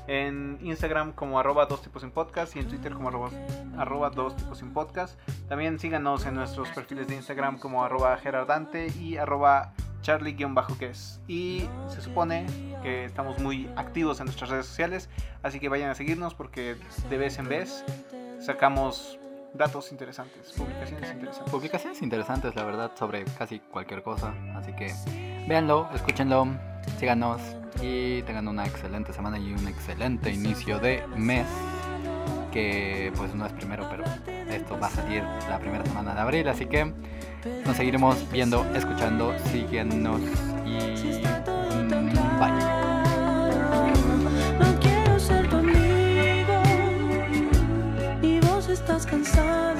en 0.06 0.58
Instagram 0.62 1.12
como 1.12 1.38
arroba 1.38 1.66
Dos 1.66 1.82
Tipos 1.82 2.02
Sin 2.02 2.10
Podcast 2.10 2.54
y 2.56 2.58
en 2.58 2.68
Twitter 2.68 2.92
como 2.92 3.08
arroba, 3.08 3.30
arroba 3.78 4.10
Dos 4.10 4.36
Tipos 4.36 4.58
Sin 4.58 4.72
Podcast. 4.72 5.18
También 5.48 5.78
síganos 5.78 6.26
en 6.26 6.34
nuestros 6.34 6.68
perfiles 6.70 7.08
de 7.08 7.16
Instagram 7.16 7.58
como 7.58 7.84
arroba 7.84 8.16
Gerardante 8.18 8.88
y 9.00 9.16
arroba 9.16 9.72
Charlie-Ques. 10.02 11.20
Y 11.26 11.66
se 11.88 12.00
supone 12.00 12.46
que 12.82 13.04
estamos 13.04 13.38
muy 13.38 13.70
activos 13.76 14.20
en 14.20 14.26
nuestras 14.26 14.50
redes 14.50 14.66
sociales, 14.66 15.08
así 15.42 15.58
que 15.58 15.68
vayan 15.68 15.90
a 15.90 15.94
seguirnos 15.94 16.34
porque 16.34 16.76
de 17.08 17.16
vez 17.18 17.38
en 17.38 17.48
vez 17.48 17.84
sacamos 18.40 19.18
datos 19.54 19.92
interesantes, 19.92 20.52
publicaciones 20.52 21.10
interesantes. 21.12 21.50
Publicaciones 21.50 22.02
interesantes, 22.02 22.54
la 22.54 22.64
verdad, 22.64 22.90
sobre 22.94 23.24
casi 23.38 23.60
cualquier 23.60 24.02
cosa. 24.02 24.34
Así 24.56 24.72
que 24.74 24.92
véanlo, 25.48 25.88
escúchenlo, 25.94 26.46
síganos 26.98 27.40
y 27.80 28.22
tengan 28.22 28.48
una 28.48 28.66
excelente 28.66 29.12
semana 29.12 29.38
y 29.38 29.52
un 29.52 29.66
excelente 29.68 30.30
inicio 30.32 30.78
de 30.78 31.04
mes. 31.16 31.46
Que 32.52 33.12
pues 33.16 33.34
no 33.34 33.44
es 33.46 33.52
primero, 33.52 33.86
pero 33.90 34.04
esto 34.50 34.78
va 34.78 34.86
a 34.86 34.90
salir 34.90 35.24
la 35.48 35.58
primera 35.58 35.84
semana 35.84 36.14
de 36.14 36.20
abril. 36.20 36.48
Así 36.48 36.66
que 36.66 36.92
nos 37.66 37.76
seguiremos 37.76 38.30
viendo, 38.30 38.64
escuchando, 38.74 39.34
síguenos 39.50 40.20
y 40.64 41.22
mm, 41.82 42.38
bye. 42.38 42.84
Estás 48.74 49.06
cansada 49.06 49.73